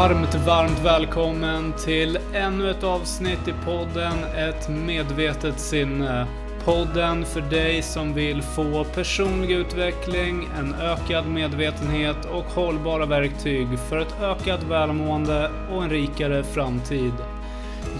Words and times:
Varmt, 0.00 0.34
varmt 0.34 0.78
välkommen 0.84 1.72
till 1.72 2.18
ännu 2.34 2.70
ett 2.70 2.84
avsnitt 2.84 3.48
i 3.48 3.54
podden 3.64 4.24
Ett 4.36 4.68
medvetet 4.68 5.60
sinne. 5.60 6.26
Podden 6.64 7.24
för 7.24 7.40
dig 7.40 7.82
som 7.82 8.14
vill 8.14 8.42
få 8.42 8.84
personlig 8.84 9.50
utveckling, 9.50 10.48
en 10.58 10.74
ökad 10.74 11.26
medvetenhet 11.26 12.24
och 12.24 12.44
hållbara 12.44 13.06
verktyg 13.06 13.66
för 13.88 13.98
ett 13.98 14.20
ökat 14.22 14.62
välmående 14.62 15.50
och 15.72 15.84
en 15.84 15.90
rikare 15.90 16.42
framtid. 16.42 17.14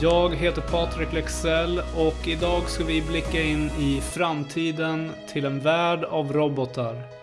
Jag 0.00 0.34
heter 0.34 0.62
Patrik 0.62 1.12
Lexell 1.12 1.80
och 1.96 2.28
idag 2.28 2.62
ska 2.68 2.84
vi 2.84 3.02
blicka 3.02 3.42
in 3.42 3.70
i 3.78 4.00
framtiden 4.00 5.10
till 5.32 5.44
en 5.44 5.60
värld 5.60 6.04
av 6.04 6.32
robotar. 6.32 7.19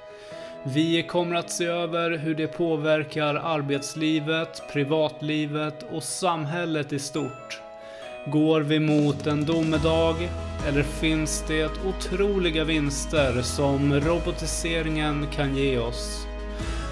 Vi 0.63 1.03
kommer 1.03 1.35
att 1.35 1.49
se 1.49 1.65
över 1.65 2.17
hur 2.17 2.35
det 2.35 2.47
påverkar 2.47 3.35
arbetslivet, 3.35 4.63
privatlivet 4.73 5.85
och 5.91 6.03
samhället 6.03 6.93
i 6.93 6.99
stort. 6.99 7.61
Går 8.25 8.61
vi 8.61 8.79
mot 8.79 9.27
en 9.27 9.45
domedag 9.45 10.15
eller 10.67 10.83
finns 10.83 11.43
det 11.47 11.71
otroliga 11.85 12.63
vinster 12.63 13.41
som 13.41 13.93
robotiseringen 13.93 15.27
kan 15.35 15.55
ge 15.55 15.79
oss? 15.79 16.27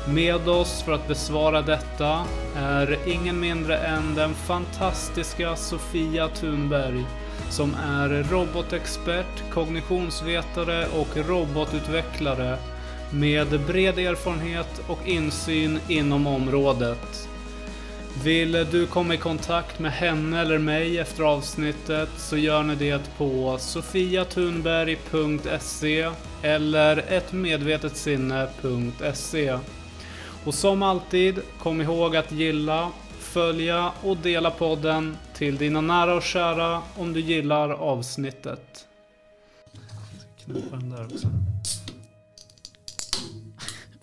Med 0.07 0.47
oss 0.49 0.83
för 0.83 0.91
att 0.91 1.07
besvara 1.07 1.61
detta 1.61 2.25
är 2.57 2.97
ingen 3.07 3.39
mindre 3.39 3.77
än 3.77 4.15
den 4.15 4.33
fantastiska 4.33 5.55
Sofia 5.55 6.27
Thunberg 6.27 7.05
som 7.49 7.75
är 7.75 8.09
robotexpert, 8.09 9.43
kognitionsvetare 9.53 10.87
och 10.87 11.17
robotutvecklare 11.27 12.57
med 13.15 13.59
bred 13.67 13.99
erfarenhet 13.99 14.81
och 14.87 15.07
insyn 15.07 15.79
inom 15.87 16.27
området. 16.27 17.29
Vill 18.23 18.51
du 18.51 18.87
komma 18.87 19.13
i 19.13 19.17
kontakt 19.17 19.79
med 19.79 19.91
henne 19.91 20.41
eller 20.41 20.57
mig 20.57 20.99
efter 20.99 21.23
avsnittet 21.23 22.09
så 22.17 22.37
gör 22.37 22.63
ni 22.63 22.75
det 22.75 23.17
på 23.17 23.57
sofiatunberg.se 23.59 26.09
eller 26.41 26.97
ettmedvetetsinne.se. 26.97 29.57
Och 30.45 30.53
som 30.53 30.83
alltid, 30.83 31.39
kom 31.59 31.81
ihåg 31.81 32.15
att 32.15 32.31
gilla, 32.31 32.91
följa 33.19 33.91
och 34.03 34.17
dela 34.17 34.51
podden 34.51 35.17
till 35.33 35.57
dina 35.57 35.81
nära 35.81 36.15
och 36.15 36.23
kära 36.23 36.81
om 36.95 37.13
du 37.13 37.19
gillar 37.19 37.69
avsnittet. 37.69 38.85
Knäppa 40.45 40.75
den 40.75 40.89
där 40.89 41.05
också. 41.05 41.27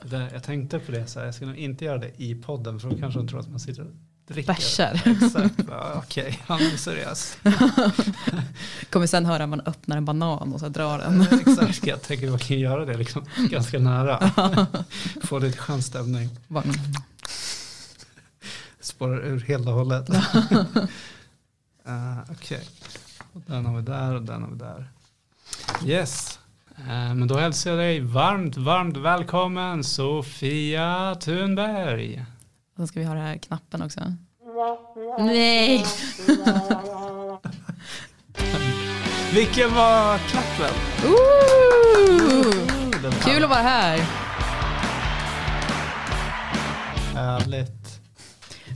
Det, 0.04 0.30
jag 0.32 0.42
tänkte 0.42 0.78
på 0.78 0.92
det, 0.92 1.06
så 1.06 1.18
här, 1.18 1.26
jag 1.26 1.34
ska 1.34 1.46
nog 1.46 1.56
inte 1.56 1.84
göra 1.84 1.98
det 1.98 2.10
i 2.16 2.34
podden 2.34 2.80
för 2.80 2.90
då 2.90 2.98
kanske 2.98 3.20
de 3.20 3.28
tror 3.28 3.40
att 3.40 3.50
man 3.50 3.60
sitter 3.60 3.82
och 3.82 3.88
dricker. 4.26 4.52
Bärsar. 4.52 5.02
Exakt, 5.04 5.54
ja, 5.68 5.92
okej, 5.96 6.40
han 6.46 6.60
är 6.60 6.76
seriös. 6.76 7.36
Kommer 8.90 9.06
sen 9.06 9.26
höra 9.26 9.46
man 9.46 9.60
öppnar 9.60 9.96
en 9.96 10.04
banan 10.04 10.52
och 10.52 10.60
så 10.60 10.68
drar 10.68 10.98
den. 10.98 11.26
Exakt, 11.46 11.86
jag 11.86 12.02
tänker 12.02 12.26
att 12.26 12.30
man 12.32 12.38
kan 12.38 12.58
göra 12.58 12.84
det 12.84 12.96
liksom, 12.96 13.24
ganska 13.50 13.78
nära. 13.78 14.30
Få 15.22 15.38
lite 15.38 15.58
skön 15.58 15.82
stämning. 15.82 16.28
Spårar 18.80 19.20
ur 19.24 19.40
helt 19.40 19.66
och 19.66 19.72
hållet. 19.72 20.10
uh, 20.10 20.20
Okej, 22.30 22.64
Och 23.32 23.40
den 23.46 23.66
har 23.66 23.76
vi 23.76 23.82
där 23.82 24.14
och 24.14 24.22
den 24.22 24.42
har 24.42 24.50
vi 24.50 24.56
där. 24.58 24.90
Yes, 25.84 26.38
men 27.14 27.28
då 27.28 27.36
hälsar 27.36 27.70
jag 27.70 27.78
dig 27.78 28.00
varmt, 28.00 28.56
varmt 28.56 28.96
välkommen 28.96 29.84
Sofia 29.84 31.14
Thunberg. 31.20 32.24
Och 32.76 32.80
så 32.80 32.86
ska 32.86 33.00
vi 33.00 33.06
ha 33.06 33.14
den 33.14 33.22
här 33.22 33.36
knappen 33.36 33.82
också. 33.82 34.00
Nej! 35.18 35.84
Vilken 39.34 39.74
var 39.74 40.18
klappen? 40.18 40.74
Ooh! 41.04 42.52
Kul 43.24 43.44
att 43.44 43.50
vara 43.50 43.62
här. 43.62 43.98
Härligt. 47.14 48.00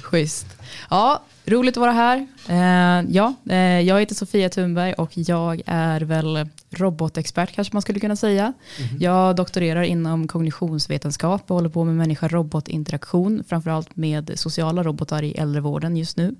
Schysst. 0.02 0.46
Ja, 0.90 1.22
roligt 1.46 1.76
att 1.76 1.80
vara 1.80 1.92
här. 1.92 2.26
Eh, 2.48 3.04
ja, 3.10 3.34
eh, 3.50 3.56
jag 3.80 4.00
heter 4.00 4.14
Sofia 4.14 4.48
Thunberg 4.48 4.92
och 4.92 5.10
jag 5.14 5.62
är 5.66 6.00
väl 6.00 6.48
robotexpert 6.70 7.52
kanske 7.54 7.72
man 7.74 7.82
skulle 7.82 8.00
kunna 8.00 8.16
säga. 8.16 8.52
Mhm. 8.80 8.98
Jag 9.00 9.36
doktorerar 9.36 9.82
inom 9.82 10.28
kognitionsvetenskap 10.28 11.42
och 11.50 11.54
håller 11.56 11.68
på 11.68 11.84
med 11.84 11.94
människa-robotinteraktion, 11.96 13.44
framförallt 13.48 13.96
med 13.96 14.32
sociala 14.34 14.82
robotar 14.82 15.22
i 15.22 15.32
äldrevården 15.32 15.96
just 15.96 16.16
nu. 16.16 16.34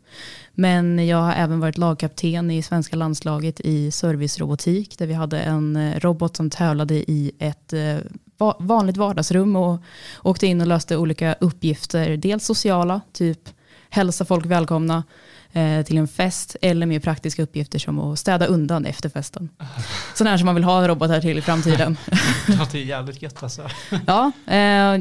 Men 0.54 1.06
jag 1.06 1.18
har 1.18 1.32
även 1.32 1.60
varit 1.60 1.78
lagkapten 1.78 2.50
i 2.50 2.62
svenska 2.62 2.96
landslaget 2.96 3.60
i 3.60 3.90
servicerobotik, 3.90 4.98
där 4.98 5.06
vi 5.06 5.14
hade 5.14 5.40
en 5.40 5.76
eh, 5.76 6.00
robot 6.00 6.36
som 6.36 6.50
tävlade 6.50 6.94
i 6.94 7.32
ett 7.38 7.72
eh, 7.72 7.96
va- 8.38 8.56
vanligt 8.58 8.96
vardagsrum 8.96 9.56
och 9.56 9.80
åkte 10.22 10.46
in 10.46 10.60
och 10.60 10.66
löste 10.66 10.96
olika 10.96 11.34
uppgifter, 11.40 12.16
dels 12.16 12.44
sociala, 12.44 13.00
typ 13.12 13.48
hälsa 13.90 14.24
folk 14.24 14.46
välkomna 14.46 15.04
eh, 15.52 15.82
till 15.82 15.98
en 15.98 16.08
fest 16.08 16.56
eller 16.62 16.86
mer 16.86 17.00
praktiska 17.00 17.42
uppgifter 17.42 17.78
som 17.78 17.98
att 17.98 18.18
städa 18.18 18.46
undan 18.46 18.84
efter 18.84 19.08
festen. 19.08 19.48
Sådana 20.14 20.30
här 20.30 20.38
som 20.38 20.46
man 20.46 20.54
vill 20.54 20.64
ha 20.64 20.88
robotar 20.88 21.20
till 21.20 21.38
i 21.38 21.40
framtiden. 21.40 21.96
Det 22.46 22.56
låter 22.56 22.78
jävligt 22.78 23.22
gött 23.22 23.42
alltså. 23.42 23.68
ja, 24.06 24.32
eh, 24.46 24.56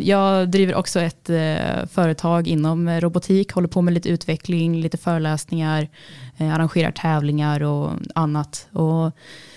jag 0.09 0.49
driver 0.49 0.75
också 0.75 0.99
ett 0.99 1.29
eh, 1.29 1.85
företag 1.91 2.47
inom 2.47 3.01
robotik, 3.01 3.51
håller 3.51 3.67
på 3.67 3.81
med 3.81 3.93
lite 3.93 4.09
utveckling, 4.09 4.81
lite 4.81 4.97
föreläsningar, 4.97 5.89
eh, 6.37 6.53
arrangerar 6.53 6.91
tävlingar 6.91 7.63
och 7.63 7.91
annat. 8.15 8.67
Och 8.71 9.11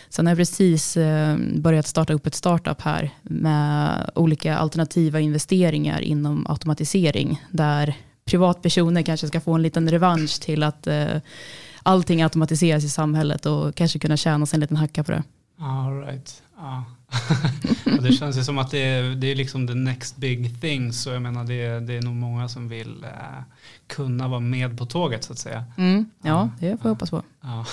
sen 0.08 0.26
har 0.26 0.30
jag 0.30 0.38
precis 0.38 0.96
eh, 0.96 1.36
börjat 1.54 1.86
starta 1.86 2.12
upp 2.12 2.26
ett 2.26 2.34
startup 2.34 2.82
här 2.82 3.10
med 3.22 4.10
olika 4.14 4.56
alternativa 4.56 5.20
investeringar 5.20 6.00
inom 6.00 6.46
automatisering, 6.48 7.42
där 7.50 7.94
privatpersoner 8.28 9.02
kanske 9.02 9.28
ska 9.28 9.40
få 9.40 9.52
en 9.54 9.62
liten 9.62 9.90
revansch 9.90 10.40
till 10.40 10.62
att 10.62 10.86
eh, 10.86 11.16
allting 11.82 12.22
automatiseras 12.22 12.84
i 12.84 12.88
samhället 12.88 13.46
och 13.46 13.74
kanske 13.74 13.98
kunna 13.98 14.16
tjäna 14.16 14.46
sig 14.46 14.56
en 14.56 14.60
liten 14.60 14.76
hacka 14.76 15.04
på 15.04 15.12
det. 15.12 15.22
All 15.60 16.00
right. 16.00 16.42
Och 17.96 18.02
det 18.02 18.12
känns 18.12 18.38
ju 18.38 18.44
som 18.44 18.58
att 18.58 18.70
det 18.70 18.78
är, 18.78 19.02
det 19.14 19.26
är 19.26 19.34
liksom 19.34 19.66
the 19.68 19.74
next 19.74 20.16
big 20.16 20.60
thing. 20.60 20.92
Så 20.92 21.10
jag 21.10 21.22
menar 21.22 21.44
det, 21.44 21.54
är- 21.64 21.80
det 21.80 21.96
är 21.96 22.02
nog 22.02 22.14
många 22.14 22.48
som 22.48 22.68
vill 22.68 23.04
eh, 23.04 23.10
kunna 23.86 24.28
vara 24.28 24.40
med 24.40 24.78
på 24.78 24.86
tåget 24.86 25.24
så 25.24 25.32
att 25.32 25.38
säga. 25.38 25.64
Mm, 25.78 26.10
ja, 26.22 26.50
det 26.60 26.66
får 26.76 26.78
jag 26.82 26.88
hoppas 26.94 27.10
på. 27.10 27.22
Ja. 27.40 27.64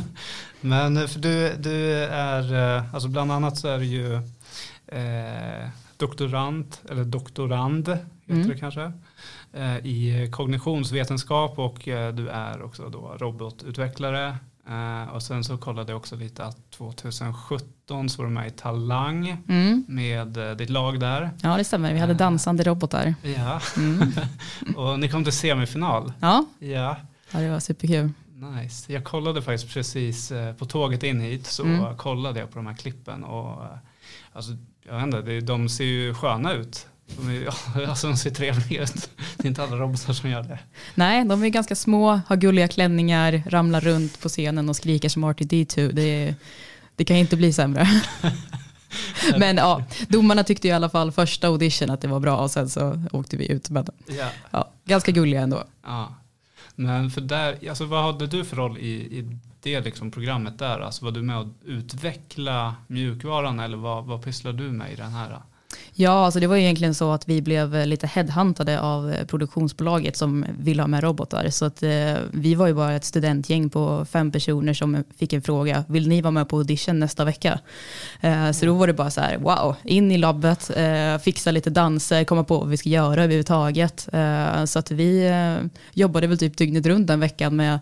Men 0.60 0.96
eh, 0.96 1.06
för 1.06 1.20
du, 1.20 1.54
du 1.58 1.94
är, 2.04 2.76
eh, 2.76 2.94
alltså 2.94 3.08
bland 3.08 3.32
annat 3.32 3.58
så 3.58 3.68
är 3.68 3.78
du 3.78 3.84
ju 3.84 4.14
eh, 4.86 5.68
doktorand, 5.96 6.76
eller 6.90 7.04
doktorand 7.04 7.88
heter 7.88 8.04
Mm. 8.30 8.48
det 8.48 8.56
kanske, 8.58 8.92
i 9.82 10.28
kognitionsvetenskap 10.32 11.58
och 11.58 11.88
eh, 11.88 12.14
du 12.14 12.28
är 12.28 12.62
också 12.62 12.88
då 12.88 13.16
robotutvecklare. 13.18 14.36
Eh, 14.68 15.14
och 15.14 15.22
sen 15.22 15.44
så 15.44 15.58
kollade 15.58 15.92
jag 15.92 15.96
också 15.96 16.16
lite 16.16 16.44
att 16.44 16.70
2017 16.70 18.08
så 18.08 18.22
var 18.22 18.28
du 18.28 18.34
med 18.34 18.46
i 18.46 18.50
Talang 18.50 19.36
Mm. 19.48 19.84
med 19.88 20.36
eh, 20.50 20.56
ditt 20.56 20.70
lag 20.70 21.00
där. 21.00 21.30
Ja, 21.42 21.56
det 21.56 21.64
stämmer. 21.64 21.92
Vi 21.94 21.98
hade 21.98 22.14
dansande 22.14 22.62
robotar. 22.64 23.14
Ja, 23.22 23.60
Mm. 23.76 24.12
och 24.76 25.00
ni 25.00 25.08
kom 25.08 25.24
till 25.24 25.32
semifinal. 25.32 26.12
Ja, 26.20 26.44
Ja, 26.58 26.96
ja, 27.32 27.38
det 27.40 27.50
var 27.50 27.60
superkul. 27.60 28.10
Nice. 28.34 28.92
Jag 28.92 29.04
kollade 29.04 29.42
faktiskt 29.42 29.74
precis 29.74 30.30
eh, 30.32 30.54
på 30.54 30.64
tåget 30.66 31.02
in 31.02 31.20
hit 31.20 31.46
så 31.46 31.62
Mm. 31.64 31.96
kollade 31.96 32.40
jag 32.40 32.50
på 32.50 32.58
de 32.58 32.66
här 32.66 32.74
klippen 32.76 33.24
och 33.24 33.62
eh, 33.64 33.70
alltså, 34.32 34.52
jag 34.88 34.94
vet 34.94 35.04
inte, 35.14 35.40
de 35.40 35.68
ser 35.68 35.84
ju 35.84 36.14
sköna 36.14 36.52
ut. 36.52 36.86
De, 37.16 37.28
är, 37.30 37.48
alltså, 37.88 38.06
de 38.06 38.16
ser 38.16 38.30
trevliga 38.30 38.82
ut. 38.82 39.10
Det 39.36 39.44
är 39.44 39.48
inte 39.48 39.62
alla 39.62 39.76
robotar 39.76 40.12
som 40.12 40.30
gör 40.30 40.42
det. 40.42 40.58
Nej, 40.94 41.24
de 41.24 41.42
är 41.44 41.48
ganska 41.48 41.74
små, 41.74 42.20
har 42.26 42.36
gulliga 42.36 42.68
klänningar, 42.68 43.42
ramlar 43.46 43.80
runt 43.80 44.20
på 44.20 44.28
scenen 44.28 44.68
och 44.68 44.76
skriker 44.76 45.08
som 45.08 45.24
R2D2. 45.24 45.92
Det, 45.92 46.34
det 46.96 47.04
kan 47.04 47.16
inte 47.16 47.36
bli 47.36 47.52
sämre. 47.52 47.88
Men 49.38 49.56
ja, 49.56 49.84
domarna 50.08 50.44
tyckte 50.44 50.68
i 50.68 50.72
alla 50.72 50.88
fall 50.90 51.12
första 51.12 51.46
audition 51.46 51.90
att 51.90 52.00
det 52.00 52.08
var 52.08 52.20
bra 52.20 52.36
och 52.36 52.50
sen 52.50 52.68
så 52.70 53.02
åkte 53.12 53.36
vi 53.36 53.48
ut. 53.52 53.70
Men 53.70 53.86
Ja. 54.06 54.28
ja, 54.50 54.70
ganska 54.84 55.12
gulliga 55.12 55.40
ändå. 55.40 55.64
ja. 55.84 56.14
Men 56.80 57.10
för 57.10 57.20
där, 57.20 57.68
alltså, 57.68 57.84
vad 57.84 58.04
hade 58.04 58.26
du 58.26 58.44
för 58.44 58.56
roll 58.56 58.78
i, 58.78 58.90
i 58.90 59.38
det 59.62 59.80
liksom, 59.80 60.10
programmet 60.10 60.58
där? 60.58 60.80
Alltså, 60.80 61.04
var 61.04 61.12
du 61.12 61.22
med 61.22 61.38
att 61.38 61.46
utveckla 61.64 62.74
mjukvaran 62.86 63.60
eller 63.60 63.76
vad, 63.76 64.04
vad 64.04 64.22
pysslar 64.24 64.52
du 64.52 64.62
med 64.72 64.92
i 64.92 64.96
den 64.96 65.10
här? 65.12 65.38
Ja, 65.94 66.24
alltså 66.24 66.40
det 66.40 66.46
var 66.46 66.56
ju 66.56 66.62
egentligen 66.62 66.94
så 66.94 67.12
att 67.12 67.28
vi 67.28 67.42
blev 67.42 67.86
lite 67.86 68.06
headhuntade 68.06 68.80
av 68.80 69.14
produktionsbolaget 69.26 70.16
som 70.16 70.46
ville 70.58 70.82
ha 70.82 70.86
med 70.86 71.02
robotar. 71.02 71.50
Så 71.50 71.64
att, 71.64 71.82
eh, 71.82 72.14
vi 72.30 72.54
var 72.54 72.66
ju 72.66 72.74
bara 72.74 72.92
ett 72.92 73.04
studentgäng 73.04 73.70
på 73.70 74.06
fem 74.10 74.32
personer 74.32 74.74
som 74.74 75.04
fick 75.18 75.32
en 75.32 75.42
fråga, 75.42 75.84
vill 75.88 76.08
ni 76.08 76.20
vara 76.20 76.30
med 76.30 76.48
på 76.48 76.56
audition 76.56 76.98
nästa 76.98 77.24
vecka? 77.24 77.60
Eh, 78.20 78.50
så 78.50 78.66
då 78.66 78.74
var 78.74 78.86
det 78.86 78.92
bara 78.92 79.10
så 79.10 79.20
här, 79.20 79.38
wow, 79.38 79.76
in 79.84 80.12
i 80.12 80.18
labbet, 80.18 80.70
eh, 80.76 81.18
fixa 81.18 81.50
lite 81.50 81.70
danser, 81.70 82.24
komma 82.24 82.44
på 82.44 82.58
vad 82.58 82.68
vi 82.68 82.76
ska 82.76 82.88
göra 82.88 83.24
överhuvudtaget. 83.24 84.08
Eh, 84.12 84.64
så 84.64 84.78
att 84.78 84.90
vi 84.90 85.26
eh, 85.26 85.66
jobbade 85.94 86.26
väl 86.26 86.38
typ 86.38 86.56
dygnet 86.56 86.86
runt 86.86 87.06
den 87.06 87.20
veckan 87.20 87.56
med 87.56 87.78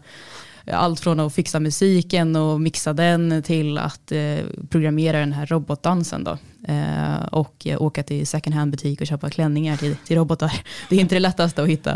allt 0.72 1.00
från 1.00 1.20
att 1.20 1.34
fixa 1.34 1.60
musiken 1.60 2.36
och 2.36 2.60
mixa 2.60 2.92
den 2.92 3.42
till 3.42 3.78
att 3.78 4.12
eh, 4.12 4.38
programmera 4.68 5.18
den 5.20 5.32
här 5.32 5.46
robotdansen 5.46 6.24
då. 6.24 6.38
Eh, 6.68 7.24
och 7.30 7.66
åka 7.78 8.02
till 8.02 8.26
second 8.26 8.54
hand 8.54 8.70
butik 8.70 9.00
och 9.00 9.06
köpa 9.06 9.30
klänningar 9.30 9.76
till, 9.76 9.96
till 9.96 10.16
robotar. 10.16 10.52
Det 10.88 10.96
är 10.96 11.00
inte 11.00 11.14
det 11.14 11.20
lättaste 11.20 11.62
att 11.62 11.68
hitta. 11.68 11.92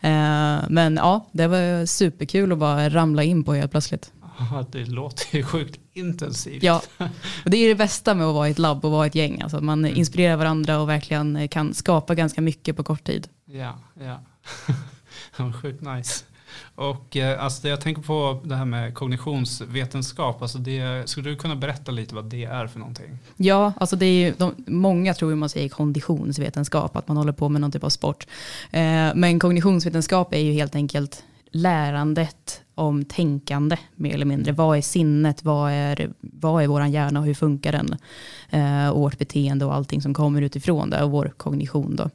Eh, 0.00 0.58
men 0.68 0.96
ja, 0.96 1.26
det 1.32 1.46
var 1.46 1.86
superkul 1.86 2.52
att 2.52 2.58
bara 2.58 2.88
ramla 2.90 3.22
in 3.22 3.44
på 3.44 3.54
helt 3.54 3.70
plötsligt. 3.70 4.12
det 4.72 4.84
låter 4.84 5.36
ju 5.36 5.42
sjukt 5.42 5.80
intensivt. 5.92 6.62
Ja, 6.62 6.82
och 7.44 7.50
det 7.50 7.56
är 7.56 7.68
det 7.68 7.74
bästa 7.74 8.14
med 8.14 8.26
att 8.26 8.34
vara 8.34 8.48
i 8.48 8.50
ett 8.50 8.58
labb 8.58 8.84
och 8.84 8.90
vara 8.90 9.06
ett 9.06 9.14
gäng. 9.14 9.42
Alltså 9.42 9.60
man 9.60 9.84
mm. 9.84 9.96
inspirerar 9.96 10.36
varandra 10.36 10.80
och 10.80 10.88
verkligen 10.88 11.48
kan 11.48 11.74
skapa 11.74 12.14
ganska 12.14 12.40
mycket 12.40 12.76
på 12.76 12.84
kort 12.84 13.04
tid. 13.04 13.28
Ja, 13.44 13.78
ja. 14.00 14.20
sjukt 15.62 15.82
nice. 15.82 16.24
Och 16.74 17.16
eh, 17.16 17.44
alltså, 17.44 17.68
jag 17.68 17.80
tänker 17.80 18.02
på 18.02 18.40
det 18.44 18.54
här 18.54 18.64
med 18.64 18.94
kognitionsvetenskap. 18.94 20.42
Alltså 20.42 20.58
det, 20.58 21.08
skulle 21.08 21.30
du 21.30 21.36
kunna 21.36 21.56
berätta 21.56 21.92
lite 21.92 22.14
vad 22.14 22.24
det 22.24 22.44
är 22.44 22.66
för 22.66 22.78
någonting? 22.78 23.18
Ja, 23.36 23.72
alltså 23.76 23.96
det 23.96 24.06
är 24.06 24.26
ju, 24.26 24.34
de, 24.38 24.54
många 24.66 25.14
tror 25.14 25.30
ju 25.30 25.36
man 25.36 25.48
säger 25.48 25.68
konditionsvetenskap, 25.68 26.96
att 26.96 27.08
man 27.08 27.16
håller 27.16 27.32
på 27.32 27.48
med 27.48 27.60
någon 27.60 27.72
typ 27.72 27.84
av 27.84 27.90
sport. 27.90 28.26
Eh, 28.70 29.10
men 29.14 29.38
kognitionsvetenskap 29.38 30.34
är 30.34 30.40
ju 30.40 30.52
helt 30.52 30.74
enkelt 30.74 31.22
lärandet 31.50 32.60
om 32.74 33.04
tänkande 33.04 33.76
mer 33.94 34.14
eller 34.14 34.26
mindre. 34.26 34.52
Vad 34.52 34.78
är 34.78 34.82
sinnet? 34.82 35.44
Vad 35.44 35.72
är, 35.72 36.10
vad 36.20 36.62
är 36.62 36.66
vår 36.66 36.86
hjärna 36.86 37.20
och 37.20 37.26
hur 37.26 37.34
funkar 37.34 37.72
den? 37.72 37.96
Eh, 38.50 38.88
och 38.88 39.00
vårt 39.00 39.18
beteende 39.18 39.64
och 39.64 39.74
allting 39.74 40.02
som 40.02 40.14
kommer 40.14 40.42
utifrån 40.42 40.90
det 40.90 41.02
och 41.02 41.10
vår 41.10 41.32
kognition 41.36 41.96
då. 41.96 42.10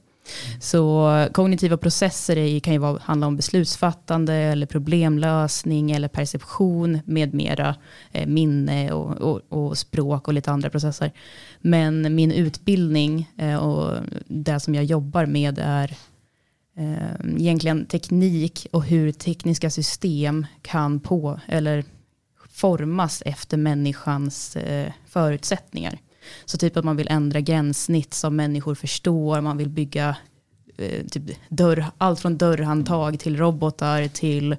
Så 0.60 1.28
kognitiva 1.31 1.78
processer 1.78 2.38
är, 2.38 2.60
kan 2.60 2.74
ju 2.74 2.80
vara, 2.80 3.00
handla 3.01 3.28
om 3.28 3.36
beslutsfattande 3.36 4.33
eller 4.33 4.66
problemlösning 4.66 5.92
eller 5.92 6.07
perception 6.07 7.00
med 7.06 7.33
mera 7.33 7.75
eh, 8.12 8.28
minne 8.28 8.92
och, 8.92 9.18
och, 9.18 9.42
och, 9.50 9.78
språk 9.78 10.28
och 10.28 10.33
lite 10.33 10.51
andra 10.51 10.69
processer. 10.69 11.12
Men 11.60 12.16
min 12.16 12.31
utbildning 12.31 13.30
eh, 13.38 13.56
och 13.56 13.98
det 14.28 14.60
som 14.60 14.75
jag 14.75 14.83
jobbar 14.83 15.25
med 15.25 15.60
är 15.60 15.95
eh, 16.78 17.36
egentligen 17.38 17.86
teknik 17.86 18.68
och 18.72 18.83
hur 18.83 19.12
tekniska 19.12 19.69
system 19.69 20.45
kan 20.62 21.00
på 21.00 21.39
eller 21.48 21.83
formas 22.50 23.24
efter 23.25 23.57
människans 23.57 24.56
eh, 24.56 24.92
förutsättningar. 25.07 26.00
Så 26.45 26.57
typ 26.57 26.77
att 26.77 26.85
man 26.85 26.97
vill 26.97 27.07
ändra 27.09 27.41
gränssnitt 27.41 28.13
som 28.13 28.35
människor 28.35 28.75
förstår, 28.75 29.41
man 29.41 29.57
vill 29.57 29.69
bygga 29.69 30.18
eh, 30.77 31.06
typ 31.06 31.23
dörr, 31.50 31.85
allt 31.97 32.19
från 32.19 32.38
dörrhandtag 32.38 33.19
till 33.19 33.38
robotar 33.38 34.07
till 34.07 34.56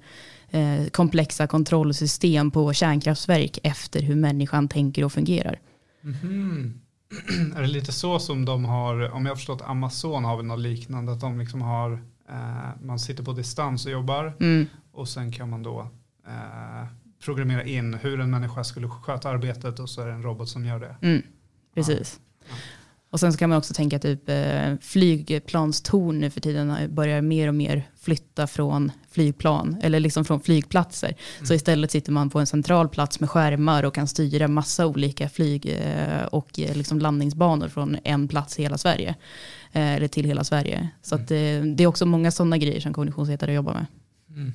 eh, 0.51 0.87
komplexa 0.91 1.47
kontrollsystem 1.47 2.51
på 2.51 2.73
kärnkraftverk 2.73 3.59
efter 3.63 4.03
hur 4.03 4.17
människan 4.17 4.69
tänker 4.69 5.05
och 5.05 5.13
fungerar. 5.13 5.59
Mm 6.05 6.17
-hmm. 6.17 6.73
Är 7.57 7.61
det 7.61 7.69
lite 7.69 7.93
så 7.93 8.19
som 8.19 8.45
de 8.45 8.65
har, 8.65 9.11
om 9.11 9.27
jag 9.27 9.31
har 9.31 9.37
förstått 9.37 9.63
Amazon 9.63 10.25
har 10.25 10.37
vi 10.37 10.43
något 10.43 10.61
liknande, 10.61 11.13
att 11.13 11.21
de 11.21 11.39
liksom 11.39 11.63
har, 11.63 11.93
eh, 12.29 12.83
man 12.83 12.99
sitter 12.99 13.25
på 13.25 13.33
distans 13.33 13.87
och 13.87 13.93
jobbar 13.93 14.33
mm. 14.41 14.67
och 14.93 15.09
sen 15.09 15.33
kan 15.33 15.51
man 15.51 15.63
då 15.63 15.91
eh, 16.27 16.87
programmera 17.25 17.65
in 17.65 17.95
hur 17.95 18.21
en 18.21 18.31
människa 18.31 18.65
skulle 18.65 18.89
sköta 18.89 19.31
arbetet 19.31 19.79
och 19.79 19.91
så 19.91 20.03
är 20.03 20.07
det 20.07 20.13
en 20.13 20.23
robot 20.23 20.49
som 20.49 20.65
gör 20.65 20.81
det. 20.81 20.97
Mm. 21.03 21.23
Precis. 21.75 22.21
Ja. 22.49 22.55
Och 23.13 23.21
sen 23.21 23.33
så 23.33 23.39
kan 23.39 23.49
man 23.51 23.59
också 23.59 23.75
tänka 23.75 23.99
typ 23.99 24.29
eh, 24.29 24.75
flygplanstorn 24.81 26.21
nu 26.21 26.31
för 26.31 26.41
tiden 26.41 26.95
börjar 26.95 27.23
mer 27.23 27.49
och 27.49 27.55
mer 27.55 27.89
flytta 28.01 28.47
från 28.47 28.93
flygplan 29.11 29.77
eller 29.83 30.01
liksom 30.01 30.25
från 30.25 30.41
flygplatser. 30.41 31.09
Mm. 31.09 31.47
Så 31.47 31.55
istället 31.55 31.91
sitter 31.91 32.13
man 32.13 32.31
på 32.31 32.41
en 32.41 32.47
central 32.47 32.89
plats 32.89 33.21
med 33.21 33.31
skärmar 33.31 33.83
och 33.83 33.95
kan 33.95 34.09
styra 34.09 34.49
massa 34.49 34.87
olika 34.87 35.29
flyg 35.29 35.67
eh, 35.67 36.25
och 36.25 36.59
eh, 36.59 36.77
liksom 36.77 36.99
landningsbanor 36.99 37.69
från 37.69 37.97
en 38.05 38.29
plats 38.29 38.59
i 38.59 38.63
hela 38.63 38.79
Sverige. 38.79 39.15
Eller 39.73 40.09
till 40.09 40.25
hela 40.25 40.45
Sverige. 40.45 40.89
Så 41.03 41.15
mm. 41.15 41.23
att, 41.23 41.29
det 41.77 41.85
är 41.85 41.87
också 41.87 42.07
många 42.07 42.31
sådana 42.31 42.59
grejer 42.59 42.81
som 42.81 42.93
kognitionsvetare 42.93 43.53
jobbar 43.53 43.75
med. 43.75 43.87
Mm. 44.29 44.53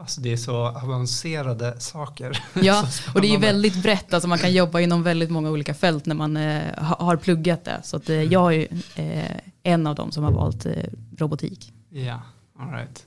Alltså 0.00 0.20
det 0.20 0.32
är 0.32 0.36
så 0.36 0.66
avancerade 0.66 1.80
saker. 1.80 2.44
Ja, 2.62 2.88
och 3.14 3.20
det 3.20 3.26
är 3.26 3.32
ju 3.32 3.38
väldigt 3.38 3.82
brett. 3.82 4.14
Alltså 4.14 4.28
man 4.28 4.38
kan 4.38 4.52
jobba 4.52 4.80
inom 4.80 5.02
väldigt 5.02 5.30
många 5.30 5.50
olika 5.50 5.74
fält 5.74 6.06
när 6.06 6.14
man 6.14 6.36
eh, 6.36 6.62
har 6.78 7.16
pluggat 7.16 7.64
det. 7.64 7.80
Så 7.84 7.96
att, 7.96 8.08
eh, 8.08 8.22
jag 8.22 8.54
är 8.54 8.68
eh, 8.94 9.36
en 9.62 9.86
av 9.86 9.94
dem 9.94 10.12
som 10.12 10.24
har 10.24 10.32
valt 10.32 10.66
eh, 10.66 10.72
robotik. 11.16 11.72
Ja, 11.88 12.22
all 12.58 12.70
right. 12.70 13.06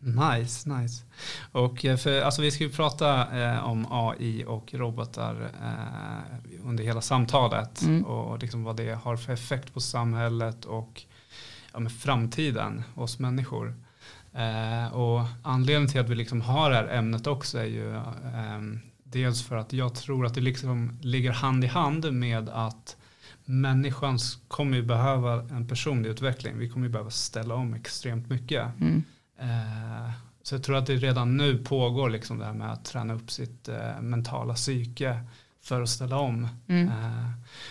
nice, 0.00 0.68
nice. 0.68 1.04
Och 1.52 1.84
eh, 1.84 1.96
för, 1.96 2.22
alltså 2.22 2.42
vi 2.42 2.50
ska 2.50 2.64
ju 2.64 2.70
prata 2.70 3.40
eh, 3.42 3.64
om 3.64 3.86
AI 3.90 4.44
och 4.46 4.74
robotar 4.74 5.50
under 6.64 6.84
hela 6.84 7.00
samtalet. 7.00 7.82
Mm. 7.82 8.04
Och 8.04 8.38
liksom 8.38 8.64
vad 8.64 8.76
det 8.76 8.98
har 9.02 9.16
för 9.16 9.32
effekt 9.32 9.74
på 9.74 9.80
samhället 9.80 10.64
och 10.64 11.02
ja, 11.72 11.88
framtiden 11.88 12.82
hos 12.94 13.18
människor. 13.18 13.74
Eh, 14.32 14.94
och 14.94 15.26
anledningen 15.42 15.88
till 15.88 16.00
att 16.00 16.08
vi 16.08 16.14
liksom 16.14 16.40
har 16.40 16.70
det 16.70 16.76
här 16.76 16.88
ämnet 16.88 17.26
också 17.26 17.58
är 17.58 17.64
ju 17.64 17.94
eh, 17.94 18.60
dels 19.04 19.42
för 19.42 19.56
att 19.56 19.72
jag 19.72 19.94
tror 19.94 20.26
att 20.26 20.34
det 20.34 20.40
liksom 20.40 20.98
ligger 21.02 21.32
hand 21.32 21.64
i 21.64 21.66
hand 21.66 22.12
med 22.12 22.48
att 22.48 22.96
människan 23.44 24.18
kommer 24.48 24.76
ju 24.76 24.82
behöva 24.82 25.34
en 25.34 25.68
personlig 25.68 26.10
utveckling. 26.10 26.58
Vi 26.58 26.68
kommer 26.68 26.86
ju 26.86 26.92
behöva 26.92 27.10
ställa 27.10 27.54
om 27.54 27.74
extremt 27.74 28.28
mycket. 28.30 28.80
Mm. 28.80 29.02
Eh, 29.40 30.10
så 30.42 30.54
jag 30.54 30.62
tror 30.62 30.76
att 30.76 30.86
det 30.86 30.96
redan 30.96 31.36
nu 31.36 31.58
pågår 31.58 32.10
liksom 32.10 32.38
det 32.38 32.44
här 32.44 32.52
med 32.52 32.72
att 32.72 32.84
träna 32.84 33.14
upp 33.14 33.30
sitt 33.30 33.68
eh, 33.68 34.00
mentala 34.00 34.54
psyke 34.54 35.20
för 35.62 35.82
att 35.82 35.88
ställa 35.88 36.18
om. 36.18 36.48
Mm. 36.66 36.88
Eh, 36.88 37.30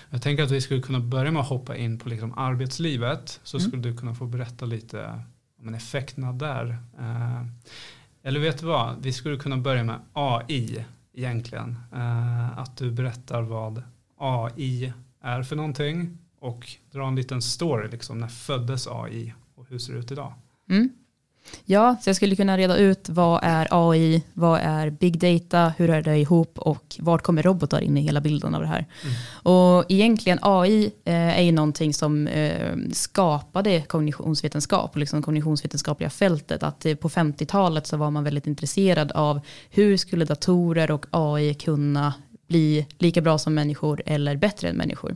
jag 0.10 0.22
tänker 0.22 0.44
att 0.44 0.52
vi 0.52 0.62
skulle 0.62 0.82
kunna 0.82 1.00
börja 1.00 1.32
med 1.32 1.42
att 1.42 1.50
hoppa 1.50 1.76
in 1.76 2.00
på 2.00 2.10
liksom 2.10 2.38
arbetslivet. 2.38 3.40
Så 3.44 3.58
mm. 3.58 3.68
skulle 3.68 3.84
du 3.84 3.98
kunna 3.98 4.16
få 4.16 4.26
berätta 4.26 4.66
lite 4.66 5.22
men 5.62 5.76
effekterna 5.76 6.34
där. 6.34 6.78
Eh, 7.00 7.46
eller 8.24 8.40
vet 8.40 8.60
du 8.60 8.66
vad, 8.66 9.04
vi 9.04 9.14
skulle 9.14 9.38
kunna 9.38 9.58
börja 9.58 9.84
med 9.84 10.00
AI 10.14 10.86
egentligen. 11.14 11.78
Eh, 11.94 12.60
att 12.60 12.78
du 12.78 12.92
berättar 12.92 13.42
vad 13.42 13.84
AI 14.18 14.94
är 15.22 15.44
för 15.44 15.56
någonting 15.56 16.18
och 16.40 16.68
dra 16.92 17.08
en 17.08 17.16
liten 17.16 17.42
story, 17.42 17.88
liksom, 17.88 18.18
när 18.18 18.28
föddes 18.28 18.88
AI 18.88 19.34
och 19.56 19.66
hur 19.70 19.80
ser 19.80 19.94
det 19.94 20.00
ut 20.00 20.12
idag? 20.12 20.34
Mm. 20.70 20.90
Ja, 21.66 21.96
så 22.02 22.10
jag 22.10 22.16
skulle 22.16 22.36
kunna 22.36 22.58
reda 22.58 22.78
ut 22.78 23.10
vad 23.10 23.40
är 23.44 23.68
AI, 23.72 24.24
vad 24.34 24.60
är 24.64 24.90
big 24.90 25.20
data, 25.20 25.74
hur 25.78 25.90
är 25.90 26.02
det 26.02 26.18
ihop 26.18 26.60
och 26.60 26.96
vart 27.00 27.24
kommer 27.24 27.44
robotar 27.44 27.82
in 27.82 27.98
i 27.98 28.02
hela 28.02 28.22
bilden 28.22 28.56
av 28.56 28.62
det 28.62 28.68
här. 28.68 28.86
Mm. 29.04 29.16
Och 29.56 29.86
egentligen 29.90 30.40
AI 30.42 30.92
eh, 31.06 31.40
är 31.40 31.42
ju 31.42 31.52
någonting 31.52 31.94
som 31.94 32.28
eh, 32.28 32.76
skapade 32.94 33.82
kognitionsvetenskap, 33.82 34.96
liksom 34.96 35.22
kognitionsvetenskapliga 35.22 36.10
fältet. 36.10 36.64
Att 36.64 36.86
eh, 36.86 36.96
på 36.96 37.10
50-talet 37.10 37.88
så 37.88 37.98
var 37.98 38.12
man 38.12 38.24
väldigt 38.24 38.48
intresserad 38.48 39.12
av 39.12 39.42
hur 39.70 39.98
skulle 39.98 40.26
datorer 40.26 40.92
och 40.92 41.06
AI 41.12 41.54
kunna 41.54 42.14
bli 42.48 42.88
lika 42.98 43.22
bra 43.22 43.38
som 43.38 43.54
människor 43.54 44.02
eller 44.06 44.36
bättre 44.36 44.70
än 44.70 44.76
människor. 44.76 45.16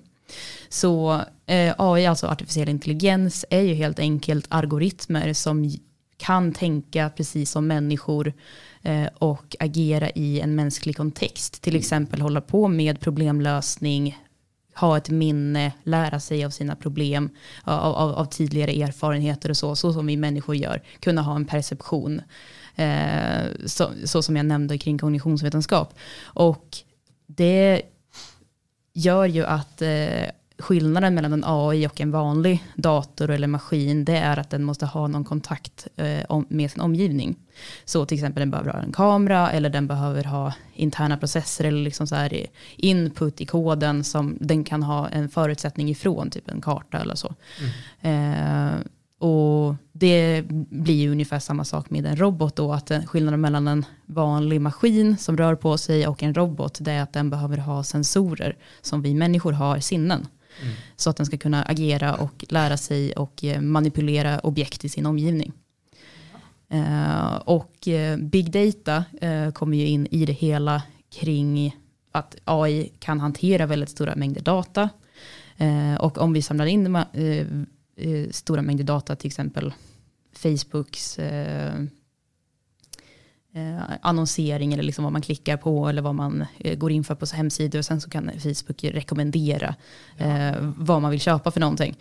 Så 0.69 1.21
eh, 1.45 1.75
AI, 1.77 2.05
alltså 2.05 2.27
artificiell 2.27 2.69
intelligens, 2.69 3.45
är 3.49 3.61
ju 3.61 3.73
helt 3.73 3.99
enkelt 3.99 4.45
algoritmer 4.49 5.33
som 5.33 5.63
kan 6.23 6.53
tänka 6.53 7.09
precis 7.09 7.51
som 7.51 7.67
människor 7.67 8.33
eh, 8.81 9.07
och 9.17 9.55
agera 9.59 10.09
i 10.09 10.39
en 10.39 10.55
mänsklig 10.55 10.97
kontext. 10.97 11.61
Till 11.61 11.75
exempel 11.75 12.21
hålla 12.21 12.41
på 12.41 12.67
med 12.67 12.99
problemlösning, 12.99 14.17
ha 14.75 14.97
ett 14.97 15.09
minne, 15.09 15.71
lära 15.83 16.19
sig 16.19 16.45
av 16.45 16.49
sina 16.49 16.75
problem, 16.75 17.29
av, 17.63 17.95
av, 17.95 18.11
av 18.11 18.25
tidigare 18.25 18.71
erfarenheter 18.71 19.49
och 19.49 19.57
så, 19.57 19.75
så 19.75 19.93
som 19.93 20.05
vi 20.05 20.17
människor 20.17 20.55
gör. 20.55 20.81
Kunna 20.99 21.21
ha 21.21 21.35
en 21.35 21.45
perception, 21.45 22.21
eh, 22.75 23.43
så, 23.65 23.89
så, 24.05 24.21
som 24.21 24.35
jag 24.35 24.45
nämnde 24.45 24.77
kring 24.77 24.97
kognitionsvetenskap. 24.97 25.93
Och 26.23 26.77
det 27.27 27.81
gör 28.93 29.25
ju 29.25 29.45
att 29.45 29.81
eh, 29.81 30.25
skillnaden 30.63 31.15
mellan 31.15 31.33
en 31.33 31.43
AI 31.45 31.87
och 31.87 32.01
en 32.01 32.11
vanlig 32.11 32.63
dator 32.75 33.29
eller 33.29 33.47
maskin 33.47 34.05
det 34.05 34.17
är 34.17 34.39
att 34.39 34.49
den 34.49 34.63
måste 34.63 34.85
ha 34.85 35.07
någon 35.07 35.23
kontakt 35.23 35.87
eh, 35.95 36.41
med 36.47 36.71
sin 36.71 36.81
omgivning. 36.81 37.35
Så 37.85 38.05
till 38.05 38.15
exempel 38.15 38.41
den 38.41 38.51
behöver 38.51 38.71
ha 38.71 38.79
en 38.79 38.91
kamera 38.91 39.51
eller 39.51 39.69
den 39.69 39.87
behöver 39.87 40.23
ha 40.23 40.53
interna 40.73 41.17
processer 41.17 41.65
eller 41.65 41.83
liksom 41.83 42.07
så 42.07 42.15
här 42.15 42.47
input 42.77 43.41
i 43.41 43.45
koden 43.45 44.03
som 44.03 44.37
den 44.39 44.63
kan 44.63 44.83
ha 44.83 45.09
en 45.09 45.29
förutsättning 45.29 45.89
ifrån, 45.89 46.29
typ 46.29 46.49
en 46.49 46.61
karta 46.61 46.97
eller 46.97 47.15
så. 47.15 47.35
Mm. 48.01 48.73
Eh, 48.73 48.85
och 49.23 49.75
det 49.91 50.43
blir 50.69 50.95
ju 50.95 51.11
ungefär 51.11 51.39
samma 51.39 51.63
sak 51.63 51.89
med 51.89 52.05
en 52.05 52.15
robot 52.15 52.55
då, 52.55 52.73
att 52.73 52.91
skillnaden 53.05 53.41
mellan 53.41 53.67
en 53.67 53.85
vanlig 54.05 54.61
maskin 54.61 55.17
som 55.17 55.37
rör 55.37 55.55
på 55.55 55.77
sig 55.77 56.07
och 56.07 56.23
en 56.23 56.33
robot, 56.33 56.77
det 56.81 56.91
är 56.91 57.01
att 57.01 57.13
den 57.13 57.29
behöver 57.29 57.57
ha 57.57 57.83
sensorer 57.83 58.55
som 58.81 59.01
vi 59.01 59.13
människor 59.13 59.51
har 59.51 59.79
sinnen. 59.79 60.27
Mm. 60.61 60.73
Så 60.95 61.09
att 61.09 61.17
den 61.17 61.25
ska 61.25 61.37
kunna 61.37 61.63
agera 61.63 62.15
och 62.15 62.45
lära 62.49 62.77
sig 62.77 63.13
och 63.13 63.43
eh, 63.43 63.61
manipulera 63.61 64.39
objekt 64.39 64.85
i 64.85 64.89
sin 64.89 65.05
omgivning. 65.05 65.53
Uh, 66.73 67.35
och 67.35 67.87
uh, 67.87 68.17
big 68.17 68.51
data 68.51 69.05
uh, 69.23 69.51
kommer 69.51 69.77
ju 69.77 69.87
in 69.87 70.07
i 70.11 70.25
det 70.25 70.33
hela 70.33 70.83
kring 71.09 71.77
att 72.11 72.35
AI 72.43 72.91
kan 72.99 73.19
hantera 73.19 73.65
väldigt 73.65 73.89
stora 73.89 74.15
mängder 74.15 74.41
data. 74.41 74.89
och 75.99 76.17
om 76.17 76.33
vi 76.33 76.41
samlar 76.41 76.65
in 76.65 76.97
stora 78.31 78.61
mängder 78.61 78.83
data, 78.83 79.15
till 79.15 79.27
exempel 79.27 79.73
Facebooks 80.33 81.19
eh, 83.53 83.95
annonsering 84.01 84.73
eller 84.73 84.83
liksom 84.83 85.03
vad 85.03 85.13
man 85.13 85.21
klickar 85.21 85.57
på 85.57 85.89
eller 85.89 86.01
vad 86.01 86.15
man 86.15 86.45
eh, 86.59 86.77
går 86.77 86.91
in 86.91 87.03
för 87.03 87.15
på 87.15 87.25
hemsidor 87.33 87.79
och 87.79 87.85
sen 87.85 88.01
så 88.01 88.09
kan 88.09 88.31
Facebook 88.39 88.83
rekommendera 88.83 89.75
eh, 90.17 90.53
vad 90.59 91.01
man 91.01 91.11
vill 91.11 91.19
köpa 91.19 91.51
för 91.51 91.59
någonting. 91.59 91.95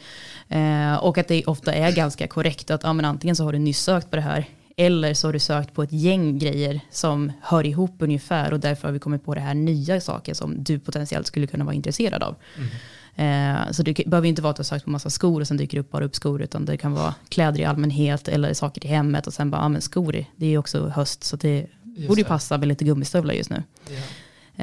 Eh, 0.49 0.95
och 0.95 1.19
att 1.19 1.29
det 1.29 1.45
ofta 1.45 1.75
är 1.75 1.93
ganska 1.93 2.27
korrekt 2.27 2.71
att 2.71 2.83
ja, 2.83 2.93
men 2.93 3.05
antingen 3.05 3.37
så 3.37 3.45
har 3.45 3.53
du 3.53 3.59
nyss 3.59 3.81
sökt 3.81 4.11
på 4.11 4.17
det 4.17 4.23
här 4.23 4.47
eller 4.77 5.15
så 5.15 5.29
har 5.29 5.33
du 5.33 5.39
sökt 5.39 5.75
på 5.75 5.83
ett 5.83 5.93
gäng 5.93 6.39
grejer 6.39 6.81
som 6.91 7.33
hör 7.43 7.67
ihop 7.67 7.95
ungefär 7.99 8.53
och 8.53 8.61
därför 8.61 8.89
har 8.89 8.93
vi 8.93 8.99
kommit 8.99 9.25
på 9.25 9.35
det 9.35 9.41
här 9.41 9.55
nya 9.55 10.01
saker 10.01 10.35
som 10.35 10.65
du 10.65 10.79
potentiellt 10.79 11.27
skulle 11.27 11.47
kunna 11.47 11.65
vara 11.65 11.75
intresserad 11.75 12.23
av. 12.23 12.37
Mm. 12.57 12.69
Eh, 13.17 13.71
så 13.71 13.83
det 13.83 14.07
behöver 14.07 14.29
inte 14.29 14.43
vara 14.43 14.51
att 14.51 14.57
du 14.57 14.61
har 14.61 14.65
sökt 14.65 14.85
på 14.85 14.91
massa 14.91 15.11
skor 15.11 15.41
och 15.41 15.49
sen 15.49 15.57
dyker 15.57 15.77
det 15.77 15.81
upp 15.81 15.91
bara 15.91 16.05
upp 16.05 16.15
skor, 16.15 16.43
utan 16.43 16.65
det 16.65 16.77
kan 16.77 16.93
vara 16.93 17.15
kläder 17.29 17.61
i 17.61 17.65
allmänhet 17.65 18.29
eller 18.29 18.55
saker 18.55 18.81
till 18.81 18.91
hemmet 18.91 19.27
och 19.27 19.35
sen 19.35 19.51
bara, 19.51 19.63
ja 19.63 19.69
men 19.69 19.83
skor, 19.83 20.13
det 20.37 20.47
är 20.47 20.51
ju 20.51 20.59
också 20.59 20.89
höst 20.89 21.25
så 21.25 21.37
det 21.37 21.67
just 21.97 22.09
borde 22.09 22.21
ju 22.21 22.25
passa 22.25 22.59
med 22.59 22.69
lite 22.69 22.85
gummistövlar 22.85 23.35
just 23.35 23.51
nu. 23.51 23.63
Ja. 23.89 24.03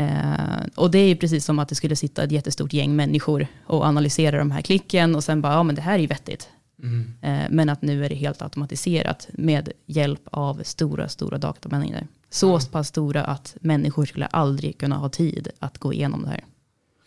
Eh, 0.02 0.66
och 0.76 0.92
det 0.92 1.00
är 1.00 1.08
ju 1.08 1.16
precis 1.16 1.46
som 1.46 1.60
att 1.60 1.70
det 1.70 1.76
skulle 1.76 1.96
sitta 1.96 2.24
ett 2.24 2.32
jättestort 2.32 2.74
gäng 2.74 2.96
människor 2.96 3.48
och 3.66 3.86
analysera 3.86 4.38
de 4.38 4.52
här 4.52 4.62
klicken 4.62 5.16
och 5.16 5.24
sen 5.24 5.42
bara, 5.42 5.54
ja 5.54 5.64
men 5.64 5.76
det 5.76 5.82
här 5.82 5.94
är 5.94 6.00
ju 6.00 6.08
vettigt. 6.08 6.50
Mm. 6.84 7.14
Eh, 7.22 7.50
men 7.50 7.70
att 7.70 7.82
nu 7.82 8.06
är 8.06 8.10
det 8.10 8.16
helt 8.16 8.42
automatiserat 8.42 9.28
med 9.34 9.72
hjälp 9.86 10.22
av 10.32 10.62
stora, 10.64 11.10
stora 11.10 11.38
datamängder. 11.38 12.08
Så 12.30 12.50
mm. 12.50 12.62
pass 12.72 12.88
stora 12.88 13.24
att 13.24 13.56
människor 13.62 14.06
skulle 14.06 14.26
aldrig 14.26 14.78
kunna 14.78 14.98
ha 14.98 15.10
tid 15.10 15.48
att 15.60 15.78
gå 15.78 15.94
igenom 15.94 16.24
det 16.24 16.30
här. 16.30 16.44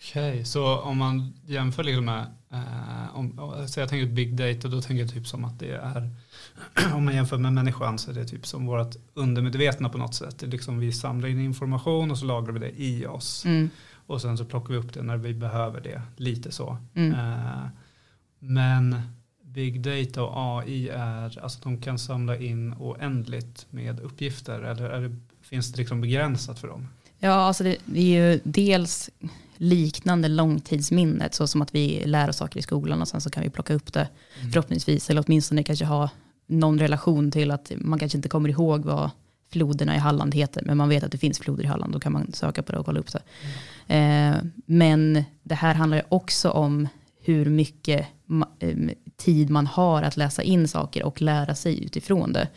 Okej, 0.03 0.33
okay, 0.33 0.45
så 0.45 0.79
om 0.79 0.99
man 0.99 1.33
jämför 1.47 1.85
liksom 1.85 2.05
med, 2.05 2.27
eh, 2.51 3.17
om, 3.17 3.57
så 3.67 3.81
jag 3.81 3.89
tänker 3.89 4.13
big 4.13 4.37
data, 4.37 4.69
då 4.69 4.81
tänker 4.81 5.03
jag 5.03 5.13
typ 5.13 5.27
som 5.27 5.45
att 5.45 5.59
det 5.59 5.71
är, 5.71 6.11
om 6.95 7.05
man 7.05 7.15
jämför 7.15 7.39
med 7.39 7.53
människan 7.53 7.99
så 7.99 8.11
är 8.11 8.15
det 8.15 8.25
typ 8.25 8.47
som 8.47 8.67
vårt 8.67 8.97
undermedvetna 9.15 9.89
på 9.89 9.99
något 9.99 10.15
sätt. 10.15 10.39
Det 10.39 10.47
är 10.47 10.51
liksom 10.51 10.79
vi 10.79 10.93
samlar 10.93 11.29
in 11.29 11.41
information 11.41 12.11
och 12.11 12.19
så 12.19 12.25
lagrar 12.25 12.53
vi 12.53 12.59
det 12.59 12.83
i 12.83 13.07
oss. 13.07 13.45
Mm. 13.45 13.71
Och 14.07 14.21
sen 14.21 14.39
så 14.39 14.45
plockar 14.45 14.75
vi 14.75 14.81
upp 14.81 14.95
det 14.95 15.03
när 15.03 15.17
vi 15.17 15.35
behöver 15.35 15.81
det, 15.81 16.03
lite 16.17 16.53
så. 16.53 16.77
Mm. 16.95 17.13
Eh, 17.13 17.67
men 18.39 18.97
big 19.43 19.81
data 19.81 20.23
och 20.23 20.61
AI 20.61 20.89
är, 20.89 21.43
alltså 21.43 21.61
de 21.63 21.81
kan 21.81 21.99
samla 21.99 22.37
in 22.37 22.75
oändligt 22.79 23.67
med 23.71 24.01
uppgifter 24.01 24.61
eller 24.61 24.91
är 24.91 25.01
det, 25.01 25.17
finns 25.43 25.73
det 25.73 25.79
liksom 25.79 26.01
begränsat 26.01 26.59
för 26.59 26.69
dem? 26.69 26.89
Ja, 27.25 27.33
alltså 27.33 27.65
det, 27.65 27.77
det 27.85 28.01
är 28.01 28.33
ju 28.33 28.41
dels 28.45 29.11
liknande 29.57 30.29
långtidsminnet, 30.29 31.35
så 31.35 31.47
som 31.47 31.63
att 31.63 31.75
vi 31.75 32.03
lär 32.07 32.29
oss 32.29 32.37
saker 32.37 32.59
i 32.59 32.63
skolan 32.63 33.03
och 33.03 33.09
sen 33.09 33.21
så 33.21 33.31
kan 33.31 33.43
vi 33.43 33.51
plocka 33.51 33.75
upp 33.75 33.93
det 33.93 34.09
mm. 34.41 34.53
förhoppningsvis, 34.53 35.11
eller 35.11 35.25
åtminstone 35.27 35.63
kanske 35.63 35.85
ha 35.85 36.11
någon 36.47 36.79
relation 36.79 37.31
till 37.31 37.51
att 37.51 37.73
man 37.77 37.99
kanske 37.99 38.19
inte 38.19 38.29
kommer 38.29 38.49
ihåg 38.49 38.85
vad 38.85 39.11
floderna 39.53 39.97
i 39.97 39.99
Halland 39.99 40.35
heter, 40.35 40.63
men 40.65 40.77
man 40.77 40.89
vet 40.89 41.05
att 41.05 41.13
det 41.13 41.19
finns 41.19 41.39
floder 41.39 41.65
i 41.65 41.67
Halland, 41.67 41.93
då 41.93 42.01
kan 42.01 42.13
man 42.13 42.33
söka 42.33 42.63
på 42.63 42.73
det 42.73 42.79
och 42.79 42.87
kolla 42.87 43.01
upp 43.01 43.13
det. 43.13 43.23
Mm. 43.89 44.35
Eh, 44.35 44.41
men 44.67 45.25
det 45.43 45.55
här 45.55 45.75
handlar 45.75 46.03
också 46.09 46.51
om 46.51 46.89
hur 47.25 47.47
mycket 47.47 48.07
eh, 48.59 48.77
tid 49.17 49.51
man 49.51 49.67
har 49.67 50.03
att 50.03 50.17
läsa 50.17 50.43
in 50.43 50.69
saker 50.69 51.03
och 51.03 51.23
lära 51.23 51.55
sig 51.55 51.85
utifrån 51.85 52.33
det. 52.33 52.49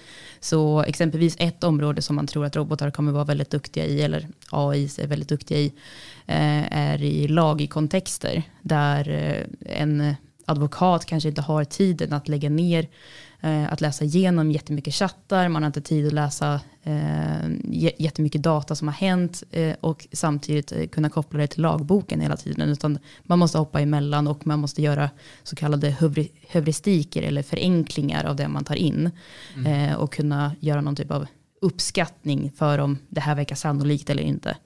Så 0.46 0.84
exempelvis 0.84 1.36
ett 1.40 1.64
område 1.64 2.02
som 2.02 2.16
man 2.16 2.28
tror 2.28 2.46
att 2.46 2.56
robotar 2.56 2.92
kommer 2.92 3.12
vara 3.12 3.24
väldigt 3.24 3.50
duktiga 3.50 3.86
i, 3.86 4.02
eller 4.02 4.28
AI 4.52 4.84
är 4.84 5.08
väldigt 5.08 5.30
duktiga 5.30 5.58
i, 5.58 5.74
eh, 6.25 6.78
är 6.78 7.04
i 7.04 7.28
lagkontexter, 7.28 8.44
där 8.62 9.10
eh, 9.10 9.80
en 9.80 10.16
advokat 10.46 11.06
kanske 11.06 11.30
inte 11.30 11.42
har 11.42 11.64
tiden 11.64 12.14
att 12.14 12.28
lägga 12.28 12.50
ner 12.50 12.88
att 13.70 13.82
läsa 13.82 14.06
igenom 14.06 14.52
jättemycket 14.52 14.94
chattar, 14.94 15.50
man 15.50 15.64
har 15.64 15.68
inte 15.68 15.82
tid 15.82 16.08
att 16.08 16.14
läsa 16.14 16.60
eh, 16.84 17.50
jättemycket 17.98 18.44
data 18.44 18.75
som 18.75 18.88
har 18.88 18.96
hänt 18.96 19.44
eh, 19.52 19.75
och 19.82 20.08
samtidigt 20.12 20.72
eh, 20.72 20.88
kunna 20.88 21.10
koppla 21.10 21.40
det 21.40 21.48
till 21.48 21.62
lagboken 21.62 22.22
hela 22.22 22.38
tiden. 22.38 22.70
Utan 22.70 23.00
man 23.24 23.40
måste 23.40 23.58
hoppa 23.58 23.82
emellan 23.82 24.28
och 24.28 24.48
man 24.48 24.60
måste 24.60 24.82
göra 24.82 25.10
så 25.44 25.56
kallade 25.56 25.96
heuristiker 26.48 27.22
eller 27.22 27.44
förenklingar 27.44 28.25
av 28.25 28.36
det 28.36 28.48
man 28.48 28.64
tar 28.64 28.75
in. 28.75 29.12
Mm. 29.56 29.90
Eh, 29.92 29.96
och 29.96 30.14
kunna 30.14 30.56
göra 30.60 30.82
någon 30.82 30.96
typ 30.96 31.12
av 31.12 31.28
uppskattning 31.62 32.52
för 32.52 32.80
om 32.80 32.98
det 33.10 33.22
här 33.22 33.36
verkar 33.36 33.56
sannolikt 33.56 34.10
eller 34.10 34.24
inte. 34.24 34.58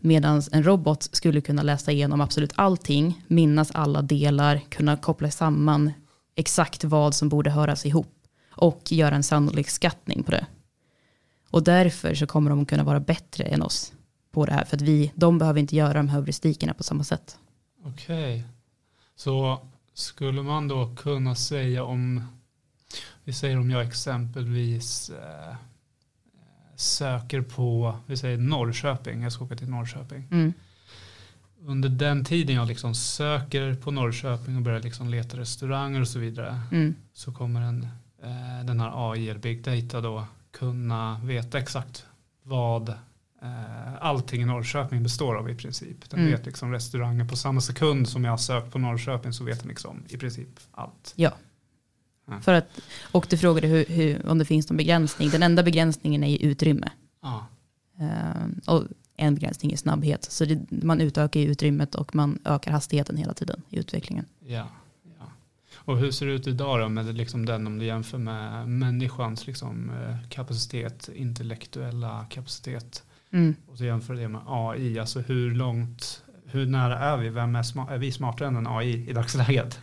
Medan 0.00 0.42
en 0.52 0.62
robot 0.62 1.08
skulle 1.12 1.40
kunna 1.40 1.62
läsa 1.62 1.92
igenom 1.92 2.20
absolut 2.20 2.52
allting, 2.54 3.24
minnas 3.26 3.70
alla 3.70 4.02
delar, 4.02 4.60
kunna 4.68 4.96
koppla 4.96 5.30
samman 5.30 5.92
exakt 6.36 6.84
vad 6.84 7.14
som 7.14 7.28
borde 7.28 7.50
höras 7.50 7.86
ihop 7.86 8.13
och 8.56 8.92
göra 8.92 9.14
en 9.14 9.22
sannolik 9.22 9.70
skattning 9.70 10.22
på 10.22 10.30
det. 10.30 10.46
Och 11.50 11.64
därför 11.64 12.14
så 12.14 12.26
kommer 12.26 12.50
de 12.50 12.66
kunna 12.66 12.84
vara 12.84 13.00
bättre 13.00 13.44
än 13.44 13.62
oss 13.62 13.92
på 14.32 14.46
det 14.46 14.52
här. 14.52 14.64
För 14.64 14.76
att 14.76 14.82
vi, 14.82 15.12
de 15.14 15.38
behöver 15.38 15.60
inte 15.60 15.76
göra 15.76 15.92
de 15.92 16.08
heuristikerna 16.08 16.74
på 16.74 16.82
samma 16.82 17.04
sätt. 17.04 17.38
Okej, 17.84 18.38
okay. 18.38 18.42
så 19.16 19.60
skulle 19.94 20.42
man 20.42 20.68
då 20.68 20.96
kunna 20.96 21.34
säga 21.34 21.84
om, 21.84 22.24
vi 23.24 23.32
säger 23.32 23.58
om 23.58 23.70
jag 23.70 23.86
exempelvis 23.86 25.10
eh, 25.10 25.54
söker 26.76 27.42
på, 27.42 27.98
vi 28.06 28.16
säger 28.16 28.38
Norrköping, 28.38 29.22
jag 29.22 29.32
ska 29.32 29.44
åka 29.44 29.56
till 29.56 29.68
Norrköping. 29.68 30.28
Mm 30.30 30.52
under 31.66 31.88
den 31.88 32.24
tiden 32.24 32.56
jag 32.56 32.68
liksom 32.68 32.94
söker 32.94 33.74
på 33.74 33.90
Norrköping 33.90 34.56
och 34.56 34.62
börjar 34.62 34.80
liksom 34.80 35.08
leta 35.08 35.36
restauranger 35.36 36.00
och 36.00 36.08
så 36.08 36.18
vidare 36.18 36.60
mm. 36.72 36.94
så 37.12 37.32
kommer 37.32 37.60
en, 37.60 37.88
den 38.64 38.80
här 38.80 39.10
AI 39.12 39.28
eller 39.28 39.40
big 39.40 39.62
data 39.62 40.00
då 40.00 40.26
kunna 40.52 41.20
veta 41.24 41.58
exakt 41.58 42.06
vad 42.42 42.88
eh, 43.42 43.94
allting 44.00 44.42
i 44.42 44.44
Norrköping 44.44 45.02
består 45.02 45.34
av 45.34 45.50
i 45.50 45.54
princip. 45.54 46.10
Den 46.10 46.20
mm. 46.20 46.32
vet 46.32 46.46
liksom 46.46 46.72
restauranger 46.72 47.24
på 47.24 47.36
samma 47.36 47.60
sekund 47.60 48.08
som 48.08 48.24
jag 48.24 48.32
har 48.32 48.38
sökt 48.38 48.72
på 48.72 48.78
Norrköping 48.78 49.32
så 49.32 49.44
vet 49.44 49.60
den 49.60 49.68
liksom 49.68 50.02
i 50.08 50.16
princip 50.16 50.60
allt. 50.70 51.12
Ja. 51.16 51.32
ja. 52.26 52.40
För 52.40 52.54
att, 52.54 52.80
och 53.12 53.26
du 53.30 53.38
frågade 53.38 53.66
hur, 53.66 53.84
hur, 53.86 54.26
om 54.26 54.38
det 54.38 54.44
finns 54.44 54.68
någon 54.68 54.76
begränsning. 54.76 55.30
Den 55.30 55.42
enda 55.42 55.62
begränsningen 55.62 56.24
är 56.24 56.28
i 56.28 56.44
utrymme. 56.44 56.90
Ja. 57.22 57.46
Uh, 58.00 58.74
och 58.74 58.84
en 59.16 59.34
begränsning 59.34 59.72
i 59.72 59.76
snabbhet. 59.76 60.24
Så 60.24 60.44
det, 60.44 60.70
man 60.70 61.00
utökar 61.00 61.40
ju 61.40 61.46
utrymmet 61.46 61.94
och 61.94 62.14
man 62.14 62.38
ökar 62.44 62.70
hastigheten 62.72 63.16
hela 63.16 63.34
tiden 63.34 63.62
i 63.70 63.78
utvecklingen. 63.78 64.26
Ja. 64.40 64.68
Och 65.84 65.98
hur 65.98 66.10
ser 66.10 66.26
det 66.26 66.32
ut 66.32 66.46
idag 66.46 66.80
då 66.80 66.88
med 66.88 67.14
liksom 67.14 67.46
den 67.46 67.66
om 67.66 67.78
du 67.78 67.84
jämför 67.84 68.18
med 68.18 68.68
människans 68.68 69.46
liksom, 69.46 69.90
eh, 69.90 70.28
kapacitet, 70.28 71.08
intellektuella 71.14 72.26
kapacitet 72.30 73.02
mm. 73.32 73.54
och 73.66 73.78
så 73.78 73.84
jämför 73.84 74.14
det 74.14 74.28
med 74.28 74.40
AI. 74.46 74.98
Alltså 74.98 75.20
hur 75.20 75.54
långt 75.54 76.24
hur 76.46 76.66
nära 76.66 76.98
är 76.98 77.16
vi? 77.16 77.28
Vem 77.28 77.56
är, 77.56 77.62
smart, 77.62 77.90
är 77.90 77.98
vi 77.98 78.12
smartare 78.12 78.48
än 78.48 78.56
en 78.56 78.66
AI 78.66 79.10
i 79.10 79.12
dagsläget? 79.12 79.78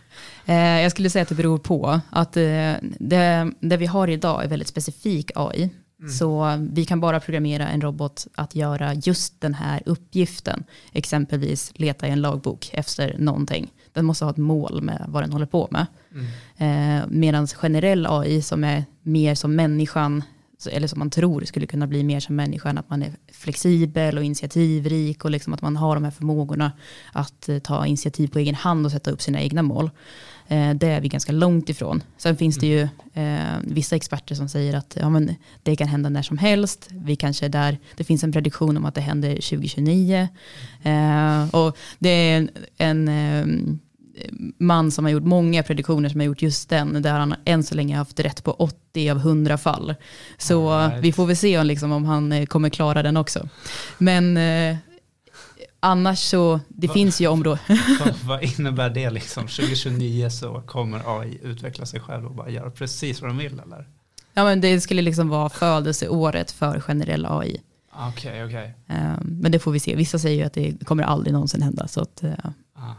Eh, 0.46 0.56
jag 0.56 0.90
skulle 0.90 1.10
säga 1.10 1.22
att 1.22 1.28
det 1.28 1.34
beror 1.34 1.58
på 1.58 2.00
att 2.10 2.36
eh, 2.36 2.74
det, 2.82 3.52
det 3.60 3.76
vi 3.76 3.86
har 3.86 4.08
idag 4.08 4.44
är 4.44 4.48
väldigt 4.48 4.68
specifik 4.68 5.30
AI. 5.34 5.70
Mm. 6.00 6.12
Så 6.12 6.58
vi 6.72 6.84
kan 6.84 7.00
bara 7.00 7.20
programmera 7.20 7.68
en 7.68 7.80
robot 7.80 8.26
att 8.34 8.54
göra 8.54 8.94
just 8.94 9.40
den 9.40 9.54
här 9.54 9.82
uppgiften. 9.86 10.64
Exempelvis 10.92 11.72
leta 11.74 12.08
i 12.08 12.10
en 12.10 12.20
lagbok 12.20 12.70
efter 12.72 13.16
någonting. 13.18 13.70
Den 13.92 14.04
måste 14.04 14.24
ha 14.24 14.30
ett 14.30 14.36
mål 14.36 14.82
med 14.82 15.04
vad 15.08 15.22
den 15.22 15.32
håller 15.32 15.46
på 15.46 15.68
med. 15.70 15.86
Mm. 16.12 16.26
Eh, 16.56 17.04
Medan 17.08 17.46
generell 17.46 18.06
AI 18.06 18.42
som 18.42 18.64
är 18.64 18.84
mer 19.02 19.34
som 19.34 19.56
människan 19.56 20.22
eller 20.70 20.88
som 20.88 20.98
man 20.98 21.10
tror 21.10 21.44
skulle 21.44 21.66
kunna 21.66 21.86
bli 21.86 22.02
mer 22.02 22.20
som 22.20 22.36
människan, 22.36 22.78
att 22.78 22.90
man 22.90 23.02
är 23.02 23.12
flexibel 23.32 24.18
och 24.18 24.24
initiativrik 24.24 25.24
och 25.24 25.30
liksom 25.30 25.52
att 25.52 25.62
man 25.62 25.76
har 25.76 25.94
de 25.94 26.04
här 26.04 26.10
förmågorna 26.10 26.72
att 27.12 27.48
eh, 27.48 27.58
ta 27.58 27.86
initiativ 27.86 28.28
på 28.28 28.38
egen 28.38 28.54
hand 28.54 28.86
och 28.86 28.92
sätta 28.92 29.10
upp 29.10 29.22
sina 29.22 29.40
egna 29.40 29.62
mål. 29.62 29.90
Eh, 30.52 30.74
det 30.74 30.86
är 30.86 31.00
vi 31.00 31.08
ganska 31.08 31.32
långt 31.32 31.68
ifrån. 31.68 32.02
Sen 32.16 32.36
finns 32.36 32.58
det 32.58 32.66
ju 32.66 32.80
eh, 33.14 33.58
vissa 33.62 33.96
experter 33.96 34.34
som 34.34 34.48
säger 34.48 34.74
att 34.76 34.96
ja, 35.00 35.08
men 35.08 35.34
det 35.62 35.76
kan 35.76 35.88
hända 35.88 36.08
när 36.08 36.22
som 36.22 36.38
helst. 36.38 36.88
Vi 36.90 37.16
kanske 37.16 37.44
är 37.44 37.48
där, 37.48 37.78
det 37.96 38.04
finns 38.04 38.24
en 38.24 38.32
prediktion 38.32 38.76
om 38.76 38.84
att 38.84 38.94
det 38.94 39.00
händer 39.00 39.30
2029. 39.30 40.28
Eh, 40.82 41.54
och 41.54 41.76
det 41.98 42.08
är 42.08 42.36
en, 42.36 42.50
en 42.78 43.08
eh, 43.08 43.74
man 44.58 44.90
som 44.90 45.04
har 45.04 45.12
gjort 45.12 45.24
många 45.24 45.62
prediktioner 45.62 46.08
som 46.08 46.20
har 46.20 46.26
gjort 46.26 46.42
just 46.42 46.68
den, 46.68 47.02
där 47.02 47.18
han 47.18 47.34
än 47.44 47.62
så 47.62 47.74
länge 47.74 47.96
haft 47.96 48.20
rätt 48.20 48.44
på 48.44 48.52
80 48.52 49.10
av 49.10 49.16
100 49.16 49.58
fall. 49.58 49.94
Så 50.38 50.78
right. 50.78 51.04
vi 51.04 51.12
får 51.12 51.26
väl 51.26 51.36
se 51.36 51.58
om, 51.58 51.66
liksom, 51.66 51.92
om 51.92 52.04
han 52.04 52.32
eh, 52.32 52.46
kommer 52.46 52.68
klara 52.68 53.02
den 53.02 53.16
också. 53.16 53.48
Men 53.98 54.36
eh, 54.36 54.76
annars 55.82 56.18
så, 56.18 56.60
det 56.68 56.86
Va, 56.86 56.92
finns 56.92 57.20
ju 57.20 57.26
områden. 57.26 57.64
vad, 58.00 58.14
vad 58.24 58.42
innebär 58.42 58.90
det 58.90 59.10
liksom? 59.10 59.42
2029 59.42 60.30
så 60.30 60.62
kommer 60.66 61.20
AI 61.20 61.38
utveckla 61.42 61.86
sig 61.86 62.00
själv 62.00 62.26
och 62.26 62.34
bara 62.34 62.50
göra 62.50 62.70
precis 62.70 63.20
vad 63.20 63.30
de 63.30 63.38
vill 63.38 63.60
eller? 63.60 63.88
Ja 64.34 64.44
men 64.44 64.60
det 64.60 64.80
skulle 64.80 65.02
liksom 65.02 65.28
vara 65.28 65.48
födelseåret 65.48 66.50
för 66.50 66.80
generell 66.80 67.26
AI. 67.26 67.60
Okej, 67.92 68.08
okay, 68.10 68.44
okej. 68.44 68.74
Okay. 68.86 68.98
Um, 68.98 69.38
men 69.40 69.52
det 69.52 69.58
får 69.58 69.72
vi 69.72 69.80
se. 69.80 69.96
Vissa 69.96 70.18
säger 70.18 70.36
ju 70.36 70.42
att 70.44 70.52
det 70.52 70.84
kommer 70.84 71.02
aldrig 71.02 71.32
någonsin 71.32 71.62
hända. 71.62 71.88
Så 71.88 72.00
att, 72.00 72.20
uh, 72.24 72.32
ah. 72.74 72.94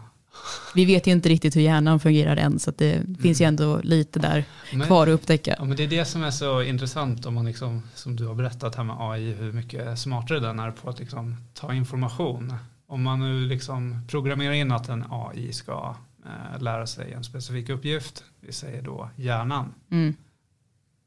Vi 0.76 0.86
vet 0.86 1.08
ju 1.08 1.12
inte 1.12 1.30
riktigt 1.30 1.56
hur 1.56 1.62
hjärnan 1.62 2.00
fungerar 2.00 2.38
än, 2.38 2.60
så 2.60 2.72
det 2.78 2.94
mm. 2.94 3.16
finns 3.16 3.42
ju 3.42 3.46
ändå 3.46 3.80
lite 3.84 4.20
där 4.20 4.46
men, 4.74 4.88
kvar 4.88 5.08
att 5.08 5.14
upptäcka. 5.14 5.56
Ja, 5.60 5.66
men 5.66 5.78
det 5.78 5.84
är 5.84 5.88
det 5.88 6.06
som 6.06 6.24
är 6.24 6.32
så 6.32 6.62
intressant, 6.62 7.26
om 7.26 7.34
man 7.34 7.46
liksom, 7.46 7.84
som 7.96 8.16
du 8.16 8.28
har 8.28 8.36
berättat 8.36 8.76
här 8.76 8.84
med 8.84 8.96
AI, 9.00 9.34
hur 9.34 9.52
mycket 9.52 10.00
smartare 10.00 10.40
den 10.40 10.60
är 10.60 10.72
på 10.72 10.90
att 10.90 11.00
liksom 11.00 11.36
ta 11.54 11.74
information. 11.74 12.54
Om 12.88 13.04
man 13.04 13.20
nu 13.20 13.48
liksom 13.48 14.08
programmerar 14.08 14.54
in 14.54 14.72
att 14.72 14.90
en 14.90 15.06
AI 15.10 15.54
ska 15.54 15.96
eh, 16.26 16.62
lära 16.62 16.88
sig 16.88 17.14
en 17.14 17.24
specifik 17.24 17.70
uppgift, 17.70 18.24
vi 18.40 18.52
säger 18.52 18.82
då 18.82 19.10
hjärnan. 19.16 19.74
Mm. 19.92 20.16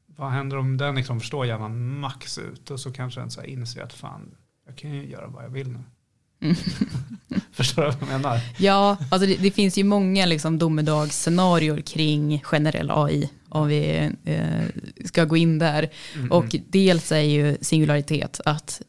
Vad 0.05 0.31
händer 0.31 0.57
om 0.57 0.77
den 0.77 0.95
liksom 0.95 1.19
förstår 1.19 1.45
hjärnan 1.45 1.99
max 1.99 2.37
ut 2.37 2.71
och 2.71 2.79
så 2.79 2.91
kanske 2.91 3.19
den 3.19 3.31
så 3.31 3.43
inser 3.43 3.81
att 3.81 3.93
fan, 3.93 4.35
jag 4.65 4.75
kan 4.75 4.91
ju 4.91 5.09
göra 5.09 5.27
vad 5.27 5.43
jag 5.43 5.49
vill 5.49 5.67
nu. 5.71 5.79
Mm. 6.39 6.55
Förstår 7.51 7.81
du 7.81 7.91
vad 7.91 8.01
jag 8.01 8.07
menar? 8.07 8.39
Ja, 8.57 8.97
alltså 9.11 9.27
det, 9.27 9.35
det 9.35 9.51
finns 9.51 9.77
ju 9.77 9.83
många 9.83 10.25
liksom 10.25 10.57
domedagsscenarier 10.57 11.81
kring 11.81 12.41
generell 12.43 12.91
AI 12.91 13.29
om 13.49 13.67
vi 13.67 14.11
eh, 14.23 14.65
ska 15.05 15.25
gå 15.25 15.37
in 15.37 15.59
där. 15.59 15.89
Mm 16.15 16.31
Och 16.31 16.55
dels 16.67 17.11
är 17.11 17.19
ju 17.21 17.57
singularitet 17.61 18.41
att 18.45 18.81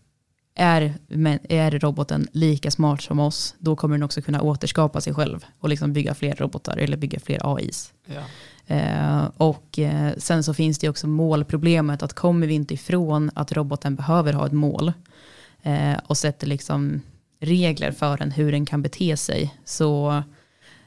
är, 0.59 0.95
är 1.49 1.71
roboten 1.71 2.29
lika 2.33 2.71
smart 2.71 3.03
som 3.03 3.21
oss, 3.21 3.55
då 3.59 3.77
kommer 3.77 3.95
den 3.95 4.03
också 4.03 4.23
kunna 4.23 4.43
återskapa 4.43 5.01
sig 5.01 5.15
själv 5.15 5.45
och 5.59 5.69
liksom 5.69 5.93
bygga 5.93 6.15
fler 6.15 6.35
robotar 6.35 6.77
eller 6.77 6.97
bygga 6.97 7.21
fler 7.21 7.57
AIs. 7.57 7.93
Ja. 8.07 8.23
Eh, 8.75 9.31
och 9.37 9.79
eh, 9.79 10.13
sen 10.17 10.45
så 10.45 10.55
finns 10.55 10.79
det 10.79 10.89
också 10.89 11.07
målproblemet 11.07 12.03
att 12.03 12.13
kommer 12.13 12.47
vi 12.47 12.55
inte 12.55 12.75
ifrån 12.75 13.31
att 13.35 13.53
roboten 13.53 13.95
behöver 13.95 14.33
ha 14.33 14.47
ett 14.47 14.53
mål 14.53 14.93
eh, 15.63 15.95
och 16.07 16.17
sätter 16.17 16.47
liksom 16.47 17.01
regler 17.41 17.93
för 17.93 18.17
den 18.17 18.31
hur 18.31 18.53
den 18.53 18.67
kan 18.67 18.83
bete 18.83 19.17
sig. 19.17 19.55
Så, 19.65 20.23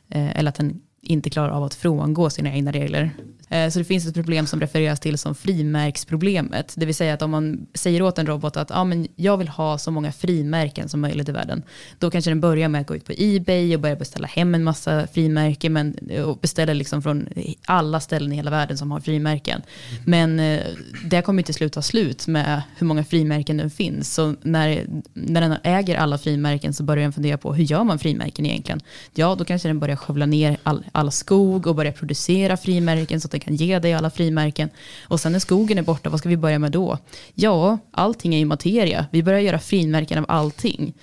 eh, 0.10 0.38
eller 0.40 0.50
att 0.50 0.56
den 0.56 0.82
inte 1.02 1.30
klarar 1.30 1.50
av 1.50 1.64
att 1.64 1.76
frångå 1.76 2.30
sina 2.30 2.54
egna 2.54 2.72
regler. 2.72 3.12
Eh, 3.52 3.70
så 3.70 3.80
det 3.80 3.86
finns 3.86 4.08
ett 4.08 4.14
problem 4.14 4.48
som 4.48 4.60
refereras 4.60 5.00
till 5.00 5.18
som 5.18 5.36
frimärksproblemet. 5.36 6.74
Det 6.78 6.86
vill 6.86 6.96
säga 6.96 7.14
att 7.14 7.22
om 7.22 7.32
man 7.32 7.68
säger 7.74 8.02
åt 8.02 8.18
en 8.18 8.26
robot 8.26 8.58
att 8.58 8.72
ah, 8.72 8.84
men 8.84 9.08
jag 9.16 9.38
vill 9.38 9.48
ha 9.48 9.78
så 9.78 9.92
många 9.92 10.12
frimärken 10.12 10.90
som 10.90 11.02
möjligt 11.02 11.30
i 11.30 11.32
världen. 11.32 11.64
Då 12.00 12.12
kanske 12.12 12.32
den 12.32 12.42
börjar 12.42 12.70
med 12.70 12.82
att 12.82 12.88
gå 12.88 12.96
ut 12.96 13.06
på 13.06 13.14
Ebay 13.18 13.76
och 13.76 13.82
börja 13.82 13.96
beställa 13.96 14.28
hem 14.28 14.56
en 14.56 14.64
massa 14.64 15.08
frimärken. 15.08 15.74
Men, 15.74 15.96
och 16.26 16.38
beställer 16.38 16.74
liksom 16.74 17.02
från 17.02 17.28
alla 17.66 18.00
ställen 18.00 18.32
i 18.32 18.36
hela 18.36 18.52
världen 18.52 18.78
som 18.78 18.92
har 18.92 19.00
frimärken. 19.00 19.62
Men 20.06 20.40
eh, 20.40 20.62
det 21.06 21.22
kommer 21.22 21.42
inte 21.42 21.54
sluta 21.54 21.82
slut 21.82 22.28
med 22.28 22.62
hur 22.78 22.88
många 22.88 23.04
frimärken 23.04 23.58
det 23.58 23.70
finns. 23.70 24.14
Så 24.14 24.36
när, 24.42 24.86
när 25.14 25.42
den 25.42 25.56
äger 25.64 25.98
alla 25.98 26.18
frimärken 26.18 26.74
så 26.74 26.84
börjar 26.84 27.04
den 27.04 27.14
fundera 27.14 27.38
på 27.38 27.54
hur 27.54 27.64
gör 27.64 27.84
man 27.84 28.00
frimärken 28.00 28.46
egentligen? 28.46 28.82
Ja, 29.14 29.36
då 29.36 29.46
kanske 29.46 29.68
den 29.68 29.80
börjar 29.80 29.96
skövla 29.96 30.26
ner 30.26 30.58
all, 30.64 30.84
all 30.92 31.12
skog 31.12 31.68
och 31.68 31.76
börja 31.76 31.92
producera 31.92 32.58
frimärken 32.58 33.22
så 33.22 33.28
att 33.28 33.32
den 33.32 33.40
kan 33.40 33.56
ge 33.56 33.80
dig 33.80 33.94
alla 33.94 34.10
frimärken. 34.10 34.70
Och 35.08 35.20
sen 35.20 35.32
när 35.32 35.40
skogen 35.40 35.78
är 35.78 35.82
borta, 35.82 36.10
vad 36.10 36.20
ska 36.20 36.30
vi 36.30 36.38
börja 36.38 36.60
med 36.60 36.72
då? 36.72 36.98
Ja, 37.34 37.78
allting 37.92 38.34
är 38.36 38.40
ju 38.40 38.46
materia. 38.46 39.06
Vi 39.12 39.24
börjar 39.24 39.40
göra 39.40 39.60
frimärken 39.60 40.18
av 40.18 40.26
allting. 40.28 40.94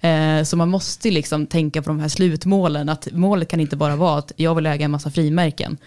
Eh, 0.00 0.42
så 0.42 0.56
man 0.56 0.68
måste 0.68 1.10
liksom 1.10 1.46
tänka 1.46 1.82
på 1.82 1.88
de 1.88 2.00
här 2.00 2.08
slutmålen. 2.08 2.88
Att 2.88 3.08
målet 3.12 3.48
kan 3.48 3.60
inte 3.60 3.76
bara 3.76 3.96
vara 3.96 4.18
att 4.18 4.32
jag 4.36 4.54
vill 4.54 4.66
äga 4.66 4.84
en 4.84 4.90
massa 4.90 5.10
frimärken. 5.10 5.78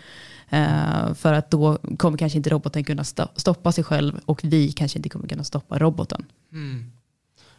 Eh, 0.49 1.13
för 1.13 1.33
att 1.33 1.51
då 1.51 1.77
kommer 1.97 2.17
kanske 2.17 2.37
inte 2.37 2.49
roboten 2.49 2.83
kunna 2.83 3.03
stoppa 3.35 3.71
sig 3.71 3.83
själv 3.83 4.19
och 4.25 4.41
vi 4.43 4.71
kanske 4.71 4.99
inte 4.99 5.09
kommer 5.09 5.27
kunna 5.27 5.43
stoppa 5.43 5.79
roboten. 5.79 6.25
Mm. 6.51 6.91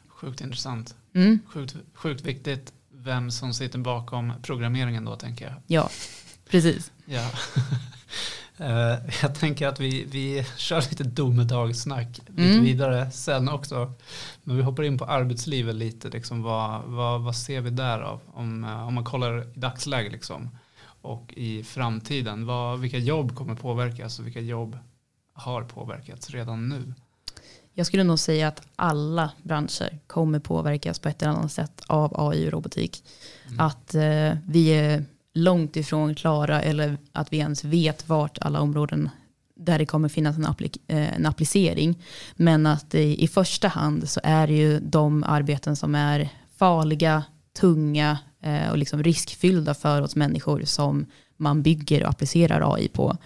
Sjukt 0.09 0.41
intressant. 0.41 0.95
Mm. 1.15 1.38
Sjukt, 1.47 1.77
sjukt 1.95 2.27
viktigt 2.27 2.73
vem 3.05 3.31
som 3.31 3.55
sitter 3.55 3.79
bakom 3.79 4.33
programmeringen 4.43 5.05
då 5.05 5.17
tänker 5.17 5.45
jag. 5.45 5.55
Ja, 5.67 5.91
precis. 6.51 6.93
ja. 7.05 7.31
Eh, 8.57 8.99
jag 9.23 9.35
tänker 9.35 9.69
att 9.69 9.81
vi, 9.81 10.05
vi 10.05 10.47
kör 10.57 10.81
lite 10.91 11.05
domedagssnack 11.05 12.21
lite 12.27 12.43
mm. 12.43 12.65
vidare 12.65 13.11
sen 13.11 13.49
också. 13.49 13.93
Men 14.43 14.57
vi 14.57 14.62
hoppar 14.62 14.83
in 14.83 14.99
på 14.99 15.05
arbetslivet 15.05 15.75
lite. 15.75 16.09
Liksom, 16.09 16.43
vad, 16.43 16.83
vad, 16.85 17.23
vad 17.23 17.37
ser 17.37 17.61
vi 17.61 17.71
där 17.71 18.01
av? 18.01 18.21
Om, 18.27 18.65
eh, 18.65 18.87
om 18.87 18.95
man 18.95 19.05
kollar 19.05 19.43
i 19.43 19.53
dagsläget 19.55 20.12
liksom, 20.12 20.59
och 20.85 21.33
i 21.37 21.65
framtiden. 21.65 22.47
Vad, 22.47 22.81
vilka 22.81 22.99
jobb 22.99 23.35
kommer 23.37 23.55
påverkas 23.55 24.19
och 24.19 24.27
vilka 24.27 24.41
jobb 24.41 24.79
har 25.33 25.62
påverkats 25.62 26.31
redan 26.31 26.69
nu? 26.69 26.95
Jag 27.75 27.87
skulle 27.87 28.05
nog 28.05 28.19
säga 28.19 28.49
att 28.49 28.63
alla 28.77 29.31
branscher 29.43 29.99
kommer 30.07 30.39
påverkas 30.39 30.99
på 30.99 31.09
ett 31.09 31.23
eller 31.23 31.33
annat 31.33 31.53
sätt 31.53 31.83
av 31.87 32.29
AI 32.29 32.47
och 32.47 32.53
robotik. 32.53 33.05
Mm. 33.47 33.61
Att 33.61 33.95
eh, 33.95 34.33
vi 34.47 34.69
är 34.69 35.05
långt 35.35 35.77
ifrån 35.77 36.15
klara 36.15 36.63
eller 36.63 36.99
att 37.13 37.33
vi 37.33 37.39
ens 37.39 37.65
vet 37.65 38.09
vart 38.09 38.39
alla 38.41 38.61
områden 38.61 39.11
där 39.57 39.79
det 39.79 39.87
kommer 39.87 40.09
finnas 40.09 40.37
en, 40.37 40.47
applik 40.47 40.77
eh, 40.87 41.17
en 41.17 41.27
applicering. 41.27 42.03
Men 42.37 42.67
att 42.67 42.95
i, 42.95 43.25
i 43.25 43.29
första 43.29 43.69
hand 43.69 44.09
så 44.09 44.21
är 44.23 44.47
det 44.47 44.53
ju 44.53 44.81
de 44.81 45.25
arbeten 45.25 45.77
som 45.77 45.95
är 45.95 46.29
farliga, 46.57 47.25
tunga 47.61 48.19
eh, 48.43 48.71
och 48.71 48.79
liksom 48.79 49.03
riskfyllda 49.03 49.75
för 49.75 50.03
oss 50.03 50.17
människor 50.17 50.63
som 50.65 51.07
man 51.37 51.63
bygger 51.63 52.03
och 52.03 52.09
applicerar 52.09 52.75
AI 52.75 52.89
på. 52.89 53.17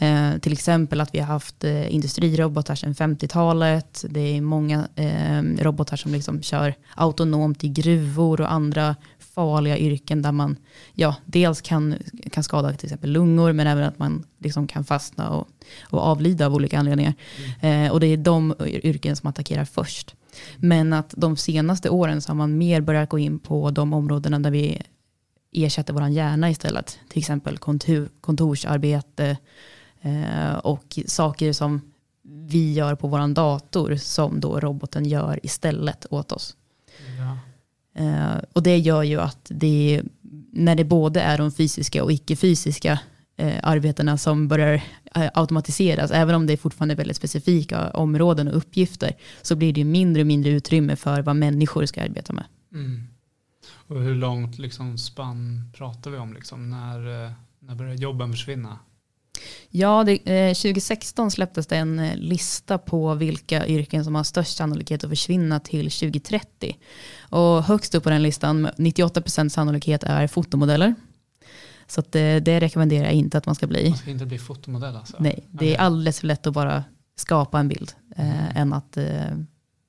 Eh, 0.00 0.38
till 0.38 0.52
exempel 0.52 1.00
att 1.00 1.14
vi 1.14 1.18
har 1.18 1.26
haft 1.26 1.64
eh, 1.64 1.94
industrirobotar 1.94 2.74
sedan 2.74 2.94
50-talet. 2.94 4.04
Det 4.08 4.36
är 4.36 4.40
många 4.40 4.88
eh, 4.94 5.42
robotar 5.42 5.96
som 5.96 6.12
liksom 6.12 6.42
kör 6.42 6.74
autonomt 6.94 7.64
i 7.64 7.68
gruvor 7.68 8.40
och 8.40 8.52
andra 8.52 8.96
farliga 9.18 9.78
yrken 9.78 10.22
där 10.22 10.32
man 10.32 10.56
ja, 10.94 11.16
dels 11.24 11.60
kan, 11.60 11.94
kan 12.32 12.44
skada 12.44 12.72
till 12.72 12.86
exempel 12.86 13.10
lungor 13.10 13.52
men 13.52 13.66
även 13.66 13.84
att 13.84 13.98
man 13.98 14.24
liksom 14.38 14.66
kan 14.66 14.84
fastna 14.84 15.30
och, 15.30 15.48
och 15.82 16.00
avlida 16.00 16.46
av 16.46 16.54
olika 16.54 16.78
anledningar. 16.78 17.14
Mm. 17.60 17.86
Eh, 17.86 17.92
och 17.92 18.00
det 18.00 18.06
är 18.06 18.16
de 18.16 18.54
yrken 18.60 19.16
som 19.16 19.28
attackerar 19.28 19.64
först. 19.64 20.14
Men 20.56 20.92
att 20.92 21.14
de 21.16 21.36
senaste 21.36 21.90
åren 21.90 22.22
så 22.22 22.30
har 22.30 22.36
man 22.36 22.58
mer 22.58 22.80
börjat 22.80 23.08
gå 23.08 23.18
in 23.18 23.38
på 23.38 23.70
de 23.70 23.92
områdena 23.92 24.38
där 24.38 24.50
vi 24.50 24.82
ersätter 25.52 25.92
vår 25.92 26.08
hjärna 26.08 26.50
istället. 26.50 26.98
Till 27.08 27.18
exempel 27.18 27.58
kontor, 27.58 28.08
kontorsarbete 28.20 29.36
och 30.62 30.98
saker 31.06 31.52
som 31.52 31.80
vi 32.22 32.72
gör 32.72 32.94
på 32.94 33.08
vår 33.08 33.34
dator 33.34 33.96
som 33.96 34.40
då 34.40 34.60
roboten 34.60 35.04
gör 35.04 35.40
istället 35.42 36.06
åt 36.10 36.32
oss. 36.32 36.56
Ja. 37.18 37.38
Eh, 37.94 38.42
och 38.52 38.62
det 38.62 38.78
gör 38.78 39.02
ju 39.02 39.20
att 39.20 39.46
det, 39.54 40.02
när 40.52 40.74
det 40.74 40.84
både 40.84 41.20
är 41.20 41.38
de 41.38 41.52
fysiska 41.52 42.04
och 42.04 42.12
icke-fysiska 42.12 42.98
eh, 43.36 43.54
arbetena 43.62 44.18
som 44.18 44.48
börjar 44.48 44.74
eh, 45.14 45.30
automatiseras, 45.34 46.10
även 46.10 46.34
om 46.34 46.46
det 46.46 46.52
är 46.52 46.56
fortfarande 46.56 46.94
väldigt 46.94 47.16
specifika 47.16 47.90
områden 47.90 48.48
och 48.48 48.56
uppgifter, 48.56 49.16
så 49.42 49.56
blir 49.56 49.72
det 49.72 49.84
mindre 49.84 50.22
och 50.22 50.26
mindre 50.26 50.50
utrymme 50.50 50.96
för 50.96 51.22
vad 51.22 51.36
människor 51.36 51.86
ska 51.86 52.02
arbeta 52.02 52.32
med. 52.32 52.44
Mm. 52.72 53.06
Och 53.86 54.00
hur 54.00 54.14
långt 54.14 54.58
liksom 54.58 54.98
spann 54.98 55.70
pratar 55.76 56.10
vi 56.10 56.18
om? 56.18 56.34
Liksom? 56.34 56.70
När, 56.70 57.24
eh, 57.24 57.32
när 57.58 57.74
börjar 57.74 57.94
jobben 57.94 58.32
försvinna? 58.32 58.78
Ja, 59.70 60.04
det, 60.04 60.48
eh, 60.48 60.54
2016 60.54 61.30
släpptes 61.30 61.66
det 61.66 61.76
en 61.76 61.98
eh, 61.98 62.16
lista 62.16 62.78
på 62.78 63.14
vilka 63.14 63.66
yrken 63.66 64.04
som 64.04 64.14
har 64.14 64.24
störst 64.24 64.56
sannolikhet 64.56 65.04
att 65.04 65.10
försvinna 65.10 65.60
till 65.60 65.90
2030. 65.90 66.76
Och 67.20 67.64
högst 67.64 67.94
upp 67.94 68.04
på 68.04 68.10
den 68.10 68.22
listan, 68.22 68.68
98% 68.76 69.48
sannolikhet, 69.48 70.02
är 70.02 70.26
fotomodeller. 70.26 70.94
Så 71.86 72.02
det, 72.10 72.20
eh, 72.20 72.42
det 72.42 72.60
rekommenderar 72.60 73.04
jag 73.04 73.12
inte 73.12 73.38
att 73.38 73.46
man 73.46 73.54
ska 73.54 73.66
bli. 73.66 73.88
Man 73.88 73.98
ska 73.98 74.10
inte 74.10 74.26
bli 74.26 74.38
fotomodell 74.38 74.96
alltså? 74.96 75.16
Nej, 75.20 75.48
det 75.50 75.74
är 75.74 75.78
alldeles 75.78 76.20
för 76.20 76.26
lätt 76.26 76.46
att 76.46 76.54
bara 76.54 76.84
skapa 77.16 77.60
en 77.60 77.68
bild 77.68 77.92
eh, 78.16 78.56
än 78.56 78.72
att 78.72 78.96
eh, 78.96 79.04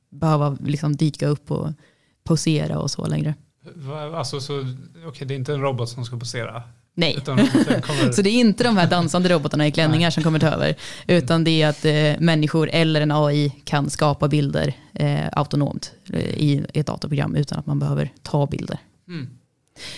behöva 0.09 0.57
liksom 0.61 0.95
dyka 0.95 1.27
upp 1.27 1.51
och 1.51 1.69
posera 2.23 2.79
och 2.79 2.91
så 2.91 3.05
längre. 3.05 3.35
Alltså, 4.15 4.39
så, 4.39 4.65
okej, 5.07 5.27
det 5.27 5.33
är 5.33 5.35
inte 5.35 5.53
en 5.53 5.61
robot 5.61 5.89
som 5.89 6.05
ska 6.05 6.19
posera? 6.19 6.63
Nej, 6.93 7.19
kommer... 7.25 8.11
så 8.11 8.21
det 8.21 8.29
är 8.29 8.39
inte 8.39 8.63
de 8.63 8.77
här 8.77 8.89
dansande 8.89 9.29
robotarna 9.29 9.67
i 9.67 9.71
klänningar 9.71 10.09
som 10.09 10.23
kommer 10.23 10.39
ta 10.39 10.47
över, 10.47 10.75
utan 11.07 11.43
det 11.43 11.61
är 11.61 11.67
att 11.67 11.85
eh, 11.85 12.23
människor 12.25 12.69
eller 12.73 13.01
en 13.01 13.11
AI 13.11 13.53
kan 13.63 13.89
skapa 13.89 14.27
bilder 14.27 14.73
eh, 14.93 15.27
autonomt 15.31 15.93
eh, 16.13 16.19
i 16.19 16.65
ett 16.73 16.87
datorprogram 16.87 17.35
utan 17.35 17.59
att 17.59 17.65
man 17.65 17.79
behöver 17.79 18.13
ta 18.23 18.47
bilder. 18.47 18.79
Mm. 19.07 19.29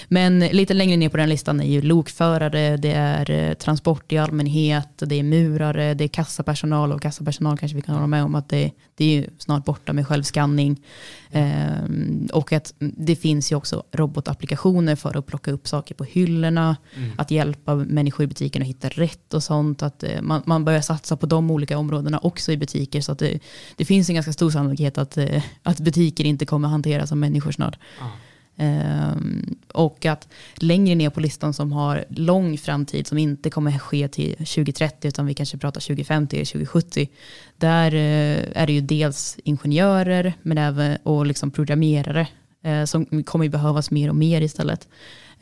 Men 0.07 0.39
lite 0.39 0.73
längre 0.73 0.97
ner 0.97 1.09
på 1.09 1.17
den 1.17 1.29
listan 1.29 1.59
är 1.59 1.67
ju 1.67 1.81
lokförare, 1.81 2.77
det 2.77 2.91
är 2.91 3.31
eh, 3.31 3.53
transport 3.53 4.11
i 4.11 4.17
allmänhet, 4.17 4.89
det 4.97 5.15
är 5.15 5.23
murare, 5.23 5.93
det 5.93 6.03
är 6.03 6.07
kassapersonal 6.07 6.91
och 6.91 7.01
kassapersonal 7.01 7.57
kanske 7.57 7.75
vi 7.75 7.81
kan 7.81 7.95
hålla 7.95 8.07
med 8.07 8.23
om 8.23 8.35
att 8.35 8.49
det, 8.49 8.71
det 8.95 9.17
är 9.17 9.29
snart 9.37 9.65
borta 9.65 9.93
med 9.93 10.07
självskanning. 10.07 10.81
Ehm, 11.31 12.27
och 12.33 12.53
att 12.53 12.73
det 12.79 13.15
finns 13.15 13.51
ju 13.51 13.55
också 13.55 13.83
robotapplikationer 13.91 14.95
för 14.95 15.17
att 15.17 15.25
plocka 15.25 15.51
upp 15.51 15.67
saker 15.67 15.95
på 15.95 16.03
hyllorna, 16.03 16.77
Mm. 16.95 17.11
att 17.17 17.31
hjälpa 17.31 17.75
människor 17.75 18.23
i 18.23 18.27
butiken 18.27 18.61
att 18.61 18.67
hitta 18.67 18.89
rätt 18.89 19.33
och 19.33 19.43
sånt. 19.43 19.83
Att 19.83 20.03
eh, 20.03 20.21
man, 20.21 20.41
man 20.45 20.65
börjar 20.65 20.81
satsa 20.81 21.17
på 21.17 21.25
de 21.25 21.51
olika 21.51 21.77
områdena 21.77 22.19
också 22.19 22.51
i 22.51 22.57
butiker 22.57 23.01
så 23.01 23.11
att 23.11 23.19
det, 23.19 23.39
det 23.75 23.85
finns 23.85 24.09
en 24.09 24.15
ganska 24.15 24.33
stor 24.33 24.49
sannolikhet 24.51 24.97
att, 24.97 25.17
eh, 25.17 25.43
att 25.63 25.79
butiker 25.79 26.23
inte 26.25 26.45
kommer 26.45 26.67
hanteras 26.67 27.11
av 27.11 27.17
människor 27.17 27.51
snart. 27.51 27.77
Ja. 27.99 28.11
Ehm, 28.57 29.55
och 29.73 30.05
att 30.05 30.27
längre 30.55 30.95
ner 30.95 31.09
på 31.09 31.19
listan 31.19 31.53
som 31.53 31.71
har 31.71 32.05
lång 32.09 32.57
framtid 32.57 33.07
som 33.07 33.17
inte 33.17 33.49
kommer 33.49 33.79
ske 33.79 34.07
till 34.07 34.35
2030 34.35 35.07
utan 35.07 35.25
vi 35.25 35.33
kanske 35.33 35.57
pratar 35.57 35.81
2050 35.81 36.35
eller 36.35 36.45
2070. 36.45 37.09
Där 37.57 37.95
eh, 37.95 38.61
är 38.61 38.67
det 38.67 38.73
ju 38.73 38.81
dels 38.81 39.37
ingenjörer 39.43 40.33
men 40.41 40.57
även 40.57 40.97
och 41.03 41.25
liksom 41.25 41.51
programmerare 41.51 42.27
eh, 42.63 42.85
som 42.85 43.23
kommer 43.23 43.49
behövas 43.49 43.91
mer 43.91 44.09
och 44.09 44.15
mer 44.15 44.41
istället. 44.41 44.87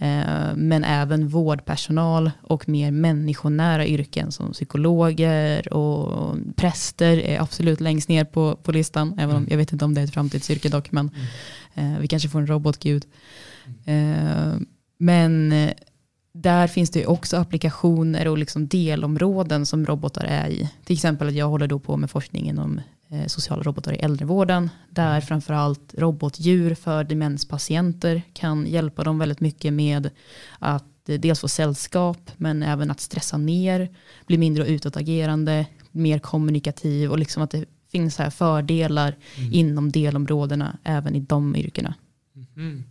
Eh, 0.02 0.56
men 0.56 0.84
även 0.84 1.28
vårdpersonal 1.28 2.32
och 2.41 2.69
mer 2.69 2.91
människonära 2.91 3.88
yrken 3.88 4.32
som 4.32 4.52
psykologer 4.52 5.74
och 5.74 6.36
präster 6.56 7.17
är 7.17 7.41
absolut 7.41 7.80
längst 7.80 8.10
ner 8.10 8.26
på, 8.26 8.56
på 8.56 8.71
listan. 8.71 9.19
Även 9.19 9.36
om 9.36 9.47
jag 9.50 9.58
vet 9.58 9.74
inte 9.74 9.86
om 9.86 9.93
det 9.93 10.02
är 10.02 10.06
ett 10.06 10.13
framtidsyrke 10.13 10.69
dock. 10.69 10.91
Men 10.91 11.06
eh, 11.06 11.21
vi 12.00 12.08
kanske 12.08 12.30
får 12.30 12.40
en 12.40 12.48
robotgud. 12.48 13.06
Eh, 13.86 14.56
men 14.98 15.52
eh, 15.52 15.74
där 16.34 16.68
finns 16.68 16.90
det 16.90 17.06
också 17.06 17.38
applikationer 17.38 18.28
och 18.28 18.38
liksom 18.38 18.68
delområden 18.68 19.66
som 19.66 19.86
robotar 19.86 20.24
är 20.24 20.50
i. 20.50 20.70
Till 20.84 20.94
exempel 20.94 21.28
att 21.28 21.34
jag 21.34 21.50
håller 21.50 21.68
då 21.68 21.80
på 21.80 21.98
med 21.98 22.12
forskning 22.12 22.50
inom 22.50 22.82
eh, 23.10 23.26
sociala 23.28 23.64
robotar 23.64 23.94
i 23.94 23.98
äldrevården. 23.98 24.70
Där 24.90 25.22
framförallt 25.22 25.94
robotdjur 25.98 26.76
för 26.76 27.04
demenspatienter 27.04 28.22
kan 28.34 28.68
hjälpa 28.68 29.04
dem 29.04 29.20
väldigt 29.20 29.40
mycket 29.40 29.74
med 29.74 30.10
att 30.60 31.10
eh, 31.10 31.20
dels 31.20 31.40
få 31.40 31.48
sällskap 31.48 32.32
men 32.38 32.64
även 32.64 32.92
att 32.92 33.00
stressa 33.00 33.38
ner, 33.38 33.90
bli 34.26 34.38
mindre 34.38 34.68
utåtagerande, 34.68 35.66
mer 35.92 36.20
kommunikativ 36.20 37.12
och 37.12 37.20
liksom 37.20 37.44
att 37.44 37.52
det 37.52 37.66
finns 37.92 38.18
här 38.18 38.30
fördelar 38.30 39.16
inom 39.52 39.92
delområdena 39.92 40.78
även 40.84 41.16
i 41.16 41.20
de 41.20 41.56
yrkena. 41.56 41.94
Mm. 42.56 42.84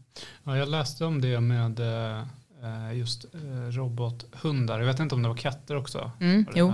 Ja, 0.44 0.56
jag 0.56 0.68
läste 0.68 1.04
om 1.04 1.20
det 1.20 1.40
med 1.40 1.80
eh, 1.80 2.98
just 2.98 3.24
eh, 3.34 3.70
robothundar. 3.70 4.78
Jag 4.78 4.86
vet 4.86 5.00
inte 5.00 5.14
om 5.14 5.22
det 5.22 5.28
var 5.28 5.36
katter 5.36 5.76
också. 5.76 6.10
Mm, 6.20 6.46
jo. 6.54 6.72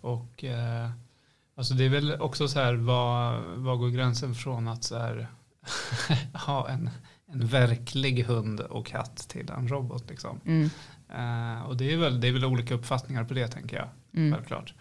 Och 0.00 0.44
eh, 0.44 0.90
alltså 1.54 1.74
det 1.74 1.84
är 1.84 1.88
väl 1.88 2.20
också 2.20 2.48
så 2.48 2.60
här, 2.60 2.74
vad, 2.74 3.42
vad 3.56 3.78
går 3.78 3.88
gränsen 3.88 4.34
från 4.34 4.68
att 4.68 4.84
så 4.84 4.98
här, 4.98 5.28
ha 6.46 6.68
en, 6.68 6.90
en 7.26 7.46
verklig 7.46 8.24
hund 8.24 8.60
och 8.60 8.86
katt 8.86 9.16
till 9.16 9.50
en 9.50 9.68
robot 9.68 10.10
liksom. 10.10 10.40
Mm, 10.46 10.70
och 11.62 11.76
det 11.76 11.92
är, 11.92 11.96
väl, 11.96 12.20
det 12.20 12.28
är 12.28 12.32
väl 12.32 12.44
olika 12.44 12.74
uppfattningar 12.74 13.24
på 13.24 13.34
det 13.34 13.48
tänker 13.48 13.76
jag, 13.76 13.88
mm, 14.14 14.34
självklart. 14.34 14.74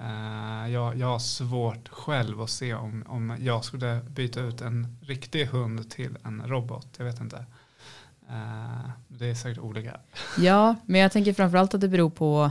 Eh, 0.00 0.72
jag, 0.72 0.96
jag 0.98 1.06
har 1.06 1.18
svårt 1.18 1.88
själv 1.88 2.40
att 2.42 2.50
se 2.50 2.74
om, 2.74 3.04
om 3.06 3.36
jag 3.40 3.64
skulle 3.64 4.00
byta 4.08 4.40
ut 4.40 4.60
en 4.60 4.96
riktig 5.02 5.46
hund 5.46 5.90
till 5.90 6.16
en 6.24 6.42
robot. 6.46 6.88
Jag 6.98 7.04
vet 7.04 7.20
inte. 7.20 7.36
Eh, 8.30 8.90
det 9.08 9.26
är 9.26 9.34
säkert 9.34 9.58
olika. 9.58 10.00
Ja, 10.38 10.74
men 10.86 11.00
jag 11.00 11.12
tänker 11.12 11.32
framförallt 11.32 11.74
att 11.74 11.80
det 11.80 11.88
beror 11.88 12.10
på 12.10 12.50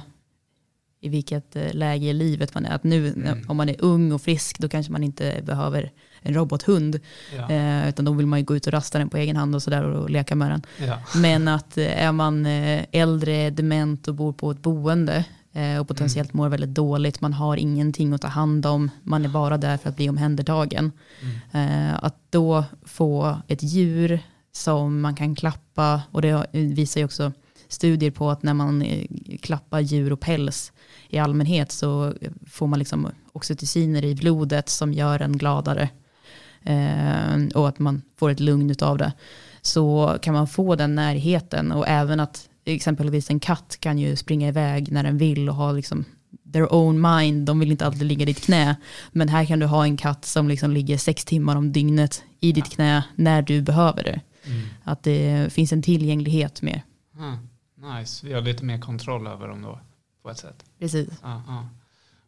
i 1.00 1.10
vilket 1.10 1.56
eh, 1.56 1.74
läge 1.74 2.06
i 2.06 2.14
livet 2.14 2.54
man 2.54 2.66
är. 2.66 2.76
Att 2.76 2.84
nu 2.84 3.08
Mm. 3.14 3.46
om 3.48 3.58
man 3.58 3.70
är 3.70 3.76
ung 3.80 4.12
och 4.12 4.22
frisk 4.22 4.60
då 4.60 4.70
kanske 4.70 4.92
man 4.92 5.04
inte 5.04 5.42
behöver 5.44 5.92
en 6.22 6.34
robothund. 6.34 7.00
Ja. 7.38 7.52
Eh, 7.52 7.90
utan 7.90 8.06
då 8.06 8.14
vill 8.14 8.26
man 8.28 8.40
ju 8.40 8.46
gå 8.46 8.56
ut 8.56 8.68
och 8.68 8.74
rasta 8.74 9.00
den 9.00 9.10
på 9.10 9.18
egen 9.18 9.36
hand 9.36 9.56
och 9.56 9.64
sådär 9.64 9.84
och 9.84 10.10
leka 10.10 10.36
med 10.36 10.52
den. 10.52 10.64
Ja. 10.88 11.00
Men 11.16 11.48
att 11.48 11.78
är 11.78 12.12
man 12.12 12.46
äldre, 12.92 13.50
dement 13.50 14.08
och 14.08 14.16
bor 14.16 14.34
på 14.34 14.52
ett 14.52 14.62
boende 14.62 15.26
och 15.80 15.88
potentiellt 15.88 16.34
mår 16.34 16.50
väldigt 16.50 16.74
dåligt, 16.74 17.22
man 17.22 17.34
har 17.34 17.58
ingenting 17.58 18.14
att 18.14 18.22
ta 18.22 18.28
hand 18.28 18.66
om, 18.66 18.92
man 19.04 19.26
är 19.26 19.30
bara 19.30 19.58
där 19.58 19.78
för 19.78 19.90
att 19.90 19.96
bli 19.96 20.10
omhändertagen. 20.10 20.92
Mm. 21.52 21.90
Eh, 21.90 22.04
att 22.04 22.16
då 22.30 22.64
få 22.86 23.38
ett 23.48 23.64
djur 23.64 24.20
som 24.52 25.02
man 25.02 25.16
kan 25.16 25.36
klappa, 25.36 26.02
och 26.12 26.22
det 26.22 26.46
visar 26.54 27.02
ju 27.02 27.06
också 27.06 27.32
studier 27.68 28.12
på 28.12 28.30
att 28.30 28.44
när 28.44 28.54
man 28.54 28.82
eh, 28.82 29.08
klappar 29.42 29.80
djur 29.80 30.14
och 30.14 30.20
päls 30.20 30.72
i 31.10 31.18
allmänhet 31.18 31.72
så 31.72 32.14
får 32.48 32.68
man 32.68 32.80
liksom 32.80 33.08
oxytociner 33.32 34.06
i 34.06 34.16
blodet 34.16 34.70
som 34.70 34.94
gör 34.94 35.22
en 35.22 35.38
gladare. 35.38 35.90
Eh, 36.64 37.46
och 37.56 37.68
att 37.68 37.80
man 37.80 38.02
får 38.18 38.30
ett 38.30 38.40
lugn 38.40 38.76
av 38.82 38.98
det. 38.98 39.14
Så 39.62 40.18
kan 40.22 40.34
man 40.34 40.48
få 40.48 40.76
den 40.76 40.96
närheten 40.96 41.72
och 41.72 41.88
även 41.88 42.20
att 42.20 42.50
exempelvis 42.66 43.30
en 43.30 43.40
katt 43.40 43.78
kan 43.80 43.98
ju 43.98 44.16
springa 44.16 44.48
iväg 44.48 44.92
när 44.92 45.04
den 45.04 45.18
vill 45.18 45.50
och 45.50 45.56
ha 45.56 45.72
liksom 45.72 46.06
their 46.54 46.74
own 46.74 47.02
mind, 47.02 47.46
de 47.46 47.60
vill 47.60 47.72
inte 47.72 47.86
alltid 47.86 48.04
ligga 48.04 48.22
i 48.22 48.26
ditt 48.26 48.42
knä. 48.42 48.76
Men 49.12 49.30
här 49.30 49.46
kan 49.46 49.60
du 49.60 49.66
ha 49.66 49.84
en 49.84 49.98
katt 49.98 50.26
som 50.26 50.48
liksom 50.48 50.72
ligger 50.72 50.98
sex 50.98 51.26
timmar 51.26 51.56
om 51.56 51.72
dygnet 51.72 52.24
i 52.40 52.52
ditt 52.52 52.70
knä 52.70 53.04
när 53.16 53.42
du 53.42 53.62
behöver 53.62 54.04
det. 54.04 54.22
Mm. 54.46 54.68
Att 54.84 55.04
det 55.04 55.54
finns 55.54 55.74
en 55.74 55.82
tillgänglighet 55.82 56.62
mer. 56.62 56.84
Ah, 57.20 57.36
nice, 57.98 58.28
vi 58.28 58.34
har 58.34 58.42
lite 58.42 58.66
mer 58.66 58.80
kontroll 58.80 59.28
över 59.28 59.48
dem 59.48 59.62
då 59.62 59.80
på 60.24 60.30
ett 60.30 60.38
sätt. 60.38 60.66
Precis. 60.80 61.10
Ah, 61.22 61.36
ah. 61.48 61.68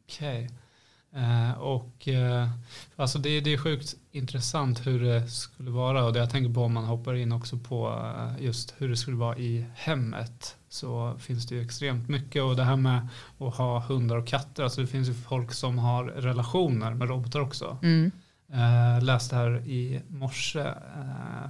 Okej. 0.06 0.43
Eh, 0.43 0.52
och 1.60 2.08
eh, 2.08 2.49
alltså 2.95 3.19
det, 3.19 3.39
det 3.39 3.53
är 3.53 3.58
sjukt 3.58 3.95
intressant 4.12 4.88
hur 4.88 5.03
det 5.03 5.27
skulle 5.27 5.71
vara 5.71 6.06
och 6.06 6.13
det 6.13 6.19
jag 6.19 6.30
tänker 6.30 6.53
på 6.53 6.62
om 6.62 6.73
man 6.73 6.86
hoppar 6.86 7.13
in 7.15 7.32
också 7.32 7.58
på 7.58 7.88
eh, 8.15 8.45
just 8.45 8.73
hur 8.77 8.89
det 8.89 8.97
skulle 8.97 9.17
vara 9.17 9.38
i 9.38 9.65
hemmet 9.75 10.56
så 10.69 11.17
finns 11.19 11.47
det 11.47 11.56
ju 11.56 11.62
extremt 11.62 12.10
mycket 12.10 12.43
och 12.43 12.56
det 12.56 12.63
här 12.63 12.75
med 12.75 13.08
att 13.38 13.56
ha 13.56 13.80
hundar 13.80 14.15
och 14.15 14.27
katter, 14.27 14.63
alltså 14.63 14.82
det 14.82 14.88
finns 14.88 15.10
ju 15.10 15.13
folk 15.13 15.53
som 15.53 15.77
har 15.77 16.03
relationer 16.03 16.93
med 16.93 17.10
robotar 17.10 17.39
också. 17.39 17.77
Mm. 17.84 18.12
Eh, 18.53 19.03
läste 19.03 19.36
här 19.36 19.67
i 19.67 20.01
morse, 20.08 20.60
eh, 20.60 21.49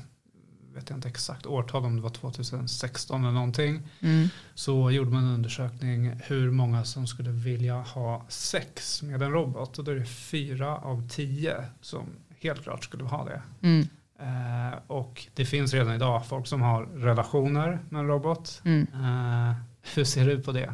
vet 0.78 0.90
jag 0.90 0.98
inte 0.98 1.08
exakt 1.08 1.46
årtal 1.46 1.86
om 1.86 1.96
det 1.96 2.02
var 2.02 2.10
2016 2.10 3.22
eller 3.24 3.34
någonting, 3.34 3.82
Mm. 4.00 4.28
så 4.56 4.92
gjorde 4.92 5.12
man 5.12 5.24
en 5.24 5.34
undersökning 5.34 6.22
hur 6.24 6.52
många 6.52 6.84
som 6.86 7.08
skulle 7.08 7.30
vilja 7.30 7.76
ha 7.82 8.26
sex 8.30 9.02
med 9.04 9.22
en 9.22 9.32
robot 9.32 9.78
och 9.80 9.84
då 9.86 9.92
är 9.92 9.96
det 9.96 10.06
fyra 10.06 10.78
av 10.78 11.10
tio 11.10 11.56
som 11.82 12.04
helt 12.40 12.64
klart 12.64 12.84
skulle 12.84 13.04
ha 13.04 13.26
det. 13.26 13.42
Mm. 13.62 13.88
Eh, 14.20 14.80
och 14.88 15.28
det 15.36 15.46
finns 15.46 15.74
redan 15.74 15.96
idag 15.96 16.26
folk 16.26 16.48
som 16.48 16.62
har 16.62 16.84
relationer 16.86 17.80
med 17.90 18.00
en 18.00 18.08
robot. 18.08 18.62
Mm. 18.66 18.88
Eh, 18.94 19.56
hur 19.96 20.04
ser 20.04 20.26
du 20.26 20.42
på 20.44 20.52
det? 20.52 20.74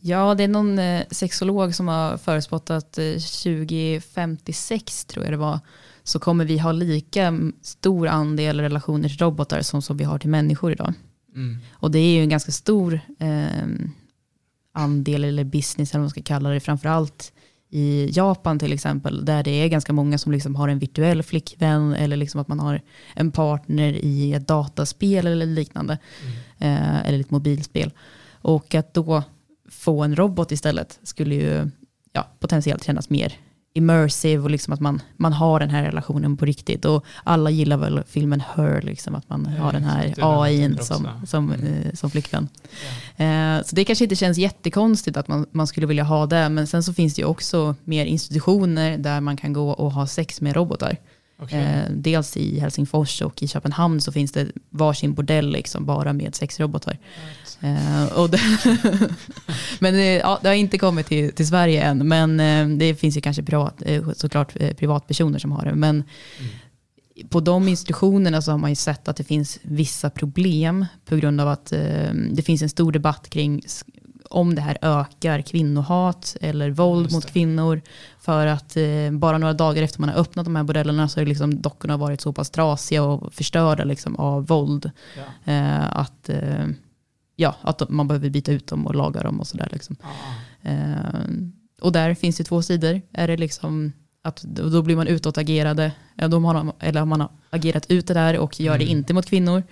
Ja, 0.00 0.34
det 0.34 0.44
är 0.44 0.48
någon 0.48 0.78
eh, 0.78 1.02
sexolog 1.10 1.74
som 1.74 1.88
har 1.88 2.16
förespått 2.16 2.70
att 2.70 2.98
eh, 2.98 3.04
2056 3.12 5.04
tror 5.04 5.24
jag 5.24 5.32
det 5.32 5.36
var, 5.36 5.60
så 6.04 6.18
kommer 6.18 6.44
vi 6.44 6.58
ha 6.58 6.72
lika 6.72 7.38
stor 7.62 8.08
andel 8.08 8.60
relationer 8.60 9.08
till 9.08 9.18
robotar 9.18 9.62
som, 9.62 9.82
som 9.82 9.96
vi 9.96 10.04
har 10.04 10.18
till 10.18 10.30
människor 10.30 10.72
idag. 10.72 10.94
Mm. 11.34 11.58
Och 11.72 11.90
det 11.90 11.98
är 11.98 12.14
ju 12.14 12.22
en 12.22 12.28
ganska 12.28 12.52
stor 12.52 13.00
eh, 13.18 13.66
andel 14.74 15.24
eller 15.24 15.44
business 15.44 15.90
eller 15.90 15.98
vad 15.98 16.04
man 16.04 16.10
ska 16.10 16.22
kalla 16.22 16.50
det, 16.50 16.60
framförallt 16.60 17.32
i 17.70 18.10
Japan 18.12 18.58
till 18.58 18.72
exempel, 18.72 19.24
där 19.24 19.42
det 19.42 19.50
är 19.50 19.68
ganska 19.68 19.92
många 19.92 20.18
som 20.18 20.32
liksom 20.32 20.56
har 20.56 20.68
en 20.68 20.78
virtuell 20.78 21.22
flickvän 21.22 21.94
eller 21.94 22.16
liksom 22.16 22.40
att 22.40 22.48
man 22.48 22.60
har 22.60 22.80
en 23.14 23.30
partner 23.30 23.92
i 23.92 24.32
ett 24.32 24.48
dataspel 24.48 25.26
eller 25.26 25.46
liknande, 25.46 25.98
eh, 26.58 27.06
eller 27.06 27.20
ett 27.20 27.30
mobilspel. 27.30 27.90
Och 28.30 28.74
att 28.74 28.94
då 28.94 29.22
få 29.68 30.02
en 30.02 30.16
robot 30.16 30.52
istället 30.52 30.98
skulle 31.02 31.34
ju 31.34 31.70
ja, 32.12 32.28
potentiellt 32.40 32.84
kännas 32.84 33.10
mer 33.10 33.36
immersive 33.74 34.42
och 34.42 34.50
liksom 34.50 34.72
att 34.74 34.80
man, 34.80 35.02
man 35.16 35.32
har 35.32 35.60
den 35.60 35.70
här 35.70 35.82
relationen 35.82 36.36
på 36.36 36.44
riktigt. 36.44 36.84
Och 36.84 37.04
alla 37.24 37.50
gillar 37.50 37.76
väl 37.76 38.02
filmen 38.06 38.42
Her, 38.56 38.82
liksom, 38.82 39.14
att 39.14 39.28
man 39.28 39.48
Ja, 39.56 39.62
har 39.62 39.72
den 39.72 39.84
här 39.84 40.14
AI 40.18 40.76
som, 40.80 41.08
som, 41.26 41.52
Mm. 41.52 41.66
eh, 41.66 41.92
som 41.94 42.10
flickvän. 42.10 42.48
Ja. 43.16 43.24
Eh, 43.24 43.62
så 43.64 43.76
det 43.76 43.84
kanske 43.84 44.04
inte 44.04 44.16
känns 44.16 44.38
jättekonstigt 44.38 45.16
att 45.16 45.28
man, 45.28 45.46
man 45.52 45.66
skulle 45.66 45.86
vilja 45.86 46.04
ha 46.04 46.26
det, 46.26 46.48
men 46.48 46.66
sen 46.66 46.82
så 46.82 46.92
finns 46.94 47.14
det 47.14 47.20
ju 47.22 47.26
också 47.26 47.74
mer 47.84 48.04
institutioner 48.06 48.98
där 48.98 49.20
man 49.20 49.36
kan 49.36 49.52
gå 49.52 49.70
och 49.70 49.92
ha 49.92 50.06
sex 50.06 50.40
med 50.40 50.56
robotar. 50.56 50.96
Okej. 51.42 51.58
Eh, 51.60 51.90
dels 51.90 52.36
i 52.36 52.60
Helsingfors 52.60 53.22
och 53.22 53.42
i 53.42 53.48
Köpenhamn 53.48 54.00
så 54.00 54.12
finns 54.12 54.32
det 54.32 54.46
varsin 54.70 55.14
bordell 55.14 55.50
liksom 55.52 55.86
bara 55.86 56.12
med 56.12 56.34
sexrobotar. 56.34 56.98
Eh, 57.60 58.04
och 58.18 58.30
det 58.30 58.40
men 59.78 59.94
eh, 59.94 60.00
ja, 60.00 60.38
det 60.42 60.48
har 60.48 60.54
inte 60.54 60.78
kommit 60.78 61.06
till, 61.06 61.32
till 61.32 61.46
Sverige 61.48 61.82
än, 61.82 62.08
men 62.08 62.78
det 62.78 62.94
finns 62.94 63.16
ju 63.16 63.20
kanske 63.20 63.42
privat, 63.42 63.82
såklart 64.16 64.54
privatpersoner 64.76 65.38
som 65.38 65.52
har 65.52 65.64
det. 65.64 65.74
Men 65.74 66.04
Mm. 67.16 67.28
på 67.28 67.40
de 67.40 67.68
institutionerna 67.68 68.42
så 68.42 68.50
har 68.50 68.58
man 68.58 68.70
ju 68.70 68.76
sett 68.76 69.08
att 69.08 69.16
det 69.16 69.24
finns 69.24 69.58
vissa 69.62 70.10
problem 70.10 70.86
på 71.04 71.16
grund 71.16 71.40
av 71.40 71.48
att 71.48 71.72
eh, 71.72 72.12
det 72.30 72.42
finns 72.42 72.62
en 72.62 72.68
stor 72.68 72.92
debatt 72.92 73.30
kring 73.30 73.62
om 74.30 74.54
det 74.54 74.60
här 74.60 74.78
ökar 74.82 75.42
kvinnohat 75.42 76.36
eller 76.40 76.70
våld 76.70 77.12
mot 77.12 77.26
kvinnor. 77.32 77.82
För 78.22 78.46
att 78.46 78.76
eh, 78.76 79.10
bara 79.12 79.38
några 79.38 79.52
dagar 79.52 79.82
efter 79.82 80.00
man 80.00 80.08
har 80.08 80.16
öppnat 80.16 80.44
de 80.44 80.56
här 80.56 80.62
bordellerna 80.62 81.08
så 81.08 81.20
har 81.20 81.26
liksom 81.26 81.60
dockorna 81.62 81.96
varit 81.96 82.20
så 82.20 82.32
pass 82.32 82.50
trasiga 82.50 83.02
och 83.02 83.34
förstörda 83.34 83.84
liksom 83.84 84.16
av 84.16 84.46
våld. 84.46 84.90
Ja. 85.16 85.52
Eh, 85.52 85.96
att, 85.96 86.28
eh, 86.28 86.66
ja, 87.36 87.56
att 87.60 87.88
man 87.90 88.08
behöver 88.08 88.30
byta 88.30 88.52
ut 88.52 88.66
dem 88.66 88.86
och 88.86 88.94
laga 88.94 89.22
dem 89.22 89.40
och 89.40 89.46
sådär. 89.46 89.68
Liksom. 89.72 89.96
Eh, 90.62 91.20
och 91.80 91.92
där 91.92 92.14
finns 92.14 92.36
det 92.36 92.44
två 92.44 92.62
sidor. 92.62 93.00
Är 93.12 93.26
det 93.28 93.36
liksom 93.36 93.92
att 94.24 94.42
då 94.42 94.82
blir 94.82 94.96
man 94.96 95.06
utåtagerade, 95.06 95.92
då 96.16 96.40
har 96.40 96.40
man, 96.40 96.72
eller 96.80 97.00
har 97.00 97.06
man 97.06 97.28
agerat 97.50 97.90
ut 97.90 98.06
det 98.06 98.14
där 98.14 98.38
och 98.38 98.60
gör 98.60 98.78
det 98.78 98.84
Mm. 98.84 98.98
inte 98.98 99.14
mot 99.14 99.26
kvinnor 99.26 99.62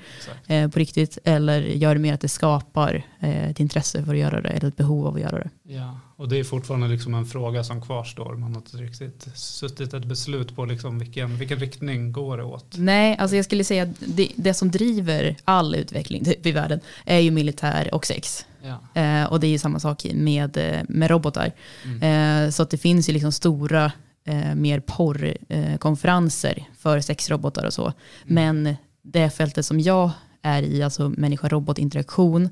eh, 0.47 0.69
på 0.71 0.79
riktigt, 0.79 1.19
eller 1.25 1.61
gör 1.61 1.95
det 1.95 2.01
mer 2.01 2.15
att 2.15 2.21
det 2.21 2.29
skapar 2.29 3.03
eh, 3.21 3.51
ett 3.51 3.61
intresse 3.61 4.05
för 4.05 4.13
att 4.15 4.21
göra 4.21 4.41
det, 4.41 4.49
eller 4.49 4.69
ett 4.69 4.77
behov 4.77 5.07
av 5.07 5.15
att 5.15 5.21
göra 5.21 5.39
det. 5.39 5.51
Ja, 5.63 5.99
och 6.21 6.29
det 6.29 6.39
är 6.39 6.45
fortfarande 6.45 6.89
liksom 6.89 7.15
en 7.15 7.27
fråga 7.27 7.65
som 7.65 7.83
kvarstår. 7.83 8.35
Man 8.35 8.55
har 8.55 8.61
inte 8.61 8.77
riktigt 8.77 9.29
suttit 9.35 9.95
ett 9.95 10.05
beslut 10.05 10.57
på 10.57 10.65
liksom 10.65 10.99
vilken, 10.99 11.37
vilken 11.37 11.59
riktning 11.59 12.13
går 12.13 12.37
det 12.37 12.45
åt. 12.45 12.75
Nej, 12.79 13.17
alltså 13.19 13.37
jag 13.37 13.45
skulle 13.45 13.65
säga 13.65 13.83
att 13.83 13.89
det, 13.99 14.29
det 14.37 14.55
som 14.55 14.71
driver 14.71 15.37
all 15.45 15.75
utveckling 15.75 16.27
i 16.43 16.53
världen 16.53 16.81
är 17.05 17.19
ju 17.19 17.31
militär 17.31 17.95
och 17.95 18.07
sex. 18.07 18.47
Ja. 18.63 19.01
Eh, 19.03 19.25
och 19.25 19.41
det 19.41 19.47
är 19.47 19.51
ju 19.51 19.59
samma 19.59 19.81
sak 19.81 20.07
med, 20.15 20.57
eh, 20.57 20.81
med 20.89 21.11
robotar. 21.11 21.53
Mm. 21.85 22.47
Eh, 22.47 22.51
så 22.51 22.63
att 22.63 22.71
det 22.71 22.79
finns 22.79 23.09
ju 23.09 23.13
liksom 23.13 23.33
stora 23.33 23.93
eh, 24.25 24.55
mer 24.55 24.81
porrkonferenser 24.81 26.55
eh, 26.57 26.65
för 26.79 27.01
sexrobotar 27.01 27.67
och 27.67 27.73
så. 27.73 27.93
Men 28.25 28.75
det 29.03 29.31
fältet 29.31 29.67
som 29.67 29.81
jag 29.81 30.11
är 30.43 30.63
i, 30.63 30.83
alltså 30.83 31.09
människa-robot-interaktion, 31.09 32.49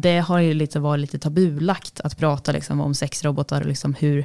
det 0.00 0.18
har 0.18 0.38
ju 0.38 0.54
lite 0.54 0.80
varit 0.80 1.00
lite 1.00 1.18
tabulagt 1.18 2.00
att 2.00 2.18
prata 2.18 2.52
liksom 2.52 2.80
om 2.80 2.94
sexrobotar 2.94 3.60
och 3.60 3.66
liksom 3.66 3.94
hur 3.94 4.24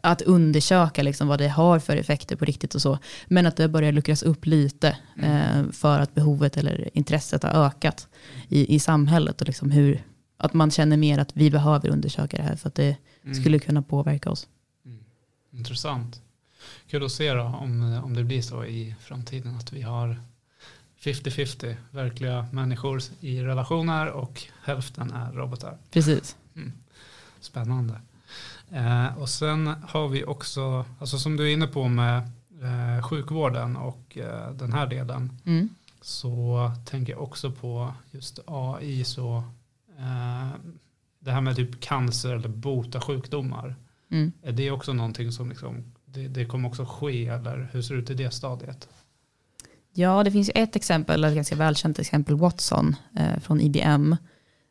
att 0.00 0.22
undersöka 0.22 1.02
liksom 1.02 1.28
vad 1.28 1.38
det 1.38 1.48
har 1.48 1.78
för 1.78 1.96
effekter 1.96 2.36
på 2.36 2.44
riktigt 2.44 2.74
och 2.74 2.82
så. 2.82 2.98
Men 3.26 3.46
att 3.46 3.56
det 3.56 3.68
börjar 3.68 3.92
luckras 3.92 4.22
upp 4.22 4.46
lite 4.46 4.96
eh, 5.22 5.70
för 5.72 6.00
att 6.00 6.14
behovet 6.14 6.56
eller 6.56 6.90
intresset 6.92 7.42
har 7.42 7.50
ökat 7.66 8.08
i, 8.48 8.74
i 8.74 8.78
samhället 8.78 9.40
och 9.40 9.46
liksom 9.46 9.70
hur 9.70 10.02
att 10.38 10.54
man 10.54 10.70
känner 10.70 10.96
mer 10.96 11.18
att 11.18 11.36
vi 11.36 11.50
behöver 11.50 11.88
undersöka 11.88 12.36
det 12.36 12.42
här 12.42 12.56
för 12.56 12.68
att 12.68 12.74
det 12.74 12.96
Mm. 13.24 13.40
skulle 13.42 13.58
kunna 13.58 13.82
påverka 13.82 14.30
oss. 14.30 14.48
Mm. 14.84 14.98
Intressant. 15.52 16.20
Kul 16.90 17.04
att 17.04 17.12
se 17.12 17.32
då 17.32 17.42
om, 17.42 18.00
om 18.04 18.14
det 18.14 18.24
blir 18.24 18.42
så 18.42 18.64
i 18.64 18.94
framtiden 19.00 19.56
att 19.56 19.72
vi 19.72 19.82
har 19.82 20.20
50-50 21.06 21.76
verkliga 21.90 22.46
människor 22.52 23.00
i 23.20 23.42
relationer 23.42 24.10
och 24.10 24.42
hälften 24.64 25.12
är 25.12 25.32
robotar. 25.32 25.78
Precis. 25.90 26.36
Spännande. 27.40 28.00
Eh, 28.70 29.18
och 29.18 29.28
sen 29.28 29.66
har 29.88 30.08
vi 30.08 30.24
också, 30.24 30.84
alltså 31.00 31.18
som 31.18 31.36
du 31.36 31.48
är 31.48 31.52
inne 31.52 31.66
på 31.66 31.88
med 31.88 32.18
eh, 32.62 33.02
sjukvården 33.02 33.76
och 33.76 34.18
eh, 34.18 34.50
den 34.52 34.72
här 34.72 34.86
delen, 34.86 35.38
Mm. 35.44 35.68
så 36.00 36.70
tänker 36.84 37.12
jag 37.12 37.22
också 37.22 37.50
på 37.50 37.92
just 38.10 38.38
AI, 38.46 39.04
så 39.04 39.36
eh, 39.98 40.48
det 41.18 41.30
här 41.30 41.40
med 41.40 41.56
typ 41.56 41.80
cancer 41.80 42.34
eller 42.34 42.48
bota 42.48 43.00
sjukdomar. 43.00 43.76
Mm. 44.10 44.32
Är 44.42 44.52
det 44.52 44.70
också 44.70 44.92
någonting 44.92 45.32
som 45.32 45.48
liksom, 45.48 45.84
det, 46.04 46.28
det 46.28 46.46
kommer 46.46 46.68
också 46.68 46.84
ske 46.84 47.26
eller 47.26 47.68
hur 47.72 47.82
ser 47.82 47.94
det 47.94 48.00
ut 48.00 48.10
i 48.10 48.14
det 48.14 48.30
stadiet? 48.30 48.88
Ja, 49.98 50.24
det 50.24 50.30
finns 50.30 50.48
ju 50.48 50.52
ett 50.54 50.76
exempel, 50.76 51.24
ett 51.24 51.34
ganska 51.34 51.56
välkänt 51.56 51.98
exempel, 51.98 52.36
Watson 52.36 52.96
eh, 53.16 53.40
från 53.40 53.60
IBM, 53.60 54.16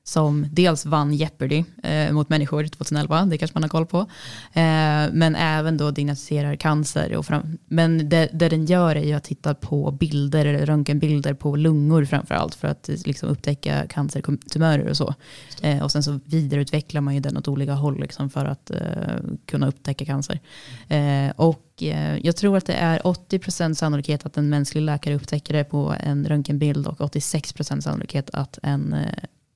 som 0.08 0.48
dels 0.52 0.86
vann 0.86 1.14
Jeopardy 1.14 1.64
eh, 1.84 2.12
mot 2.12 2.30
människor 2.30 2.68
2011, 2.68 3.26
det 3.26 3.38
kanske 3.38 3.56
man 3.56 3.64
har 3.64 3.70
koll 3.70 3.86
på, 3.86 4.00
eh, 4.54 5.06
men 5.12 5.36
även 5.36 5.78
då 5.78 5.92
diagnostiserar 5.92 6.56
cancer. 6.56 7.16
Och 7.16 7.26
fram, 7.26 7.58
men 7.66 8.10
det, 8.10 8.30
det 8.34 8.50
den 8.50 8.66
gör 8.66 8.96
är 8.96 9.04
ju 9.04 9.14
att 9.14 9.24
titta 9.24 9.54
på 9.54 9.92
bilder, 9.92 10.66
röntgenbilder 10.66 11.34
på 11.34 11.56
lungor 11.56 12.06
framför 12.06 12.36
allt, 12.36 12.56
för 12.56 12.68
att 12.68 12.90
eh, 12.90 12.96
liksom 13.06 13.30
upptäcka 13.30 13.88
cancertumörer 13.88 14.90
och 14.90 14.98
så. 14.98 15.14
Eh, 15.62 15.84
och 15.84 15.92
sen 15.92 16.04
så 16.04 16.20
vidareutvecklar 16.26 17.02
man 17.02 17.14
ju 17.14 17.20
den 17.20 17.38
åt 17.38 17.48
olika 17.48 17.74
håll 17.74 18.00
liksom, 18.00 18.30
för 18.30 18.46
att 18.46 18.72
eh, 18.72 18.78
kunna 19.46 19.68
upptäcka 19.68 20.06
cancer. 20.06 20.40
Eh, 20.88 21.32
och 21.36 21.62
jag 22.22 22.36
tror 22.36 22.58
att 22.58 22.66
det 22.66 22.74
är 22.74 23.00
80% 23.00 23.74
sannolikhet 23.74 24.26
att 24.26 24.38
en 24.38 24.50
mänsklig 24.50 24.82
läkare 24.82 25.16
upptäcker 25.16 25.54
det 25.54 25.64
på 25.64 25.96
en 26.00 26.28
röntgenbild 26.28 26.88
och 26.88 27.00
86% 27.00 27.82
sannolikhet 27.82 28.30
att 28.34 28.60
en 28.64 28.96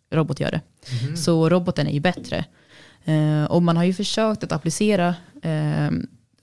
robot 0.10 0.40
gör 0.40 0.52
det. 0.52 0.62
Mhm. 1.04 1.18
Så 1.18 1.50
roboten 1.50 1.88
är 1.88 1.92
ju 1.92 2.00
bättre. 2.00 2.46
Eh, 3.06 3.44
och 3.44 3.64
man 3.64 3.78
har 3.78 3.84
ju 3.84 3.94
försökt 3.94 4.44
att 4.44 4.52
applicera 4.52 5.16
eh, 5.42 5.90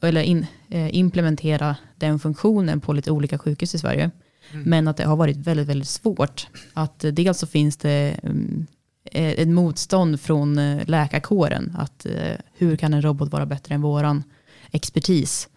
eller 0.00 0.22
in, 0.22 0.46
eh, 0.68 0.96
implementera 0.96 1.76
den 1.96 2.18
funktionen 2.18 2.80
på 2.80 2.92
lite 2.92 3.10
olika 3.10 3.38
sjukhus 3.38 3.74
i 3.74 3.78
Sverige. 3.78 4.10
Mm. 4.52 4.64
Men 4.64 4.88
att 4.88 4.96
det 4.96 5.04
har 5.04 5.16
varit 5.16 5.36
väldigt, 5.36 5.66
väldigt 5.66 5.88
svårt. 5.88 6.48
Att 6.74 7.04
eh, 7.04 7.12
dels 7.12 7.38
så 7.38 7.46
finns 7.46 7.76
det 7.76 8.20
mm, 8.22 8.66
eh, 9.04 9.30
ett 9.30 9.48
motstånd 9.48 10.20
från 10.20 10.58
eh, 10.58 10.88
läkarkåren. 10.88 11.76
Att 11.78 12.06
hur 12.56 12.76
kan 12.76 12.94
en 12.94 13.02
robot 13.02 13.32
vara 13.32 13.46
bättre 13.46 13.74
än 13.74 13.82
våran 13.82 14.22
expertis? 14.70 15.48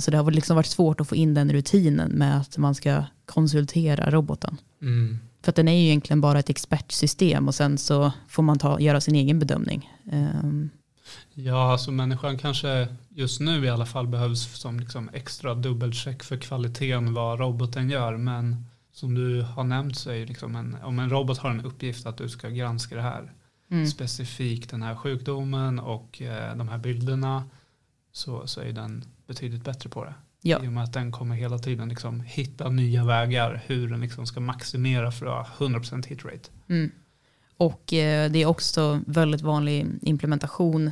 Så 0.00 0.10
det 0.10 0.16
har 0.16 0.30
liksom 0.30 0.56
varit 0.56 0.66
svårt 0.66 1.00
att 1.00 1.08
få 1.08 1.16
in 1.16 1.34
den 1.34 1.52
rutinen 1.52 2.10
med 2.10 2.38
att 2.38 2.58
man 2.58 2.74
ska 2.74 3.04
konsultera 3.26 4.10
roboten. 4.10 4.56
Mm. 4.82 5.18
För 5.46 5.50
att 5.50 5.56
den 5.56 5.68
är 5.68 5.72
ju 5.72 5.86
egentligen 5.86 6.20
bara 6.20 6.38
ett 6.38 6.50
expertsystem 6.50 7.48
och 7.48 7.54
sen 7.54 7.78
så 7.78 8.12
får 8.28 8.42
man 8.42 8.58
ta, 8.58 8.80
göra 8.80 9.00
sin 9.00 9.14
egen 9.14 9.38
bedömning. 9.38 9.90
Ehm, 10.12 10.70
Ja, 11.34 11.72
alltså 11.72 11.90
människan 11.90 12.38
kanske 12.38 12.88
just 13.08 13.40
nu 13.40 13.64
i 13.64 13.68
alla 13.68 13.86
fall 13.86 14.06
behövs 14.06 14.58
som 14.60 14.80
liksom 14.80 15.10
extra 15.12 15.54
dubbelcheck 15.54 16.22
för 16.22 16.36
kvaliteten 16.36 17.14
vad 17.14 17.40
roboten 17.40 17.90
gör. 17.90 18.16
Men 18.16 18.66
som 18.92 19.14
du 19.14 19.42
har 19.42 19.64
nämnt 19.64 19.96
så 19.96 20.10
är 20.10 20.14
ju 20.14 20.26
liksom 20.26 20.56
en, 20.56 20.76
om 20.82 20.98
en 20.98 21.10
robot 21.10 21.38
har 21.38 21.50
en 21.50 21.64
uppgift 21.64 22.06
att 22.06 22.18
du 22.18 22.28
ska 22.28 22.48
granska 22.48 22.96
det 22.96 23.02
här 23.02 23.32
mm, 23.70 23.86
specifikt 23.86 24.70
den 24.70 24.82
här 24.82 24.94
sjukdomen 24.94 25.78
och 25.78 26.22
eh, 26.22 26.56
de 26.56 26.68
här 26.68 26.78
bilderna 26.78 27.44
så, 28.12 28.46
så 28.46 28.60
är 28.60 28.72
den 28.72 29.04
betydligt 29.26 29.64
bättre 29.64 29.90
på 29.90 30.04
det. 30.04 30.14
Ja. 30.46 30.64
I 30.64 30.68
och 30.68 30.72
med 30.72 30.84
att 30.84 30.92
den 30.92 31.12
kommer 31.12 31.34
hela 31.34 31.58
tiden 31.58 31.88
liksom 31.88 32.20
hitta 32.20 32.68
nya 32.68 33.04
vägar 33.04 33.62
hur 33.66 33.88
den 33.88 34.00
liksom 34.00 34.26
ska 34.26 34.40
maximera 34.40 35.12
för 35.12 35.26
att 35.26 35.48
ha 35.48 35.66
100% 35.66 36.06
hit 36.06 36.24
rate. 36.24 36.50
mm. 36.68 36.90
Och 37.58 37.92
eh, 37.92 38.30
det 38.30 38.42
är 38.42 38.46
också 38.46 39.00
väldigt 39.06 39.40
vanlig 39.40 39.86
implementation 40.02 40.90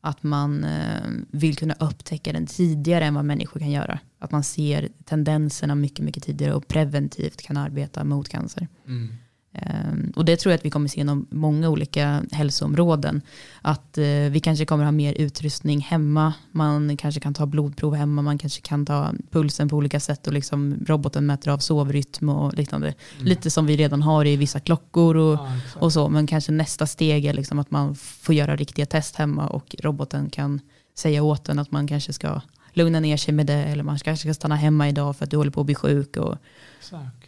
att 0.00 0.22
man 0.22 0.64
eh, 0.64 1.10
vill 1.30 1.56
kunna 1.56 1.74
upptäcka 1.80 2.32
den 2.32 2.46
tidigare 2.46 3.04
än 3.04 3.14
vad 3.14 3.24
människor 3.24 3.60
kan 3.60 3.70
göra. 3.70 3.98
Att 4.18 4.30
man 4.30 4.44
ser 4.44 4.88
tendenserna 5.04 5.74
mycket, 5.74 6.04
mycket 6.04 6.22
tidigare 6.22 6.54
och 6.54 6.68
preventivt 6.68 7.42
kan 7.42 7.56
arbeta 7.56 8.04
mot 8.04 8.28
cancer. 8.28 8.68
Mm. 8.86 9.14
Ehm, 9.52 10.12
Och 10.16 10.24
det 10.24 10.36
tror 10.36 10.50
jag 10.52 10.58
att 10.58 10.64
vi 10.64 10.70
kommer 10.70 10.88
se 10.88 11.00
inom 11.00 11.26
många 11.30 11.68
olika 11.68 12.22
hälsoområden. 12.32 13.22
Att 13.62 13.98
eh, 13.98 14.04
vi 14.04 14.40
kanske 14.40 14.66
kommer 14.66 14.84
ha 14.84 14.92
mer 14.92 15.14
utrustning 15.14 15.80
hemma. 15.80 16.34
Man 16.50 16.96
kanske 16.96 17.20
kan 17.20 17.34
ta 17.34 17.46
blodprov 17.46 17.94
hemma. 17.94 18.22
Man 18.22 18.38
kanske 18.38 18.60
kan 18.60 18.86
ta 18.86 19.12
pulsen 19.30 19.68
på 19.68 19.76
olika 19.76 20.00
sätt. 20.00 20.26
Och 20.26 20.32
liksom 20.32 20.84
roboten 20.86 21.26
mäter 21.26 21.50
av 21.52 21.58
sovrytm 21.58 22.28
och 22.28 22.54
liknande. 22.54 22.86
Mm. 22.86 23.26
Lite 23.26 23.50
som 23.50 23.66
vi 23.66 23.76
redan 23.76 24.02
har 24.02 24.24
i 24.24 24.36
vissa 24.36 24.60
klockor 24.60 25.16
och, 25.16 25.34
Ja, 25.34 25.50
och 25.74 25.92
så. 25.92 26.08
Men 26.08 26.26
kanske 26.26 26.52
nästa 26.52 26.86
steg 26.86 27.24
är 27.26 27.32
liksom 27.34 27.58
att 27.58 27.70
man 27.70 27.94
får 27.94 28.34
göra 28.34 28.56
riktiga 28.56 28.86
test 28.86 29.16
hemma. 29.16 29.46
Och 29.48 29.76
roboten 29.78 30.30
kan 30.30 30.60
säga 30.98 31.22
åt 31.22 31.48
en 31.48 31.58
att 31.58 31.70
man 31.70 31.86
kanske 31.86 32.12
ska 32.12 32.40
lugna 32.72 33.00
ner 33.00 33.16
sig 33.16 33.34
med 33.34 33.46
det. 33.46 33.64
Eller 33.64 33.82
man 33.82 33.98
kanske 33.98 34.28
ska 34.28 34.34
stanna 34.34 34.56
hemma 34.56 34.88
idag 34.88 35.16
för 35.16 35.24
att 35.24 35.30
du 35.30 35.36
håller 35.36 35.50
på 35.50 35.60
att 35.60 35.66
bli 35.66 35.74
sjuk. 35.74 36.16
Och, 36.16 36.36
Exakt. 36.78 37.19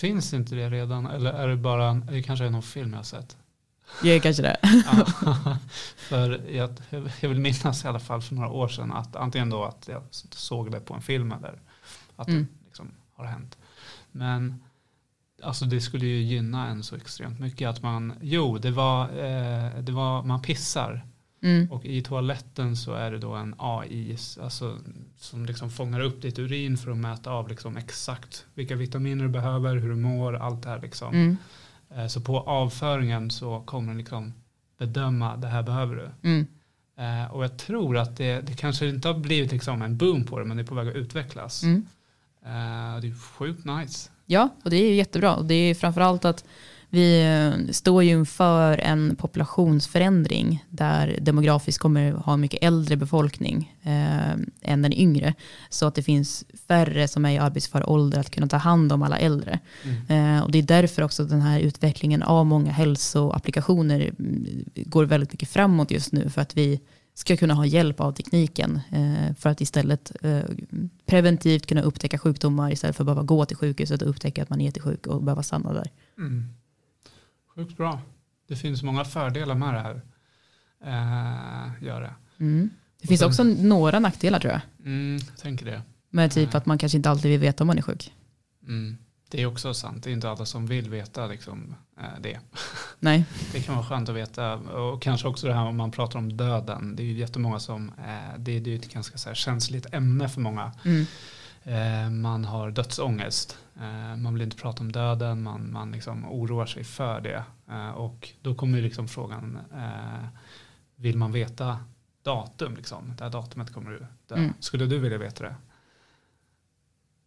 Finns 0.00 0.34
inte 0.34 0.54
det 0.54 0.70
redan 0.70 1.06
eller 1.06 1.32
är 1.32 1.48
det 1.48 1.56
bara, 1.56 1.94
det 1.94 2.22
kanske 2.22 2.44
är 2.46 2.50
någon 2.50 2.62
film 2.62 2.90
jag 2.90 2.98
har 2.98 3.04
sett? 3.04 3.36
Är 4.04 4.18
kanske 4.18 4.42
det. 4.42 4.56
Ja, 4.92 5.56
för 5.96 6.50
jag, 6.50 6.70
jag 7.20 7.28
vill 7.28 7.38
minnas 7.40 7.84
i 7.84 7.88
alla 7.88 8.00
fall 8.00 8.22
för 8.22 8.34
några 8.34 8.48
år 8.48 8.68
sedan 8.68 8.92
att 8.92 9.16
antingen 9.16 9.50
då 9.50 9.64
att 9.64 9.88
jag 9.92 10.02
såg 10.30 10.70
det 10.72 10.80
på 10.80 10.94
en 10.94 11.02
film 11.02 11.32
eller 11.32 11.60
att 12.16 12.28
Mm. 12.28 12.46
det 12.58 12.64
liksom 12.66 12.90
har 13.14 13.24
hänt. 13.24 13.58
Men 14.12 14.62
alltså 15.42 15.64
det 15.64 15.80
skulle 15.80 16.06
ju 16.06 16.22
gynna 16.22 16.66
en 16.68 16.82
så 16.82 16.96
extremt 16.96 17.40
mycket 17.40 17.68
att 17.68 17.82
man, 17.82 18.12
jo 18.20 18.58
det 18.58 18.70
var, 18.70 19.02
eh, 19.04 19.80
det 19.82 19.92
var 19.92 20.22
man 20.22 20.42
pissar 20.42 21.06
Mm. 21.42 21.70
och 21.72 21.84
i 21.84 22.02
toaletten 22.02 22.76
så 22.76 22.92
är 22.92 23.10
det 23.10 23.18
då 23.18 23.32
en 23.32 23.54
AI 23.58 24.16
alltså, 24.42 24.78
som 25.16 25.46
liksom 25.46 25.70
fångar 25.70 26.00
upp 26.00 26.22
ditt 26.22 26.38
urin 26.38 26.76
för 26.76 26.90
att 26.90 26.96
mäta 26.96 27.30
av 27.30 27.48
liksom 27.48 27.76
exakt 27.76 28.46
vilka 28.54 28.76
vitaminer 28.76 29.24
du 29.24 29.30
behöver, 29.30 29.76
hur 29.76 29.88
du 29.88 29.96
mår, 29.96 30.36
allt 30.36 30.62
det 30.62 30.68
här 30.68 30.80
liksom. 30.80 31.14
Mm. 31.14 31.36
Eh, 31.94 32.06
Så 32.06 32.20
på 32.20 32.40
avföringen 32.40 33.30
så 33.30 33.60
kommer 33.60 33.88
den 33.88 33.98
liksom 33.98 34.32
bedöma 34.78 35.36
det 35.36 35.48
här 35.48 35.62
behöver 35.62 35.96
du. 35.96 36.28
Mm. 36.28 36.46
Eh, 36.98 37.32
och 37.32 37.44
jag 37.44 37.58
tror 37.58 37.98
att 37.98 38.16
det, 38.16 38.40
det 38.40 38.54
kanske 38.56 38.88
inte 38.88 39.08
har 39.08 39.18
blivit 39.18 39.52
liksom 39.52 39.82
en 39.82 39.96
boom 39.96 40.24
på 40.24 40.38
det 40.38 40.44
men 40.44 40.56
det 40.56 40.62
är 40.62 40.66
på 40.66 40.74
väg 40.74 40.88
att 40.88 40.94
utvecklas. 40.94 41.62
Mm. 41.62 41.86
Eh, 42.44 43.00
det 43.00 43.08
är 43.08 43.18
sjukt 43.18 43.64
nice. 43.64 44.10
Ja, 44.26 44.48
och 44.64 44.70
det 44.70 44.76
är 44.76 44.94
jättebra. 44.94 45.36
Och 45.36 45.44
det 45.44 45.54
är 45.54 45.74
framförallt 45.74 46.24
att 46.24 46.44
vi 46.90 47.22
eh, 47.22 47.72
står 47.72 48.02
ju 48.02 48.10
inför 48.10 48.78
en 48.78 49.16
populationsförändring 49.16 50.64
där 50.68 51.18
demografiskt 51.20 51.78
kommer 51.78 52.12
ha 52.12 52.32
en 52.32 52.40
mycket 52.40 52.62
äldre 52.62 52.96
befolkning 52.96 53.76
eh, 53.82 54.30
än 54.62 54.82
den 54.82 54.92
yngre. 54.92 55.34
Så 55.68 55.86
att 55.86 55.94
det 55.94 56.02
finns 56.02 56.44
färre 56.68 57.08
som 57.08 57.24
är 57.24 57.30
i 57.30 57.38
arbetsför 57.38 57.90
ålder 57.90 58.20
att 58.20 58.30
kunna 58.30 58.46
ta 58.46 58.56
hand 58.56 58.92
om 58.92 59.02
alla 59.02 59.18
äldre. 59.18 59.58
Eh, 60.08 60.40
och 60.40 60.50
det 60.50 60.58
är 60.58 60.62
därför 60.62 61.02
också 61.02 61.24
den 61.24 61.40
här 61.40 61.60
utvecklingen 61.60 62.22
av 62.22 62.46
många 62.46 62.72
hälsoapplikationer 62.72 64.00
mm, 64.18 64.64
går 64.74 65.04
väldigt 65.04 65.32
mycket 65.32 65.48
framåt 65.48 65.90
just 65.90 66.12
nu. 66.12 66.28
För 66.30 66.40
att 66.42 66.56
vi 66.56 66.80
ska 67.14 67.36
kunna 67.36 67.54
ha 67.54 67.66
hjälp 67.66 68.00
av 68.00 68.12
tekniken 68.12 68.80
eh, 68.90 69.34
för 69.36 69.50
att 69.50 69.60
istället 69.60 70.12
eh, 70.22 70.40
preventivt 71.06 71.66
kunna 71.66 71.82
upptäcka 71.82 72.18
sjukdomar 72.18 72.72
istället 72.72 72.96
för 72.96 73.02
att 73.02 73.06
behöva 73.06 73.22
gå 73.22 73.44
till 73.44 73.56
sjukhuset 73.56 74.02
och 74.02 74.08
upptäcka 74.08 74.42
att 74.42 74.50
man 74.50 74.60
är 74.60 74.64
jättesjuk 74.64 75.06
och 75.06 75.22
behöva 75.22 75.42
stanna 75.42 75.72
där. 75.72 75.90
Mm. 76.18 76.44
Sjukt 77.60 77.76
bra. 77.76 78.00
Det 78.48 78.56
finns 78.56 78.82
många 78.82 79.04
fördelar 79.04 79.54
med 79.54 79.74
det 79.74 79.80
här. 79.80 80.00
Eh, 80.84 81.84
gör 81.84 82.00
det. 82.00 82.14
Mm. 82.44 82.70
Det 83.00 83.06
finns 83.08 83.20
sen- 83.20 83.28
också 83.28 83.44
några 83.44 83.98
nackdelar 83.98 84.40
tror 84.40 84.52
jag. 84.52 84.60
Mm, 84.84 85.18
jag 85.28 85.38
tänker 85.38 85.66
det. 85.66 85.82
Med 86.10 86.30
typ 86.32 86.48
Ja. 86.52 86.58
att 86.58 86.66
man 86.66 86.78
kanske 86.78 86.96
inte 86.96 87.10
alltid 87.10 87.30
vill 87.30 87.40
veta 87.40 87.64
om 87.64 87.66
man 87.66 87.78
är 87.78 87.82
sjuk. 87.82 88.14
Mm. 88.62 88.96
Det 89.30 89.42
är 89.42 89.46
också 89.46 89.74
sant. 89.74 90.04
Det 90.04 90.10
är 90.10 90.12
inte 90.12 90.30
alla 90.30 90.46
som 90.46 90.66
vill 90.66 90.90
veta 90.90 91.26
liksom, 91.26 91.74
eh, 92.00 92.20
det. 92.20 92.40
Nej. 92.98 93.24
Det 93.52 93.60
kan 93.60 93.74
vara 93.76 93.86
skönt 93.86 94.08
att 94.08 94.14
veta. 94.16 94.54
Och 94.54 95.02
kanske 95.02 95.28
också 95.28 95.46
det 95.46 95.54
här 95.54 95.64
om 95.66 95.76
man 95.76 95.90
pratar 95.90 96.18
om 96.18 96.36
döden. 96.36 96.96
Det 96.96 97.02
är 97.02 97.06
ju 97.06 97.18
jättemånga 97.18 97.60
som, 97.60 97.88
eh, 97.98 98.38
det, 98.38 98.56
är 98.56 98.60
ju 98.60 98.76
ett 98.76 98.92
ganska 98.92 99.18
så 99.18 99.34
känsligt 99.34 99.94
ämne 99.94 100.28
för 100.28 100.40
många. 100.40 100.72
Mm. 100.84 101.06
Eh, 101.62 102.10
man 102.10 102.44
har 102.44 102.70
dödsångest. 102.70 103.58
Eh, 103.80 104.16
man 104.16 104.34
vill 104.34 104.42
inte 104.42 104.56
prata 104.56 104.82
om 104.82 104.92
döden. 104.92 105.42
Man, 105.42 105.72
man 105.72 105.92
liksom 105.92 106.32
oroar 106.32 106.66
sig 106.66 106.84
för 106.84 107.20
det. 107.20 107.44
Eh, 107.68 107.90
och 107.90 108.28
då 108.42 108.54
kommer 108.54 108.82
liksom 108.82 109.08
frågan, 109.08 109.58
eh, 109.74 110.28
vill 110.96 111.18
man 111.18 111.32
veta 111.32 111.78
datum? 112.22 112.76
Liksom? 112.76 113.14
Det 113.16 113.24
här 113.24 113.30
datumet 113.30 113.72
kommer 113.72 113.90
du 113.90 114.06
dö. 114.26 114.34
Mm. 114.34 114.54
Skulle 114.60 114.86
du 114.86 114.98
vilja 114.98 115.18
veta 115.18 115.44
det? 115.44 115.54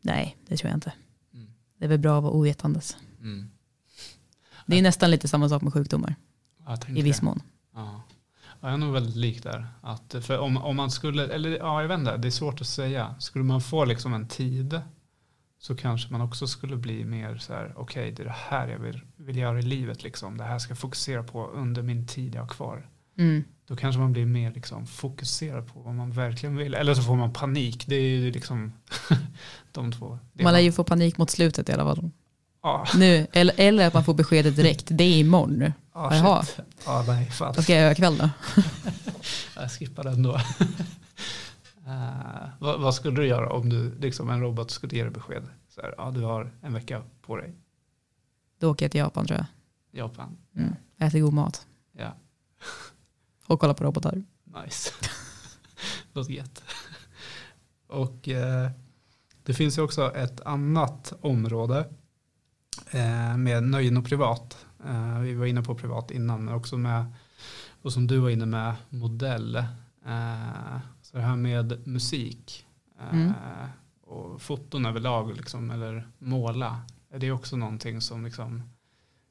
Nej, 0.01 0.37
det 0.47 0.57
tror 0.57 0.69
jag 0.69 0.77
inte. 0.77 0.93
Mm. 1.33 1.53
Det 1.77 1.85
är 1.85 1.89
väl 1.89 1.99
bra 1.99 2.17
att 2.17 2.23
vara 2.23 2.33
ovetandes. 2.33 2.97
Mm. 3.19 3.51
Det 4.65 4.79
är 4.79 4.81
nästan 4.81 5.11
lite 5.11 5.27
samma 5.27 5.49
sak 5.49 5.61
med 5.61 5.73
sjukdomar 5.73 6.15
i 6.87 7.01
viss 7.01 7.21
mån. 7.21 7.41
Ja. 7.73 8.01
Ja, 8.61 8.69
jag 8.69 8.73
är 8.73 8.77
nog 8.77 8.93
väldigt 8.93 9.15
lik 9.15 9.43
där. 9.43 9.67
Att, 9.81 10.15
för 10.21 10.39
om, 10.39 10.57
om 10.57 10.75
man 10.75 10.91
skulle, 10.91 11.27
eller 11.27 11.49
ja, 11.49 11.81
jag 11.81 11.87
vet 11.87 11.99
inte, 11.99 12.17
det 12.17 12.27
är 12.27 12.31
svårt 12.31 12.61
att 12.61 12.67
säga. 12.67 13.15
Skulle 13.19 13.43
man 13.43 13.61
få 13.61 13.85
liksom 13.85 14.13
en 14.13 14.27
tid 14.27 14.81
så 15.63 15.75
kanske 15.75 16.11
man 16.11 16.21
också 16.21 16.47
skulle 16.47 16.75
bli 16.75 17.05
mer 17.05 17.37
så 17.37 17.53
här, 17.53 17.73
okej 17.75 18.11
det 18.11 18.23
är 18.23 18.25
det 18.25 18.35
här 18.49 18.67
jag 18.67 18.79
vill, 18.79 19.01
vill 19.15 19.37
göra 19.37 19.59
i 19.59 19.61
livet 19.61 20.03
liksom. 20.03 20.37
Det 20.37 20.43
här 20.43 20.59
ska 20.59 20.71
jag 20.71 20.77
fokusera 20.77 21.23
på 21.23 21.47
under 21.47 21.81
min 21.81 22.07
tid 22.07 22.35
jag 22.35 22.41
har 22.41 22.47
kvar. 22.47 22.87
Mm. 23.17 23.43
Då 23.67 23.75
kanske 23.75 24.01
man 24.01 24.13
blir 24.13 24.25
mer 24.25 24.51
liksom 24.51 24.87
fokuserad 24.87 25.73
på 25.73 25.79
vad 25.79 25.95
man 25.95 26.11
verkligen 26.11 26.55
vill. 26.55 26.73
Eller 26.73 26.93
så 26.93 27.01
får 27.01 27.15
man 27.15 27.33
panik. 27.33 27.83
Det 27.87 27.95
är 27.95 28.01
ju 28.01 28.31
liksom 28.31 28.73
de 29.71 29.91
två. 29.91 30.19
Det 30.33 30.43
Man 30.43 30.53
lär 30.53 30.59
ju 30.59 30.71
få 30.71 30.83
panik 30.83 31.17
mot 31.17 31.29
slutet 31.29 31.69
i 31.69 31.71
alla 31.71 31.83
fall. 31.83 32.09
Ja, 32.63 32.85
Nu, 32.95 33.27
eller, 33.33 33.55
eller 33.57 33.87
att 33.87 33.93
man 33.93 34.05
får 34.05 34.13
beskedet 34.13 34.55
direkt. 34.55 34.85
Det 34.89 35.03
är 35.03 35.19
imorgon 35.19 35.53
nu. 35.53 35.73
Jaha. 35.93 36.43
shit. 36.43 36.59
Ja, 36.85 37.03
nej, 37.07 37.31
fan. 37.31 37.63
Ska 37.63 37.73
jag 37.73 37.81
göra 37.81 37.91
ikväll 37.91 38.17
då? 38.17 38.29
Jag 39.55 39.71
skippar 39.71 40.03
den 40.03 40.23
då. 40.23 40.39
Eh, 41.87 42.49
vad, 42.59 42.81
vad 42.81 42.95
skulle 42.95 43.21
du 43.21 43.27
göra 43.27 43.49
om 43.49 43.69
du, 43.69 43.95
liksom 43.99 44.29
en 44.29 44.41
robot 44.41 44.71
skulle 44.71 44.95
ge 44.95 45.03
dig 45.03 45.11
besked? 45.11 45.43
Så 45.69 45.81
här, 45.81 45.95
ja, 45.97 46.11
du 46.11 46.21
har 46.21 46.51
en 46.61 46.73
vecka 46.73 47.01
på 47.21 47.35
dig. 47.37 47.53
Då 48.59 48.71
åker 48.71 48.85
jag 48.85 48.91
till 48.91 48.99
Japan 48.99 49.25
tror 49.27 49.37
jag. 49.39 49.45
Japan. 50.03 50.37
Mm. 50.55 50.73
Äter 50.97 51.19
god 51.19 51.33
mat. 51.33 51.67
Ja, 51.91 52.15
Och 53.47 53.59
kollar 53.59 53.73
på 53.73 53.83
robotar. 53.83 54.23
nice. 54.63 54.91
Låter 56.13 56.31
gött. 56.33 56.63
Och 57.87 58.29
eh, 58.29 58.69
det 59.43 59.53
finns 59.53 59.77
ju 59.77 59.81
också 59.81 60.15
ett 60.15 60.41
annat 60.41 61.13
område 61.21 61.89
eh, 62.91 63.37
med 63.37 63.63
nöjen 63.63 63.97
och 63.97 64.05
privat. 64.05 64.65
Eh, 64.85 65.19
vi 65.19 65.33
var 65.33 65.45
inne 65.45 65.61
på 65.61 65.75
privat 65.75 66.11
innan, 66.11 66.45
men 66.45 66.53
också 66.53 66.77
med, 66.77 67.13
och 67.81 67.93
som 67.93 68.07
du 68.07 68.17
var 68.17 68.29
inne 68.29 68.45
med, 68.45 68.75
modell. 68.89 69.63
Eh, 71.13 71.15
så 71.15 71.17
det 71.17 71.23
här 71.23 71.35
med 71.35 71.87
musik 71.87 72.65
eh, 72.99 73.13
Mm. 73.19 73.33
och 74.01 74.41
foton 74.41 74.85
överlag, 74.85 75.35
liksom, 75.37 75.71
eller 75.71 76.07
måla, 76.19 76.81
är 77.11 77.19
det 77.19 77.31
också 77.31 77.57
någonting 77.57 78.01
som 78.01 78.25
liksom 78.25 78.63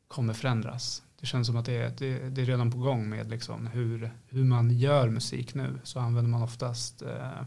kommer 0.09 0.33
förändras. 0.35 1.03
Det 1.21 1.27
känns 1.27 1.47
som 1.47 1.57
att 1.57 1.65
det 1.67 1.73
är, 1.77 1.91
det, 1.99 2.29
det 2.29 2.43
är 2.43 2.47
redan 2.47 2.71
på 2.73 2.79
gång 2.79 3.09
med 3.09 3.31
liksom 3.31 3.67
hur, 3.67 4.11
hur 4.29 4.45
man 4.45 4.71
gör 4.71 5.09
musik 5.09 5.55
nu. 5.55 5.81
Så 5.85 6.01
använder 6.01 6.31
man 6.31 6.43
oftast, 6.43 7.03
eh, 7.03 7.43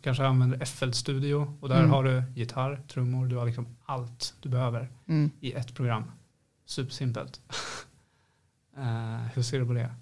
kanske 0.00 0.26
använder 0.26 0.64
FL 0.64 0.90
Studio 0.92 1.56
och 1.60 1.68
där 1.68 1.78
Mm. 1.78 1.90
har 1.90 2.04
du 2.04 2.22
gitarr, 2.34 2.82
trummor, 2.88 3.26
du 3.26 3.36
har 3.36 3.46
liksom 3.46 3.66
allt 3.86 4.34
du 4.40 4.48
behöver 4.48 4.88
Mm. 5.06 5.30
i 5.40 5.52
ett 5.52 5.74
program. 5.74 6.04
Supersimpelt. 6.66 7.40
eh, 8.76 9.26
hur 9.34 9.42
ser 9.42 9.60
du 9.60 9.66
på 9.66 9.72
det? 9.72 9.94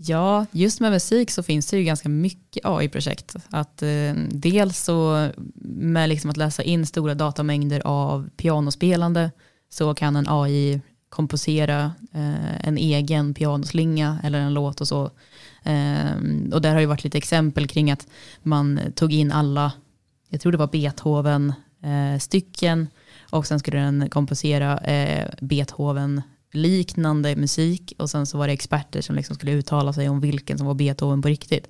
Ja, 0.00 0.46
just 0.52 0.80
med 0.80 0.92
musik 0.92 1.30
så 1.30 1.42
finns 1.42 1.66
det 1.66 1.76
ju 1.76 1.84
ganska 1.84 2.08
mycket 2.08 2.64
AI-projekt. 2.66 3.36
Att, 3.50 3.82
eh, 3.82 4.14
dels 4.30 4.84
så 4.84 5.28
med 5.64 6.08
liksom 6.08 6.30
att 6.30 6.36
läsa 6.36 6.62
in 6.62 6.86
stora 6.86 7.14
datamängder 7.14 7.82
av 7.84 8.30
pianospelande 8.36 9.30
så 9.68 9.94
kan 9.94 10.16
en 10.16 10.28
AI 10.28 10.80
komposera 11.08 11.92
eh, 12.14 12.66
en 12.66 12.78
egen 12.78 13.34
pianoslinga 13.34 14.20
eller 14.24 14.38
en 14.38 14.54
låt 14.54 14.80
och 14.80 14.88
så. 14.88 15.10
Eh, 15.62 16.12
och 16.52 16.62
där 16.62 16.72
har 16.72 16.80
ju 16.80 16.86
varit 16.86 17.04
lite 17.04 17.18
exempel 17.18 17.68
kring 17.68 17.90
att 17.90 18.06
man 18.42 18.80
tog 18.94 19.12
in 19.12 19.32
alla, 19.32 19.72
jag 20.28 20.40
tror 20.40 20.52
det 20.52 20.58
var 20.58 20.66
Beethoven 20.66 21.52
eh, 21.82 22.18
stycken 22.18 22.88
och 23.30 23.46
sen 23.46 23.58
skulle 23.58 23.78
den 23.78 24.10
komposera 24.10 24.78
eh, 24.78 25.28
Beethoven 25.40 26.22
liknande 26.52 27.36
musik 27.36 27.92
och 27.98 28.10
sen 28.10 28.26
så 28.26 28.38
var 28.38 28.46
det 28.46 28.52
experter 28.52 29.00
som 29.00 29.16
liksom 29.16 29.34
skulle 29.36 29.52
uttala 29.52 29.92
sig 29.92 30.08
om 30.08 30.20
vilken 30.20 30.58
som 30.58 30.66
var 30.66 30.74
Beethoven 30.74 31.22
på 31.22 31.28
riktigt. 31.28 31.68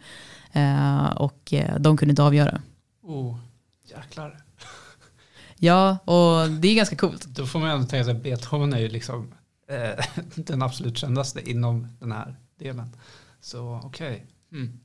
Eh, 0.52 1.06
och 1.06 1.52
eh, 1.52 1.78
de 1.78 1.96
kunde 1.96 2.10
inte 2.10 2.22
avgöra. 2.22 2.60
Oh, 3.02 3.36
jäklar. 3.84 4.42
Ja, 5.60 5.98
och 6.04 6.50
det 6.50 6.68
är 6.68 6.74
ganska 6.74 6.96
coolt. 6.96 7.24
Då 7.26 7.46
får 7.46 7.58
man 7.58 7.70
ändå 7.70 7.86
tänka 7.86 8.04
sig 8.04 8.16
att 8.16 8.22
Beethoven 8.22 8.72
är 8.72 8.78
ju 8.78 8.88
liksom 8.88 9.32
eh, 9.68 10.04
den 10.34 10.62
absolut 10.62 10.98
kändaste 10.98 11.50
inom 11.50 11.88
den 12.00 12.12
här 12.12 12.36
delen. 12.58 12.96
Så 13.40 13.80
okej. 13.84 14.26
Mm. 14.52 14.80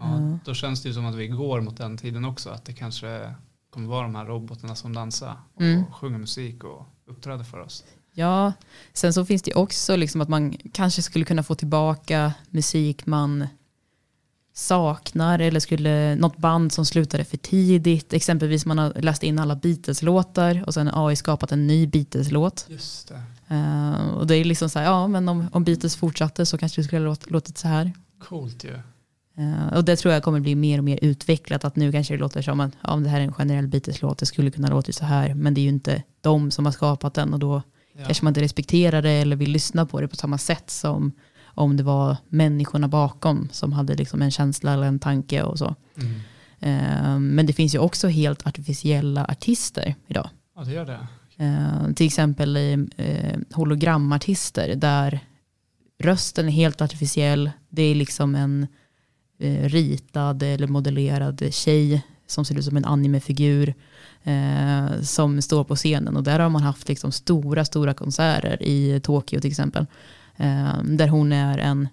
Ja, 0.00 0.20
Ja. 0.20 0.38
Då 0.44 0.54
känns 0.54 0.82
det 0.82 0.88
ju 0.88 0.94
som 0.94 1.06
att 1.06 1.14
vi 1.14 1.28
går 1.28 1.60
mot 1.60 1.76
den 1.76 1.98
tiden 1.98 2.24
också. 2.24 2.50
Att 2.50 2.64
det 2.64 2.72
kanske 2.72 3.34
kommer 3.70 3.88
vara 3.88 4.02
de 4.02 4.14
här 4.14 4.24
robotarna 4.26 4.74
som 4.74 4.92
dansar 4.92 5.36
och 5.54 5.62
Mm. 5.62 5.84
sjunger 5.92 6.18
musik 6.18 6.64
och 6.64 6.86
uppträder 7.06 7.44
för 7.44 7.60
oss. 7.60 7.84
Ja, 8.14 8.52
sen 8.92 9.12
så 9.12 9.24
finns 9.24 9.42
det 9.42 9.54
också 9.54 9.96
liksom 9.96 10.20
att 10.20 10.28
man 10.28 10.56
kanske 10.72 11.02
skulle 11.02 11.24
kunna 11.24 11.42
få 11.42 11.54
tillbaka 11.54 12.32
musik 12.50 13.06
man 13.06 13.46
saknar 14.54 15.38
eller 15.38 15.60
skulle 15.60 16.14
något 16.14 16.36
band 16.36 16.72
som 16.72 16.86
slutade 16.86 17.24
för 17.24 17.36
tidigt. 17.36 18.12
Exempelvis 18.12 18.66
man 18.66 18.78
har 18.78 18.92
läst 18.94 19.22
in 19.22 19.38
alla 19.38 19.56
Beatles-låtar 19.56 20.64
och 20.66 20.74
sen 20.74 20.88
har 20.88 21.08
AI 21.08 21.16
skapat 21.16 21.52
en 21.52 21.66
ny 21.66 21.86
Beatles-låt. 21.86 22.66
Just 22.68 23.08
det. 23.08 23.22
Eh, 23.54 24.08
och 24.08 24.26
det 24.26 24.36
är 24.36 24.44
liksom 24.44 24.70
så 24.70 24.78
här, 24.78 24.86
ja 24.86 25.06
men 25.06 25.28
om, 25.28 25.46
om 25.52 25.64
Beatles 25.64 25.96
fortsatte 25.96 26.46
så 26.46 26.58
kanske 26.58 26.80
det 26.80 26.84
skulle 26.84 27.00
ha 27.00 27.06
låt, 27.06 27.30
låtit 27.30 27.58
så 27.58 27.68
här. 27.68 27.92
Coolt 28.18 28.64
ju. 28.64 28.74
Eh, 29.36 29.76
och 29.76 29.84
det 29.84 29.96
tror 29.96 30.14
jag 30.14 30.22
kommer 30.22 30.40
bli 30.40 30.54
mer 30.54 30.78
och 30.78 30.84
mer 30.84 30.98
utvecklat. 31.02 31.64
Att 31.64 31.76
nu 31.76 31.92
kanske 31.92 32.14
det 32.14 32.20
låter 32.20 32.42
som 32.42 32.60
att 32.60 32.72
ja, 32.82 32.96
det 32.96 33.08
här 33.08 33.20
är 33.20 33.24
en 33.24 33.32
generell 33.32 33.68
Beatles-låt, 33.68 34.18
det 34.18 34.26
skulle 34.26 34.50
kunna 34.50 34.68
låta 34.68 34.92
så 34.92 35.04
här. 35.04 35.34
Men 35.34 35.54
det 35.54 35.60
är 35.60 35.62
ju 35.62 35.68
inte 35.68 36.02
de 36.20 36.50
som 36.50 36.64
har 36.64 36.72
skapat 36.72 37.14
den 37.14 37.32
och 37.32 37.38
då 37.38 37.62
Ja. 37.96 38.04
kanske 38.04 38.24
man 38.24 38.30
inte 38.30 38.40
respekterar 38.40 39.02
det 39.02 39.10
eller 39.10 39.36
vill 39.36 39.50
lyssna 39.50 39.86
på 39.86 40.00
det 40.00 40.08
på 40.08 40.16
samma 40.16 40.38
sätt 40.38 40.70
som 40.70 41.12
om 41.54 41.76
det 41.76 41.82
var 41.82 42.16
människorna 42.28 42.88
bakom 42.88 43.48
som 43.52 43.72
hade 43.72 43.94
liksom 43.94 44.22
en 44.22 44.30
känsla 44.30 44.72
eller 44.72 44.86
en 44.86 44.98
tanke 44.98 45.42
och 45.42 45.58
så. 45.58 45.74
Mm. 45.96 46.20
Eh, 46.60 47.18
men 47.18 47.46
det 47.46 47.52
finns 47.52 47.74
ju 47.74 47.78
också 47.78 48.08
helt 48.08 48.46
artificiella 48.46 49.24
artister 49.24 49.94
idag. 50.06 50.28
Ja, 50.56 50.64
det 50.64 50.72
gör 50.72 50.86
det. 50.86 51.06
Eh, 51.36 51.92
till 51.94 52.06
exempel 52.06 52.56
eh, 52.96 53.38
hologramartister 53.52 54.74
där 54.74 55.20
rösten 55.98 56.48
är 56.48 56.52
helt 56.52 56.80
artificiell. 56.80 57.50
Det 57.68 57.82
är 57.82 57.94
liksom 57.94 58.34
en 58.34 58.66
eh, 59.38 59.68
ritad 59.68 60.42
eller 60.42 60.66
modellerad 60.66 61.54
tjej 61.54 62.02
som 62.26 62.44
ser 62.44 62.58
ut 62.58 62.64
som 62.64 62.76
en 62.76 62.84
animefigur 62.84 63.74
eh, 64.24 65.00
som 65.02 65.42
står 65.42 65.64
på 65.64 65.76
scenen. 65.76 66.16
Och 66.16 66.22
där 66.22 66.38
har 66.38 66.48
man 66.48 66.62
haft 66.62 66.88
liksom 66.88 67.12
stora, 67.12 67.64
stora 67.64 67.94
konserter 67.94 68.62
i 68.62 69.00
Tokyo 69.00 69.40
till 69.40 69.50
exempel. 69.50 69.86
Eh, 70.36 70.82
där 70.84 71.08
hon 71.08 71.32
är 71.32 71.58
en 71.58 71.88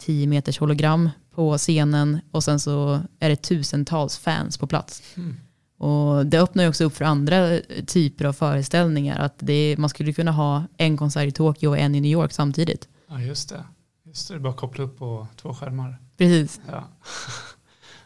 10 0.00 0.26
meters 0.26 0.58
hologram 0.58 1.10
på 1.34 1.58
scenen 1.58 2.20
och 2.30 2.44
sen 2.44 2.60
så 2.60 3.00
är 3.18 3.28
det 3.28 3.36
tusentals 3.36 4.18
fans 4.18 4.58
på 4.58 4.66
plats. 4.66 5.02
Mm. 5.16 5.36
Och 5.78 6.26
det 6.26 6.40
öppnar 6.40 6.62
ju 6.62 6.68
också 6.68 6.84
upp 6.84 6.96
för 6.96 7.04
andra 7.04 7.58
typer 7.86 8.24
av 8.24 8.32
föreställningar. 8.32 9.18
Att 9.18 9.34
det, 9.38 9.76
man 9.78 9.90
skulle 9.90 10.12
kunna 10.12 10.32
ha 10.32 10.64
en 10.76 10.96
konsert 10.96 11.28
i 11.28 11.32
Tokyo 11.32 11.68
och 11.68 11.78
en 11.78 11.94
i 11.94 12.00
New 12.00 12.10
York 12.10 12.32
samtidigt. 12.32 12.88
Ja, 13.08 13.20
just 13.20 13.48
det. 13.48 13.64
Just 14.04 14.28
det, 14.28 14.34
det 14.34 14.38
är 14.38 14.40
bara 14.40 14.52
att 14.52 14.56
koppla 14.60 14.84
upp 14.84 14.98
på 14.98 15.26
två 15.36 15.54
skärmar. 15.54 15.98
Precis. 16.16 16.60
Ja. 16.70 16.88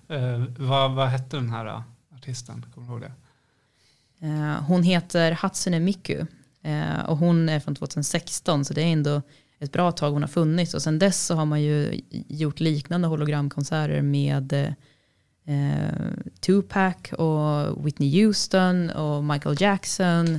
eh, 0.15 0.45
vad, 0.59 0.95
vad 0.95 1.09
hette 1.09 1.37
den 1.37 1.51
här 1.51 1.67
uh, 1.67 1.81
artisten? 2.15 2.67
Kommer 2.75 2.87
du 2.87 2.93
ihåg 2.93 3.03
det? 3.03 3.13
Eh, 4.21 4.63
hon 4.63 4.83
heter 4.83 5.33
Hatsune 5.33 5.81
Miku. 5.81 6.27
Eh, 6.63 7.01
och 7.01 7.17
hon 7.17 7.49
är 7.49 7.61
från 7.61 7.75
2016 7.75 8.65
så 8.65 8.75
det 8.75 8.83
är 8.83 8.93
ändå 8.93 9.23
ett 9.59 9.73
bra 9.73 9.93
tag 9.93 10.11
hon 10.11 10.23
har 10.23 10.29
funnits. 10.29 10.75
Och 10.75 10.83
sen 10.83 10.99
dess 10.99 11.27
så 11.27 11.35
har 11.35 11.45
man 11.45 11.63
ju 11.63 12.01
gjort 12.29 12.61
liknande 12.61 13.09
hologramkonserter 13.09 14.03
med 14.03 14.53
eh, 15.45 16.13
Tupac 16.41 17.13
och 17.13 17.87
Whitney 17.87 18.25
Houston 18.25 18.91
och 18.91 19.25
Michael 19.25 19.57
Jackson. 19.61 20.39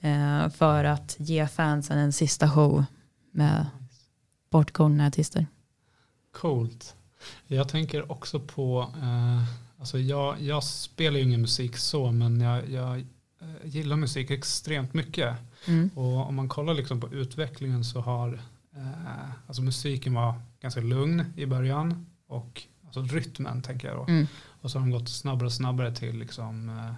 Eh, 0.00 0.48
för 0.48 0.84
att 0.84 1.16
ge 1.18 1.46
fansen 1.46 1.98
en 1.98 2.12
sista 2.12 2.50
show 2.50 2.84
med 3.30 3.66
bortgångna 4.50 5.06
artister. 5.06 5.46
Coolt. 6.32 6.94
Jag 7.46 7.68
tänker 7.68 8.12
också 8.12 8.40
på, 8.40 8.92
eh, 9.02 9.44
alltså 9.78 9.98
jag, 9.98 10.42
jag 10.42 10.64
spelar 10.64 11.18
ju 11.18 11.24
ingen 11.24 11.40
musik 11.40 11.76
så, 11.76 12.12
men 12.12 12.40
jag, 12.40 12.70
jag 12.70 12.98
eh, 13.40 13.46
gillar 13.64 13.96
musik 13.96 14.30
extremt 14.30 14.94
mycket. 14.94 15.36
Mm. 15.66 15.90
Och 15.94 16.28
om 16.28 16.34
man 16.34 16.48
kollar 16.48 16.74
liksom 16.74 17.00
på 17.00 17.14
utvecklingen 17.14 17.84
så 17.84 18.00
har 18.00 18.40
eh, 18.76 19.30
alltså 19.46 19.62
musiken 19.62 20.14
var 20.14 20.34
ganska 20.60 20.80
lugn 20.80 21.24
i 21.36 21.46
början 21.46 22.06
och 22.26 22.62
alltså 22.86 23.02
rytmen 23.02 23.62
tänker 23.62 23.88
jag 23.88 23.96
då. 23.96 24.04
Mm. 24.12 24.26
Och 24.60 24.70
så 24.70 24.78
har 24.78 24.86
de 24.86 24.90
gått 24.90 25.08
snabbare 25.08 25.46
och 25.46 25.52
snabbare 25.52 25.94
till 25.94 26.18
liksom 26.18 26.68
eh, 26.68 26.94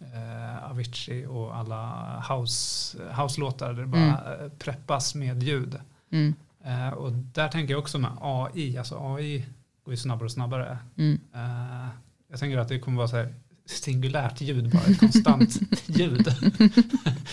eh 0.00 0.70
Avicii 0.70 1.26
och 1.26 1.56
alla 1.56 2.24
house, 2.28 2.98
house-låtar 3.22 3.72
där 3.72 3.80
det 3.80 3.86
bara 3.86 4.34
mm. 4.34 4.50
preppas 4.58 5.14
med 5.14 5.42
ljud. 5.42 5.80
Mm. 6.10 6.34
Eh, 6.64 6.88
och 6.88 7.12
där 7.12 7.48
tänker 7.48 7.74
jag 7.74 7.80
också 7.80 7.98
med 7.98 8.10
AI, 8.20 8.78
alltså 8.78 9.14
AI 9.14 9.44
går 9.88 9.92
ju 9.92 9.96
snabbare 9.96 10.24
och 10.24 10.32
snabbare. 10.32 10.78
Mm. 10.96 11.20
Eh, 11.34 11.88
jag 12.30 12.40
tänker 12.40 12.58
att 12.58 12.68
det 12.68 12.78
kommer 12.78 12.96
vara 12.96 13.08
så 13.08 13.16
här 13.16 13.34
singulärt 13.66 14.40
ljud 14.40 14.70
bara, 14.70 14.82
ett 14.82 15.00
konstant 15.00 15.60
ljud. 15.86 16.34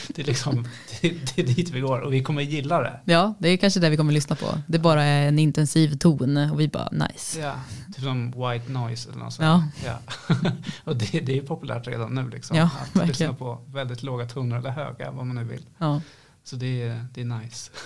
det, 0.08 0.22
är 0.22 0.26
liksom, 0.26 0.68
det, 1.01 1.10
det, 1.10 1.41
är 1.41 1.45
dit 1.45 1.70
vi 1.70 1.80
går 1.80 1.99
och 1.99 2.14
vi 2.14 2.24
kommer 2.24 2.41
gilla 2.41 2.82
det. 2.82 2.99
Ja, 3.06 3.34
det 3.39 3.49
är 3.49 3.58
kanske 3.58 3.80
det 3.80 3.89
vi 3.89 3.97
kommer 3.97 4.14
lyssna 4.14 4.36
på. 4.36 4.45
Det 4.68 4.78
är 4.78 4.82
bara 4.82 5.03
en 5.03 5.39
intensiv 5.39 5.97
ton 5.97 6.38
och 6.38 6.60
vi 6.60 6.68
bara 6.68 6.89
nice. 6.91 7.39
Ja, 7.39 7.56
typ 7.95 8.03
som 8.03 8.32
white 8.32 8.72
noise 8.72 9.10
eller 9.10 9.20
något 9.20 9.34
sånt. 9.34 9.74
Ja. 9.86 9.99
ja. 10.30 10.51
och 10.84 10.95
det, 10.95 11.20
det 11.20 11.38
är 11.38 11.41
populärt 11.41 11.88
redan 11.88 12.16
nu 12.16 12.30
liksom. 12.30 12.58
Ja, 12.58 12.64
att 12.64 12.95
verkligen. 12.95 13.08
lyssna 13.08 13.34
på 13.34 13.62
väldigt 13.68 14.03
låga 14.03 14.26
toner 14.26 14.58
eller 14.58 14.70
höga, 14.70 15.12
vad 15.12 15.26
man 15.26 15.36
nu 15.36 15.43
vill. 15.43 15.66
Ja. 15.78 16.01
Så 16.43 16.56
det 16.56 16.82
är, 16.82 17.06
det 17.14 17.22
är 17.22 17.26
nice. 17.26 17.72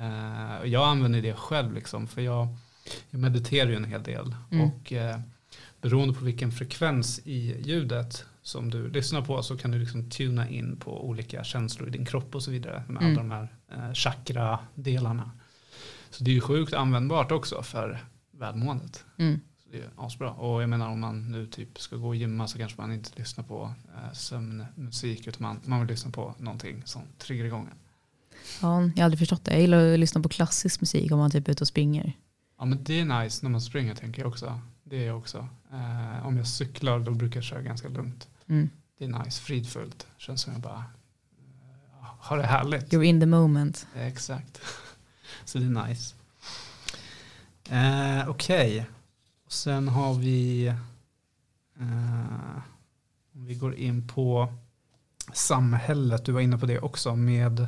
Uh, 0.00 0.66
jag 0.66 0.88
använder 0.88 1.22
det 1.22 1.34
själv 1.34 1.72
liksom, 1.72 2.06
för 2.06 2.22
jag, 2.22 2.48
jag 3.10 3.20
mediterar 3.20 3.70
ju 3.70 3.76
en 3.76 3.84
hel 3.84 4.02
del. 4.02 4.34
Mm. 4.50 4.64
Och 4.66 4.92
uh, 4.92 5.20
beroende 5.80 6.14
på 6.14 6.24
vilken 6.24 6.52
frekvens 6.52 7.20
i 7.24 7.62
ljudet 7.62 8.24
som 8.42 8.70
du 8.70 8.88
lyssnar 8.90 9.22
på 9.22 9.42
så 9.42 9.56
kan 9.56 9.70
du 9.70 9.78
liksom 9.78 10.10
tuna 10.10 10.48
in 10.48 10.76
på 10.76 11.08
olika 11.08 11.44
känslor 11.44 11.88
i 11.88 11.90
din 11.90 12.06
kropp 12.06 12.34
och 12.34 12.42
så 12.42 12.50
vidare 12.50 12.82
med 12.88 13.02
Mm. 13.02 13.18
alla 13.18 13.22
de 13.22 13.30
här 13.30 13.88
uh, 13.88 13.94
chakra-delarna. 13.94 15.30
Så 16.10 16.24
det 16.24 16.30
är 16.30 16.34
ju 16.34 16.40
sjukt 16.40 16.74
användbart 16.74 17.32
också 17.32 17.62
för 17.62 18.04
välmåendet. 18.30 19.04
Mm. 19.18 19.40
Så 19.64 19.68
det 19.70 19.78
är 19.78 19.88
asbra. 19.96 20.30
Och 20.30 20.62
jag 20.62 20.68
menar 20.68 20.88
om 20.88 21.00
man 21.00 21.32
nu 21.32 21.46
typ 21.46 21.80
ska 21.80 21.96
gå 21.96 22.08
och 22.08 22.16
gymma 22.16 22.48
så 22.48 22.58
kanske 22.58 22.80
man 22.80 22.92
inte 22.92 23.10
lyssnar 23.16 23.44
på 23.44 23.64
uh, 23.64 24.12
sömnmusik 24.12 25.26
utan 25.26 25.42
man, 25.42 25.60
man 25.64 25.80
vill 25.80 25.88
lyssna 25.88 26.10
på 26.10 26.34
någonting 26.38 26.82
som 26.84 27.02
triggar 27.18 27.44
igång 27.44 27.68
en. 27.70 27.78
ja, 28.62 28.82
jag 28.82 28.96
har 28.96 29.04
aldrig 29.04 29.18
förstått 29.18 29.44
det. 29.44 29.50
Jag 29.52 29.60
gillar 29.60 29.92
att 29.92 29.98
lyssna 29.98 30.20
på 30.20 30.28
klassisk 30.28 30.80
musik 30.80 31.12
om 31.12 31.18
man 31.18 31.30
typ 31.30 31.48
är 31.48 31.52
ute 31.52 31.64
och 31.64 31.68
springer. 31.68 32.12
Ja 32.58 32.64
men 32.64 32.84
det 32.84 33.00
är 33.00 33.22
nice 33.22 33.44
när 33.44 33.50
man 33.50 33.60
springer 33.60 33.94
tänker 33.94 34.22
jag 34.22 34.28
också. 34.28 34.60
Det 34.84 34.96
är 34.96 35.06
jag 35.06 35.18
också. 35.18 35.48
Eh, 35.72 36.26
om 36.26 36.36
jag 36.36 36.46
cyklar 36.46 36.98
då 37.00 37.10
brukar 37.10 37.36
jag 37.36 37.44
köra 37.44 37.62
ganska 37.62 37.88
lugnt. 37.88 38.28
Mm. 38.46 38.70
Det 38.98 39.04
är 39.04 39.08
nice, 39.24 39.42
fridfullt. 39.42 40.06
Känns 40.16 40.40
som 40.40 40.52
jag 40.52 40.62
bara 40.62 40.78
eh, 40.78 42.06
har 42.18 42.38
det 42.38 42.46
härligt. 42.46 42.92
You're 42.92 43.02
in 43.02 43.20
the 43.20 43.26
moment. 43.26 43.86
Exakt. 43.96 44.60
Så 45.44 45.58
det 45.58 45.64
är 45.64 45.88
nice. 45.88 46.14
Eh, 47.70 48.28
Okej. 48.28 48.86
Och 49.44 49.52
Sen 49.52 49.88
har 49.88 50.14
vi 50.14 50.66
eh, 51.80 52.58
om 53.34 53.46
vi 53.46 53.54
går 53.54 53.74
in 53.74 54.08
på 54.08 54.52
samhället. 55.32 56.24
Du 56.24 56.32
var 56.32 56.40
inne 56.40 56.58
på 56.58 56.66
det 56.66 56.78
också 56.78 57.16
med 57.16 57.66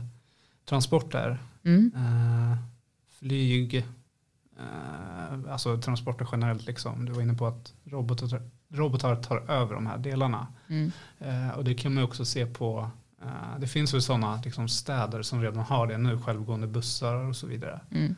transporter. 0.64 1.38
Mm. 1.64 1.92
Eh, 1.96 2.58
flyg, 3.18 3.86
alltså 5.48 5.78
transporter 5.78 6.28
generellt 6.32 6.66
liksom. 6.66 7.04
Du 7.04 7.12
var 7.12 7.22
inne 7.22 7.34
på 7.34 7.46
att 7.46 7.74
robotar, 7.84 8.42
robotar 8.68 9.16
tar 9.16 9.50
över 9.50 9.74
de 9.74 9.86
här 9.86 9.98
delarna. 9.98 10.46
Mm. 10.68 10.92
Eh, 11.18 11.50
och 11.50 11.64
det 11.64 11.74
kan 11.74 11.94
man 11.94 12.02
ju 12.02 12.08
också 12.08 12.24
se 12.24 12.46
på, 12.46 12.90
eh, 13.22 13.58
det 13.58 13.66
finns 13.66 13.94
väl 13.94 14.02
sådana 14.02 14.40
liksom, 14.44 14.68
städer 14.68 15.22
som 15.22 15.42
redan 15.42 15.62
har 15.62 15.86
det 15.86 15.98
nu, 15.98 16.18
självgående 16.18 16.66
bussar 16.66 17.14
och 17.14 17.36
så 17.36 17.46
vidare. 17.46 17.80
Mm. 17.90 18.14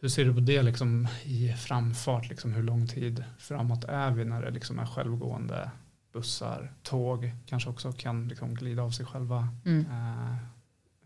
Hur 0.00 0.08
ser 0.08 0.24
du 0.24 0.34
på 0.34 0.40
det 0.40 0.62
liksom, 0.62 1.08
i 1.24 1.52
framfart, 1.52 2.28
liksom, 2.28 2.52
hur 2.52 2.62
lång 2.62 2.86
tid 2.86 3.24
framåt 3.38 3.84
är 3.84 4.10
vi 4.10 4.24
när 4.24 4.42
det 4.42 4.50
liksom, 4.50 4.78
är 4.78 4.86
självgående 4.86 5.70
bussar, 6.12 6.72
tåg 6.82 7.32
kanske 7.46 7.70
också 7.70 7.92
kan 7.92 8.28
liksom, 8.28 8.54
glida 8.54 8.82
av 8.82 8.90
sig 8.90 9.06
själva. 9.06 9.48
Mm. 9.64 9.86
Eh, 9.90 10.36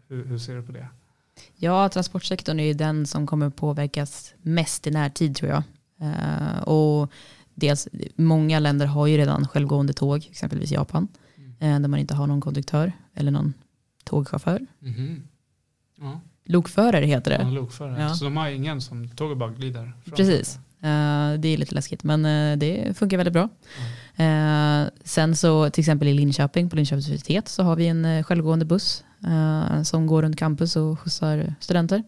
hur, 0.09 0.25
hur 0.25 0.39
ser 0.39 0.57
du 0.57 0.62
på 0.62 0.73
det? 0.73 0.89
Ja, 1.57 1.88
transportsektorn 1.88 2.61
är 2.61 2.64
ju 2.64 2.74
den 2.74 3.07
som 3.07 3.26
kommer 3.26 3.51
påverkas 3.51 4.34
mest 4.43 4.86
i 4.86 4.91
närtid 4.91 5.36
tror 5.36 5.51
jag. 5.51 5.62
Eh, 6.01 6.62
och 6.62 7.11
dels, 7.55 7.88
många 8.16 8.59
länder 8.59 8.86
har 8.86 9.07
ju 9.07 9.16
redan 9.16 9.49
självgående 9.49 9.93
tåg, 9.93 10.28
exempelvis 10.30 10.70
Japan, 10.72 11.09
Mm. 11.36 11.74
eh, 11.76 11.80
där 11.80 11.88
man 11.88 12.01
inte 12.01 12.14
har 12.14 12.26
någon 12.26 12.41
konduktör 12.41 12.93
eller 13.14 13.30
någon 13.30 13.55
tågchaufför. 14.05 14.66
Mhm. 14.78 15.22
Ja. 16.01 16.20
Lokförare 16.45 17.05
heter 17.07 17.30
Ja, 17.30 17.38
det. 17.38 17.51
lokförare. 17.51 18.03
Ja. 18.03 18.14
Så 18.14 18.24
de 18.24 18.36
har 18.36 18.49
ingen 18.49 18.80
som 18.80 19.09
tåget 19.09 19.38
bara 19.38 19.51
glider 19.51 19.93
fram. 20.05 20.16
Precis. 20.16 20.59
Eh, 20.83 21.39
det 21.39 21.49
är 21.49 21.57
lite 21.57 21.74
läskigt, 21.74 22.05
men 22.05 22.24
eh, 22.24 22.59
det 22.59 22.97
funkar 22.99 23.16
väldigt 23.16 23.33
bra. 23.33 23.49
Eh, 24.16 24.89
sen 25.05 25.37
så 25.37 25.70
till 25.70 25.83
exempel 25.83 26.09
i 26.09 26.14
Linköping, 26.14 26.70
på 26.70 26.76
Linköpings 26.76 27.07
universitet, 27.07 27.49
så 27.49 27.62
har 27.62 27.76
vi 27.76 27.87
en 27.87 28.24
självgående 28.24 28.64
buss 28.64 29.05
som 29.85 30.07
går 30.07 30.22
runt 30.22 30.39
campus 30.39 30.76
och 30.76 31.01
skjutsar 31.01 31.55
studenter. 31.61 32.03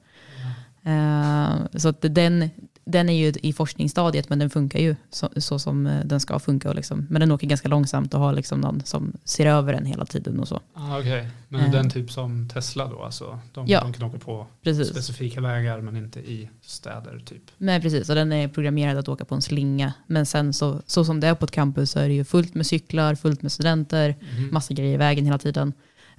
Eh, 0.85 1.79
så 1.79 1.89
att 1.89 2.05
den, 2.11 2.51
den 2.85 3.09
är 3.09 3.13
ju 3.13 3.33
i 3.43 3.53
forskningsstadiet 3.53 4.29
men 4.29 4.39
den 4.39 4.51
funkar 4.51 4.79
ju 4.79 4.97
så, 5.11 5.29
så 5.37 5.59
som 5.59 5.87
eh, 5.87 6.05
den 6.05 6.21
ska 6.21 6.39
funka. 6.39 6.69
Och 6.69 6.75
liksom, 6.75 7.07
men 7.11 7.21
den 7.21 7.33
åker 7.33 7.47
ganska 7.47 7.69
långsamt 7.69 8.15
och 8.15 8.21
har 8.21 8.33
liksom 8.33 8.61
någon 8.61 8.83
som 8.85 9.13
ser 9.25 9.47
över 9.47 9.73
den 9.73 9.85
hela 9.85 10.05
tiden 10.07 10.41
och 10.41 10.49
så. 10.49 10.61
Ah, 10.75 10.99
Okej, 10.99 11.29
men 11.49 11.61
Eh. 11.61 11.71
den 11.71 11.91
typ 11.91 12.11
som 12.13 12.49
Tesla 12.49 12.87
då? 12.87 13.03
Alltså, 13.03 13.39
de, 13.53 13.67
Ja. 13.67 13.81
de 13.81 13.93
kan 13.93 14.03
åka 14.09 14.19
på 14.19 14.47
Precis. 14.65 14.89
specifika 14.89 15.41
vägar 15.41 15.81
men 15.81 15.97
inte 15.97 16.21
i 16.21 16.49
städer 16.63 17.23
typ. 17.25 17.43
Men 17.59 17.81
precis, 17.83 18.09
och 18.09 18.15
den 18.15 18.33
är 18.33 18.49
programmerad 18.49 18.99
att 18.99 19.09
åka 19.09 19.25
på 19.25 19.35
en 19.35 19.43
slinga. 19.43 19.93
Men 20.07 20.27
sen 20.27 20.53
så, 20.53 20.83
så 20.87 21.05
som 21.05 21.21
det 21.21 21.27
är 21.29 21.35
på 21.35 21.45
ett 21.45 21.51
campus 21.51 21.91
så 21.91 21.99
är 21.99 22.09
det 22.09 22.15
ju 22.15 22.25
fullt 22.25 22.55
med 22.55 22.67
cyklar, 22.67 23.15
fullt 23.15 23.43
med 23.43 23.53
studenter, 23.53 24.17
Mhm. 24.37 24.49
massa 24.53 24.75
grejer 24.75 24.95
i 24.95 24.97
vägen 24.97 25.25
hela 25.25 25.39
tiden. 25.39 25.73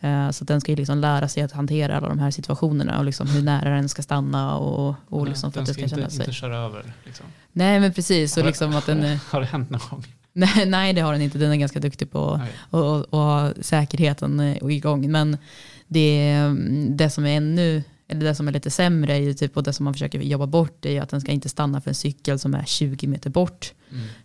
Eh, 0.03 0.29
Så 0.31 0.43
att 0.43 0.47
den 0.47 0.61
ska 0.61 0.71
ju 0.71 0.75
liksom 0.75 0.97
lära 0.97 1.27
sig 1.27 1.43
att 1.43 1.51
hantera 1.51 1.97
alla 1.97 2.07
de 2.09 2.19
här 2.19 2.31
situationerna 2.31 2.97
och 2.99 3.05
liksom 3.05 3.27
hur 3.27 3.41
nära 3.41 3.69
den 3.75 3.89
ska 3.89 4.01
stanna 4.01 4.57
och, 4.57 4.95
och 5.09 5.27
liksom 5.27 5.51
för 5.51 5.59
att 5.61 5.65
det 5.67 5.73
ska 5.73 5.79
ska 5.79 5.83
inte, 5.83 5.95
känna 5.95 6.09
sig. 6.09 6.19
inte 6.19 6.33
köra 6.33 6.57
över. 6.57 6.93
Liksom. 7.05 7.25
Nej 7.51 7.79
men 7.79 7.93
precis, 7.93 8.35
Har 8.35 8.43
liksom 8.43 8.75
att 8.75 8.85
den 8.85 9.03
är, 9.03 9.19
Har 9.29 9.39
det 9.39 9.45
hänt 9.47 9.69
någon 9.69 9.81
gång? 9.89 10.03
nej, 10.33 10.65
nej 10.65 10.93
det 10.93 11.01
har 11.01 11.13
den 11.13 11.21
inte, 11.21 11.37
den 11.37 11.51
är 11.51 11.55
ganska 11.55 11.79
duktig 11.79 12.11
på 12.11 12.41
och 12.69 13.19
ha 13.19 13.51
säkerheten 13.61 14.39
eh, 14.39 14.57
igång. 14.69 15.11
Men 15.11 15.37
det, 15.87 16.35
det 16.89 17.09
som 17.09 17.25
är 17.25 17.37
ännu 17.37 17.83
eller 18.13 18.25
det 18.25 18.35
som 18.35 18.47
är 18.47 18.51
lite 18.51 18.69
sämre 18.69 19.13
är 19.13 19.19
ju 19.19 19.33
typ, 19.33 19.57
och 19.57 19.63
det 19.63 19.73
som 19.73 19.83
man 19.83 19.93
försöker 19.93 20.19
jobba 20.19 20.47
bort 20.47 20.85
är 20.85 20.91
ju 20.91 20.99
att 20.99 21.09
den 21.09 21.21
ska 21.21 21.31
inte 21.31 21.49
stanna 21.49 21.81
för 21.81 21.89
en 21.89 21.95
cykel 21.95 22.39
som 22.39 22.53
är 22.53 22.63
20 22.65 23.07
meter 23.07 23.29
bort. 23.29 23.73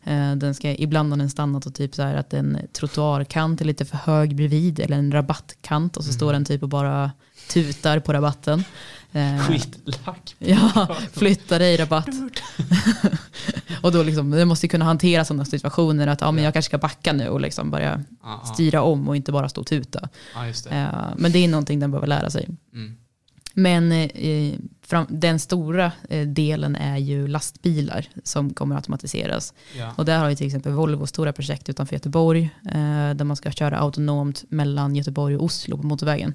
Mm. 0.04 0.32
Eh, 0.32 0.36
Den 0.38 0.54
ska, 0.54 0.70
ibland 0.74 1.10
har 1.12 1.16
den 1.18 1.30
stannat 1.30 1.66
och 1.66 1.74
typ 1.74 1.94
så 1.94 2.02
här 2.02 2.14
att 2.14 2.34
en 2.34 2.58
trottoarkant 2.72 3.60
är 3.60 3.64
lite 3.64 3.84
för 3.84 3.96
hög 3.96 4.36
bredvid 4.36 4.80
eller 4.80 4.96
en 4.96 5.12
rabattkant 5.12 5.96
och 5.96 6.04
så 6.04 6.08
Mm. 6.10 6.16
står 6.18 6.32
den 6.32 6.44
typ 6.44 6.62
och 6.62 6.68
bara 6.68 7.10
tutar 7.50 7.98
på 8.00 8.12
rabatten. 8.12 8.64
Eh, 9.12 9.38
Skitlack. 9.38 10.36
Ja, 10.38 10.96
flytta 11.12 11.58
dig 11.58 11.76
rabatt. 11.76 12.08
och 13.82 13.92
då 13.92 14.02
liksom, 14.02 14.30
det 14.30 14.44
måste 14.44 14.68
kunna 14.68 14.84
hantera 14.84 15.24
sådana 15.24 15.44
situationer 15.44 16.06
att 16.06 16.20
ja, 16.20 16.32
men 16.32 16.44
jag 16.44 16.52
kanske 16.52 16.68
ska 16.68 16.78
backa 16.78 17.12
nu 17.12 17.28
och 17.28 17.40
liksom 17.40 17.70
börja 17.70 18.04
Ja, 18.22 18.40
ja. 18.44 18.52
styra 18.54 18.82
om 18.82 19.08
och 19.08 19.16
inte 19.16 19.32
bara 19.32 19.48
stå 19.48 19.60
och 19.60 19.66
tuta. 19.66 20.08
ja, 20.34 20.40
det. 20.64 20.76
Eh, 20.76 20.88
men 21.16 21.32
det 21.32 21.38
är 21.38 21.48
någonting 21.48 21.80
den 21.80 21.90
behöver 21.90 22.06
lära 22.06 22.30
sig. 22.30 22.48
Mm. 22.74 22.96
Men 23.58 23.92
eh, 23.92 24.54
fram, 24.82 25.06
den 25.08 25.38
stora 25.38 25.92
eh, 26.08 26.26
delen 26.26 26.76
är 26.76 26.96
ju 26.96 27.28
lastbilar 27.28 28.06
som 28.22 28.54
kommer 28.54 28.74
att 28.74 28.78
automatiseras. 28.78 29.54
Ja. 29.78 29.92
Och 29.96 30.04
där 30.04 30.18
har 30.18 30.28
ju 30.30 30.36
till 30.36 30.46
exempel 30.46 30.72
Volvo 30.72 31.06
stora 31.06 31.32
projekt 31.32 31.68
utanför 31.68 31.94
Göteborg 31.94 32.50
eh, 32.64 33.14
där 33.14 33.24
man 33.24 33.36
ska 33.36 33.50
köra 33.50 33.78
autonomt 33.78 34.44
mellan 34.48 34.96
Göteborg 34.96 35.36
och 35.36 35.44
Oslo 35.44 35.76
på 35.76 35.86
motorvägen. 35.86 36.34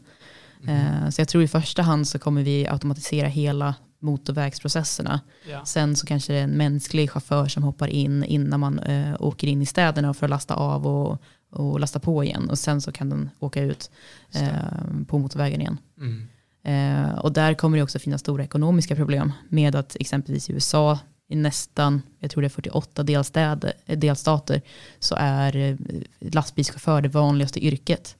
Eh, 0.67 1.09
så 1.09 1.21
jag 1.21 1.27
tror 1.27 1.43
i 1.43 1.47
första 1.47 1.81
hand 1.81 2.07
så 2.07 2.19
kommer 2.19 2.43
vi 2.43 2.67
automatisera 2.67 3.27
hela 3.27 3.75
motorvägsprocesserna. 3.99 5.21
Ja. 5.49 5.65
Sen 5.65 5.95
så 5.95 6.05
kanske 6.05 6.33
det 6.33 6.39
är 6.39 6.43
en 6.43 6.57
mänsklig 6.57 7.11
chaufför 7.11 7.47
som 7.47 7.63
hoppar 7.63 7.87
in 7.87 8.23
innan 8.23 8.59
man 8.59 8.79
eh, 8.79 9.15
åker 9.19 9.47
in 9.47 9.61
i 9.61 9.65
städerna 9.65 10.13
för 10.13 10.25
att 10.25 10.29
lasta 10.29 10.55
av 10.55 10.87
och, 10.87 11.21
och 11.51 11.79
lasta 11.79 11.99
på 11.99 12.23
igen. 12.23 12.49
Och 12.49 12.59
sen 12.59 12.81
så 12.81 12.91
kan 12.91 13.09
den 13.09 13.29
åka 13.39 13.61
ut 13.61 13.91
eh, 14.35 15.05
på 15.07 15.19
motorvägen 15.19 15.61
igen. 15.61 15.77
Mm. 15.97 16.27
Eh, 16.63 17.19
och 17.19 17.33
där 17.33 17.53
kommer 17.53 17.77
det 17.77 17.83
också 17.83 17.99
finnas 17.99 18.21
stora 18.21 18.43
ekonomiska 18.43 18.95
problem 18.95 19.31
med 19.49 19.75
att 19.75 19.95
exempelvis 19.99 20.49
i 20.49 20.53
USA 20.53 20.99
i 21.27 21.35
nästan, 21.35 22.01
jag 22.19 22.31
tror 22.31 22.41
det 22.41 22.47
är 22.47 22.49
48 22.49 23.03
delstäder, 23.03 23.73
eh, 23.85 23.99
delstater, 23.99 24.61
så 24.99 25.15
är 25.17 25.55
eh, 25.55 25.77
lastbilschaufför 26.19 27.01
det 27.01 27.09
vanligaste 27.09 27.65
yrket. 27.65 28.15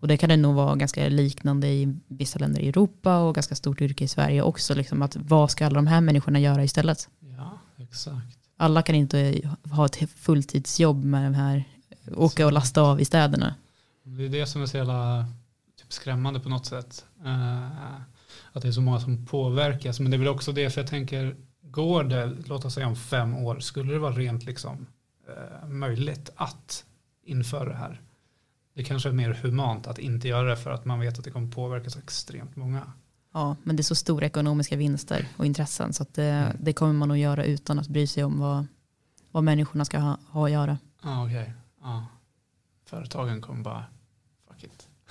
Och 0.00 0.08
det 0.08 0.16
kan 0.16 0.28
det 0.28 0.36
nog 0.36 0.54
vara 0.54 0.76
ganska 0.76 1.08
liknande 1.08 1.68
i 1.68 1.96
vissa 2.08 2.38
länder 2.38 2.60
i 2.60 2.68
Europa 2.68 3.18
och 3.18 3.34
ganska 3.34 3.54
stort 3.54 3.80
yrke 3.80 4.04
i 4.04 4.08
Sverige 4.08 4.42
också. 4.42 4.74
Liksom 4.74 5.02
att 5.02 5.16
vad 5.16 5.50
ska 5.50 5.66
alla 5.66 5.74
de 5.74 5.86
här 5.86 6.00
människorna 6.00 6.38
göra 6.38 6.64
istället? 6.64 7.08
Ja, 7.36 7.58
exakt. 7.76 8.38
Alla 8.56 8.82
kan 8.82 8.94
inte 8.94 9.40
ha 9.70 9.86
ett 9.86 10.10
fulltidsjobb 10.16 11.04
med 11.04 11.24
de 11.24 11.34
här, 11.34 11.64
åka 12.16 12.46
och 12.46 12.52
lasta 12.52 12.82
av 12.82 13.00
i 13.00 13.04
städerna. 13.04 13.54
Det 14.04 14.24
är 14.24 14.28
det 14.28 14.46
som 14.46 14.62
är 14.62 14.66
så 14.66 14.76
jävla 14.76 15.26
skrämmande 15.88 16.40
på 16.40 16.48
något 16.48 16.66
sätt. 16.66 17.04
Eh, 17.24 18.00
att 18.52 18.62
det 18.62 18.68
är 18.68 18.72
så 18.72 18.80
många 18.80 19.00
som 19.00 19.26
påverkas. 19.26 20.00
Men 20.00 20.10
det 20.10 20.16
är 20.16 20.18
väl 20.18 20.28
också 20.28 20.52
det, 20.52 20.70
för 20.70 20.80
jag 20.80 20.90
tänker, 20.90 21.36
går 21.62 22.04
det, 22.04 22.26
låt 22.46 22.64
oss 22.64 22.74
säga 22.74 22.86
om 22.86 22.96
fem 22.96 23.36
år, 23.36 23.60
skulle 23.60 23.92
det 23.92 23.98
vara 23.98 24.14
rent 24.14 24.44
liksom, 24.44 24.86
eh, 25.28 25.68
möjligt 25.68 26.30
att 26.36 26.84
införa 27.24 27.68
det 27.68 27.76
här? 27.76 28.00
Det 28.74 28.84
kanske 28.84 29.08
är 29.08 29.12
mer 29.12 29.34
humant 29.42 29.86
att 29.86 29.98
inte 29.98 30.28
göra 30.28 30.48
det 30.48 30.56
för 30.56 30.70
att 30.70 30.84
man 30.84 31.00
vet 31.00 31.18
att 31.18 31.24
det 31.24 31.30
kommer 31.30 31.52
påverka 31.52 31.90
så 31.90 31.98
extremt 31.98 32.56
många. 32.56 32.92
Ja, 33.32 33.56
men 33.62 33.76
det 33.76 33.80
är 33.80 33.84
så 33.84 33.94
stora 33.94 34.26
ekonomiska 34.26 34.76
vinster 34.76 35.28
och 35.36 35.46
intressen 35.46 35.92
så 35.92 36.02
att 36.02 36.14
det, 36.14 36.56
det 36.60 36.72
kommer 36.72 36.92
man 36.92 37.10
att 37.10 37.18
göra 37.18 37.44
utan 37.44 37.78
att 37.78 37.88
bry 37.88 38.06
sig 38.06 38.24
om 38.24 38.40
vad, 38.40 38.66
vad 39.30 39.44
människorna 39.44 39.84
ska 39.84 39.98
ha, 39.98 40.18
ha 40.28 40.44
att 40.44 40.52
göra. 40.52 40.78
Ja, 41.02 41.24
okej. 41.24 41.52
Ja. 41.82 42.06
Företagen 42.84 43.40
kommer 43.40 43.62
bara. 43.62 43.84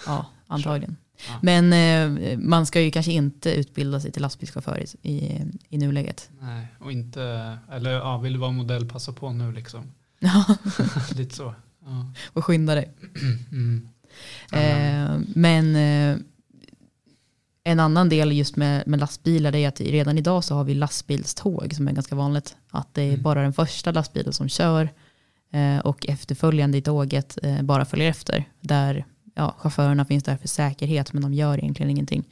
Ja, 0.06 0.26
antagligen. 0.48 0.98
Ja. 1.28 1.39
Men 1.41 1.74
eh, 1.74 2.38
man 2.38 2.66
ska 2.66 2.82
ju 2.82 2.91
kanske 2.91 3.12
inte 3.12 3.52
utbilda 3.54 4.00
sig 4.00 4.12
till 4.12 4.22
lastbilschaufför 4.22 4.84
i, 5.02 5.10
i, 5.12 5.41
i 5.70 5.78
nuläget. 5.78 6.30
Nej, 6.41 6.68
och 6.80 6.91
inte, 6.91 7.58
eller 7.72 7.91
ja, 7.91 8.18
vill 8.18 8.34
du 8.34 8.39
vara 8.39 8.52
modell, 8.52 8.86
passa 8.89 9.14
på 9.14 9.30
nu 9.34 9.52
liksom. 9.52 9.91
Ja, 10.20 10.46
Lite 11.16 11.36
så. 11.36 11.56
Ja. 11.86 12.12
och 12.34 12.46
skynda 12.46 12.76
dig. 12.76 12.93
Mm. 13.52 13.88
Eh, 14.54 15.28
men 15.36 15.76
eh, 15.76 16.18
en 17.64 17.80
annan 17.80 18.10
del 18.10 18.32
just 18.32 18.56
med, 18.56 18.88
med 18.88 19.00
lastbilar 19.00 19.56
är 19.56 19.68
att 19.68 19.82
redan 19.82 20.18
idag 20.18 20.43
så 20.43 20.56
har 20.56 20.64
vi 20.64 20.74
lastbilståg 20.74 21.74
som 21.74 21.88
är 21.88 21.91
ganska 21.91 22.16
vanligt. 22.16 22.56
Att 22.70 22.93
det 22.93 23.02
är 23.02 23.10
Mm. 23.10 23.22
bara 23.22 23.41
den 23.41 23.54
första 23.54 23.91
lastbilen 23.91 24.34
som 24.34 24.50
kör 24.50 24.89
eh, 25.52 25.78
och 25.80 26.06
efterföljande 26.08 26.78
i 26.78 26.82
tåget 26.82 27.38
eh, 27.43 27.62
bara 27.62 27.86
följer 27.86 28.10
efter. 28.10 28.46
Där 28.62 29.06
ja, 29.36 29.56
chaufförerna 29.58 30.06
finns 30.06 30.24
där 30.24 30.38
för 30.38 30.48
säkerhet 30.48 31.14
men 31.14 31.22
de 31.22 31.34
gör 31.34 31.58
egentligen 31.58 31.90
ingenting. 31.90 32.24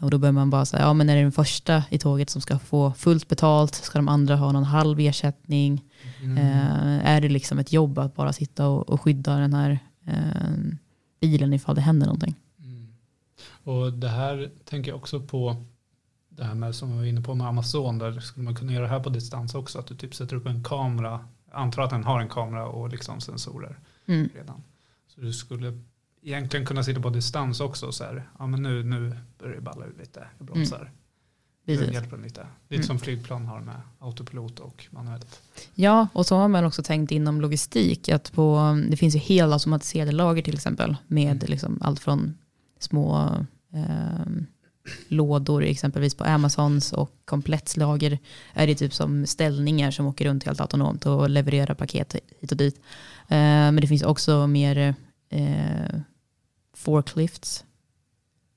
Och 0.00 0.10
då 0.10 0.18
bör 0.18 0.32
man 0.32 0.50
bara 0.50 0.64
säga, 0.64 0.82
ja 0.82 0.94
men 0.94 1.10
är 1.10 1.16
det 1.16 1.22
den 1.22 1.32
första 1.32 1.84
i 1.90 1.98
tåget 1.98 2.30
som 2.30 2.42
ska 2.42 2.58
få 2.58 2.92
fullt 2.92 3.28
betalt? 3.28 3.74
Ska 3.74 3.98
de 3.98 4.08
andra 4.08 4.36
ha 4.36 4.52
någon 4.52 4.64
halv 4.64 5.00
ersättning? 5.00 5.84
Mm. 6.22 6.38
Eh, 6.38 7.10
är 7.10 7.20
det 7.20 7.28
liksom 7.28 7.58
ett 7.58 7.72
jobb 7.72 7.98
att 7.98 8.14
bara 8.14 8.32
sitta 8.32 8.68
och, 8.68 8.88
och 8.88 9.00
skydda 9.00 9.36
den 9.36 9.54
här 9.54 9.78
eh, 10.06 10.74
bilen 11.20 11.52
ifall 11.52 11.74
det 11.74 11.80
händer 11.80 12.06
någonting? 12.06 12.34
Mm. 12.58 12.94
Och 13.64 13.92
det 13.92 14.08
här 14.08 14.50
tänker 14.64 14.90
jag 14.90 14.98
också 14.98 15.20
på 15.20 15.56
det 16.28 16.44
här 16.44 16.54
med 16.54 16.74
som 16.74 16.92
vi 16.92 16.98
var 16.98 17.04
inne 17.04 17.20
på 17.20 17.34
med 17.34 17.46
Amazon 17.46 17.98
där 17.98 18.20
skulle 18.20 18.44
man 18.44 18.54
kunna 18.54 18.72
göra 18.72 18.82
det 18.82 18.90
här 18.90 19.00
på 19.00 19.10
distans 19.10 19.54
också 19.54 19.78
att 19.78 19.86
du 19.86 19.96
typ 19.96 20.14
sätter 20.14 20.36
upp 20.36 20.46
en 20.46 20.64
kamera 20.64 21.24
antar 21.52 21.82
att 21.82 21.90
den 21.90 22.04
har 22.04 22.20
en 22.20 22.28
kamera 22.28 22.66
och 22.66 22.88
liksom 22.88 23.20
sensorer 23.20 23.78
Mm. 24.06 24.28
redan 24.34 24.62
så 25.14 25.20
du 25.20 25.32
skulle 25.32 25.78
egentligen 26.22 26.66
kunna 26.66 26.82
sitta 26.82 27.00
på 27.00 27.10
distans 27.10 27.60
också 27.60 27.92
så 27.92 28.04
här 28.04 28.28
ja 28.38 28.46
men 28.46 28.62
nu, 28.62 28.82
nu 28.84 29.16
börjar 29.38 29.54
det 29.54 29.60
balla 29.62 29.86
ut 29.86 29.98
lite 29.98 30.26
jag 30.38 30.46
bromsar 30.46 30.90
nu 31.64 31.76
Precis. 31.76 31.94
hjälper 31.94 32.10
den 32.16 32.22
lite 32.22 32.46
lite 32.68 32.74
Mm. 32.74 32.86
som 32.86 32.98
flygplan 32.98 33.46
har 33.46 33.60
med 33.60 33.80
autopilot 33.98 34.58
och 34.60 34.86
manuellt 34.90 35.40
Ja, 35.74 36.08
och 36.12 36.26
så 36.26 36.36
har 36.36 36.48
man 36.48 36.64
också 36.64 36.82
tänkt 36.82 37.12
inom 37.12 37.40
logistik 37.40 38.08
att 38.08 38.32
på, 38.32 38.78
det 38.90 38.96
finns 38.96 39.14
ju 39.14 39.18
helt 39.18 39.52
automatiserade 39.52 40.12
lager 40.12 40.42
till 40.42 40.54
exempel 40.54 40.96
med 41.06 41.30
Mm. 41.36 41.46
liksom 41.46 41.78
allt 41.82 42.00
från 42.00 42.38
små 42.78 43.28
eh, 43.74 44.26
lådor 45.08 45.62
exempelvis 45.62 46.14
på 46.14 46.24
Amazons 46.24 46.92
och 46.92 47.10
komplettslager 47.24 48.18
är 48.54 48.66
det 48.66 48.74
typ 48.74 48.94
som 48.94 49.26
ställningar 49.26 49.90
som 49.90 50.06
åker 50.06 50.24
runt 50.24 50.44
helt 50.44 50.60
autonomt 50.60 51.06
och 51.06 51.30
levererar 51.30 51.74
paket 51.74 52.16
hit 52.40 52.50
och 52.52 52.56
dit. 52.58 52.76
Eh, 53.28 53.36
men 53.72 53.76
det 53.76 53.86
finns 53.86 54.02
också 54.02 54.46
mer 54.46 54.94
eh, 55.28 56.00
forklifts, 56.80 57.64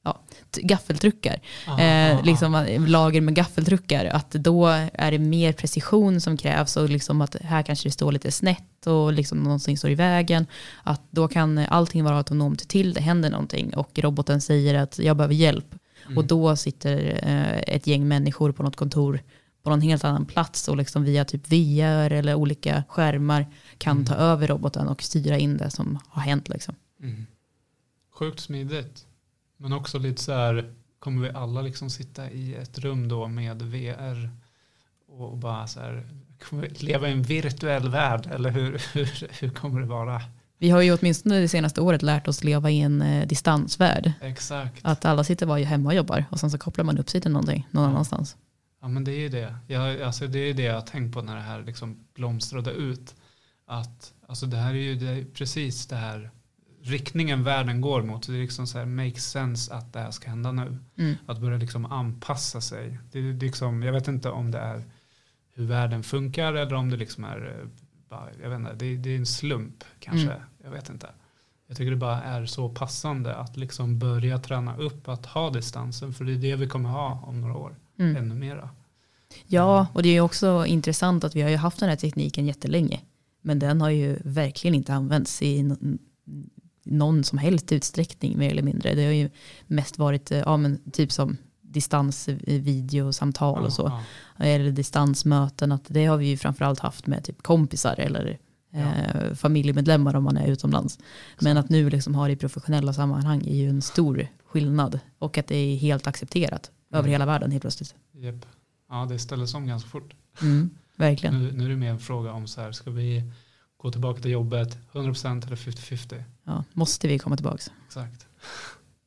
ja, 0.03 0.21
gaffeltruckar 0.61 1.39
Ah, 1.67 1.79
eh, 1.79 2.17
ah, 2.17 2.21
liksom 2.21 2.55
att- 2.55 2.89
lager 2.89 3.21
med 3.21 3.35
gaffeltruckar, 3.35 4.05
att 4.05 4.31
då 4.31 4.67
är 4.93 5.11
det 5.11 5.19
mer 5.19 5.53
precision 5.53 6.21
som 6.21 6.37
krävs 6.37 6.77
och 6.77 6.89
liksom 6.89 7.21
att 7.21 7.35
här 7.41 7.63
kanske 7.63 7.87
det 7.87 7.93
står 7.93 8.11
lite 8.11 8.31
snett 8.31 8.87
och 8.87 9.13
liksom 9.13 9.37
någonting 9.43 9.77
står 9.77 9.91
i 9.91 9.95
vägen. 9.95 10.47
Att 10.83 11.01
då 11.11 11.27
kan 11.27 11.57
allting 11.57 12.03
vara 12.03 12.17
autonomt 12.17 12.67
till 12.69 12.93
det 12.93 13.01
händer 13.01 13.29
någonting 13.29 13.73
och 13.75 13.99
roboten 13.99 14.41
säger 14.41 14.73
att 14.75 14.99
jag 14.99 15.17
behöver 15.17 15.35
hjälp. 15.35 15.75
Mm. 16.05 16.17
Och 16.17 16.25
då 16.25 16.55
sitter 16.55 17.19
eh, 17.23 17.75
ett 17.75 17.87
gäng 17.87 18.07
människor 18.07 18.51
på 18.51 18.63
något 18.63 18.75
kontor 18.75 19.19
på 19.63 19.69
någon 19.69 19.81
helt 19.81 20.03
annan 20.03 20.25
plats 20.25 20.67
och 20.67 20.77
liksom 20.77 21.03
via 21.03 21.25
typ 21.25 21.47
VR 21.51 22.11
eller 22.11 22.35
olika 22.35 22.83
skärmar 22.89 23.47
kan 23.77 23.91
Mm. 23.97 24.05
ta 24.05 24.15
över 24.15 24.47
roboten 24.47 24.87
och 24.87 25.03
styra 25.03 25.37
in 25.37 25.57
det 25.57 25.69
som 25.69 25.99
har 26.09 26.21
hänt. 26.21 26.49
Liksom. 26.49 26.75
Mm. 27.01 27.25
Sjukt 28.13 28.39
smidigt. 28.39 29.05
Men 29.57 29.73
också 29.73 29.99
lite 29.99 30.21
så 30.23 30.33
här, 30.33 30.73
kommer 30.99 31.27
vi 31.27 31.33
alla 31.35 31.61
liksom 31.61 31.89
sitta 31.89 32.31
i 32.31 32.55
ett 32.55 32.79
rum 32.79 33.07
då 33.07 33.27
med 33.27 33.61
VR 33.61 34.29
och 35.07 35.37
bara 35.37 35.67
så 35.67 35.79
här, 35.79 36.09
kommer 36.49 36.61
vi 36.61 36.69
leva 36.69 37.09
i 37.09 37.11
en 37.11 37.23
virtuell 37.23 37.89
värld 37.89 38.29
eller 38.33 38.49
hur, 38.49 38.81
hur, 38.93 39.27
hur 39.41 39.49
kommer 39.49 39.79
det 39.81 39.87
vara? 39.87 40.21
Vi 40.57 40.69
har 40.69 40.81
ju 40.81 40.97
åtminstone 40.97 41.39
det 41.39 41.47
senaste 41.47 41.81
året 41.81 42.01
lärt 42.01 42.27
oss 42.27 42.43
leva 42.43 42.69
i 42.71 42.81
en 42.81 43.01
eh, 43.01 43.27
distansvärld. 43.27 44.13
Exakt. 44.21 44.79
Att 44.81 45.05
alla 45.05 45.23
sitter 45.23 45.45
bara 45.45 45.59
hemma 45.63 45.89
och 45.89 45.95
jobbar 45.95 46.25
och 46.31 46.39
sen 46.39 46.51
så 46.51 46.57
kopplar 46.57 46.85
man 46.85 46.97
upp 46.97 47.09
sig 47.09 47.21
till 47.21 47.31
någonting 47.31 47.67
någon 47.71 47.83
Ja. 47.83 47.89
annanstans. 47.89 48.37
Ja 48.81 48.87
men 48.87 49.03
det 49.03 49.11
är 49.11 49.19
ju 49.19 49.29
det. 49.29 49.55
Jag, 49.67 50.01
alltså 50.01 50.27
det 50.27 50.39
är 50.39 50.53
det 50.53 50.63
jag 50.63 50.73
har 50.73 50.81
tänkt 50.81 51.13
på 51.13 51.21
när 51.21 51.35
det 51.35 51.41
här 51.41 51.63
liksom 51.63 51.97
blomstrade 52.15 52.71
ut. 52.71 53.15
Att 53.67 54.13
alltså 54.27 54.45
det 54.45 54.57
här 54.57 54.69
är 54.73 54.77
ju 54.77 54.95
det 54.95 55.07
är 55.07 55.25
precis 55.25 55.87
det 55.87 55.95
här 55.95 56.31
riktningen 56.83 57.43
världen 57.43 57.81
går 57.81 58.01
mot. 58.03 58.27
Det 58.27 58.33
är 58.33 58.41
liksom 58.41 58.67
så 58.67 58.77
här 58.77 58.85
makes 58.85 59.25
sense 59.31 59.73
att 59.73 59.93
det 59.93 59.99
här 59.99 60.11
ska 60.11 60.29
hända 60.29 60.51
nu. 60.51 60.77
Mm. 60.97 61.15
Att 61.25 61.39
börja 61.39 61.57
liksom 61.57 61.85
anpassa 61.85 62.61
sig. 62.61 62.99
Det 63.11 63.19
är 63.19 63.33
liksom, 63.33 63.83
jag 63.83 63.93
vet 63.93 64.07
inte 64.07 64.29
om 64.29 64.51
det 64.51 64.59
är 64.59 64.83
hur 65.53 65.65
världen 65.65 66.03
funkar 66.03 66.53
eller 66.53 66.73
om 66.73 66.89
det 66.89 66.97
liksom 66.97 67.23
är, 67.23 67.67
eh, 68.09 68.17
jag 68.41 68.49
vet 68.49 68.59
inte, 68.59 68.73
det, 68.73 68.85
är- 68.85 68.97
det 68.97 69.09
är 69.09 69.17
en 69.17 69.25
slump 69.25 69.83
kanske. 69.99 70.31
Mm. 70.31 70.41
Jag 70.63 70.71
vet 70.71 70.89
inte. 70.89 71.07
Jag 71.67 71.77
tycker 71.77 71.91
det 71.91 71.97
bara 71.97 72.21
är 72.21 72.45
så 72.45 72.69
passande 72.69 73.35
att 73.35 73.57
liksom 73.57 73.99
börja 73.99 74.39
träna 74.39 74.77
upp 74.77 75.07
att 75.09 75.25
ha 75.25 75.49
distansen. 75.49 76.13
För 76.13 76.25
det 76.25 76.31
är 76.33 76.37
det 76.37 76.55
vi 76.55 76.67
kommer 76.67 76.89
ha 76.89 77.23
om 77.27 77.41
några 77.41 77.57
år. 77.57 77.75
Mm. 77.99 78.15
Ännu 78.15 78.35
mera. 78.35 78.69
Ja, 79.47 79.87
och 79.93 80.03
det 80.03 80.09
är 80.09 80.21
också 80.21 80.65
intressant 80.65 81.23
att 81.23 81.35
vi 81.35 81.41
har 81.41 81.49
ju 81.49 81.55
haft 81.55 81.79
den 81.79 81.89
här 81.89 81.95
tekniken 81.95 82.45
jättelänge. 82.45 82.99
Men 83.41 83.59
den 83.59 83.81
har 83.81 83.89
ju 83.89 84.19
verkligen 84.23 84.75
inte 84.75 84.93
använts 84.93 85.41
i 85.41 85.75
någon 86.83 87.23
som 87.23 87.37
helst 87.37 87.71
utsträckning 87.71 88.37
mer 88.37 88.51
eller 88.51 88.61
mindre. 88.61 88.95
Det 88.95 89.05
har 89.05 89.11
ju 89.11 89.29
mest 89.67 89.97
varit, 89.97 90.31
eh, 90.31 90.37
ja 90.37 90.57
men 90.57 90.91
typ 90.91 91.11
som 91.11 91.37
distansvideosamtal 91.61 93.63
och 93.65 93.73
så. 93.73 94.01
Ja, 94.37 94.45
Eller 94.45 94.71
distansmöten. 94.71 95.71
Att 95.71 95.83
det 95.87 96.05
har 96.05 96.17
vi 96.17 96.25
ju 96.27 96.37
framförallt 96.37 96.79
haft 96.79 97.07
med 97.07 97.23
typ 97.23 97.43
kompisar 97.43 97.95
eller 97.99 98.37
eh, 98.73 99.33
familjemedlemmar 99.35 100.15
om 100.15 100.23
man 100.23 100.37
är 100.37 100.47
utomlands. 100.47 100.99
Men 101.41 101.57
att 101.57 101.69
nu 101.69 101.89
liksom 101.89 102.15
ha 102.15 102.27
det 102.27 102.33
i 102.33 102.35
professionella 102.35 102.93
sammanhang 102.93 103.47
är 103.47 103.55
ju 103.55 103.69
en 103.69 103.81
stor 103.81 104.27
skillnad. 104.45 104.99
Och 105.19 105.37
att 105.37 105.47
det 105.47 105.55
är 105.55 105.75
helt 105.77 106.07
accepterat 106.07 106.71
Mm. 106.91 106.99
över 106.99 107.09
hela 107.09 107.25
världen 107.25 107.51
helt 107.51 107.61
plötsligt. 107.61 107.95
Japp. 108.13 108.45
ja, 108.89 109.05
det 109.09 109.19
ställdes 109.19 109.53
om 109.53 109.67
ganska 109.67 109.89
fort. 109.89 110.13
Mm, 110.41 110.69
verkligen. 110.95 111.43
Nu, 111.43 111.51
nu 111.51 111.65
är 111.65 111.69
det 111.69 111.75
mer 111.75 111.89
en 111.89 111.99
fråga 111.99 112.31
om 112.31 112.47
så 112.47 112.61
här, 112.61 112.71
ska 112.71 112.91
vi 112.91 113.23
gå 113.83 113.91
tillbaka 113.91 114.21
till 114.21 114.31
jobbet 114.31 114.77
100% 114.91 115.45
eller 115.45 115.55
50-50? 115.55 116.23
Ja, 116.43 116.63
måste 116.73 117.07
vi 117.07 117.19
komma 117.19 117.35
tillbaka? 117.35 117.63
Exakt. 117.85 118.27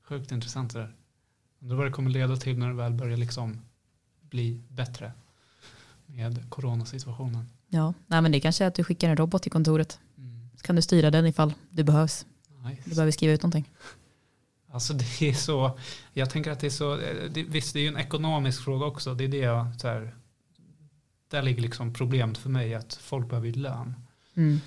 Sjukt 0.09 0.33
intressant 0.33 0.73
det 0.73 0.79
där. 0.79 0.95
Undrar 1.61 1.77
vad 1.77 1.87
det 1.87 1.91
kommer 1.91 2.11
leda 2.11 2.37
till 2.37 2.59
när 2.59 2.69
det 2.69 2.75
väl 2.75 2.93
börjar 2.93 3.17
liksom 3.17 3.61
bli 4.21 4.63
bättre 4.69 5.13
med 6.07 6.51
coronasituationen. 6.51 7.49
Ja, 7.69 7.95
nej, 8.07 8.23
men 8.23 8.33
det 8.33 8.41
kanske 8.41 8.65
är 8.65 8.69
att 8.69 8.75
du 8.75 8.85
skickar 8.85 9.11
en 9.11 9.17
robot 9.17 9.43
till 9.43 9.53
kontoret. 9.53 9.99
Mm. 10.19 10.49
Så 10.57 10.63
kan 10.63 10.77
du 10.77 10.83
styra 10.83 11.11
den 11.11 11.27
ifall 11.27 11.55
det 11.71 11.85
behövs. 11.85 12.27
Nice. 12.65 12.83
Du 12.85 12.95
behöver 12.95 13.13
skriva 13.13 13.33
ut 13.33 13.43
någonting. 13.43 13.71
Alltså 14.71 14.95
det 14.95 15.23
är 15.23 15.35
så, 15.35 15.79
jag 16.13 16.31
tänker 16.31 16.51
att 16.51 16.61
det 16.61 16.67
är 16.67 16.71
så, 16.71 16.97
det, 17.31 17.43
visst 17.43 17.73
det 17.73 17.79
är 17.79 17.83
ju 17.83 17.89
en 17.89 17.97
ekonomisk 17.97 18.65
fråga 18.65 18.87
också, 18.87 19.15
det 19.15 19.25
är 19.25 19.29
det 19.29 19.37
jag, 19.37 19.81
så 19.81 19.89
här, 19.89 20.15
där 21.29 21.43
ligger 21.43 21.63
liksom 21.63 21.95
problemet 21.95 22.39
för 22.39 22.51
mig, 22.51 22.75
att 22.75 22.95
folk 22.95 23.29
behöver 23.29 23.47
ju 23.47 23.55
lön. 23.55 23.95
Mm. 24.37 24.61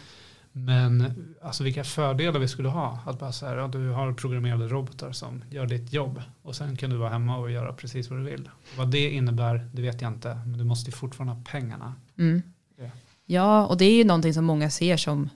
Men 0.52 1.14
alltså 1.42 1.64
vilka 1.64 1.84
fördelar 1.84 2.40
vi 2.40 2.48
skulle 2.48 2.70
ha, 2.70 3.00
att 3.06 3.20
bara 3.20 3.32
så 3.32 3.46
här, 3.46 3.58
ja, 3.58 3.68
du 3.68 3.90
har 3.90 4.14
programmerade 4.14 4.68
robotar 4.68 5.12
som 5.12 5.44
gör 5.50 5.66
ditt 5.66 5.94
jobb 5.94 6.22
och 6.42 6.56
sen 6.56 6.78
kan 6.78 6.90
du 6.90 6.96
vara 6.96 7.10
hemma 7.10 7.38
och 7.38 7.52
göra 7.52 7.74
precis 7.74 8.10
vad 8.10 8.20
du 8.20 8.24
vill. 8.24 8.50
Vad 8.78 8.92
det 8.92 9.10
innebär, 9.10 9.70
det 9.74 9.82
vet 9.82 10.02
jag 10.02 10.12
inte, 10.12 10.36
men 10.46 10.58
du 10.58 10.64
måste 10.64 10.92
ju 10.92 10.96
fortfarande 10.98 11.34
ha 11.34 11.44
pengarna. 11.52 11.96
Mm. 12.18 12.42
Ja. 12.78 12.90
Ja, 13.26 13.66
och 13.66 13.78
det 13.78 13.86
är 13.86 13.98
ju 13.98 14.04
någonting 14.04 14.34
som 14.34 14.46
många 14.46 14.70
ser 14.70 14.98
som 14.98 15.30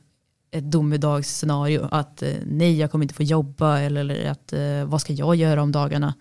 ett 0.51 0.71
domedagsscenario. 0.71 1.87
Att 1.91 2.21
eh, 2.21 2.33
nej, 2.45 2.79
jag 2.79 2.91
kommer 2.91 3.03
inte 3.03 3.15
få 3.15 3.23
jobba 3.23 3.79
eller, 3.79 4.01
eller 4.01 4.31
att 4.31 4.53
eh, 4.53 4.85
vad 4.85 5.01
ska 5.01 5.13
jag 5.13 5.35
göra 5.35 5.61
om 5.61 5.71
dagarna 5.71 6.13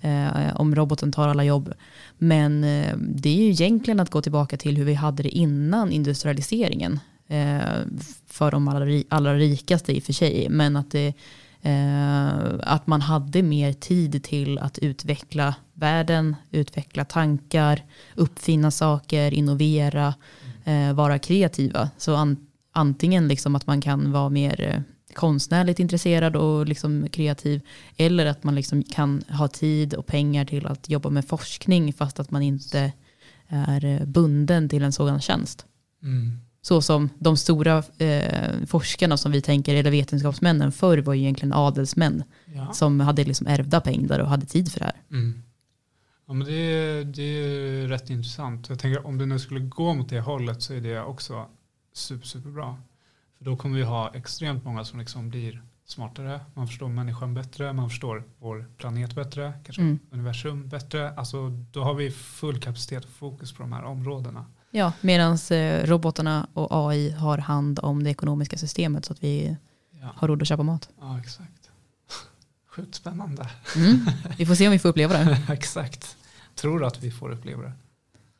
eh, 0.00 0.56
om 0.56 0.74
roboten 0.74 1.12
tar 1.12 1.28
alla 1.28 1.44
jobb. 1.44 1.72
Men 2.18 2.64
eh, 2.64 2.96
det 2.96 3.28
är 3.28 3.36
ju 3.36 3.50
egentligen 3.50 4.00
att 4.00 4.10
gå 4.10 4.22
tillbaka 4.22 4.56
till 4.56 4.76
hur 4.76 4.84
vi 4.84 4.94
hade 4.94 5.22
det 5.22 5.28
innan 5.28 5.92
industrialiseringen. 5.92 7.00
Eh, 7.30 7.86
för 8.26 8.50
de 8.50 8.68
allra, 8.68 9.02
allra 9.08 9.34
rikaste 9.34 9.92
i 9.92 9.98
och 9.98 10.02
för 10.02 10.12
sig. 10.12 10.48
Men 10.48 10.76
att, 10.76 10.90
det, 10.90 11.14
eh, 11.62 12.28
att 12.62 12.86
man 12.86 13.00
hade 13.00 13.42
mer 13.42 13.72
tid 13.72 14.24
till 14.24 14.58
att 14.58 14.78
utveckla 14.78 15.54
världen, 15.74 16.36
utveckla 16.50 17.04
tankar, 17.04 17.84
uppfinna 18.14 18.70
saker, 18.70 19.34
innovera, 19.34 20.14
eh, 20.64 20.92
vara 20.92 21.18
kreativa. 21.18 21.90
Så 21.98 22.14
an, 22.14 22.36
antingen 22.72 23.28
liksom 23.28 23.54
att 23.54 23.66
man 23.66 23.80
kan 23.80 24.12
vara 24.12 24.28
mer 24.28 24.60
eh, 24.60 24.80
konstnärligt 25.14 25.78
intresserad 25.78 26.36
och 26.36 26.66
liksom 26.66 27.08
kreativ 27.12 27.60
eller 27.96 28.26
att 28.26 28.44
man 28.44 28.54
liksom 28.54 28.82
kan 28.82 29.22
ha 29.28 29.48
tid 29.48 29.94
och 29.94 30.06
pengar 30.06 30.44
till 30.44 30.66
att 30.66 30.88
jobba 30.88 31.10
med 31.10 31.28
forskning 31.28 31.92
fast 31.92 32.20
att 32.20 32.30
man 32.30 32.42
inte 32.42 32.92
är 33.48 33.84
eh, 33.84 34.06
bunden 34.06 34.68
till 34.68 34.82
en 34.82 34.92
sådan 34.92 35.20
tjänst. 35.20 35.66
Mm. 36.02 36.40
Så 36.62 36.82
som 36.82 37.08
de 37.18 37.36
stora 37.36 37.82
eh, 37.98 38.66
forskarna 38.66 39.16
som 39.16 39.32
vi 39.32 39.40
tänker, 39.42 39.74
eller 39.74 39.90
vetenskapsmännen 39.90 40.72
förr 40.72 40.98
var 40.98 41.14
ju 41.14 41.20
egentligen 41.22 41.52
adelsmän 41.52 42.22
Ja. 42.44 42.72
som 42.72 43.00
hade 43.00 43.24
liksom 43.24 43.46
ärvda 43.46 43.80
pengar 43.80 44.18
och 44.18 44.28
hade 44.28 44.46
tid 44.46 44.72
för 44.72 44.78
det 44.80 44.84
här. 44.84 45.02
Mm. 45.10 45.42
Ja, 46.26 46.32
men 46.32 46.46
det, 46.46 46.52
är, 46.54 47.04
det 47.04 47.22
är 47.22 47.86
rätt 47.88 48.10
intressant. 48.10 48.68
Jag 48.68 48.78
tänker 48.78 49.06
om 49.06 49.18
det 49.18 49.26
nu 49.26 49.38
skulle 49.38 49.60
gå 49.60 49.94
mot 49.94 50.08
det 50.08 50.20
hållet 50.20 50.62
så 50.62 50.74
är 50.74 50.80
det 50.80 51.00
också 51.02 51.46
super, 51.94 52.26
superbra. 52.26 52.76
För 53.38 53.44
då 53.44 53.56
kommer 53.56 53.76
vi 53.76 53.82
ha 53.84 54.14
extremt 54.14 54.64
många 54.64 54.84
som 54.84 54.98
liksom 55.00 55.28
blir 55.30 55.62
smartare. 55.86 56.40
Man 56.54 56.66
förstår 56.68 56.88
människan 56.88 57.34
bättre, 57.34 57.72
man 57.72 57.88
förstår 57.90 58.24
vår 58.38 58.66
planet 58.76 59.14
bättre, 59.14 59.52
kanske 59.64 59.82
Mm. 59.82 59.98
universum 60.10 60.68
bättre. 60.68 61.10
Alltså, 61.14 61.48
då 61.72 61.82
har 61.84 61.94
vi 61.94 62.10
full 62.10 62.60
kapacitet 62.60 63.04
och 63.04 63.10
fokus 63.10 63.52
på 63.52 63.62
de 63.62 63.72
här 63.72 63.84
områdena. 63.84 64.44
Ja, 64.70 64.92
medan 65.00 65.38
eh, 65.50 65.86
robotarna 65.86 66.46
och 66.54 66.68
AI 66.90 67.10
har 67.10 67.38
hand 67.38 67.78
om 67.82 68.04
det 68.04 68.10
ekonomiska 68.10 68.58
systemet 68.58 69.04
så 69.04 69.12
att 69.12 69.22
vi 69.22 69.56
Ja, 70.00 70.12
har 70.16 70.28
råd 70.28 70.42
att 70.42 70.48
köpa 70.48 70.62
mat. 70.62 70.88
ja 71.00 71.18
exakt. 71.20 71.70
Sjukt 72.66 72.94
spännande. 72.94 73.50
Mm. 73.76 74.06
Vi 74.38 74.46
får 74.46 74.54
se 74.54 74.66
om 74.66 74.72
vi 74.72 74.78
får 74.78 74.88
uppleva 74.88 75.14
det. 75.14 75.38
exakt. 75.52 76.16
Tror 76.54 76.84
att 76.84 77.02
vi 77.02 77.10
får 77.10 77.30
uppleva 77.30 77.62
det. 77.62 77.72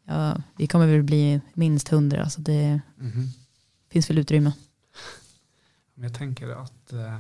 Ja, 0.04 0.36
vi 0.56 0.66
kommer 0.66 0.86
väl 0.86 1.02
bli 1.02 1.40
minst 1.54 1.88
hundra, 1.88 2.30
så 2.30 2.40
det 2.40 2.80
Mhm. 2.96 3.28
finns 3.88 4.10
väl 4.10 4.18
utrymme. 4.18 4.52
Jag 5.94 6.14
tänker 6.14 6.48
att, 6.48 6.92
eh, 6.92 7.14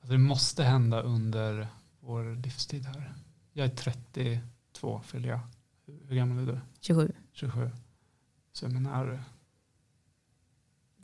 att 0.00 0.08
det 0.08 0.18
måste 0.18 0.64
hända 0.64 1.02
under 1.02 1.68
vår 2.00 2.42
livstid 2.42 2.84
här. 2.86 3.14
Jag 3.52 3.66
är 3.66 3.70
32 3.76 5.00
fyller 5.06 5.28
jag. 5.28 5.40
Hur 6.08 6.16
gammal 6.16 6.38
är 6.48 6.52
du? 6.52 6.60
27. 6.80 7.12
27. 7.34 7.70
Så 8.52 8.64
jag 8.64 8.72
menar, 8.72 9.22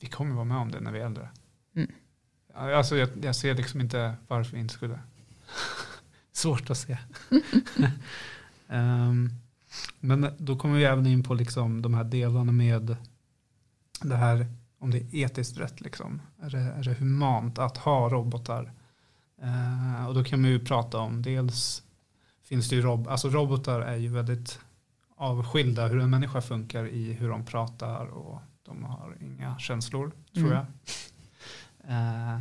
vi 0.00 0.06
kommer 0.06 0.34
vara 0.34 0.44
med 0.44 0.56
om 0.56 0.70
det 0.70 0.80
när 0.80 0.92
vi 0.92 0.98
är 0.98 1.06
äldre. 1.06 1.28
Mm. 1.74 1.92
Alltså 2.54 2.96
jag, 2.96 3.08
jag 3.22 3.36
ser 3.36 3.54
liksom 3.54 3.80
inte 3.80 4.14
varför 4.28 4.52
vi 4.52 4.58
inte 4.58 4.74
skulle. 4.74 5.00
Svårt 6.32 6.70
att 6.70 6.78
se. 6.78 6.98
Ehm, 8.68 9.30
men 10.00 10.34
då 10.38 10.58
kommer 10.58 10.78
vi 10.78 10.84
även 10.84 11.06
in 11.06 11.22
på 11.22 11.34
liksom 11.34 11.82
de 11.82 11.94
här 11.94 12.04
delarna 12.04 12.52
med 12.52 12.96
det 14.02 14.16
här 14.16 14.46
om 14.78 14.90
det 14.90 14.98
är 14.98 15.14
etiskt 15.14 15.58
rätt. 15.58 15.80
Liksom. 15.80 16.22
Är, 16.40 16.50
det, 16.50 16.58
är 16.58 16.82
det 16.82 16.94
humant 16.94 17.58
att 17.58 17.76
ha 17.76 18.08
robotar? 18.08 18.72
Eh, 19.42 20.06
och 20.06 20.14
då 20.14 20.24
kan 20.24 20.40
man 20.40 20.50
ju 20.50 20.64
prata 20.64 20.98
om 20.98 21.22
dels 21.22 21.82
finns 22.42 22.68
det 22.68 22.76
ju 22.76 22.82
rob 22.82 23.08
alltså 23.08 23.28
robotar 23.28 23.80
är 23.80 23.96
ju 23.96 24.08
väldigt 24.08 24.60
avskilda 25.20 25.86
hur 25.86 25.98
en 26.00 26.10
människa 26.10 26.40
funkar 26.40 26.88
i 26.88 27.12
hur 27.12 27.28
de 27.28 27.44
pratar 27.44 28.06
och 28.06 28.40
de 28.62 28.84
har 28.84 29.16
inga 29.20 29.58
känslor 29.58 30.12
tror 30.34 30.46
Mm. 30.52 30.56
jag. 30.56 30.66
Eh, 31.88 32.40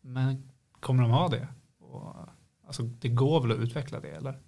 men 0.00 0.42
kommer 0.80 1.02
de 1.02 1.10
ha 1.10 1.28
det? 1.28 1.48
Och, 1.80 2.14
alltså, 2.66 2.82
det 2.82 3.08
går 3.08 3.40
väl 3.40 3.52
att 3.52 3.58
utveckla 3.58 4.00
det 4.00 4.08
eller? 4.10 4.38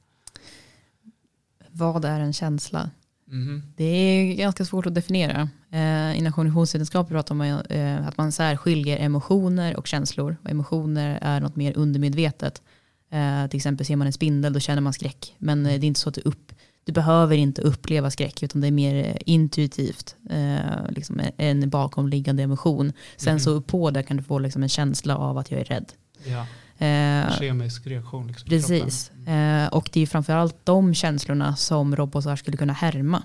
Vad 1.71 2.05
är 2.05 2.21
en 2.21 2.33
känsla? 2.33 2.91
Mhm. 3.25 3.63
Det 3.77 3.85
är 3.85 4.35
ganska 4.35 4.65
svårt 4.65 4.87
att 4.87 4.95
definiera. 4.95 5.49
Eh, 5.71 6.19
inom 6.19 6.33
kognitionsvetenskap 6.33 7.09
pratar 7.09 7.35
man 7.35 7.49
eh, 7.49 8.07
att 8.09 8.17
man 8.17 8.33
särskiljer 8.33 8.99
emotioner 8.99 9.77
och 9.77 9.87
känslor. 9.87 10.37
Och 10.45 10.51
emotioner 10.51 11.19
är 11.23 11.41
något 11.41 11.57
mer 11.57 11.77
undermedvetet. 11.77 12.63
Eh, 13.11 13.47
till 13.47 13.57
exempel 13.57 13.87
ser 13.87 13.97
man 13.97 14.07
en 14.07 14.13
spindel 14.13 14.53
då 14.53 14.61
känner 14.61 14.81
man 14.83 14.93
skräck. 14.93 15.35
Men 15.39 15.67
eh, 15.67 15.81
det 15.81 15.87
är 15.87 15.89
inte 15.89 16.01
så 16.01 16.09
att 16.09 16.15
du, 16.15 16.21
upp, 16.21 16.53
du 16.85 16.93
behöver 16.93 17.37
inte 17.37 17.63
uppleva 17.63 18.11
skräck 18.11 18.43
utan 18.43 18.61
det 18.61 18.67
är 18.67 18.71
mer 18.73 18.95
eh, 19.09 19.17
intuitivt. 19.27 20.17
Eh, 20.31 20.57
liksom 20.91 21.21
en 21.37 21.71
bakomliggande 21.71 22.43
emotion. 22.43 22.93
Sen 23.17 23.33
Mhm. 23.35 23.41
så 23.41 23.61
på 23.61 23.91
det 23.91 24.03
kan 24.03 24.17
du 24.17 24.23
få 24.23 24.39
liksom 24.39 24.63
en 24.63 24.69
känsla 24.69 25.17
av 25.17 25.39
att 25.39 25.51
jag 25.51 25.61
är 25.61 25.65
rädd. 25.65 25.93
Ja, 26.25 26.47
Eh, 26.79 27.39
kemisk 27.39 27.87
reaktion. 27.87 28.27
Liksom, 28.27 28.49
Precis. 28.49 29.09
kroppen. 29.15 29.35
Eh, 29.63 29.69
och 29.69 29.89
det 29.93 30.01
är 30.01 30.07
framförallt 30.07 30.57
de 30.65 30.95
känslorna 30.95 31.57
som 31.57 31.97
robotar 31.97 32.37
skulle 32.37 32.57
kunna 32.57 32.73
härma. 32.73 33.23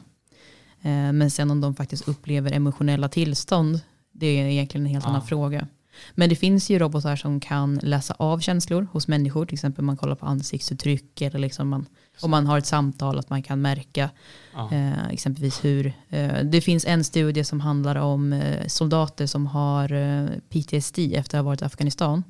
Eh, 0.82 1.12
men 1.14 1.32
sen 1.32 1.52
om 1.52 1.62
de 1.62 1.76
faktiskt 1.76 2.08
upplever 2.08 2.52
emotionella 2.52 3.10
tillstånd, 3.10 3.80
det 4.12 4.28
är 4.28 4.46
egentligen 4.46 4.86
en 4.86 4.92
helt 4.94 5.06
Ja. 5.06 5.10
annan 5.10 5.28
fråga. 5.28 5.68
Men 6.16 6.30
det 6.30 6.36
finns 6.36 6.70
ju 6.70 6.80
robotar 6.80 7.16
som 7.16 7.40
kan 7.40 7.76
läsa 7.84 8.16
av 8.20 8.40
känslor 8.40 8.88
hos 8.92 9.08
människor. 9.08 9.46
Till 9.46 9.54
exempel 9.54 9.84
man 9.84 9.98
kollar 9.98 10.16
på 10.16 10.26
ansiktsuttryck 10.26 11.22
eller 11.22 11.40
liksom 11.40 11.70
man, 11.70 11.86
om 12.22 12.32
man 12.32 12.48
har 12.48 12.58
ett 12.58 12.66
samtal 12.66 13.20
att 13.20 13.30
man 13.30 13.44
kan 13.44 13.62
märka 13.62 14.10
Ja. 14.54 14.70
eh, 14.72 15.08
exempelvis 15.08 15.66
hur. 15.66 15.94
Eh, 16.10 16.44
det 16.44 16.62
finns 16.62 16.86
en 16.86 17.04
studie 17.04 17.44
som 17.44 17.60
handlar 17.62 17.96
om 17.96 18.34
eh, 18.34 18.68
soldater 18.68 19.26
som 19.26 19.48
har 19.48 19.92
eh, 19.92 20.26
PTSD 20.50 21.00
efter 21.00 21.38
att 21.38 21.44
ha 21.44 21.50
varit 21.50 21.62
i 21.62 21.66
Afghanistan. 21.66 22.24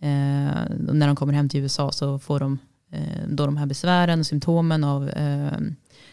Eh, 0.00 0.62
när 0.78 1.06
de 1.06 1.16
kommer 1.16 1.32
hem 1.32 1.48
till 1.48 1.60
USA 1.60 1.92
så 1.92 2.18
får 2.18 2.40
de 2.40 2.58
eh, 2.92 3.00
då 3.28 3.46
de 3.46 3.56
här 3.56 3.66
besvären, 3.66 4.24
symptomen 4.24 4.84
av 4.84 5.10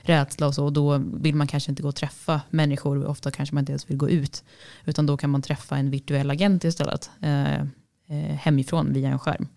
rädsla 0.01 0.47
och 0.47 0.55
så. 0.55 0.65
Och 0.65 0.73
då 0.73 0.97
vill 0.97 1.35
man 1.35 1.47
kanske 1.47 1.71
inte 1.71 1.81
gå 1.81 1.89
och 1.89 1.95
träffa 1.95 2.41
människor. 2.49 3.05
Ofta 3.05 3.31
kanske 3.31 3.55
man 3.55 3.61
inte 3.61 3.71
ens 3.71 3.89
vill 3.89 3.97
gå 3.97 4.09
ut. 4.09 4.43
Utan 4.85 5.05
då 5.05 5.17
kan 5.17 5.29
man 5.29 5.41
träffa 5.41 5.77
en 5.77 5.89
virtuell 5.89 6.29
agent 6.31 6.63
istället. 6.63 7.09
Eh, 7.21 7.61
eh 7.61 8.35
hemifrån 8.39 8.93
via 8.93 9.09
en 9.09 9.19
skärm. 9.19 9.47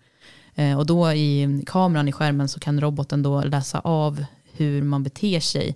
Eh, 0.55 0.77
och 0.77 0.85
då 0.85 1.11
i 1.11 1.63
kameran 1.65 2.07
i 2.07 2.11
skärmen 2.11 2.47
så 2.47 2.59
kan 2.59 2.81
roboten 2.81 3.23
då 3.23 3.41
läsa 3.41 3.79
av 3.79 4.25
hur 4.51 4.81
man 4.81 5.03
beter 5.03 5.39
sig. 5.39 5.75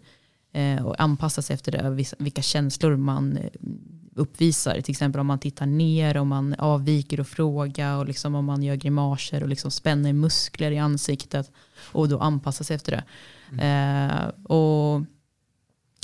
Eh, 0.53 0.85
och 0.85 1.01
anpassa 1.01 1.41
sig 1.41 1.53
efter 1.53 1.71
det. 1.71 2.05
Vilka 2.19 2.41
känslor 2.41 2.95
man 2.95 3.37
eh, 3.37 3.49
uppvisar. 4.15 4.81
Till 4.81 4.91
exempel 4.91 5.21
om 5.21 5.27
man 5.27 5.39
tittar 5.39 5.65
ner, 5.65 6.17
om 6.17 6.27
man 6.27 6.53
avviker 6.53 7.19
och 7.19 7.27
frågar 7.27 7.97
och 7.97 8.05
liksom 8.05 8.35
om 8.35 8.45
man 8.45 8.63
gör 8.63 8.75
grimaser 8.75 9.43
och 9.43 9.49
liksom 9.49 9.71
spänner 9.71 10.13
muskler 10.13 10.71
i 10.71 10.77
ansiktet 10.77 11.51
och 11.91 12.09
då 12.09 12.19
anpassar 12.19 12.65
sig 12.65 12.75
efter 12.75 12.91
det. 12.91 13.03
Mm. 13.51 14.09
Eh, 14.09 14.27
och 14.27 15.01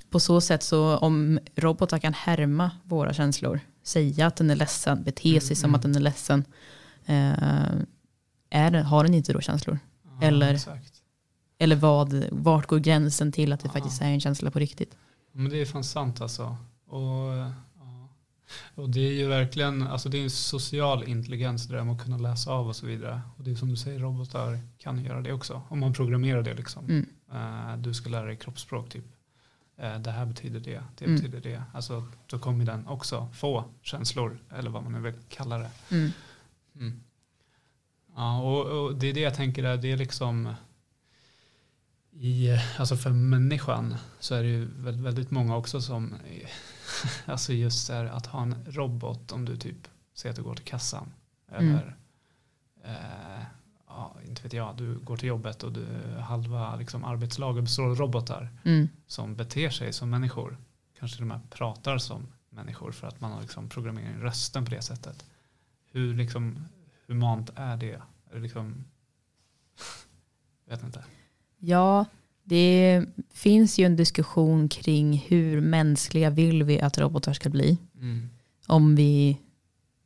på 0.09 0.19
så 0.19 0.41
sätt 0.41 0.63
så 0.63 0.97
om 0.97 1.39
robotar 1.55 1.99
kan 1.99 2.13
härma 2.13 2.71
våra 2.83 3.13
känslor, 3.13 3.59
säga 3.83 4.27
att 4.27 4.35
den 4.35 4.49
är 4.49 4.55
ledsen, 4.55 5.03
bete 5.03 5.41
sig 5.41 5.53
mm. 5.53 5.55
som 5.55 5.75
att 5.75 5.81
den 5.81 5.95
är 5.95 5.99
ledsen, 5.99 6.45
eh, 7.05 7.69
är 8.49 8.71
den, 8.71 8.85
har 8.85 9.03
den 9.03 9.13
inte 9.13 9.33
då 9.33 9.41
känslor? 9.41 9.79
Ja, 10.03 10.27
eller 10.27 10.59
eller 11.57 11.75
vad, 11.75 12.25
vart 12.31 12.67
går 12.67 12.79
gränsen 12.79 13.31
till 13.31 13.53
att 13.53 13.59
det 13.59 13.67
ja. 13.67 13.73
faktiskt 13.73 14.01
är 14.01 14.05
en 14.05 14.19
känsla 14.19 14.51
på 14.51 14.59
riktigt? 14.59 14.97
Men 15.31 15.49
det 15.49 15.61
är 15.61 15.65
fan 15.65 15.83
sant 15.83 16.21
alltså. 16.21 16.57
Och, 16.87 17.01
ja. 17.01 17.51
Och 18.75 18.89
det 18.89 18.99
är 18.99 19.13
ju 19.13 19.27
verkligen, 19.27 19.87
alltså 19.87 20.09
det 20.09 20.17
är 20.17 20.23
en 20.23 20.29
social 20.29 21.03
intelligens 21.03 21.67
det 21.67 21.75
där 21.75 21.83
med 21.83 21.95
att 21.95 22.03
kunna 22.03 22.17
läsa 22.17 22.51
av 22.51 22.67
och 22.67 22.75
så 22.75 22.85
vidare. 22.85 23.21
Och 23.37 23.43
det 23.43 23.51
är 23.51 23.55
som 23.55 23.69
du 23.69 23.77
säger, 23.77 23.99
robotar 23.99 24.59
kan 24.77 25.05
göra 25.05 25.21
det 25.21 25.33
också. 25.33 25.61
Om 25.69 25.79
man 25.79 25.93
programmerar 25.93 26.41
det 26.41 26.53
liksom. 26.53 26.85
Mm. 26.85 27.05
Uh, 27.33 27.77
du 27.77 27.93
ska 27.93 28.09
lära 28.09 28.25
dig 28.25 28.37
kroppsspråk 28.37 28.89
typ. 28.89 29.05
Uh, 29.83 29.99
det 29.99 30.11
här 30.11 30.25
betyder 30.25 30.59
det, 30.59 30.83
det 30.97 31.05
mm. 31.05 31.15
betyder 31.15 31.41
det. 31.41 31.63
Alltså 31.73 32.07
då 32.27 32.39
kommer 32.39 32.65
den 32.65 32.87
också 32.87 33.29
få 33.33 33.65
känslor, 33.81 34.39
eller 34.55 34.69
vad 34.69 34.83
man 34.83 34.91
nu 34.91 34.99
vill 34.99 35.13
kalla 35.29 35.57
det. 35.57 35.71
Mm. 35.91 36.11
mm. 36.75 37.03
Ja, 38.15 38.41
och, 38.41 38.65
och, 38.65 38.95
det 38.95 39.07
är 39.07 39.13
det 39.13 39.19
jag 39.19 39.35
tänker 39.35 39.63
där, 39.63 39.77
det 39.77 39.91
är 39.91 39.97
liksom 39.97 40.53
i, 42.11 42.49
alltså 42.77 42.97
för 42.97 43.09
människan 43.09 43.95
så 44.19 44.35
är 44.35 44.43
det 44.43 44.49
ju 44.49 44.65
väldigt, 44.65 45.05
väldigt 45.05 45.31
många 45.31 45.57
också 45.57 45.81
som, 45.81 46.15
alltså 47.25 47.53
just 47.53 47.89
är 47.89 48.05
att 48.05 48.25
ha 48.25 48.41
en 48.41 48.65
robot 48.67 49.31
om 49.31 49.45
du 49.45 49.57
typ 49.57 49.87
säger 50.13 50.31
att 50.33 50.37
du 50.37 50.43
går 50.43 50.55
till 50.55 50.65
kassan 50.65 51.13
mm. 51.51 51.69
eller 51.69 51.97
eh, 52.83 53.45
ja, 53.87 54.15
inte 54.25 54.43
vet 54.43 54.53
jag, 54.53 54.77
du 54.77 54.99
går 54.99 55.17
till 55.17 55.27
jobbet 55.27 55.63
och 55.63 55.71
du 55.71 55.85
halva 56.19 56.75
liksom, 56.75 57.03
arbetslaget 57.03 57.63
består 57.63 57.83
av 57.83 57.95
robotar 57.95 58.49
mm. 58.65 58.89
som 59.07 59.35
beter 59.35 59.69
sig 59.69 59.93
som 59.93 60.09
människor. 60.09 60.57
Kanske 60.99 61.15
till 61.17 61.23
och 61.23 61.27
med 61.27 61.49
pratar 61.49 61.97
som 61.97 62.27
människor 62.49 62.91
för 62.91 63.07
att 63.07 63.21
man 63.21 63.31
har 63.31 63.41
liksom 63.41 63.69
programmerat 63.69 64.09
in 64.09 64.21
rösten 64.21 64.65
på 64.65 64.71
det 64.71 64.81
sättet. 64.81 65.25
Hur 65.91 66.13
liksom 66.13 66.65
humant 67.07 67.49
är 67.55 67.77
det? 67.77 68.01
Är 68.29 68.35
det 68.35 68.39
liksom, 68.39 68.85
vet 70.65 70.83
inte. 70.83 71.05
Ja, 71.57 72.05
det 72.47 73.05
finns 73.33 73.79
ju 73.79 73.85
en 73.85 73.95
diskussion 73.95 74.69
kring 74.69 75.25
hur 75.27 75.61
mänskliga 75.61 76.29
vill 76.29 76.63
vi 76.63 76.81
att 76.81 76.97
robotar 76.97 77.33
ska 77.33 77.49
bli. 77.49 77.77
Mm. 77.95 78.29
Om 78.67 78.95
vi 78.95 79.37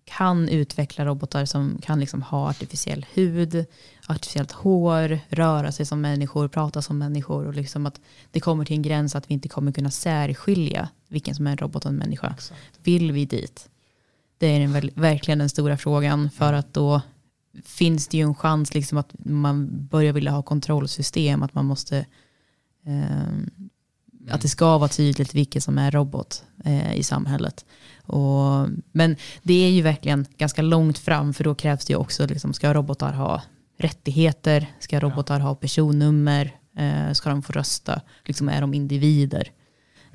kan 0.05 0.49
utveckla 0.49 1.05
robotar 1.05 1.45
som 1.45 1.77
kan 1.81 1.99
liksom 1.99 2.21
ha 2.21 2.49
artificiell 2.49 3.05
hud, 3.13 3.65
artificiellt 4.07 4.51
hår, 4.51 5.19
röra 5.29 5.71
sig 5.71 5.85
som 5.85 6.01
människor, 6.01 6.47
prata 6.47 6.81
som 6.81 6.97
människor 6.97 7.47
och 7.47 7.53
liksom 7.53 7.85
att 7.85 8.01
det 8.31 8.39
kommer 8.39 8.65
till 8.65 8.75
en 8.75 8.81
gräns 8.81 9.15
att 9.15 9.29
vi 9.29 9.33
inte 9.33 9.49
kommer 9.49 9.71
kunna 9.71 9.91
särskilja 9.91 10.89
vilken 11.07 11.35
som 11.35 11.47
är 11.47 11.51
en 11.51 11.57
robot 11.57 11.85
och 11.85 11.91
en 11.91 11.97
människa. 11.97 12.33
Exakt. 12.37 12.79
Vill 12.83 13.11
vi 13.11 13.25
dit? 13.25 13.69
Det 14.37 14.47
är 14.47 14.59
en, 14.59 14.91
verkligen 14.95 15.39
den 15.39 15.49
stora 15.49 15.77
frågan 15.77 16.29
för 16.29 16.53
att 16.53 16.73
då 16.73 17.01
finns 17.65 18.07
det 18.07 18.17
ju 18.17 18.23
en 18.23 18.35
chans 18.35 18.73
liksom 18.73 18.97
att 18.97 19.15
man 19.19 19.87
börjar 19.87 20.13
vilja 20.13 20.31
ha 20.31 20.43
kontrollsystem, 20.43 21.43
att 21.43 21.53
man 21.53 21.65
måste. 21.65 22.05
Att 24.29 24.41
det 24.41 24.47
ska 24.47 24.77
vara 24.77 24.89
tydligt 24.89 25.35
vilket 25.35 25.63
som 25.63 25.77
är 25.77 25.91
robot 25.91 26.43
eh, 26.65 26.95
i 26.95 27.03
samhället. 27.03 27.65
Och, 28.03 28.67
men 28.91 29.15
det 29.41 29.65
är 29.65 29.69
ju 29.69 29.81
verkligen 29.81 30.25
ganska 30.37 30.61
långt 30.61 30.97
fram 30.97 31.33
för 31.33 31.43
då 31.43 31.55
krävs 31.55 31.85
det 31.85 31.93
ju 31.93 31.97
också, 31.97 32.27
liksom, 32.27 32.53
ska 32.53 32.73
robotar 32.73 33.13
ha 33.13 33.41
rättigheter? 33.77 34.67
Ska 34.79 34.99
robotar 34.99 35.39
ja. 35.39 35.45
ha 35.45 35.55
personnummer? 35.55 36.55
Eh, 36.77 37.11
ska 37.13 37.29
de 37.29 37.41
få 37.41 37.53
rösta? 37.53 38.01
Liksom, 38.25 38.49
är 38.49 38.61
de 38.61 38.73
individer? 38.73 39.51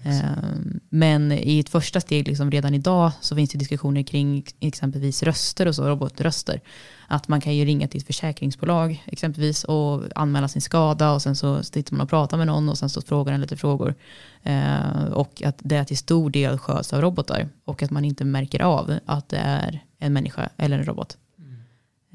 Ehm, 0.05 0.81
men 0.89 1.33
i 1.33 1.59
ett 1.61 1.69
första 1.69 2.01
steg, 2.01 2.29
liksom 2.29 2.51
redan 2.51 2.75
idag, 2.75 3.13
så 3.21 3.37
finns 3.37 3.51
det 3.51 3.59
diskussioner 3.59 4.03
kring 4.03 4.45
exempelvis 4.61 5.23
röster 5.23 5.69
och 5.69 5.75
så, 5.75 5.89
robotröster. 5.89 6.61
Att 7.09 7.29
man 7.29 7.41
kan 7.41 7.57
ju 7.57 7.65
ringa 7.65 7.89
till 7.89 8.01
ett 8.01 8.07
försäkringsbolag 8.07 9.05
exempelvis 9.07 9.65
och 9.65 10.03
anmäla 10.15 10.49
sin 10.49 10.63
skada 10.63 11.13
och 11.13 11.23
sen 11.23 11.37
så 11.37 11.63
sitter 11.63 11.95
man 11.95 12.01
och 12.01 12.11
pratar 12.11 12.37
med 12.37 12.47
någon 12.47 12.69
och 12.69 12.79
sen 12.79 12.89
så 12.89 13.03
frågar 13.03 13.33
den 13.33 13.41
lite 13.41 13.57
frågor. 13.57 13.95
Ehm, 14.43 15.13
och 15.13 15.43
att 15.43 15.59
det 15.59 15.85
till 15.85 15.99
stor 15.99 16.31
del 16.31 16.59
sköts 16.59 16.93
av 16.93 17.01
robotar 17.01 17.49
och 17.65 17.83
att 17.83 17.91
man 17.91 18.05
inte 18.05 18.25
märker 18.25 18.63
av 18.63 18.99
att 19.07 19.29
det 19.29 19.39
är 19.39 19.85
en 19.99 20.13
människa 20.13 20.49
eller 20.57 20.79
en 20.79 20.85
robot. 20.85 21.17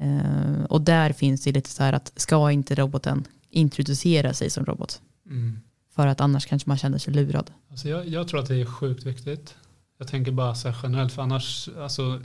Mm. 0.00 0.64
och 0.64 0.80
där 0.80 1.12
finns 1.12 1.44
det 1.44 1.52
lite 1.52 1.70
så 1.70 1.82
här 1.82 1.92
att 1.92 2.12
ska 2.16 2.50
inte 2.50 2.74
roboten 2.74 3.24
introducera 3.50 4.34
sig 4.34 4.50
som 4.50 4.64
robot? 4.64 5.00
Mm. 5.26 5.60
För 6.00 6.06
att 6.06 6.20
annars 6.20 6.46
kanske 6.46 6.70
man 6.70 6.78
känner 6.78 6.98
sig 6.98 7.14
lurad. 7.14 7.52
Alltså 7.70 7.88
jag, 7.88 8.08
jag 8.08 8.28
tror 8.28 8.40
att 8.40 8.48
det 8.48 8.60
är 8.60 8.64
sjukt 8.64 9.06
viktigt. 9.06 9.56
Jag 9.98 10.08
tänker 10.08 10.32
bara 10.32 10.54
så 10.54 10.68
här 10.68 10.76
generellt, 10.82 11.12
för 11.12 11.22
annars, 11.22 11.68
alltså, 11.78 12.20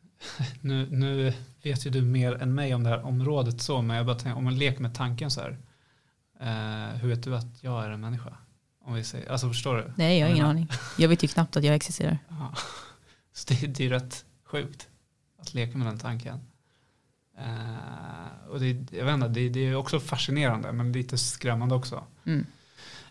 nu, 0.60 0.86
nu 0.90 1.32
vet 1.62 1.86
ju 1.86 1.90
du 1.90 2.02
mer 2.02 2.42
än 2.42 2.54
mig 2.54 2.74
om 2.74 2.82
det 2.82 2.90
här 2.90 3.06
området 3.06 3.60
så, 3.60 3.82
men 3.82 3.96
jag 3.96 4.06
bara 4.06 4.16
tänker, 4.16 4.38
om 4.38 4.44
man 4.44 4.58
leker 4.58 4.80
med 4.80 4.94
tanken 4.94 5.30
så 5.30 5.40
här, 5.40 5.58
eh, 6.40 7.00
hur 7.00 7.08
vet 7.08 7.22
du 7.22 7.36
att 7.36 7.46
jag 7.60 7.84
är 7.84 7.90
en 7.90 8.00
människa? 8.00 8.36
Om 8.84 8.94
vi 8.94 9.04
säger, 9.04 9.30
alltså 9.32 9.48
förstår 9.48 9.76
du? 9.76 9.92
Nej, 9.96 10.18
jag 10.18 10.26
har 10.26 10.34
ingen 10.34 10.46
aning. 10.46 10.68
Jag 10.98 11.08
vet 11.08 11.24
ju 11.24 11.28
knappt 11.28 11.56
att 11.56 11.64
jag 11.64 11.74
existerar. 11.74 12.18
Ja. 12.28 12.54
Så 13.32 13.54
det, 13.54 13.66
det 13.66 13.86
är 13.86 13.90
rätt 13.90 14.24
sjukt 14.44 14.88
att 15.38 15.54
leka 15.54 15.78
med 15.78 15.86
den 15.86 15.98
tanken. 15.98 16.40
Uh, 17.38 18.48
och 18.48 18.60
det, 18.60 18.92
jag 18.92 19.04
vet 19.04 19.14
inte, 19.14 19.28
det, 19.28 19.48
det, 19.48 19.60
är 19.60 19.74
också 19.74 20.00
fascinerande 20.00 20.72
men 20.72 20.92
lite 20.92 21.18
skrämmande 21.18 21.74
också. 21.74 22.04
Mm. 22.24 22.46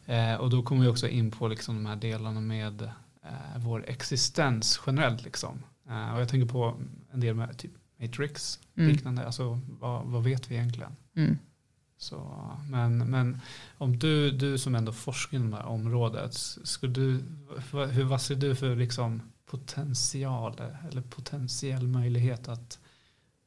Eh, 0.06 0.36
och 0.36 0.50
då 0.50 0.64
kommer 0.64 0.82
vi 0.82 0.88
också 0.88 1.08
in 1.08 1.32
på 1.32 1.48
liksom 1.48 1.76
de 1.76 1.86
här 1.86 1.96
delarna 1.96 2.42
med 2.42 2.82
eh, 3.24 3.58
vår 3.58 3.86
existens 3.88 4.82
generellt. 4.86 5.24
Liksom. 5.24 5.64
Eh, 5.90 6.14
och 6.14 6.22
jag 6.22 6.30
tänker 6.30 6.48
på 6.48 6.78
en 7.12 7.20
del 7.20 7.36
med 7.36 7.58
typ 7.58 7.72
Matrix, 8.00 8.60
mm. 8.76 8.90
liknande. 8.90 9.26
Alltså, 9.26 9.60
vad, 9.80 10.06
vad, 10.06 10.24
vet 10.24 10.52
vi 10.52 10.56
egentligen? 10.56 10.96
Mm. 11.16 11.38
Så, 11.98 12.48
men, 12.70 12.98
men 12.98 13.42
om 13.78 14.00
du, 14.00 14.32
du 14.32 14.58
som 14.58 14.76
ändå 14.76 14.92
forskar 14.92 15.38
inom 15.38 15.52
det 15.52 15.58
här 15.58 15.66
området, 15.66 16.34
skulle 16.34 16.94
du, 16.94 17.24
hur, 17.92 18.04
vad 18.04 18.22
ser 18.22 18.36
du 18.36 18.56
för 18.56 18.76
liksom 18.76 19.22
potential 19.46 20.62
eller 20.92 21.02
potentiell 21.02 21.88
möjlighet 21.88 22.48
att 22.48 22.80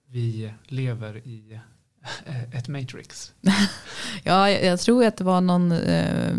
vi 0.07 0.55
lever 0.65 1.27
i 1.27 1.61
ett 2.53 2.69
matrix? 2.69 3.33
ja, 4.23 4.51
jag 4.51 4.81
tror 4.81 5.05
att 5.05 5.17
det 5.17 5.25
var 5.25 5.41
någon, 5.41 5.73
eh, 5.73 6.35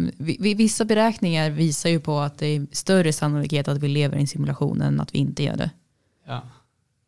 vissa 0.55 0.86
beräkningar 0.86 1.49
visar 1.49 1.89
ju 1.89 1.99
på 1.99 2.20
att 2.20 2.38
det 2.38 2.47
är 2.47 2.68
större 2.72 3.13
sannolikhet 3.13 3.68
att 3.68 3.78
vi 3.78 3.88
lever 3.88 4.18
i 4.18 4.22
en 4.22 4.28
simulation 4.28 4.82
än 4.82 5.01
att 5.01 5.13
vi 5.13 5.20
inte 5.20 5.43
gör 5.43 5.57
det. 5.57 5.70
Ja. 6.26 6.41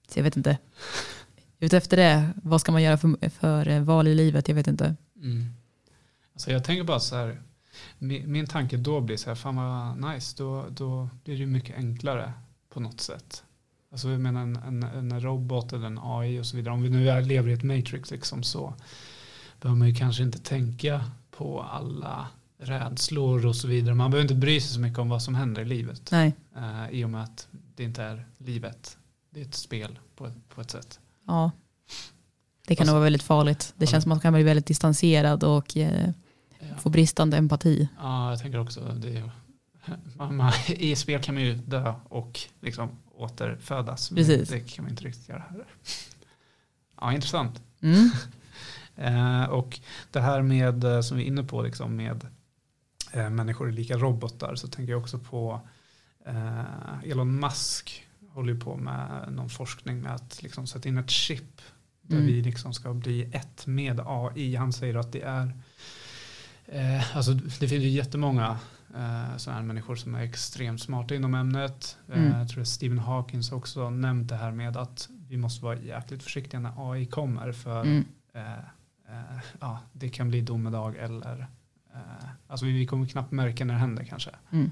Så 0.07 0.19
jag 0.19 0.23
vet 0.23 0.37
inte. 0.37 0.57
Utefter 1.59 1.97
det, 1.97 2.29
vad 2.43 2.61
ska 2.61 2.71
man 2.71 2.83
göra 2.83 2.97
för, 2.97 3.29
för 3.29 3.79
val 3.79 4.07
i 4.07 4.15
livet? 4.15 4.47
Jag 4.47 4.55
vet 4.55 4.67
inte. 4.67 4.95
Mm. 5.15 5.45
Alltså 6.33 6.51
jag 6.51 6.63
tänker 6.63 6.83
bara 6.83 6.99
så 6.99 7.15
här, 7.15 7.41
min, 7.97 8.31
min 8.31 8.47
tanke 8.47 8.77
då 8.77 9.01
blir 9.01 9.17
så 9.17 9.29
här, 9.29 9.35
fan 9.35 9.55
vad 9.55 10.13
nice, 10.13 10.35
då, 10.37 10.65
då 10.69 11.09
blir 11.23 11.39
det 11.39 11.45
mycket 11.45 11.75
enklare 11.75 12.33
på 12.69 12.79
något 12.79 13.01
sätt. 13.01 13.43
Alltså 13.97 14.09
jag 14.09 14.19
menar 14.19 14.41
en, 14.41 14.55
en, 14.55 14.83
en, 14.83 15.19
robot 15.19 15.73
eller 15.73 15.87
en 15.87 15.99
AI 16.03 16.39
och 16.39 16.45
så 16.45 16.57
vidare. 16.57 16.73
Om 16.73 16.81
vi 16.81 16.89
nu 16.89 17.21
lever 17.21 17.49
i 17.49 17.53
ett 17.53 17.63
matrix 17.63 18.11
liksom 18.11 18.43
så 18.43 18.73
behöver 19.61 19.79
man 19.79 19.87
ju 19.87 19.95
kanske 19.95 20.23
inte 20.23 20.39
tänka 20.39 21.03
på 21.31 21.61
alla 21.61 22.27
rädslor 22.57 23.45
och 23.45 23.55
så 23.55 23.67
vidare. 23.67 23.95
Man 23.95 24.11
behöver 24.11 24.23
inte 24.23 24.35
bry 24.35 24.61
sig 24.61 24.73
så 24.73 24.79
mycket 24.79 24.99
om 24.99 25.09
vad 25.09 25.21
som 25.21 25.35
händer 25.35 25.61
i 25.61 25.65
livet. 25.65 26.11
Nej. 26.11 26.35
Uh, 26.57 26.89
I 26.91 27.05
och 27.05 27.09
med 27.09 27.23
att 27.23 27.47
det 27.75 27.83
inte 27.83 28.03
är 28.03 28.25
livet. 28.37 28.97
Det 29.29 29.41
är 29.41 29.45
ett 29.45 29.55
spel 29.55 29.99
på, 30.15 30.31
på 30.49 30.61
ett 30.61 30.71
sätt. 30.71 30.99
Ja. 31.27 31.51
Det 32.67 32.75
kan 32.75 32.87
nog 32.87 32.93
vara 32.93 33.03
väldigt 33.03 33.23
farligt. 33.23 33.73
Det 33.77 33.87
känns 33.87 34.03
som 34.03 34.11
att 34.11 34.15
man 34.15 34.21
kan 34.21 34.33
bli 34.33 34.43
väldigt 34.43 34.65
distanserad 34.65 35.43
och 35.43 35.77
eh, 35.77 36.09
ja. 36.59 36.75
få 36.77 36.89
bristande 36.89 37.37
empati. 37.37 37.87
Ja, 37.97 38.29
jag 38.29 38.39
tänker 38.39 38.59
också 38.59 38.81
det. 38.81 39.29
Man, 40.17 40.35
man, 40.35 40.53
I 40.67 40.95
spel 40.95 41.21
kan 41.21 41.35
man 41.35 41.43
ju 41.43 41.53
dö 41.53 41.93
och 42.09 42.39
liksom 42.61 42.89
återfödas. 43.17 44.09
Precis. 44.09 44.49
Det 44.49 44.59
kan 44.59 44.85
man 44.85 44.91
inte 44.91 45.03
riktigt 45.03 45.29
göra 45.29 45.43
här. 45.49 45.65
Ja, 47.01 47.13
intressant. 47.13 47.61
Mm. 47.81 48.09
eh, 48.95 49.49
och 49.49 49.79
det 50.11 50.19
här 50.19 50.41
med, 50.41 50.83
eh, 50.83 51.01
som 51.01 51.17
vi 51.17 51.23
är 51.23 51.27
inne 51.27 51.43
på, 51.43 51.61
liksom 51.61 51.95
med 51.95 52.27
eh, 53.11 53.29
människor 53.29 53.67
är 53.67 53.71
lika 53.71 53.97
robotar, 53.97 54.55
så 54.55 54.67
tänker 54.67 54.91
jag 54.91 55.01
också 55.01 55.19
på 55.19 55.61
eh, 56.25 57.11
Elon 57.11 57.39
Musk 57.39 58.07
håller 58.29 58.53
ju 58.53 58.59
på 58.59 58.77
med 58.77 59.27
någon 59.31 59.49
forskning 59.49 60.01
med 60.01 60.15
att 60.15 60.43
liksom 60.43 60.67
sätta 60.67 60.89
in 60.89 60.97
ett 60.97 61.09
chip 61.09 61.61
där 62.01 62.15
mm. 62.15 62.27
vi 62.27 62.41
liksom 62.41 62.73
ska 62.73 62.93
bli 62.93 63.29
ett 63.33 63.67
med 63.67 64.01
AI. 64.05 64.55
Han 64.55 64.73
säger 64.73 64.95
att 64.95 65.11
det 65.11 65.21
är, 65.21 65.53
eh, 66.65 67.17
alltså 67.17 67.33
det 67.33 67.67
finns 67.67 67.83
ju 67.83 67.89
jättemånga 67.89 68.59
eh, 68.97 69.37
sådana 69.37 69.59
här 69.59 69.67
människor 69.67 69.95
som 69.95 70.15
är 70.15 70.21
extremt 70.21 70.81
smarta 70.81 71.15
inom 71.15 71.33
ämnet. 71.35 71.97
Eh, 72.07 72.17
Mm. 72.19 72.39
jag 72.39 72.49
tror 72.49 72.61
att 72.61 72.67
Stephen 72.67 72.99
Hawkins 72.99 73.51
också 73.51 73.89
nämnt 73.89 74.29
det 74.29 74.35
här 74.35 74.51
med 74.51 74.77
att 74.77 75.09
vi 75.29 75.37
måste 75.37 75.65
vara 75.65 75.79
jäkligt 75.79 76.23
försiktiga 76.23 76.59
när 76.59 76.91
AI 76.91 77.05
kommer 77.05 77.51
för 77.51 77.81
Mm. 77.81 78.05
eh, 78.33 78.53
eh, 79.09 79.39
ja, 79.59 79.79
det 79.93 80.09
kan 80.09 80.27
bli 80.29 80.41
domedag 80.41 80.95
eller 80.97 81.47
alltså 82.47 82.65
vi, 82.65 82.71
vi 82.71 82.85
kommer 82.87 83.05
knappt 83.07 83.31
märka 83.31 83.65
när 83.65 83.73
det 83.73 83.79
händer 83.79 84.03
kanske. 84.03 84.29
Mm. 84.51 84.71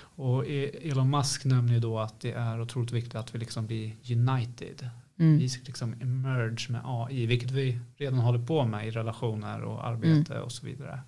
Och 0.00 0.46
E- 0.46 0.90
Elon 0.90 1.10
Musk 1.10 1.44
nämner 1.44 1.72
ju 1.74 1.80
då 1.80 1.98
att 1.98 2.20
det 2.20 2.32
är 2.32 2.60
otroligt 2.60 2.92
viktigt 2.92 3.14
att 3.14 3.34
vi 3.34 3.38
liksom 3.38 3.66
blir 3.66 3.96
united. 4.12 4.90
Mm. 5.18 5.38
Vi 5.38 5.48
ska 5.48 5.62
liksom 5.66 5.92
emerge 6.00 6.66
med 6.72 6.80
AI, 6.84 7.26
vilket 7.26 7.50
vi 7.50 7.80
redan 7.96 8.18
håller 8.18 8.46
på 8.46 8.64
med 8.64 8.86
i 8.86 8.90
relationer 8.90 9.62
och 9.62 9.86
arbete 9.86 10.32
Mm. 10.34 10.44
och 10.44 10.52
så 10.52 10.66
vidare. 10.66 11.00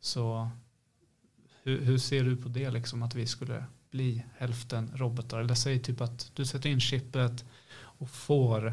Så 0.00 0.50
hur, 1.62 1.80
hur 1.80 1.98
ser 1.98 2.24
du 2.24 2.36
på 2.36 2.48
det, 2.48 2.70
liksom, 2.70 3.02
att 3.02 3.14
vi 3.14 3.26
skulle 3.26 3.64
bli 3.90 4.24
hälften 4.36 4.90
robotar? 4.94 5.40
Eller 5.40 5.54
säg 5.54 5.78
typ 5.78 6.00
att 6.00 6.30
du 6.34 6.46
sätter 6.46 6.70
in 6.70 6.80
chippet 6.80 7.44
och 7.74 8.10
får 8.10 8.66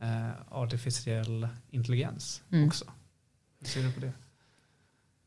eh, 0.00 0.30
artificiell 0.48 1.48
intelligens 1.70 2.42
Mm. 2.50 2.66
också. 2.68 2.84
Hur 3.60 3.66
ser 3.66 3.82
du 3.82 3.92
på 3.92 4.00
det? 4.00 4.12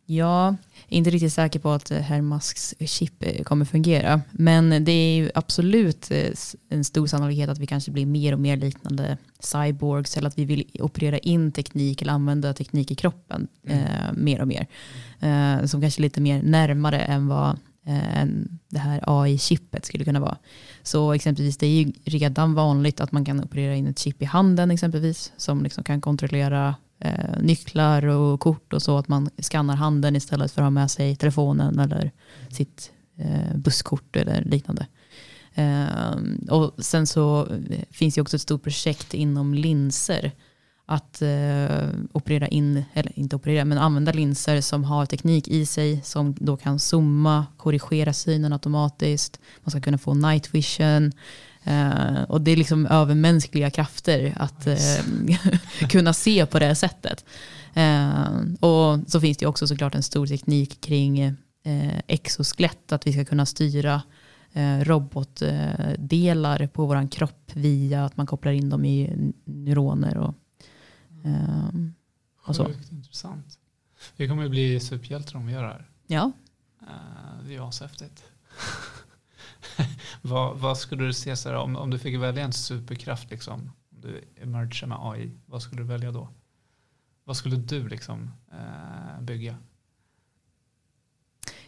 Är 0.10 0.98
inte 0.98 1.10
riktigt 1.10 1.34
säker 1.34 1.60
på 1.60 1.72
att 1.72 1.92
eh, 1.92 1.98
herr 2.00 2.22
Musks 2.22 2.76
chip 2.80 3.14
eh, 3.24 3.44
kommer 3.44 3.66
fungera. 3.66 4.22
Men 4.32 4.84
det 4.86 4.92
är 4.92 5.16
ju 5.16 5.30
absolut 5.36 6.12
eh, 6.12 6.30
en 6.70 6.84
stor 6.84 7.08
sannolikhet 7.08 7.50
att 7.50 7.60
vi 7.60 7.68
kanske 7.68 7.92
blir 7.92 8.06
mer 8.06 8.34
och 8.34 8.40
mer 8.40 8.58
liknande 8.58 9.18
cyborgs. 9.40 10.18
Eller 10.18 10.28
att 10.28 10.38
vi 10.38 10.46
vill 10.46 10.64
operera 10.80 11.18
in 11.18 11.52
teknik 11.52 12.02
eller 12.02 12.14
använda 12.14 12.54
teknik 12.54 12.92
i 12.92 12.96
kroppen 12.96 13.48
Mm. 13.68 13.84
eh, 13.84 14.14
mer 14.14 14.42
och 14.42 14.48
mer. 14.48 14.68
Eh, 15.20 15.66
som 15.66 15.82
kanske 15.82 16.00
är 16.00 16.04
lite 16.04 16.22
mer 16.22 16.42
närmare 16.44 17.00
än 17.00 17.28
vad 17.28 17.50
eh, 17.86 18.26
det 18.70 18.80
här 18.80 19.04
AI-chippet 19.08 19.86
skulle 19.86 20.04
kunna 20.04 20.20
vara. 20.20 20.38
Så 20.84 21.14
exempelvis 21.14 21.58
det 21.58 21.68
är 21.68 21.84
ju 21.84 21.92
redan 22.06 22.54
vanligt 22.54 23.02
att 23.02 23.12
man 23.12 23.26
kan 23.26 23.44
operera 23.44 23.76
in 23.76 23.88
ett 23.88 24.00
chip 24.00 24.22
i 24.22 24.26
handen 24.26 24.72
exempelvis. 24.72 25.32
Som 25.38 25.64
liksom 25.64 25.84
kan 25.84 26.02
kontrollera 26.02 26.76
eh, 27.00 27.42
nycklar 27.42 28.06
och 28.06 28.40
kort 28.40 28.74
och 28.74 28.82
så. 28.82 28.98
Att 28.98 29.08
man 29.08 29.30
skannar 29.42 29.76
handen 29.76 30.16
istället 30.16 30.52
för 30.52 30.62
att 30.62 30.66
ha 30.66 30.70
med 30.70 30.92
sig 30.92 31.16
telefonen 31.16 31.80
eller 31.80 32.12
sitt 32.50 32.92
eh, 33.18 33.58
busskort 33.58 34.16
eller 34.16 34.44
liknande. 34.44 34.88
Eh, 35.54 36.16
och 36.50 36.74
sen 36.86 37.08
så 37.08 37.48
eh, 37.70 37.80
finns 37.92 38.16
det 38.16 38.22
också 38.22 38.36
ett 38.36 38.42
stort 38.42 38.64
projekt 38.64 39.14
inom 39.14 39.54
linser. 39.54 40.32
Att 40.90 41.22
eh, 41.22 41.88
operera 42.12 42.48
in, 42.48 42.84
eller 42.94 43.20
inte 43.20 43.36
operera, 43.36 43.66
men 43.66 43.78
använda 43.78 44.12
linser 44.12 44.62
som 44.62 44.84
har 44.84 45.06
teknik 45.06 45.48
i 45.48 45.66
sig 45.66 46.02
som 46.04 46.36
då 46.40 46.58
kan 46.58 46.80
zooma, 46.80 47.46
korrigera 47.58 48.14
synen 48.14 48.54
automatiskt. 48.54 49.40
Man 49.64 49.72
ska 49.72 49.82
kunna 49.82 49.98
få 49.98 50.14
night 50.14 50.56
vision. 50.56 51.12
Eh, 51.68 52.24
och 52.24 52.42
det 52.42 52.52
är 52.52 52.56
liksom 52.56 52.86
övermänskliga 52.86 53.70
krafter 53.70 54.34
att 54.38 54.68
eh, 54.68 54.78
kunna 55.90 56.14
se 56.14 56.46
på 56.46 56.60
det 56.60 56.76
sättet. 56.76 57.26
Eh, 57.74 58.26
och 58.60 59.00
så 59.08 59.22
finns 59.22 59.38
det 59.38 59.44
ju 59.44 59.50
också 59.50 59.68
såklart 59.68 59.96
en 59.96 60.04
stor 60.04 60.28
teknik 60.28 60.82
kring 60.82 61.20
eh, 61.20 62.00
exoskelett, 62.08 62.92
att 62.92 63.08
vi 63.08 63.14
ska 63.14 63.26
kunna 63.26 63.46
styra 63.46 64.02
eh, 64.54 64.80
robotdelar 64.80 66.68
på 66.68 66.86
vår 66.86 67.12
kropp 67.12 67.52
via 67.54 68.06
att 68.06 68.18
man 68.18 68.26
kopplar 68.26 68.52
in 68.52 68.70
dem 68.70 68.86
i 68.86 69.34
neuroner 69.46 70.18
och, 70.18 70.36
eh, 71.26 71.70
och 72.46 72.56
så. 72.56 72.66
Sjukt 72.66 72.92
intressant. 72.92 73.60
Vi 74.16 74.28
kommer 74.28 74.44
ju 74.44 74.50
bli 74.50 74.80
superhjältar 74.80 75.36
om 75.36 75.48
vi 75.48 75.54
gör 75.54 75.64
det 75.64 75.70
här. 75.70 75.90
Ja, 76.08 76.32
Det 77.48 77.56
är 77.56 77.70
ashäftigt. 77.70 78.24
vad, 80.22 80.58
vad 80.58 80.78
skulle 80.78 81.04
du 81.06 81.14
se 81.14 81.36
så 81.36 81.50
här, 81.50 81.56
om, 81.56 81.76
om 81.76 81.90
du 81.90 82.00
fick 82.00 82.18
välja 82.20 82.44
en 82.44 82.54
superkraft 82.54 83.32
liksom, 83.32 83.54
om 83.90 84.00
du 84.02 84.24
emerger 84.42 84.88
med 84.88 84.98
AI, 85.02 85.32
vad 85.46 85.62
skulle 85.62 85.82
du 85.82 85.88
välja 85.88 86.12
då? 86.12 86.30
Vad 87.24 87.38
skulle 87.38 87.56
du 87.56 87.88
liksom 87.88 88.32
eh, 88.52 89.22
bygga? 89.22 89.56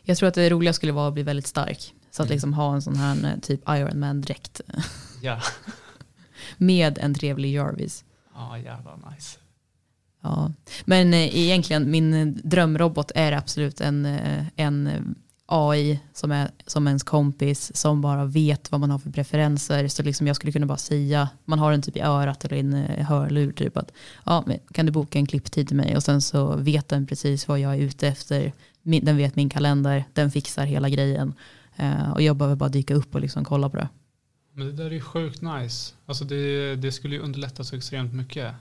jag 0.04 0.18
tror 0.18 0.30
att 0.30 0.36
det 0.36 0.50
roliga 0.50 0.74
skulle 0.74 0.92
vara 0.92 1.08
att 1.08 1.14
bli 1.14 1.24
väldigt 1.24 1.48
stark. 1.48 1.94
Så 2.12 2.22
att 2.22 2.28
Mm. 2.28 2.36
liksom 2.36 2.54
ha 2.54 2.74
en 2.74 2.82
sån 2.82 2.96
här 2.96 3.26
eh, 3.34 3.40
typ 3.40 3.62
Iron 3.70 4.00
Man 4.00 4.22
dräkt 4.22 4.62
Ja, 5.22 5.42
med 6.58 6.98
en 6.98 7.14
trevlig 7.14 7.54
Jarvis. 7.54 8.06
ja 8.36 8.58
jävlar 8.58 9.12
nice. 9.12 9.40
Ja. 10.22 10.52
Men 10.86 11.14
eh, 11.14 11.38
egentligen 11.38 11.92
min 11.92 12.14
eh, 12.14 12.26
drömrobot 12.28 13.12
är 13.16 13.32
absolut 13.32 13.82
en, 13.82 14.06
en 14.56 15.16
AI 15.52 16.00
som 16.14 16.32
är 16.32 16.52
som 16.66 16.88
ens 16.88 17.04
kompis 17.04 17.72
som 17.76 18.02
bara 18.02 18.26
vet 18.26 18.72
vad 18.72 18.82
man 18.82 18.92
har 18.92 19.00
för 19.00 19.12
preferenser. 19.12 19.88
Så 19.88 20.04
liksom 20.04 20.28
jag 20.28 20.36
skulle 20.36 20.52
kunna 20.52 20.66
bara 20.66 20.78
säga, 20.78 21.30
man 21.46 21.60
har 21.60 21.72
den 21.72 21.82
typ 21.82 21.98
i 21.98 22.02
örat 22.02 22.46
eller 22.46 22.58
i 22.58 22.60
en 22.60 22.74
hörlur 23.06 23.52
typ 23.52 23.78
att 23.78 23.92
ja, 24.26 24.46
kan 24.74 24.86
du 24.86 24.92
boka 24.92 25.20
en 25.20 25.26
klipptid 25.26 25.68
till 25.68 25.78
mig 25.78 25.96
och 25.96 26.04
sen 26.04 26.22
så 26.22 26.56
vet 26.56 26.88
den 26.88 27.08
precis 27.08 27.48
vad 27.48 27.60
jag 27.60 27.74
är 27.74 27.80
ute 27.80 28.08
efter. 28.08 28.54
Den 28.84 29.18
vet 29.18 29.36
min 29.36 29.50
kalender, 29.50 30.04
den 30.14 30.32
fixar 30.32 30.66
hela 30.66 30.90
grejen. 30.90 31.34
Eh, 31.76 32.12
och 32.12 32.22
jag 32.22 32.36
behöver 32.36 32.56
bara 32.56 32.70
dyka 32.70 32.94
upp 32.96 33.16
och 33.16 33.22
liksom 33.22 33.46
kolla 33.46 33.70
på 33.70 33.78
det. 33.78 33.90
Men 34.54 34.68
det 34.68 34.84
där 34.84 34.94
är 34.94 35.00
sjukt 35.00 35.42
nice. 35.42 35.94
Alltså 36.06 36.26
det, 36.26 36.76
det 36.76 36.92
skulle 36.92 37.16
ju 37.16 37.22
underlätta 37.22 37.64
så 37.64 37.76
extremt 37.76 38.14
mycket. 38.14 38.54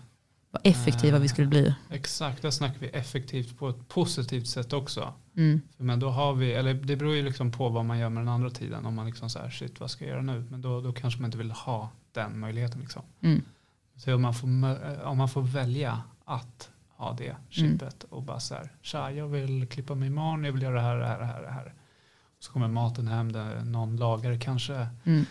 Vad 0.50 0.66
effektiva 0.66 1.18
vi 1.18 1.28
skulle 1.28 1.48
bli. 1.48 1.74
Exakt, 1.90 2.42
där 2.42 2.50
snackar 2.50 2.78
vi 2.80 2.88
effektivt 2.88 3.58
på 3.58 3.68
ett 3.68 3.88
positivt 3.88 4.46
sätt 4.46 4.72
också. 4.72 5.12
Mm. 5.36 5.60
Men 5.76 6.00
då 6.00 6.10
har 6.10 6.34
vi, 6.34 6.52
eller 6.52 6.74
det 6.74 6.96
beror 6.96 7.14
ju 7.14 7.22
liksom 7.22 7.52
på 7.52 7.68
vad 7.68 7.84
man 7.84 7.98
gör 7.98 8.08
med 8.08 8.20
den 8.20 8.28
andra 8.28 8.50
tiden. 8.50 8.86
Om 8.86 8.94
man 8.94 9.06
liksom 9.06 9.30
så 9.30 9.38
här, 9.38 9.50
shit 9.50 9.80
vad 9.80 9.90
ska 9.90 10.04
jag 10.04 10.10
göra 10.12 10.22
nu? 10.22 10.46
Men 10.50 10.62
då, 10.62 10.80
då 10.80 10.92
kanske 10.92 11.20
man 11.20 11.28
inte 11.28 11.38
vill 11.38 11.50
ha 11.50 11.90
den 12.12 12.38
möjligheten 12.38 12.80
liksom. 12.80 13.02
Mm. 13.20 13.42
Så 13.96 14.14
om 14.14 14.22
man 14.22 14.34
får, 14.34 14.48
mö- 14.48 15.02
om 15.02 15.18
man 15.18 15.28
får 15.28 15.42
välja 15.42 16.02
att 16.24 16.70
ha 16.88 17.12
det 17.12 17.36
chippet 17.48 18.04
och 18.04 18.22
bara 18.22 18.40
så 18.40 18.54
här, 18.54 18.72
tja 18.82 19.10
jag 19.10 19.28
vill 19.28 19.66
klippa 19.66 19.94
mig 19.94 20.06
imorgon, 20.06 20.44
jag 20.44 20.52
vill 20.52 20.62
göra 20.62 20.74
det 20.74 20.80
här, 20.80 20.96
det 20.98 21.06
här, 21.06 21.18
det 21.18 21.24
här, 21.26 21.42
det 21.42 21.50
här. 21.50 21.74
Så 22.40 22.52
kommer 22.52 22.68
maten 22.68 23.08
hem, 23.08 23.32
där 23.32 23.64
någon 23.64 23.96
lagar 23.96 24.40
kanske. 24.40 24.88
Mm. 25.04 25.24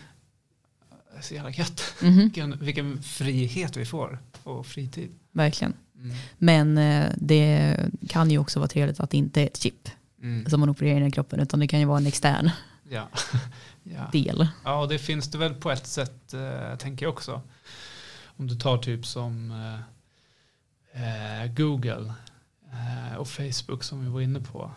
Det 1.17 1.21
är 1.21 1.23
så 1.23 1.33
jävla 1.33 1.51
gött. 1.51 1.81
Mhm. 2.01 2.17
Vilken, 2.19 2.59
vilken 2.59 3.01
frihet 3.01 3.77
vi 3.77 3.85
får 3.85 4.19
på 4.43 4.63
fritid. 4.63 5.11
Verkligen. 5.31 5.73
Mm. 5.95 6.15
Men 6.37 6.77
eh, 6.77 7.11
det 7.17 7.75
kan 8.09 8.31
ju 8.31 8.37
också 8.37 8.59
vara 8.59 8.67
trevligt 8.67 8.99
att 8.99 9.09
det 9.09 9.17
inte 9.17 9.41
är 9.41 9.45
ett 9.45 9.57
chip 9.57 9.89
Mm. 10.21 10.49
som 10.49 10.59
man 10.59 10.69
opererar 10.69 10.97
in 11.01 11.07
i 11.07 11.11
kroppen 11.11 11.39
utan 11.39 11.59
det 11.59 11.67
kan 11.67 11.79
ju 11.79 11.85
vara 11.85 11.97
en 11.97 12.07
extern 12.07 12.49
Ja. 12.89 13.07
ja. 13.83 14.09
del. 14.11 14.47
Ja, 14.63 14.81
och 14.81 14.87
det 14.89 14.99
finns 14.99 15.31
det 15.31 15.37
väl 15.37 15.53
på 15.53 15.71
ett 15.71 15.87
sätt, 15.87 16.33
eh, 16.33 16.75
tänker 16.77 17.05
jag 17.05 17.13
också. 17.13 17.41
Om 18.25 18.47
du 18.47 18.55
tar 18.55 18.77
typ 18.77 19.05
som 19.05 19.51
eh, 20.93 21.41
eh, 21.43 21.51
Google 21.53 22.13
och 23.17 23.27
Facebook 23.27 23.83
som 23.83 24.03
vi 24.03 24.09
var 24.09 24.21
inne 24.21 24.39
på. 24.39 24.71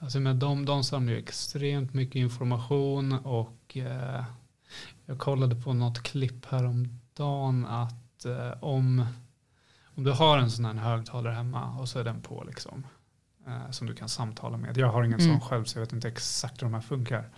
Alltså 0.00 0.20
med 0.20 0.36
de, 0.36 0.64
de 0.64 0.84
samlar 0.84 1.12
ju 1.12 1.18
extremt 1.18 1.94
mycket 1.94 2.14
information 2.16 3.12
och 3.12 3.76
jag 5.12 5.18
kollade 5.18 5.54
på 5.56 5.72
något 5.72 6.02
klipp 6.02 6.46
häromdagen 6.46 7.66
att 7.66 8.24
eh, 8.24 8.52
om, 8.64 9.06
om 9.96 10.04
du 10.04 10.10
har 10.12 10.38
en 10.38 10.50
sån 10.50 10.64
här 10.64 10.74
högtalare 10.74 11.34
hemma 11.34 11.78
och 11.78 11.88
så 11.88 11.98
är 11.98 12.04
den 12.04 12.20
på 12.20 12.44
liksom 12.46 12.86
eh, 13.46 13.70
som 13.70 13.86
du 13.86 13.94
kan 13.94 14.08
samtala 14.08 14.56
med. 14.56 14.76
Jag 14.78 14.92
har 14.92 15.04
ingen 15.04 15.20
Mm. 15.20 15.32
sån 15.32 15.40
själv 15.48 15.64
så 15.64 15.78
jag 15.78 15.80
vet 15.84 15.92
inte 15.92 16.08
exakt 16.08 16.62
hur 16.62 16.66
de 16.66 16.74
här 16.74 16.80
funkar. 16.80 17.28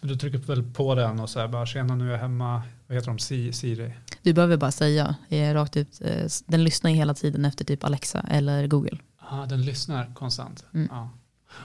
Men 0.00 0.08
du 0.08 0.16
trycker 0.16 0.38
väl 0.38 0.72
på 0.72 0.94
den 0.94 1.20
och 1.20 1.30
så 1.30 1.40
här 1.40 1.48
bara 1.48 1.66
tjena 1.66 1.94
nu 1.94 2.08
är 2.08 2.12
jag 2.12 2.18
hemma, 2.18 2.62
vad 2.86 2.94
heter 2.96 3.08
de, 3.08 3.18
Si- 3.18 3.52
Siri? 3.52 3.94
Du 4.22 4.32
behöver 4.32 4.56
bara 4.56 4.72
säga 4.72 5.16
eh, 5.28 5.54
rakt 5.54 5.76
ut, 5.76 6.00
eh, 6.00 6.26
den 6.46 6.64
lyssnar 6.64 6.90
hela 6.90 7.14
tiden 7.14 7.44
efter 7.44 7.64
typ 7.64 7.84
Alexa 7.84 8.20
eller 8.20 8.66
Google. 8.66 8.98
Ja, 9.30 9.46
den 9.48 9.62
lyssnar 9.62 10.14
konstant. 10.14 10.64
Mm. 10.74 10.88
Ja. 10.90 11.10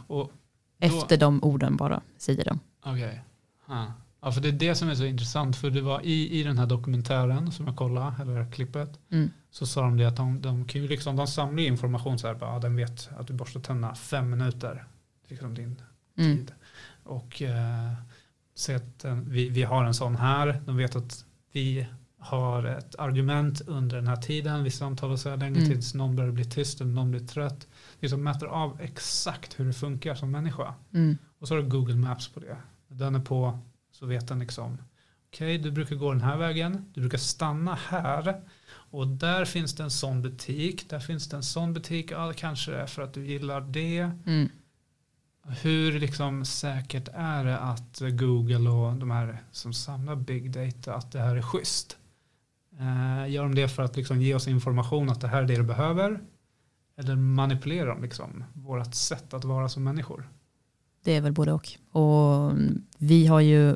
Och 0.08 0.32
då- 0.80 0.86
Efter 0.88 1.18
de 1.18 1.44
orden 1.44 1.78
bara 1.78 2.02
säger 2.18 2.46
de. 2.46 2.60
Okej. 2.86 3.24
Ja. 3.68 3.94
Ja, 4.22 4.32
för 4.32 4.42
det 4.42 4.48
är 4.48 4.52
det 4.52 4.76
som 4.76 4.90
är 4.90 4.96
så 4.96 5.06
intressant. 5.06 5.56
För 5.56 5.70
det 5.70 5.82
var 5.82 6.02
i, 6.02 6.40
i 6.40 6.44
den 6.44 6.58
här 6.58 6.66
dokumentären 6.66 7.52
som 7.52 7.68
jag 7.68 7.76
kollade, 7.76 8.14
eller 8.22 8.52
klippet, 8.52 9.00
Mm. 9.12 9.30
så 9.52 9.66
sa 9.66 9.82
de 9.82 9.98
det 9.98 10.06
att 10.06 10.16
de, 10.16 10.42
de 10.42 10.66
kan 10.66 10.82
ju 10.82 10.88
liksom, 10.88 11.16
de 11.16 11.28
samlar 11.28 11.64
information 11.64 12.20
så 12.20 12.28
här, 12.28 12.36
bara, 12.36 12.54
ja, 12.54 12.60
den 12.60 12.76
vet 12.76 13.10
att 13.18 13.28
du 13.28 13.34
borstar 13.34 13.60
tänderna 13.60 13.96
fem 13.96 14.30
minuter. 14.30 14.86
Liksom 15.28 15.54
din 15.54 15.82
Mm. 16.18 16.38
tid. 16.38 16.52
Och 17.04 17.42
eh, 17.42 17.94
se 18.56 18.76
att 18.76 19.00
den, 19.00 19.30
vi, 19.30 19.50
vi 19.50 19.64
har 19.64 19.84
en 19.84 19.94
sån 19.94 20.16
här, 20.16 20.62
de 20.66 20.78
vet 20.78 20.96
att 20.96 21.26
vi 21.52 21.88
har 22.22 22.64
ett 22.64 22.96
argument 23.00 23.62
under 23.68 23.96
den 23.96 24.08
här 24.08 24.16
tiden, 24.16 24.64
vi 24.64 24.72
samtalar 24.72 25.16
så 25.16 25.30
här 25.30 25.38
länge 25.38 25.58
Mm. 25.60 25.70
tills 25.72 25.94
någon 25.94 26.16
börjar 26.16 26.32
bli 26.32 26.46
tyst 26.46 26.82
eller 26.82 26.92
någon 26.92 27.12
blir 27.12 27.28
trött. 27.28 27.68
Det 28.00 28.10
som 28.10 28.24
mäter 28.24 28.48
av 28.48 28.82
exakt 28.82 29.60
hur 29.60 29.66
det 29.66 29.74
funkar 29.74 30.16
som 30.16 30.32
människa. 30.32 30.74
Mm. 30.94 31.18
Och 31.40 31.48
så 31.48 31.56
har 31.56 31.62
du 31.62 31.70
Google 31.70 31.96
Maps 31.96 32.28
på 32.28 32.40
det. 32.40 32.58
Den 32.88 33.16
är 33.16 33.20
på 33.20 33.60
så 34.00 34.06
vet 34.06 34.28
den 34.28 34.40
liksom 34.40 34.78
okej 35.30 35.58
du 35.58 35.72
brukar 35.72 35.96
gå 35.96 36.12
den 36.12 36.22
här 36.22 36.38
vägen, 36.38 36.86
du 36.94 37.02
brukar 37.02 37.18
stanna 37.18 37.76
här 37.76 38.42
och 38.72 39.08
där 39.08 39.46
finns 39.46 39.76
det 39.76 39.84
en 39.84 39.92
sån 39.92 40.22
butik, 40.22 40.90
där 40.90 41.00
finns 41.00 41.30
det 41.30 41.36
en 41.38 41.44
sån 41.44 41.74
butik, 41.74 42.12
ja 42.12 42.28
det 42.28 42.34
kanske 42.34 42.76
är 42.76 42.86
för 42.86 43.02
att 43.02 43.14
du 43.14 43.26
gillar 43.26 43.62
det. 43.62 44.12
Mm. 44.26 44.50
Hur 45.62 46.00
liksom 46.00 46.46
säkert 46.46 47.10
är 47.14 47.46
det 47.46 47.60
att 47.60 48.00
Google 48.00 48.70
och 48.70 48.96
de 48.96 49.12
här 49.12 49.44
som 49.52 49.74
samlar 49.74 50.16
big 50.16 50.52
data 50.52 50.94
att 50.94 51.12
det 51.12 51.20
här 51.20 51.36
är 51.36 51.42
schysst? 51.42 51.98
Eh, 52.80 53.32
gör 53.32 53.44
de 53.44 53.56
det 53.56 53.68
för 53.68 53.84
att 53.84 53.96
liksom 53.96 54.22
ge 54.22 54.36
oss 54.36 54.48
information 54.48 55.10
att 55.10 55.22
det 55.22 55.28
här 55.28 55.44
är 55.44 55.48
det 55.48 55.56
du 55.56 55.64
behöver? 55.64 56.22
Eller 56.98 57.16
manipulerar 57.16 57.88
de 57.88 58.02
liksom 58.02 58.44
vårt 58.54 58.96
sätt 58.96 59.34
att 59.34 59.44
vara 59.44 59.70
som 59.70 59.84
människor? 59.84 60.30
Det 61.04 61.12
är 61.16 61.22
väl 61.22 61.32
både 61.32 61.54
och. 61.54 61.70
Och 61.92 62.54
vi 62.98 63.28
har 63.28 63.40
ju 63.40 63.76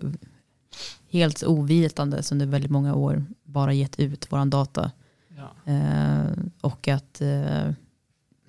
helt 1.09 1.43
ovitandes 1.43 2.32
under 2.32 2.45
väldigt 2.45 2.71
många 2.71 2.95
år 2.95 3.26
bara 3.43 3.74
gett 3.74 3.99
ut 3.99 4.32
våran 4.32 4.49
data. 4.49 4.91
Ja. 5.38 5.71
Eh, 5.71 6.32
och 6.61 6.88
att 6.88 7.21
eh, 7.21 7.71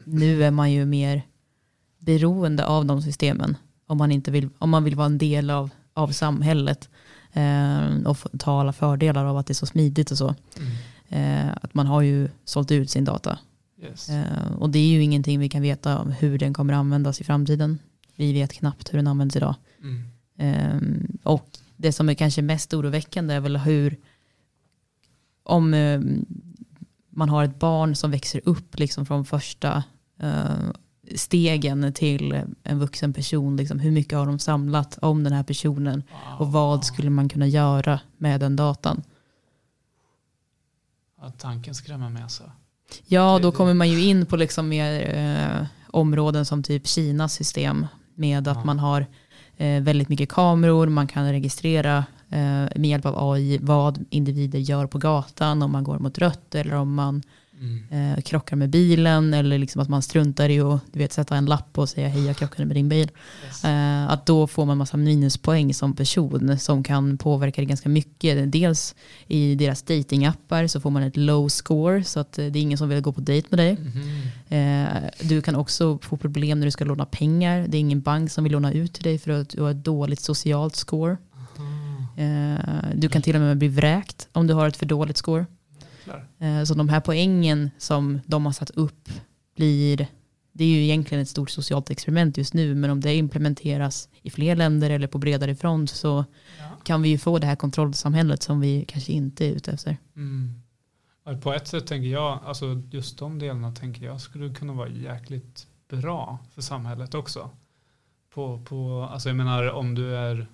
nu 0.04 0.44
är 0.44 0.50
man 0.50 0.72
ju 0.72 0.84
mer 0.84 1.22
beroende 1.98 2.66
av 2.66 2.86
de 2.86 3.02
systemen. 3.02 3.56
Om 3.86 3.98
man, 3.98 4.12
inte 4.12 4.30
vill, 4.30 4.48
om 4.58 4.70
man 4.70 4.84
vill 4.84 4.94
vara 4.94 5.06
en 5.06 5.18
del 5.18 5.50
av, 5.50 5.70
av 5.94 6.08
samhället. 6.08 6.88
Eh, 7.32 8.06
och 8.06 8.18
ta 8.38 8.60
alla 8.60 8.72
fördelar 8.72 9.24
av 9.24 9.36
att 9.36 9.46
det 9.46 9.52
är 9.52 9.54
så 9.54 9.66
smidigt 9.66 10.10
och 10.10 10.18
så. 10.18 10.34
Mm. 10.56 10.72
Eh, 11.08 11.52
att 11.62 11.74
man 11.74 11.86
har 11.86 12.02
ju 12.02 12.28
sålt 12.44 12.70
ut 12.70 12.90
sin 12.90 13.04
data. 13.04 13.38
Yes. 13.82 14.08
Eh, 14.08 14.52
och 14.58 14.70
det 14.70 14.78
är 14.78 14.88
ju 14.88 15.02
ingenting 15.02 15.40
vi 15.40 15.48
kan 15.48 15.62
veta 15.62 15.98
om 15.98 16.12
hur 16.12 16.38
den 16.38 16.54
kommer 16.54 16.74
användas 16.74 17.20
i 17.20 17.24
framtiden. 17.24 17.78
Vi 18.16 18.32
vet 18.32 18.52
knappt 18.52 18.92
hur 18.92 18.98
den 18.98 19.06
används 19.06 19.36
idag. 19.36 19.54
Mm. 19.82 20.04
Eh, 20.36 20.80
och 21.22 21.48
det 21.76 21.92
som 21.92 22.08
är 22.08 22.14
kanske 22.14 22.42
mest 22.42 22.74
oroväckande 22.74 23.34
är 23.34 23.40
väl 23.40 23.56
hur 23.56 23.96
om 25.42 25.74
eh, 25.74 26.00
man 27.10 27.28
har 27.28 27.44
ett 27.44 27.58
barn 27.58 27.94
som 27.94 28.10
växer 28.10 28.40
upp 28.44 28.78
liksom 28.78 29.06
från 29.06 29.24
första 29.24 29.84
eh, 30.20 30.70
stegen 31.14 31.92
till 31.92 32.42
en 32.62 32.78
vuxen 32.78 33.12
person. 33.12 33.56
Liksom, 33.56 33.78
hur 33.78 33.90
mycket 33.90 34.18
har 34.18 34.26
de 34.26 34.38
samlat 34.38 34.98
om 35.02 35.24
den 35.24 35.32
här 35.32 35.42
personen 35.42 36.02
och 36.38 36.52
vad 36.52 36.84
skulle 36.84 37.10
man 37.10 37.28
kunna 37.28 37.46
göra 37.46 38.00
med 38.16 38.40
den 38.40 38.56
datan? 38.56 39.02
Ja, 41.20 41.32
tanken 41.38 41.74
skrämmer 41.74 42.10
mig 42.10 42.22
alltså. 42.22 42.52
Ja, 43.06 43.38
då 43.42 43.52
kommer 43.52 43.74
man 43.74 43.88
ju 43.88 44.04
in 44.04 44.26
på 44.26 44.36
liksom 44.36 44.68
mer 44.68 45.14
eh, 45.14 45.66
områden 45.86 46.44
som 46.44 46.62
typ 46.62 46.86
Kinas 46.86 47.32
system 47.32 47.86
med 48.14 48.48
att 48.48 48.56
Ja. 48.56 48.64
man 48.64 48.78
har 48.78 49.06
eh, 49.56 49.80
väldigt 49.82 50.08
mycket 50.08 50.28
kameror, 50.28 50.86
man 50.86 51.06
kan 51.06 51.32
registrera 51.32 51.96
eh, 52.30 52.38
med 52.76 52.84
hjälp 52.86 53.06
av 53.06 53.30
AI 53.32 53.58
vad 53.62 54.04
individer 54.10 54.58
gör 54.58 54.86
på 54.86 54.98
gatan, 54.98 55.62
om 55.62 55.72
man 55.72 55.84
går 55.84 55.98
mot 55.98 56.18
rött 56.18 56.54
eller 56.54 56.74
om 56.74 56.94
man 56.94 57.22
Mm. 57.60 58.12
eh, 58.14 58.20
krockar 58.22 58.56
med 58.56 58.70
bilen 58.70 59.34
eller 59.34 59.58
liksom 59.58 59.80
att 59.82 59.88
man 59.88 60.02
struntar 60.02 60.48
i 60.48 60.60
att 60.60 60.80
du 60.92 60.98
vet, 60.98 61.12
sätta 61.12 61.36
en 61.36 61.46
lapp 61.46 61.78
och 61.78 61.88
säga 61.88 62.08
hej 62.08 62.26
jag 62.26 62.36
krockade 62.36 62.66
med 62.66 62.76
din 62.76 62.88
bil. 62.88 63.10
Yes. 63.46 63.64
Eh, 63.64 64.08
att 64.10 64.26
då 64.26 64.46
får 64.46 64.64
man 64.64 64.78
massa 64.78 64.96
minuspoäng 64.96 65.74
som 65.74 65.96
person 65.96 66.58
som 66.58 66.82
kan 66.82 67.18
påverka 67.18 67.60
det 67.60 67.66
ganska 67.66 67.88
mycket. 67.88 68.52
Dels 68.52 68.94
i 69.26 69.54
deras 69.54 69.82
datingappar 69.82 70.66
så 70.66 70.80
får 70.80 70.90
man 70.90 71.02
ett 71.02 71.16
low 71.16 71.48
score 71.48 72.04
så 72.04 72.20
att 72.20 72.38
eh, 72.38 72.46
det 72.46 72.58
är 72.58 72.62
ingen 72.62 72.78
som 72.78 72.88
vill 72.88 73.00
gå 73.00 73.12
på 73.12 73.20
dejt 73.20 73.48
med 73.50 73.58
dig. 73.58 73.72
Mhm. 73.80 74.28
Eh, 74.48 74.86
du 75.20 75.42
kan 75.42 75.56
också 75.56 75.98
få 75.98 76.16
problem 76.16 76.60
när 76.60 76.66
du 76.66 76.70
ska 76.70 76.84
låna 76.84 77.04
pengar. 77.06 77.66
Det 77.68 77.76
är 77.76 77.80
ingen 77.80 78.00
bank 78.00 78.30
som 78.30 78.44
vill 78.44 78.52
låna 78.52 78.72
ut 78.72 78.92
till 78.92 79.02
dig 79.04 79.18
för 79.18 79.30
att 79.30 79.48
du 79.48 79.62
har 79.62 79.70
ett 79.70 79.84
dåligt 79.84 80.20
socialt 80.20 80.76
score. 80.76 81.16
Eh, 82.16 82.58
du 82.94 83.08
kan 83.08 83.22
till 83.22 83.34
och 83.34 83.40
med 83.40 83.58
bli 83.58 83.68
vräkt 83.68 84.28
om 84.32 84.46
du 84.46 84.54
har 84.54 84.68
ett 84.68 84.76
för 84.76 84.86
dåligt 84.86 85.16
score. 85.16 85.46
Eh, 86.38 86.64
Så 86.64 86.74
de 86.74 86.88
här 86.88 87.00
poängen 87.00 87.70
som 87.78 88.20
de 88.26 88.46
har 88.46 88.52
satt 88.52 88.70
upp 88.70 89.08
blir, 89.56 90.06
det 90.52 90.64
är 90.64 90.68
ju 90.68 90.82
egentligen 90.84 91.22
ett 91.22 91.28
stort 91.28 91.50
socialt 91.50 91.90
experiment 91.90 92.36
just 92.38 92.54
nu, 92.54 92.74
men 92.74 92.90
om 92.90 93.00
det 93.00 93.14
implementeras 93.14 94.08
i 94.22 94.30
fler 94.30 94.56
länder 94.56 94.90
eller 94.90 95.06
på 95.06 95.18
bredare 95.18 95.54
front 95.54 95.90
så 95.90 96.24
kan 96.84 97.02
vi 97.02 97.08
ju 97.08 97.18
få 97.18 97.38
det 97.38 97.46
här 97.46 97.56
kontrollsamhället 97.56 98.42
som 98.42 98.60
vi 98.60 98.84
kanske 98.88 99.12
inte 99.12 99.46
är 99.46 99.50
ute 99.52 99.72
efter. 99.72 99.96
Mm. 100.16 100.54
På 101.42 101.52
ett 101.52 101.68
sätt 101.68 101.86
tänker 101.86 102.08
jag, 102.08 102.40
alltså 102.44 102.82
just 102.90 103.18
de 103.18 103.38
delarna 103.38 103.72
tänker 103.72 104.06
jag 104.06 104.20
skulle 104.20 104.54
kunna 104.54 104.72
vara 104.72 104.88
jäkligt 104.88 105.66
bra 105.88 106.38
för 106.54 106.62
samhället 106.62 107.14
också. 107.14 107.50
På, 108.34 108.62
på, 108.64 109.08
alltså 109.12 109.28
jag 109.28 109.36
menar 109.36 109.70
om 109.70 109.94
du 109.94 110.16
är, 110.16 110.46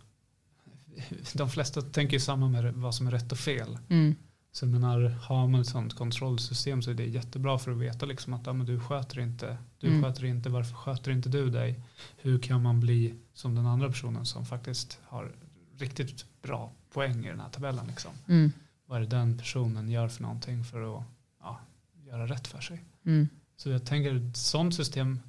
de 1.35 1.51
flesta 1.51 1.83
tänker 1.83 2.13
ju 2.15 2.21
samma 2.21 2.49
med 2.49 2.75
vad 2.75 2.95
som 2.95 3.07
är 3.07 3.11
rätt 3.11 3.33
och 3.33 3.39
fel. 3.39 3.79
Mm. 3.89 4.15
Så 4.53 4.65
jag 4.65 4.73
menar, 4.73 5.01
har 5.01 5.49
man 5.49 5.61
ett 5.61 5.67
sånt 5.67 5.95
kontrollsystem 5.95 6.83
så 6.83 6.91
är 6.91 6.95
det 6.95 7.07
jättebra 7.07 7.59
för 7.59 7.71
att 7.71 7.79
veta 7.79 8.07
liksom 8.07 8.35
att 8.35 8.47
ja, 8.47 8.53
men 8.53 8.67
du 8.67 8.81
sköter 8.81 9.21
inte, 9.21 9.59
du 9.79 9.87
Mm. 9.87 10.03
sköter 10.03 10.25
inte, 10.25 10.49
varför 10.49 10.75
sköter 10.75 11.11
inte 11.11 11.29
du 11.29 11.51
dig? 11.51 11.81
Hur 12.17 12.39
kan 12.39 12.63
man 12.63 12.81
bli 12.81 13.15
som 13.35 13.55
den 13.55 13.67
andra 13.67 13.89
personen 13.89 14.27
som 14.27 14.47
faktiskt 14.47 14.99
har 15.05 15.33
riktigt 15.79 16.27
bra 16.43 16.73
poäng 16.93 17.25
i 17.25 17.29
den 17.29 17.41
här 17.41 17.49
tabellen 17.49 17.87
liksom? 17.87 18.11
Mm. 18.29 18.53
Vad 18.91 18.97
är 18.97 19.01
det 19.01 19.17
den 19.17 19.39
personen 19.39 19.89
gör 19.89 20.09
för 20.09 20.23
någonting 20.23 20.65
för 20.65 20.97
att 20.99 21.05
ja, 21.41 21.61
göra 22.07 22.27
rätt 22.27 22.47
för 22.47 22.61
sig. 22.61 22.85
Mm. 23.07 23.29
Så 23.57 23.71
jag 23.71 23.87
tänker 23.87 24.15
ett 24.15 24.37
sånt 24.37 24.75
system 24.75 25.21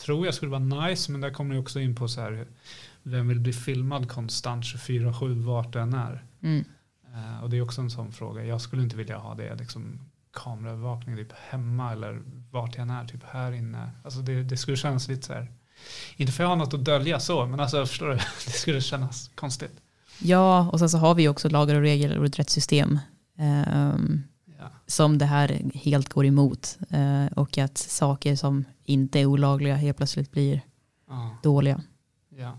tror 0.00 0.26
jag 0.26 0.34
skulle 0.34 0.50
vara 0.50 0.88
nice 0.88 1.12
men 1.12 1.20
där 1.20 1.30
kommer 1.30 1.54
jag 1.54 1.62
också 1.62 1.80
in 1.80 1.94
på 1.94 2.08
så 2.08 2.20
här 2.20 2.46
vem 3.02 3.28
vill 3.28 3.40
bli 3.40 3.52
filmad 3.52 4.08
konstant 4.08 4.64
24-7 4.64 5.44
vart 5.44 5.72
den 5.72 5.94
är. 5.94 6.24
Mm. 6.40 6.64
Eh, 7.14 7.42
och 7.42 7.50
det 7.50 7.56
är 7.56 7.62
också 7.62 7.80
en 7.80 7.90
sån 7.90 8.12
fråga. 8.12 8.44
Jag 8.44 8.60
skulle 8.60 8.82
inte 8.82 8.96
vilja 8.96 9.18
ha 9.18 9.34
det 9.34 9.54
liksom 9.54 10.00
kameraövervakning 10.32 11.16
typ 11.16 11.32
hemma 11.32 11.92
eller 11.92 12.22
vart 12.50 12.76
jag 12.76 12.82
än 12.82 12.90
är, 12.90 13.04
typ 13.04 13.24
här 13.24 13.52
inne. 13.52 13.90
Alltså 14.04 14.20
det, 14.20 14.42
det 14.42 14.56
skulle 14.56 14.76
kännas 14.76 15.08
lite 15.08 15.26
så 15.26 15.32
här, 15.32 15.52
inte 16.16 16.32
för 16.32 16.44
jag 16.44 16.48
har 16.48 16.56
något 16.56 16.74
att 16.74 16.84
dölja 16.84 17.20
så, 17.20 17.46
men 17.46 17.60
alltså 17.60 17.86
förstår 17.86 18.08
du, 18.08 18.14
det 18.46 18.52
skulle 18.52 18.80
kännas 18.80 19.30
konstigt. 19.34 19.82
Ja, 20.22 20.70
och 20.70 20.78
sen 20.78 20.90
så 20.90 20.98
har 20.98 21.14
vi 21.14 21.28
också 21.28 21.48
lagar 21.48 21.74
och 21.74 21.80
regler 21.80 22.18
och 22.18 22.26
ett 22.26 22.38
rättssystem 22.38 22.98
ehm, 23.38 24.22
Ja. 24.58 24.70
som 24.86 25.18
det 25.18 25.24
här 25.24 25.70
helt 25.74 26.08
går 26.08 26.26
emot. 26.26 26.78
Eh, 26.90 27.26
och 27.26 27.58
att 27.58 27.78
saker 27.78 28.36
som 28.36 28.64
inte 28.84 29.20
är 29.20 29.26
olagliga 29.26 29.74
helt 29.76 29.96
plötsligt 29.96 30.30
blir 30.32 30.60
Ja. 31.08 31.36
dåliga. 31.42 31.82
Ja. 32.28 32.58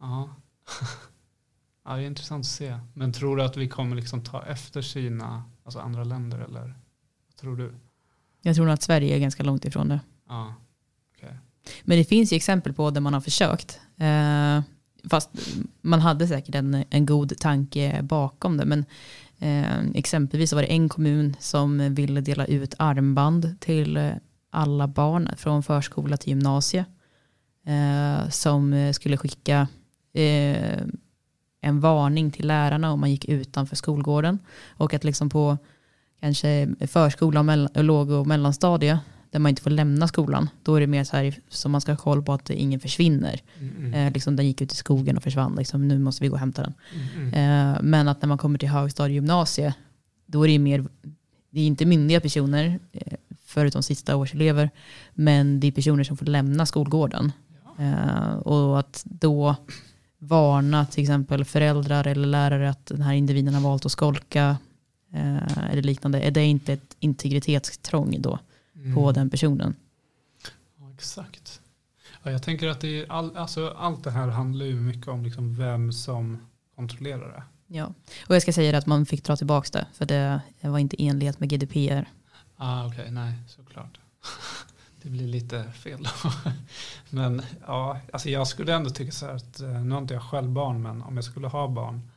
Ja. 0.00 0.28
ja, 1.84 1.96
det 1.96 2.02
är 2.02 2.06
intressant 2.06 2.42
att 2.44 2.50
se. 2.50 2.78
Men 2.94 3.12
tror 3.12 3.36
du 3.36 3.42
att 3.42 3.56
vi 3.56 3.68
kommer 3.68 3.96
liksom 3.96 4.24
ta 4.24 4.42
efter 4.42 4.82
Kina, 4.82 5.44
alltså 5.64 5.78
andra 5.80 6.04
länder 6.04 6.38
eller? 6.38 6.62
Vad 7.26 7.36
tror 7.40 7.56
du? 7.56 7.74
Jag 8.42 8.54
tror 8.56 8.64
nog 8.66 8.74
att 8.74 8.82
Sverige 8.82 9.14
är 9.16 9.18
ganska 9.20 9.42
långt 9.42 9.64
ifrån 9.64 9.88
det. 9.88 10.00
Ja. 10.28 10.54
Men 11.84 11.98
det 11.98 12.04
finns 12.04 12.32
ju 12.32 12.36
exempel 12.36 12.72
på 12.72 12.90
där 12.90 13.00
man 13.00 13.14
har 13.14 13.20
försökt. 13.20 13.80
Eh, 13.96 14.60
fast 15.10 15.30
man 15.80 16.00
hade 16.00 16.28
säkert 16.28 16.54
en, 16.54 16.84
en 16.90 17.06
god 17.06 17.38
tanke 17.38 18.02
bakom 18.02 18.56
det. 18.56 18.64
Men 18.64 18.84
eh, 19.38 19.86
exempelvis 19.94 20.52
var 20.52 20.62
det 20.62 20.72
en 20.72 20.88
kommun 20.88 21.36
som 21.40 21.94
ville 21.94 22.20
dela 22.20 22.44
ut 22.46 22.74
armband 22.78 23.56
till 23.60 24.12
alla 24.50 24.86
barn 24.86 25.30
från 25.36 25.62
förskola 25.62 26.16
till 26.16 26.28
gymnasie. 26.28 26.84
Eh, 27.66 28.28
som 28.28 28.92
skulle 28.94 29.16
skicka 29.16 29.68
eh, 30.12 30.80
en 31.60 31.80
varning 31.80 32.30
till 32.30 32.46
lärarna 32.46 32.92
om 32.92 33.00
man 33.00 33.10
gick 33.10 33.24
utanför 33.24 33.76
skolgården. 33.76 34.38
Och 34.68 34.94
att 34.94 35.04
liksom 35.04 35.28
på 35.28 35.58
kanske 36.20 36.68
förskola, 36.86 37.40
och 37.40 37.46
mell- 37.46 37.82
låg 37.82 38.10
och 38.10 38.26
mellanstadie 38.26 38.98
där 39.36 39.40
man 39.40 39.50
inte 39.50 39.62
får 39.62 39.70
lämna 39.70 40.08
skolan. 40.08 40.48
Då 40.62 40.74
är 40.74 40.80
det 40.80 40.86
mer 40.86 41.04
så 41.04 41.16
här 41.16 41.34
som 41.48 41.72
man 41.72 41.80
ska 41.80 41.92
ha 41.92 41.96
koll 41.96 42.22
på 42.22 42.32
att 42.32 42.50
ingen 42.50 42.80
försvinner. 42.80 43.40
Mm. 43.60 43.94
Eh, 43.94 44.12
liksom 44.12 44.36
den 44.36 44.46
gick 44.46 44.60
ut 44.60 44.72
i 44.72 44.76
skogen 44.76 45.16
och 45.16 45.22
försvann. 45.22 45.54
Liksom, 45.58 45.88
nu 45.88 45.98
måste 45.98 46.22
vi 46.22 46.28
gå 46.28 46.34
och 46.34 46.40
hämta 46.40 46.62
den. 46.62 46.74
Mm. 47.16 47.34
Eh, 47.34 47.78
men 47.82 48.08
att 48.08 48.22
när 48.22 48.28
man 48.28 48.38
kommer 48.38 48.58
till 48.58 48.68
högstadie 48.68 49.10
och 49.10 49.14
gymnasie, 49.14 49.74
då 50.26 50.44
är 50.44 50.48
det 50.48 50.58
mer, 50.58 50.84
det 51.50 51.60
är 51.60 51.66
inte 51.66 51.86
myndiga 51.86 52.20
personer, 52.20 52.78
eh, 52.92 53.12
förutom 53.44 53.82
sista 53.82 54.16
årselever, 54.16 54.70
men 55.14 55.60
det 55.60 55.66
är 55.66 55.72
personer 55.72 56.04
som 56.04 56.16
får 56.16 56.26
lämna 56.26 56.66
skolgården. 56.66 57.32
Ja. 57.76 57.84
Eh, 57.84 58.36
och 58.36 58.78
att 58.78 59.02
då 59.04 59.56
varna 60.18 60.86
till 60.86 61.02
exempel 61.02 61.44
föräldrar 61.44 62.06
eller 62.06 62.26
lärare 62.26 62.70
att 62.70 62.86
den 62.86 63.02
här 63.02 63.14
individen 63.14 63.54
har 63.54 63.60
valt 63.60 63.86
att 63.86 63.92
skolka 63.92 64.56
eh, 65.12 65.68
eller 65.70 65.82
liknande, 65.82 66.20
är 66.20 66.30
det 66.30 66.44
inte 66.44 66.72
ett 66.72 66.96
integritetstrång 67.00 68.16
då 68.20 68.38
på 68.94 69.00
Mm. 69.02 69.14
den 69.14 69.30
personen? 69.30 69.74
Ja, 70.80 70.90
exakt. 70.94 71.60
Ja, 72.22 72.30
jag 72.30 72.42
tänker 72.42 72.68
att 72.68 72.80
det 72.80 73.00
är 73.00 73.12
all, 73.12 73.36
alltså, 73.36 73.68
allt 73.78 74.04
det 74.04 74.10
här 74.10 74.28
handlar 74.28 74.66
ju 74.66 74.74
mycket 74.80 75.08
om 75.08 75.22
liksom 75.24 75.54
vem 75.56 75.92
som 75.92 76.38
kontrollerar 76.76 77.28
det. 77.32 77.42
Ja, 77.76 77.92
och 78.28 78.34
jag 78.34 78.42
ska 78.42 78.52
säga 78.52 78.78
att 78.78 78.86
man 78.86 79.06
fick 79.06 79.24
dra 79.24 79.36
tillbaka 79.36 79.68
det, 79.78 79.86
för 79.94 80.06
det 80.06 80.40
var 80.60 80.78
inte 80.78 81.02
enlighet 81.02 81.40
med 81.40 81.48
GDPR. 81.50 82.08
Ah, 82.56 82.86
Okej, 82.86 83.10
nej, 83.10 83.32
såklart. 83.48 83.98
Det 85.02 85.10
blir 85.10 85.26
lite 85.26 85.72
fel 85.72 86.02
då. 86.02 86.30
Men 87.10 87.42
ja, 87.66 88.00
alltså 88.12 88.28
jag 88.30 88.46
skulle 88.48 88.74
ändå 88.74 88.90
tycka 88.90 89.12
så 89.12 89.26
här 89.26 89.34
att, 89.34 89.60
eh, 89.60 89.68
nu 89.68 89.90
har 89.90 89.98
inte 90.00 90.14
jag 90.14 90.22
själv 90.22 90.50
barn, 90.50 90.82
men 90.82 91.02
om 91.02 91.16
jag 91.16 91.24
skulle 91.24 91.46
ha 91.48 91.68
barn, 91.68 92.10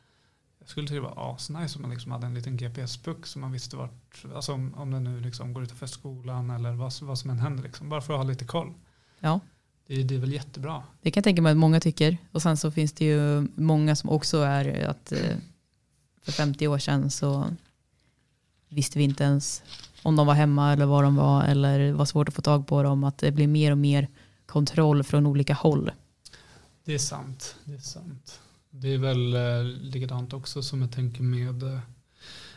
skulle 0.70 0.88
det 0.88 1.00
var 1.00 1.34
asnice 1.34 1.76
om 1.76 1.82
man 1.82 1.90
liksom 1.90 2.12
hade 2.12 2.26
en 2.26 2.34
liten 2.34 2.56
GPS-puck 2.56 3.26
som 3.26 3.40
man 3.40 3.52
visste 3.52 3.76
vart, 3.76 4.24
alltså 4.34 4.52
om, 4.52 4.74
om 4.74 4.90
den 4.90 5.04
nu 5.04 5.20
liksom 5.20 5.52
går 5.52 5.62
utanför 5.62 5.86
skolan 5.86 6.50
eller 6.50 6.72
vad, 6.72 6.92
vad 7.02 7.18
som 7.18 7.30
än 7.30 7.38
händer, 7.38 7.62
liksom, 7.62 7.88
bara 7.88 8.00
för 8.00 8.12
att 8.12 8.18
ha 8.18 8.24
lite 8.24 8.44
koll. 8.44 8.74
Ja. 9.20 9.40
Det, 9.86 10.02
det 10.02 10.14
är 10.14 10.18
väl 10.18 10.32
jättebra. 10.32 10.82
Det 11.02 11.10
kan 11.10 11.20
jag 11.20 11.24
tänka 11.24 11.42
mig 11.42 11.50
att 11.50 11.58
många 11.58 11.80
tycker. 11.80 12.18
Och 12.32 12.42
sen 12.42 12.56
så 12.56 12.70
finns 12.70 12.92
det 12.92 13.04
ju 13.04 13.48
många 13.54 13.96
som 13.96 14.10
också 14.10 14.38
är 14.38 14.88
att 14.88 15.12
eh, 15.12 15.36
för 16.22 16.32
50 16.32 16.68
år 16.68 16.78
sedan 16.78 17.10
så 17.10 17.46
visste 18.68 18.98
vi 18.98 19.04
inte 19.04 19.24
ens 19.24 19.62
om 20.02 20.16
de 20.16 20.26
var 20.26 20.34
hemma 20.34 20.72
eller 20.72 20.86
var 20.86 21.02
de 21.02 21.16
var 21.16 21.44
eller 21.44 21.78
det 21.78 21.92
var 21.92 22.04
svårt 22.04 22.28
att 22.28 22.34
få 22.34 22.42
tag 22.42 22.66
på 22.66 22.82
dem. 22.82 23.04
Att 23.04 23.18
det 23.18 23.32
blir 23.32 23.46
mer 23.46 23.72
och 23.72 23.78
mer 23.78 24.08
kontroll 24.46 25.04
från 25.04 25.26
olika 25.26 25.54
håll. 25.54 25.90
Det 26.84 26.94
är 26.94 26.98
sant. 26.98 27.56
Det 27.64 27.74
är 27.74 27.78
sant. 27.78 28.40
Det 28.70 28.94
är 28.94 28.98
väl 28.98 29.34
eh, 29.34 29.64
likadant 29.64 30.32
också 30.32 30.62
som 30.62 30.80
jag 30.82 30.92
tänker 30.92 31.22
med 31.22 31.62
eh, 31.62 31.80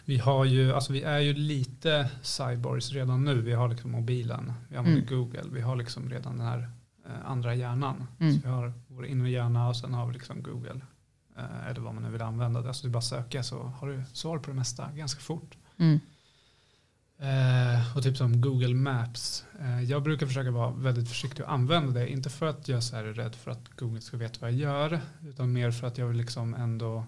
vi 0.06 0.18
har 0.18 0.46
ju, 0.46 0.74
alltså 0.74 0.94
vi 0.94 1.02
är 1.02 1.20
ju 1.20 1.34
lite 1.34 2.10
cyborgs 2.22 2.92
redan 2.92 3.24
nu. 3.26 3.42
Vi 3.42 3.54
har 3.54 3.70
liksom 3.70 3.92
mobilen, 3.92 4.54
vi 4.70 4.78
använder 4.78 5.02
Mm. 5.02 5.16
Google, 5.20 5.44
vi 5.52 5.62
har 5.62 5.76
liksom 5.76 6.10
redan 6.10 6.38
den 6.38 6.48
här 6.48 6.70
eh, 7.06 7.32
andra 7.32 7.56
hjärnan. 7.56 8.08
Mm. 8.20 8.34
Så 8.34 8.42
vi 8.44 8.50
har 8.50 8.74
vår 8.88 9.06
inre 9.06 9.30
hjärna 9.30 9.70
och 9.70 9.78
sen 9.78 9.94
har 9.94 10.08
vi 10.08 10.14
liksom 10.14 10.44
Google. 10.44 10.82
Eh, 11.38 11.68
eller 11.68 11.82
vad 11.82 11.94
man 11.94 12.04
nu 12.04 12.10
vill 12.10 12.22
använda. 12.22 12.62
det. 12.62 12.68
Alltså 12.68 12.88
du 12.88 12.92
bara 12.94 13.02
söker 13.02 13.42
så 13.42 13.64
har 13.64 13.88
du 13.88 14.04
svar 14.14 14.38
på 14.40 14.50
det 14.50 14.56
mesta 14.56 14.92
ganska 14.96 15.22
fort. 15.22 15.58
Mm. 15.78 16.00
Eh, 17.20 17.98
och 17.98 18.04
typ 18.04 18.18
som 18.18 18.42
Google 18.42 18.74
Maps. 18.74 19.46
Eh, 19.60 19.84
jag 19.84 20.04
brukar 20.04 20.28
försöka 20.28 20.52
vara 20.52 20.72
väldigt 20.72 21.10
försiktig 21.10 21.46
och 21.46 21.52
använda 21.52 22.00
det. 22.00 22.10
Inte 22.10 22.30
för 22.30 22.46
att 22.46 22.68
jag 22.68 22.84
så 22.84 22.96
är 22.96 23.04
rädd 23.04 23.36
för 23.36 23.52
att 23.52 23.70
Google 23.76 24.02
ska 24.02 24.18
veta 24.18 24.38
vad 24.42 24.52
jag 24.52 24.60
gör. 24.60 25.02
Utan 25.24 25.54
mer 25.54 25.72
för 25.72 25.88
att 25.88 25.98
jag 25.98 26.08
vill 26.08 26.18
liksom 26.18 26.54
ändå 26.54 27.06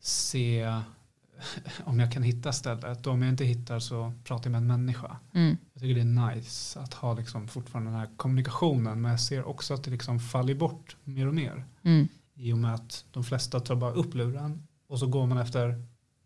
se 0.00 0.80
om 1.84 2.00
jag 2.00 2.12
kan 2.12 2.22
hitta 2.22 2.52
stället. 2.52 3.06
Och 3.06 3.12
om 3.12 3.22
jag 3.22 3.28
inte 3.28 3.44
hittar 3.44 3.78
så 3.78 4.12
pratar 4.24 4.44
jag 4.44 4.52
med 4.52 4.58
en 4.58 4.66
människa. 4.66 5.16
Mm. 5.34 5.56
Jag 5.72 5.82
tycker 5.82 5.94
det 5.94 6.00
är 6.00 6.34
nice 6.34 6.80
att 6.80 6.94
ha 6.94 7.14
liksom 7.14 7.48
fortfarande 7.48 7.90
den 7.90 8.00
här 8.00 8.08
kommunikationen. 8.16 9.00
Men 9.00 9.10
jag 9.10 9.20
ser 9.20 9.44
också 9.44 9.74
att 9.74 9.84
det 9.84 9.90
liksom 9.90 10.20
faller 10.20 10.54
bort 10.54 10.96
mer 11.04 11.26
och 11.26 11.34
mer. 11.34 11.64
Mm. 11.82 12.08
I 12.34 12.52
och 12.52 12.58
med 12.58 12.74
att 12.74 13.04
de 13.10 13.24
flesta 13.24 13.60
tar 13.60 13.76
bara 13.76 13.92
upp 13.92 14.14
luren 14.14 14.66
och 14.88 14.98
så 14.98 15.06
går 15.06 15.26
man 15.26 15.38
efter 15.38 15.82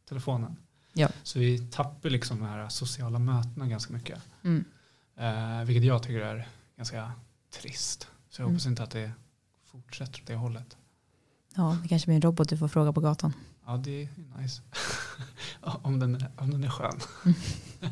telefonen. 0.09 0.57
Ja. 0.99 1.09
Så 1.23 1.39
vi 1.39 1.59
tappar 1.59 2.11
liksom 2.11 2.39
de 2.39 2.47
här 2.47 2.69
sociala 2.69 3.19
mötena 3.19 3.67
ganska 3.67 3.93
mycket. 3.93 4.19
Mm. 4.45 4.65
Eh, 5.17 5.65
vilket 5.65 5.85
jag 5.85 6.03
tycker 6.03 6.21
är 6.21 6.49
ganska 6.77 7.13
trist. 7.63 8.09
Så 8.29 8.41
jag 8.43 8.45
Mm. 8.47 8.55
hoppas 8.55 8.67
inte 8.67 8.83
att 8.83 8.91
det 8.91 9.13
fortsätter 9.67 10.21
åt 10.23 10.27
det 10.27 10.35
hållet. 10.35 10.77
Ja, 11.55 11.79
det 11.83 11.89
kanske 11.89 12.07
blir 12.07 12.15
en 12.17 12.23
robot 12.23 12.49
du 12.49 12.57
får 12.57 12.69
fråga 12.69 12.93
på 12.93 13.01
gatan. 13.01 13.33
Ja, 13.67 13.77
det 13.77 14.03
är 14.03 14.09
nice. 14.41 14.63
om, 15.61 15.99
den 15.99 16.15
är, 16.15 16.31
om 16.37 16.51
den 16.51 16.65
är 16.65 16.71
skön. 16.71 17.01
Mm. 17.25 17.37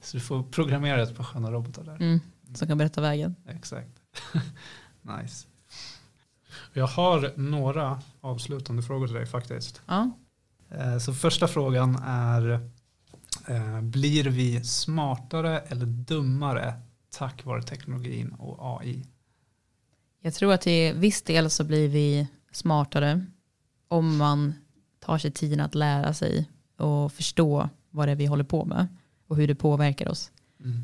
så 0.00 0.16
du 0.16 0.20
får 0.20 0.42
programmera 0.42 1.02
ett 1.02 1.16
par 1.16 1.24
sköna 1.24 1.50
robotar 1.50 1.84
där. 1.84 1.94
Mm. 1.96 2.20
Som 2.54 2.68
kan 2.68 2.78
berätta 2.78 3.00
vägen. 3.00 3.36
Exakt. 3.48 4.00
nice. 5.02 5.46
Jag 6.72 6.86
har 6.86 7.32
några 7.36 8.02
avslutande 8.20 8.82
frågor 8.82 9.06
till 9.06 9.16
dig 9.16 9.26
faktiskt. 9.26 9.82
Ja. 9.86 10.10
Eh, 10.70 10.98
Så 10.98 11.14
första 11.14 11.48
frågan 11.48 11.96
är 12.04 12.50
eh, 13.48 13.80
Blir 13.80 14.24
vi 14.24 14.64
smartare 14.64 15.58
eller 15.60 15.86
dummare 15.86 16.74
tack 17.10 17.44
vare 17.44 17.62
teknologin 17.62 18.32
och 18.32 18.80
AI? 18.80 19.06
Jag 20.22 20.34
tror 20.34 20.52
att 20.52 20.60
till 20.60 20.94
viss 20.94 21.22
del 21.22 21.50
så 21.50 21.64
blir 21.64 21.88
vi 21.88 22.28
smartare 22.52 23.26
om 23.88 24.16
man 24.16 24.54
tar 24.98 25.18
sig 25.18 25.30
tiden 25.30 25.60
att 25.60 25.74
lära 25.74 26.14
sig 26.14 26.50
och 26.76 27.12
förstå 27.12 27.68
vad 27.90 28.08
det 28.08 28.12
är 28.12 28.16
vi 28.16 28.26
håller 28.26 28.44
på 28.44 28.64
med 28.64 28.86
och 29.26 29.36
hur 29.36 29.48
det 29.48 29.54
påverkar 29.54 30.08
oss. 30.08 30.30
Mm. 30.64 30.82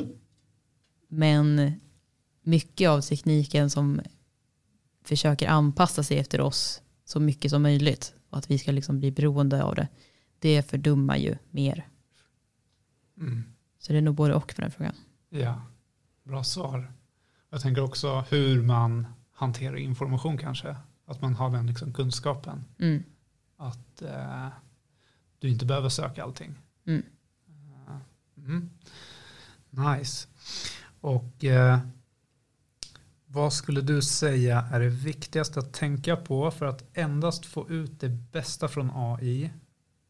Men 1.09 1.72
mycket 2.43 2.89
av 2.89 3.01
tekniken 3.01 3.70
som 3.70 4.01
försöker 5.05 5.49
anpassa 5.49 6.03
sig 6.03 6.18
efter 6.18 6.41
oss 6.41 6.82
så 7.05 7.20
mycket 7.20 7.51
som 7.51 7.62
möjligt 7.62 8.15
och 8.37 8.39
att 8.39 8.51
vi 8.51 8.59
ska 8.59 8.72
liksom 8.72 8.99
bli 8.99 9.11
beroende 9.11 9.64
av 9.64 9.74
det, 9.74 9.89
det 10.39 10.62
fördummar 10.62 11.16
ju 11.16 11.37
mer. 11.51 11.87
Mm. 13.20 13.45
Så 13.78 13.93
det 13.93 13.99
är 13.99 14.03
nog 14.03 14.14
både 14.14 14.34
och 14.34 14.55
på 14.57 14.61
den 14.61 14.70
frågan. 14.70 14.95
Ja, 15.28 15.62
bra 16.22 16.45
svar. 16.45 16.93
Jag 17.51 17.61
tänker 17.61 17.82
också 17.82 18.24
hur 18.30 18.62
man 18.62 19.07
hanterar 19.32 19.76
information 19.76 20.39
kanske. 20.39 20.76
Att 21.07 21.22
man 21.22 21.34
har 21.34 21.51
den 21.51 21.66
liksom 21.66 21.93
kunskapen. 21.93 22.64
Mm. 22.78 23.03
Att 23.57 24.03
eh, 24.03 24.49
du 25.39 25.49
inte 25.49 25.66
behöver 25.66 25.89
söka 25.89 26.22
allting. 26.22 26.55
Mm. 26.87 27.03
Eh, 27.49 27.97
mm. 28.37 28.70
Nice. 29.70 30.28
Och 31.01 31.45
eh, 31.45 31.78
vad 33.37 33.53
skulle 33.53 33.80
du 33.80 34.03
säga 34.03 34.68
är 34.72 34.80
det 34.80 34.89
viktigaste 34.89 35.59
att 35.59 35.72
tänka 35.72 36.16
på 36.16 36.51
för 36.51 36.66
att 36.66 36.84
endast 36.97 37.47
få 37.47 37.70
ut 37.70 38.01
det 38.01 38.09
bästa 38.09 38.68
från 38.68 38.91
AI 38.95 39.51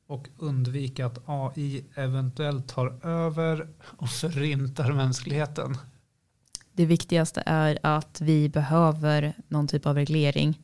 och 0.06 0.28
undvika 0.38 1.06
att 1.06 1.18
AI 1.26 1.84
eventuellt 1.94 2.68
tar 2.68 3.06
över 3.06 3.68
och 3.80 4.08
förintar 4.08 4.92
mänskligheten? 4.92 5.76
Det 6.72 6.86
viktigaste 6.86 7.42
är 7.46 7.78
att 7.82 8.20
vi 8.20 8.48
behöver 8.48 9.34
någon 9.48 9.68
typ 9.68 9.86
av 9.86 9.94
reglering. 9.94 10.62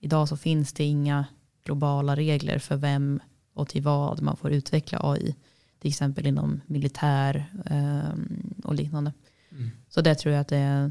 Idag 0.00 0.28
så 0.28 0.36
finns 0.36 0.72
det 0.72 0.84
inga 0.84 1.24
globala 1.64 2.16
regler 2.16 2.58
för 2.58 2.76
vem 2.76 3.20
och 3.54 3.68
till 3.68 3.82
vad 3.82 4.22
man 4.22 4.36
får 4.36 4.50
utveckla 4.50 5.00
AI. 5.02 5.36
Till 5.80 5.88
exempel 5.88 6.26
inom 6.26 6.60
militär 6.66 7.52
ehm, 7.66 8.54
och 8.64 8.74
liknande. 8.74 9.12
Mm. 9.50 9.70
Så 9.88 10.00
det 10.00 10.14
tror 10.14 10.34
jag 10.34 10.40
att 10.40 10.48
det 10.48 10.56
är 10.56 10.90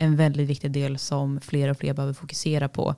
en 0.00 0.16
väldigt 0.16 0.48
viktig 0.48 0.70
del 0.70 0.98
som 0.98 1.40
fler 1.40 1.68
och 1.68 1.76
fler 1.76 1.94
behöver 1.94 2.12
fokusera 2.14 2.68
på. 2.68 2.94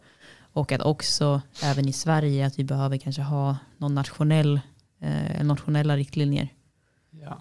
Och 0.53 0.72
att 0.72 0.82
också 0.82 1.42
även 1.62 1.88
i 1.88 1.92
Sverige 1.92 2.46
att 2.46 2.59
vi 2.59 2.64
behöver 2.64 2.96
kanske 2.96 3.22
ha 3.22 3.57
någon 3.76 3.94
nationell, 3.94 4.61
eh, 5.00 5.44
nationella 5.44 5.96
riktlinjer. 5.96 6.48
Ja. 7.11 7.40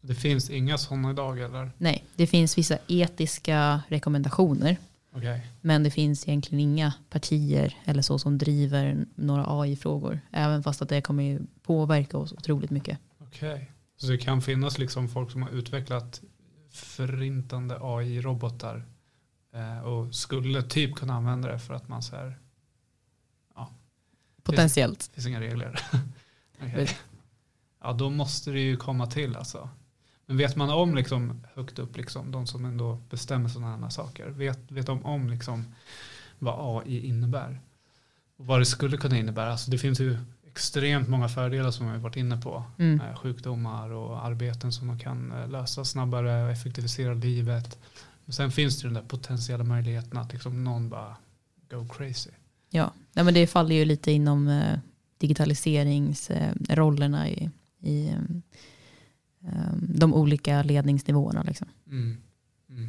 Det 0.00 0.14
finns 0.14 0.50
inga 0.50 0.78
sådana 0.78 1.10
idag 1.10 1.40
eller? 1.40 1.70
Nej, 1.78 2.04
det 2.16 2.26
finns 2.26 2.58
vissa 2.58 2.78
etiska 2.88 3.82
rekommendationer. 3.88 4.76
Okej. 5.16 5.46
Men 5.60 5.82
det 5.82 5.90
finns 5.90 6.28
egentligen 6.28 6.60
inga 6.60 6.94
partier 7.10 7.76
eller 7.84 8.02
så 8.02 8.18
som 8.18 8.38
driver 8.38 9.06
några 9.14 9.44
AI-frågor. 9.60 10.20
Även 10.30 10.62
fast 10.62 10.82
att 10.82 10.88
det 10.88 11.00
kommer 11.00 11.40
påverka 11.62 12.18
oss 12.18 12.32
otroligt 12.32 12.70
mycket. 12.70 12.98
Okej. 13.18 13.70
Så 13.96 14.06
det 14.06 14.18
kan 14.18 14.42
finnas 14.42 14.78
liksom 14.78 15.08
folk 15.08 15.30
som 15.30 15.42
har 15.42 15.50
utvecklat 15.50 16.20
förintande 16.72 17.78
AI-robotar 17.80 18.84
eh, 19.52 19.78
och 19.80 20.14
skulle 20.14 20.62
typ 20.62 20.96
kunna 20.96 21.14
använda 21.14 21.52
det 21.52 21.58
för 21.58 21.74
att 21.74 21.88
man 21.88 22.02
så 22.02 22.16
här, 22.16 22.38
Potentiellt. 24.42 24.98
det 24.98 25.14
finns 25.14 25.26
inga 25.26 25.40
regler. 25.40 25.80
Visst. 26.76 26.96
Ja, 27.80 27.92
då 27.92 28.10
måste 28.10 28.50
det 28.50 28.60
ju 28.60 28.76
komma 28.76 29.06
till 29.06 29.36
alltså. 29.36 29.68
Men 30.26 30.36
vet 30.36 30.56
man 30.56 30.70
om 30.70 30.94
liksom 30.94 31.46
högt 31.54 31.78
upp, 31.78 31.96
liksom, 31.96 32.30
de 32.30 32.46
som 32.46 32.64
ändå 32.64 32.98
bestämmer 33.10 33.48
sådana 33.48 33.76
här 33.76 33.90
saker, 33.90 34.28
vet, 34.28 34.70
vet 34.70 34.86
de 34.86 35.04
om 35.04 35.30
liksom 35.30 35.74
vad 36.38 36.84
AI 36.84 37.06
innebär? 37.06 37.60
Och 38.36 38.46
vad 38.46 38.60
det 38.60 38.64
skulle 38.64 38.96
kunna 38.96 39.18
innebära? 39.18 39.50
Alltså 39.50 39.70
det 39.70 39.78
finns 39.78 40.00
ju 40.00 40.18
extremt 40.52 41.08
många 41.08 41.28
fördelar 41.28 41.70
som 41.70 41.92
vi 41.92 41.98
varit 41.98 42.16
inne 42.16 42.36
på. 42.36 42.64
Mm. 42.78 43.00
Eh, 43.00 43.16
sjukdomar 43.16 43.90
och 43.90 44.24
arbeten 44.24 44.72
som 44.72 44.86
man 44.86 44.98
kan 44.98 45.32
eh, 45.32 45.48
lösa 45.48 45.84
snabbare 45.84 46.44
och 46.44 46.50
effektivisera 46.50 47.14
livet. 47.14 47.78
Men 48.24 48.32
sen 48.32 48.52
finns 48.52 48.80
det 48.80 48.88
den 48.88 48.94
där 48.94 49.02
potentiella 49.02 49.64
möjligheten 49.64 50.18
att 50.18 50.32
liksom 50.32 50.64
någon 50.64 50.88
bara 50.88 51.16
go 51.70 51.88
crazy. 51.88 52.30
Ja, 52.70 52.92
Nej, 53.12 53.24
men 53.24 53.34
det 53.34 53.46
faller 53.46 53.76
ju 53.76 53.84
lite 53.84 54.12
inom 54.12 54.48
eh, 54.48 54.78
digitaliseringsrollerna 55.18 57.28
i, 57.28 57.50
i 57.80 58.08
eh, 58.08 58.14
eh, 59.48 59.72
de 59.80 60.14
olika 60.14 60.62
ledningsnivåerna. 60.62 61.42
Liksom. 61.42 61.68
Mm. 61.86 62.16
Mm. 62.68 62.88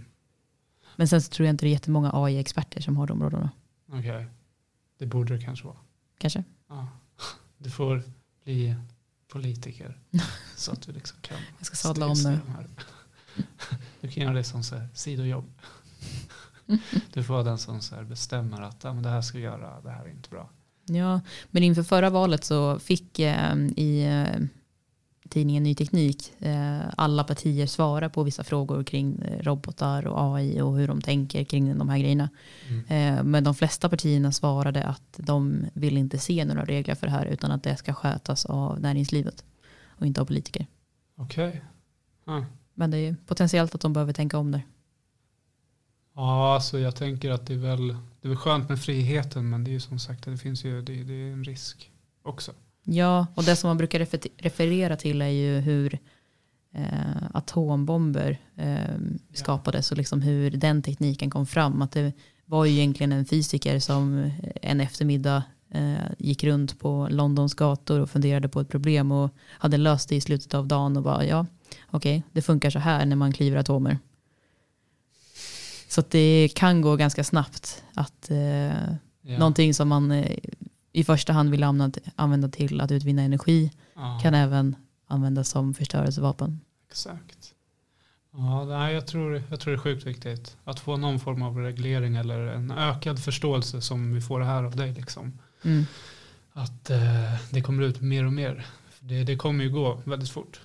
Men 0.96 1.08
sen 1.08 1.22
så 1.22 1.30
tror 1.30 1.46
jag 1.46 1.54
inte 1.54 1.66
det 1.66 1.70
är 1.70 1.72
jättemånga 1.72 2.12
AI-experter 2.14 2.82
som 2.82 2.98
har 2.98 3.08
de 3.08 3.24
rollerna. 3.24 3.50
Okej, 3.92 4.26
det 4.98 5.06
borde 5.06 5.38
det 5.38 5.44
kanske 5.44 5.66
vara. 5.66 5.78
Kanske. 6.18 6.44
Ja. 6.70 6.88
Du 7.64 7.70
får 7.70 8.04
bli 8.44 8.76
politiker 9.28 9.98
så 10.56 10.72
att 10.72 10.82
du 10.82 10.92
liksom 10.92 11.18
kan 11.22 11.38
Jag 11.58 11.66
ska 11.66 11.76
sadla 11.76 12.08
om 12.08 12.24
nu. 12.24 12.40
Du 14.02 14.12
kan 14.12 14.24
göra 14.24 14.34
det 14.34 14.44
som 14.44 14.64
så 14.64 14.76
här, 14.76 14.88
sidojobb. 14.94 15.52
Du 17.14 17.24
får 17.24 17.34
vara 17.34 17.44
den 17.44 17.58
som 17.58 17.82
så 17.82 18.04
bestämmer 18.04 18.62
att 18.62 18.84
ja, 18.84 18.94
men 18.94 19.04
det 19.04 19.10
här 19.10 19.22
ska 19.22 19.38
vi 19.38 19.44
göra, 19.44 19.82
det 19.82 19.90
här 19.90 20.06
är 20.06 20.10
inte 20.10 20.30
bra. 20.30 20.50
Ja, 20.86 21.22
men 21.52 21.64
inför 21.64 21.84
förra 21.84 22.10
valet 22.10 22.44
så 22.44 22.80
fick 22.80 23.20
eh, 23.20 23.56
i 23.78 24.04
eh, 24.04 24.46
tidningen 25.34 25.64
Ny 25.64 25.76
Teknik 25.76 26.34
eh, 26.40 26.80
alla 26.98 27.24
partier 27.24 27.68
svara 27.68 28.10
på 28.10 28.24
vissa 28.24 28.44
frågor 28.44 28.84
kring 28.84 29.20
eh, 29.20 29.40
robotar 29.44 30.08
och 30.08 30.36
AI 30.36 30.62
och 30.62 30.78
hur 30.78 30.88
de 30.88 31.02
tänker 31.02 31.44
kring 31.44 31.78
de 31.78 31.90
här 31.90 31.98
grejerna. 31.98 32.30
Mm. 32.68 33.18
Eh, 33.18 33.24
men 33.24 33.44
de 33.44 33.56
flesta 33.56 33.90
partierna 33.90 34.32
svarade 34.32 34.84
att 34.84 35.18
de 35.18 35.66
vill 35.74 35.98
inte 35.98 36.18
se 36.18 36.46
några 36.46 36.66
regler 36.66 36.96
för 36.96 37.08
det 37.08 37.14
här 37.14 37.26
utan 37.26 37.52
att 37.52 37.64
det 37.64 37.78
ska 37.78 37.94
skötas 37.94 38.46
av 38.46 38.80
näringslivet 38.80 39.44
och 39.88 40.06
inte 40.06 40.22
av 40.22 40.26
politiker. 40.26 40.66
Okej. 41.16 41.62
Ja. 42.26 42.46
Men 42.74 42.92
det 42.92 42.98
är 42.98 43.16
potentiellt 43.26 43.76
att 43.76 43.82
de 43.82 43.94
behöver 43.94 44.14
tänka 44.14 44.38
om 44.38 44.52
där. 44.52 44.62
Ja, 46.16 46.56
alltså 46.56 46.80
jag 46.80 46.96
tänker 46.96 47.32
att 47.32 47.48
det 47.48 47.54
är 47.54 47.58
väl 47.58 47.88
det 47.88 48.28
är 48.28 48.30
väl 48.30 48.38
skönt 48.38 48.70
med 48.70 48.82
friheten 48.82 49.50
men 49.50 49.64
det 49.64 49.70
är 49.72 49.74
ju 49.74 49.80
som 49.80 50.00
sagt 50.00 50.24
det 50.24 50.38
finns 50.38 50.66
ju 50.66 50.82
det, 50.82 51.04
det 51.04 51.14
är 51.14 51.34
en 51.34 51.44
risk 51.44 51.92
också. 52.24 52.52
Ja, 52.84 53.28
och 53.36 53.44
det 53.44 53.56
som 53.56 53.68
man 53.68 53.78
brukar 53.78 54.00
referera 54.38 54.96
till 54.96 55.22
är 55.22 55.28
ju 55.28 55.60
hur 55.60 56.00
eh, 56.74 57.24
atombomber 57.34 58.38
eh, 58.56 58.96
skapades 59.34 59.92
och 59.92 59.98
liksom 59.98 60.22
hur 60.22 60.52
den 60.52 60.82
tekniken 60.82 61.30
kom 61.30 61.46
fram. 61.46 61.82
Att 61.82 61.92
det 61.92 62.14
var 62.46 62.66
ju 62.66 62.72
egentligen 62.72 63.12
en 63.12 63.26
fysiker 63.26 63.80
som 63.80 64.32
en 64.62 64.82
eftermiddag 64.82 65.44
eh, 65.74 65.94
gick 66.18 66.44
runt 66.44 66.80
på 66.80 67.08
Londons 67.12 67.54
gator 67.54 68.00
och 68.00 68.10
funderade 68.10 68.50
på 68.50 68.60
ett 68.60 68.70
problem 68.70 69.12
och 69.12 69.30
hade 69.50 69.78
löst 69.78 70.10
det 70.10 70.16
i 70.16 70.22
slutet 70.22 70.54
av 70.54 70.68
dagen 70.68 70.98
och 70.98 71.04
bara 71.04 71.26
ja, 71.26 71.46
okej, 71.88 72.18
okay, 72.18 72.30
det 72.32 72.42
funkar 72.42 72.70
så 72.70 72.80
här 72.80 73.06
när 73.06 73.16
man 73.16 73.34
kliver 73.34 73.58
atomer. 73.58 74.00
Så 75.88 76.04
det 76.10 76.50
kan 76.56 76.82
gå 76.82 76.96
ganska 76.96 77.24
snabbt 77.24 77.84
att 77.94 78.30
eh, 78.30 78.38
ja. 79.22 79.38
någonting 79.38 79.74
som 79.74 79.88
man 79.88 80.12
eh, 80.12 80.38
i 80.94 81.04
första 81.04 81.34
hand 81.34 81.52
vill 81.52 81.64
använda 82.16 82.50
till 82.50 82.82
att 82.82 82.92
utvinna 82.92 83.22
energi 83.22 83.72
ja. 83.96 84.20
kan 84.24 84.34
även 84.34 84.76
användas 85.08 85.50
som 85.50 85.74
förstörelsevapen. 85.74 86.60
Exakt. 86.90 87.54
Ja, 88.32 88.92
jag, 88.92 89.08
tror, 89.08 89.44
jag 89.50 89.60
tror 89.60 89.72
det 89.72 89.78
är 89.78 89.82
sjukt 89.82 90.06
viktigt 90.06 90.58
att 90.64 90.80
få 90.80 90.98
någon 90.98 91.20
form 91.20 91.42
av 91.42 91.58
reglering 91.58 92.16
eller 92.16 92.40
en 92.40 92.72
ökad 92.72 93.24
förståelse 93.24 93.82
som 93.82 94.14
vi 94.14 94.22
får 94.22 94.42
här 94.42 94.64
av 94.64 94.76
dig. 94.76 94.94
Liksom. 94.94 95.40
Mm. 95.64 95.86
Att 96.54 96.90
eh, 96.90 97.34
det 97.52 97.62
kommer 97.62 97.84
ut 97.84 98.02
mer 98.02 98.26
och 98.26 98.34
mer. 98.34 98.66
Det, 99.00 99.24
det 99.24 99.36
kommer 99.36 99.64
ju 99.64 99.70
gå 99.70 100.02
väldigt 100.06 100.30
fort. 100.30 100.62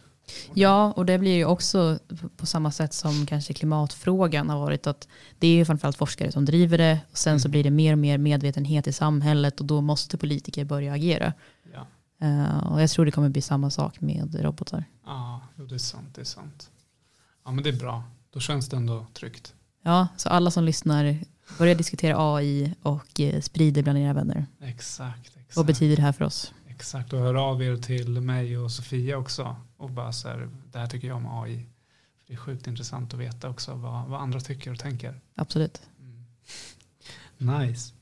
Ja, 0.55 0.93
och 0.93 1.07
det 1.07 1.19
blir 1.19 1.35
ju 1.35 1.45
också 1.45 1.99
på 2.37 2.47
samma 2.47 2.71
sätt 2.71 2.93
som 2.93 3.27
kanske 3.27 3.55
klimatfrågan 3.55 4.51
har 4.51 4.59
varit 4.59 4.87
att 4.87 5.09
det 5.39 5.47
är 5.47 5.55
ju 5.55 5.65
framförallt 5.65 5.97
forskare 5.97 6.33
som 6.33 6.45
driver 6.45 6.79
det 6.79 7.01
och 7.11 7.19
sen 7.19 7.31
mm. 7.31 7.41
så 7.41 7.49
blir 7.49 7.65
det 7.65 7.71
mer 7.71 7.93
och 7.93 7.99
mer 7.99 8.19
medvetenhet 8.19 8.87
i 8.87 8.93
samhället 8.93 9.61
och 9.61 9.67
då 9.67 9.81
måste 9.81 10.19
politiker 10.19 10.65
börja 10.65 10.93
agera. 10.93 11.33
Ja. 11.73 11.87
Uh, 12.27 12.73
och 12.73 12.83
jag 12.83 12.91
tror 12.91 13.05
det 13.05 13.11
kommer 13.11 13.29
bli 13.29 13.43
samma 13.43 13.71
sak 13.71 14.01
med 14.01 14.43
robotar. 14.43 14.85
Ja, 15.07 15.41
det 15.57 15.75
är 15.75 15.79
sant. 15.79 16.15
Det 16.15 16.21
är 16.21 16.25
sant. 16.25 16.71
Ja, 17.45 17.51
men 17.51 17.65
det 17.65 17.71
är 17.71 17.77
bra. 17.77 18.03
Då 18.31 18.41
känns 18.41 18.69
det 18.69 18.77
ändå 18.77 19.07
tryggt. 19.13 19.55
Ja, 19.83 20.09
så 20.17 20.29
alla 20.29 20.51
som 20.51 20.65
lyssnar, 20.65 21.19
börja 21.59 21.75
diskutera 21.75 22.35
AI 22.35 22.75
och 22.83 23.21
eh, 23.21 23.41
sprider 23.41 23.83
bland 23.83 23.99
era 23.99 24.13
vänner. 24.13 24.47
Exakt, 24.61 25.37
exakt. 25.37 25.57
Vad 25.57 25.67
betyder 25.67 25.97
det 25.97 26.03
här 26.03 26.13
för 26.13 26.25
oss? 26.25 26.53
Exakt, 26.79 27.13
och 27.13 27.19
hör 27.19 27.35
av 27.35 27.63
er 27.63 27.77
till 27.77 28.21
mig 28.21 28.59
och 28.59 28.73
Sofia 28.73 29.17
också. 29.17 29.57
Och 29.77 29.91
bara 29.91 30.13
så 30.13 30.29
här, 30.29 30.49
det 30.73 30.79
här 30.79 30.87
tycker 30.87 31.09
jag 31.09 31.17
om 31.17 31.43
AI. 31.43 31.67
Det 32.27 32.33
är 32.33 32.37
sjukt 32.37 32.67
intressant 32.67 33.15
att 33.15 33.21
veta 33.21 33.49
också 33.49 33.75
vad, 33.75 34.09
vad 34.09 34.21
andra 34.21 34.41
tycker 34.41 34.73
och 34.73 34.79
tänker. 34.79 35.21
Absolut. 35.35 35.83
Mm. 36.01 36.27
Nice. 37.39 37.95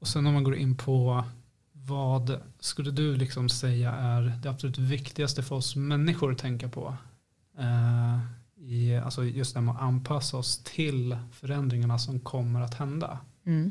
Och 0.00 0.08
sen 0.08 0.26
om 0.26 0.34
man 0.34 0.44
går 0.44 0.56
in 0.56 0.76
på 0.76 1.24
vad 1.72 2.40
skulle 2.60 2.90
du 2.90 3.16
liksom 3.16 3.48
säga 3.48 3.92
är 3.92 4.22
det 4.42 4.50
absolut 4.50 4.78
viktigaste 4.78 5.42
för 5.42 5.56
oss 5.56 5.76
människor 5.76 6.32
att 6.32 6.38
tänka 6.38 6.68
på? 6.68 6.96
Uh, 7.58 8.18
i, 8.56 8.96
alltså 8.96 9.24
just 9.24 9.54
det 9.54 9.60
med 9.60 9.74
att 9.74 9.80
anpassa 9.80 10.36
oss 10.36 10.58
till 10.58 11.18
förändringarna 11.32 11.98
som 11.98 12.20
kommer 12.20 12.60
att 12.60 12.74
hända. 12.74 13.18
Mm. 13.44 13.70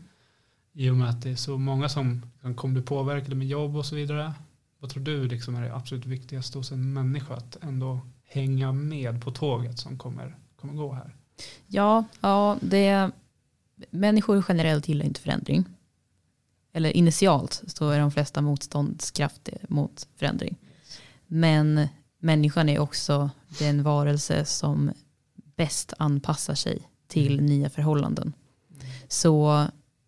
I 0.80 0.90
och 0.90 0.95
med 0.95 1.10
att 1.10 1.22
det 1.22 1.30
är 1.30 1.36
så 1.36 1.58
många 1.58 1.90
som 1.90 2.22
kommer 2.56 2.74
bli 2.74 2.82
påverkade 2.84 3.36
med 3.36 3.48
jobb 3.48 3.76
och 3.76 3.86
så 3.86 3.95
vidare. 3.95 4.34
Vad 4.80 4.90
tror 4.90 5.04
du 5.04 5.28
liksom 5.28 5.56
är 5.56 5.62
det 5.62 5.76
absolut 5.76 6.06
viktigaste 6.06 6.58
hos 6.58 6.72
en 6.72 6.94
människa 6.94 7.36
att 7.36 7.58
ändå 7.64 7.99
hänga 8.24 8.72
med 8.72 9.22
på 9.22 9.32
tåget 9.32 9.80
som 9.80 9.98
kommer, 9.98 10.38
kommer 10.56 10.74
gå 10.74 10.94
här? 10.94 11.16
Ja, 11.68 12.04
ja 12.22 12.58
det, 12.62 13.12
människor 13.90 14.45
generellt 14.48 14.88
gillar 14.88 15.06
inte 15.06 15.22
förändring. 15.22 15.66
Eller 16.74 16.98
initialt 16.98 17.64
så 17.68 17.90
är 17.90 17.99
de 17.99 18.12
flesta 18.12 18.41
motståndskraftiga 18.41 19.58
mot 19.70 20.08
förändring. 20.16 20.56
Men 21.28 21.88
människan 22.20 22.70
är 22.70 22.80
också 22.80 23.30
den 23.60 23.84
varelse 23.84 24.45
som 24.45 24.91
bäst 25.56 25.94
anpassar 25.99 26.56
sig 26.56 26.82
till 27.08 27.34
mm. 27.34 27.45
nya 27.45 27.70
förhållanden. 27.70 28.34
Mm. 28.70 28.86
Så 29.08 29.68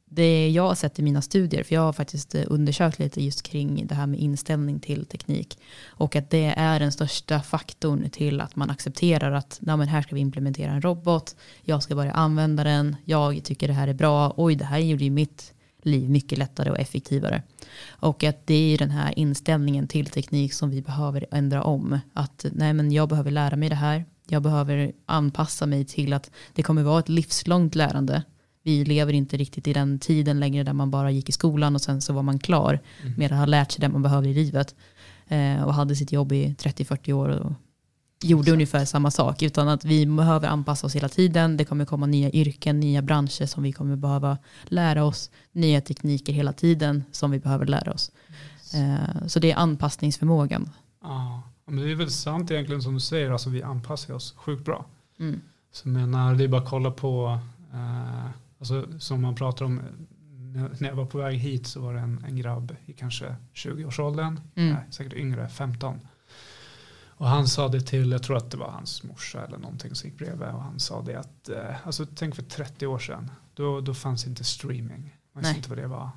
det 0.10 0.50
jag 0.50 0.68
har 0.68 0.76
sett 0.76 1.00
i 1.00 1.02
mina 1.02 1.22
studier, 1.22 1.64
för 1.64 1.76
jag 1.76 1.82
har 1.82 1.94
faktiskt 1.94 2.36
eh, 2.36 2.44
undersökt 2.48 3.00
lite 3.00 3.24
just 3.24 3.44
kring 3.44 3.88
det 3.88 3.96
här 3.96 4.08
med 4.08 4.20
inställning 4.20 4.80
till 4.80 5.06
teknik. 5.06 5.58
Och 5.88 6.16
att 6.16 6.30
det 6.30 6.54
är 6.58 6.80
den 6.80 6.92
största 6.92 7.42
faktorn 7.42 8.10
till 8.10 8.42
att 8.42 8.56
man 8.56 8.70
accepterar 8.70 9.32
att 9.32 9.58
Nej, 9.62 9.78
men 9.78 9.88
här 9.88 10.02
ska 10.02 10.16
vi 10.16 10.22
implementera 10.22 10.72
en 10.72 10.82
robot, 10.82 11.36
jag 11.62 11.84
ska 11.84 11.96
börja 11.96 12.12
använda 12.12 12.64
den, 12.64 12.96
jag 13.06 13.44
tycker 13.44 13.68
det 13.68 13.74
här 13.74 13.88
är 13.88 13.94
bra, 13.94 14.34
oj 14.38 14.56
det 14.56 14.66
här 14.66 14.78
gjorde 14.78 15.04
ju 15.04 15.10
mitt 15.10 15.54
liv 15.84 16.10
mycket 16.10 16.38
lättare 16.38 16.70
och 16.70 16.80
effektivare. 16.80 17.44
Och 17.90 18.24
att 18.24 18.48
det 18.48 18.74
är 18.74 18.78
den 18.78 18.92
här 18.92 19.20
inställningen 19.20 19.88
till 19.88 20.06
teknik 20.06 20.54
som 20.54 20.70
vi 20.70 20.82
behöver 20.82 21.26
ändra 21.32 21.64
om. 21.64 22.00
Att 22.14 22.46
nej 22.52 22.74
men 22.74 22.92
jag 22.92 23.10
behöver 23.10 23.32
lära 23.32 23.56
mig 23.56 23.70
det 23.70 23.76
här, 23.76 24.06
jag 24.28 24.42
behöver 24.42 24.92
anpassa 25.06 25.66
mig 25.66 25.86
till 25.86 26.14
att 26.14 26.32
det 26.54 26.64
kommer 26.64 26.84
vara 26.84 27.00
ett 27.00 27.10
livslångt 27.10 27.76
lärande 27.76 28.24
vi 28.64 28.86
lever 28.86 29.14
inte 29.14 29.38
riktigt 29.38 29.68
i 29.68 29.74
den 29.74 30.00
tiden 30.00 30.40
längre 30.40 30.64
där 30.64 30.74
man 30.74 30.92
bara 30.92 31.12
gick 31.12 31.30
i 31.30 31.32
skolan 31.32 31.76
och 31.76 31.82
sen 31.82 32.02
så 32.02 32.14
var 32.14 32.24
man 32.24 32.40
klar 32.40 32.80
mm. 33.02 33.14
med 33.18 33.32
att 33.32 33.38
ha 33.38 33.46
lärt 33.46 33.72
sig 33.72 33.82
det 33.82 33.90
man 33.90 34.02
behövde 34.02 34.30
i 34.30 34.34
livet. 34.34 34.76
Eh, 35.28 35.64
och 35.64 35.74
hade 35.74 35.96
sitt 35.96 36.12
jobb 36.12 36.32
i 36.32 36.56
30-40 36.60 37.14
år 37.14 37.30
och 37.30 37.52
gjorde 38.22 38.42
Exakt. 38.42 38.54
ungefär 38.54 38.86
samma 38.86 39.12
sak. 39.12 39.42
Utan 39.42 39.68
att 39.68 39.86
vi 39.86 40.06
behöver 40.06 40.48
anpassa 40.48 40.88
oss 40.88 40.96
hela 40.96 41.10
tiden. 41.10 41.58
Det 41.58 41.66
kommer 41.66 41.86
komma 41.86 42.06
nya 42.06 42.30
yrken, 42.30 42.80
nya 42.80 43.02
branscher 43.02 43.46
som 43.46 43.64
vi 43.64 43.72
kommer 43.72 43.96
behöva 43.96 44.38
lära 44.64 45.04
oss. 45.04 45.32
Nya 45.52 45.82
tekniker 45.82 46.34
hela 46.34 46.54
tiden 46.54 47.04
som 47.12 47.32
vi 47.32 47.40
behöver 47.40 47.66
lära 47.66 47.92
oss. 47.92 48.12
Eh, 48.74 49.28
så 49.28 49.40
det 49.40 49.52
är 49.52 49.56
anpassningsförmågan. 49.56 50.70
Ja, 51.02 51.42
men 51.66 51.84
det 51.84 51.92
är 51.92 51.96
väl 51.96 52.12
sant 52.12 52.52
egentligen 52.52 52.82
som 52.82 52.94
du 52.94 53.00
säger. 53.00 53.32
Alltså 53.32 53.50
vi 53.50 53.64
anpassar 53.64 54.14
oss 54.14 54.34
sjukt 54.38 54.66
bra. 54.66 54.86
Mm. 55.20 55.42
Så 55.72 55.88
menar, 55.88 56.36
det 56.36 56.44
är 56.44 56.48
bara 56.48 56.62
att 56.62 56.70
kolla 56.70 56.92
på 56.92 57.40
eh, 57.74 58.30
Alltså, 58.60 59.00
som 59.00 59.22
man 59.22 59.36
pratar 59.36 59.66
om, 59.66 59.82
när 60.80 60.88
jag 60.88 60.96
var 60.96 61.06
på 61.06 61.18
väg 61.18 61.38
hit 61.38 61.68
så 61.68 61.82
var 61.82 61.94
det 61.94 62.00
en, 62.00 62.24
en 62.28 62.36
grabb 62.36 62.76
i 62.86 62.94
kanske 62.94 63.36
20-årsåldern, 63.54 64.40
mm. 64.56 64.74
nej, 64.74 64.84
säkert 64.92 65.14
yngre, 65.14 65.50
15. 65.50 66.00
Och 67.20 67.28
han 67.28 67.48
sa 67.48 67.68
det 67.68 67.82
till, 67.82 68.12
jag 68.12 68.24
tror 68.24 68.38
att 68.38 68.52
det 68.52 68.58
var 68.58 68.72
hans 68.72 69.04
morsa 69.04 69.46
eller 69.46 69.58
någonting 69.58 69.96
som 69.96 70.10
gick 70.10 70.18
bredvid. 70.18 70.48
Och 70.48 70.64
han 70.64 70.80
sa 70.80 71.02
det 71.02 71.16
att, 71.16 71.50
eh, 71.50 71.88
alltså 71.88 72.06
tänk 72.16 72.36
för 72.36 72.44
30 72.44 72.88
år 72.88 73.00
sedan, 73.00 73.32
då, 73.54 73.82
då 73.82 73.94
fanns 73.94 74.28
inte 74.28 74.44
streaming. 74.44 75.18
Man 75.34 75.44
visste 75.44 75.58
inte 75.58 75.70
vad 75.70 75.78
det 75.78 75.88
var. 75.88 76.10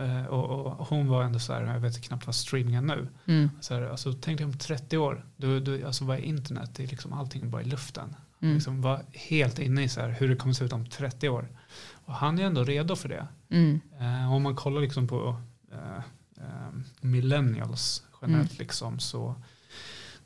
Uh, 0.00 0.26
och, 0.26 0.66
och, 0.66 0.86
hon 0.88 1.08
var 1.08 1.22
ändå 1.22 1.38
så 1.38 1.52
här, 1.52 1.62
jag 1.62 1.80
vet 1.80 2.02
knappt 2.02 2.26
vad 2.26 2.34
streaming 2.34 2.74
är 2.74 2.80
nu. 2.80 3.08
Mm. 3.26 3.50
Så 3.60 3.74
här, 3.74 3.82
alltså, 3.82 4.12
tänk 4.12 4.38
dig 4.38 4.44
om 4.44 4.58
30 4.58 4.98
år, 4.98 5.26
då, 5.36 5.60
då, 5.60 5.86
alltså, 5.86 6.04
vad 6.04 6.18
är 6.18 6.22
internet? 6.22 6.70
Det 6.74 6.82
är 6.82 6.86
liksom 6.86 7.12
allting 7.12 7.50
bara 7.50 7.62
i 7.62 7.64
luften. 7.64 8.16
Mm. 8.42 8.54
Liksom 8.54 8.82
var 8.82 9.02
helt 9.12 9.58
inne 9.58 9.82
i 9.82 9.88
så 9.88 10.00
här, 10.00 10.08
hur 10.08 10.28
det 10.28 10.36
kommer 10.36 10.54
se 10.54 10.64
ut 10.64 10.72
om 10.72 10.86
30 10.86 11.28
år. 11.28 11.48
Och 11.92 12.14
han 12.14 12.38
är 12.38 12.42
ändå 12.42 12.64
redo 12.64 12.96
för 12.96 13.08
det. 13.08 13.26
Mm. 13.50 13.80
Uh, 14.00 14.32
om 14.32 14.42
man 14.42 14.56
kollar 14.56 14.80
liksom 14.80 15.08
på 15.08 15.36
uh, 15.72 15.98
uh, 16.38 16.80
millennials 17.00 18.04
generellt 18.22 18.50
mm. 18.50 18.58
liksom, 18.58 18.98
så 18.98 19.34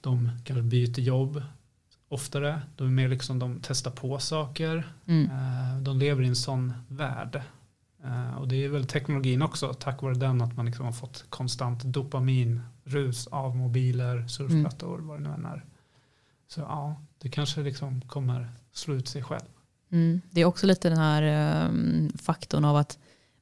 de 0.00 0.30
kanske 0.44 0.62
byter 0.62 1.00
jobb 1.00 1.42
oftare. 2.08 2.62
De 2.76 2.86
är 2.86 2.90
mer 2.90 3.08
liksom, 3.08 3.38
de 3.38 3.60
testar 3.62 3.90
på 3.90 4.18
saker. 4.18 4.92
Mm. 5.06 5.30
de 5.84 5.98
lever 5.98 6.22
i 6.22 6.26
en 6.26 6.36
sån 6.36 6.72
värld. 6.88 7.42
och 8.38 8.48
det 8.48 8.64
är 8.64 8.68
väl 8.68 8.86
teknologin 8.86 9.42
också, 9.42 9.74
tack 9.74 10.02
vare 10.02 10.14
den 10.14 10.40
att 10.40 10.56
man 10.56 10.66
liksom 10.66 10.84
har 10.84 10.92
fått 10.92 11.24
konstant 11.28 11.84
dopaminrus 11.84 13.26
av 13.26 13.56
mobiler, 13.56 14.28
surfplattor, 14.28 14.94
mm. 14.94 15.06
vad 15.06 15.18
det 15.18 15.28
nu 15.28 15.34
än 15.34 15.44
är. 15.44 15.64
Så 16.48 16.60
ja, 16.60 17.02
det 17.18 17.28
kanske 17.28 17.60
liksom 17.60 18.00
kommer 18.00 18.52
slå 18.72 18.94
ut 18.94 19.08
sig 19.08 19.22
själv. 19.22 19.46
Mm. 19.92 20.20
Det 20.30 20.40
är 20.40 20.44
också 20.44 20.66
lite 20.66 20.88
den 20.88 20.98
här 20.98 21.66
um, 21.68 22.12
faktorn 22.18 22.64
av 22.64 22.76
att 22.76 22.98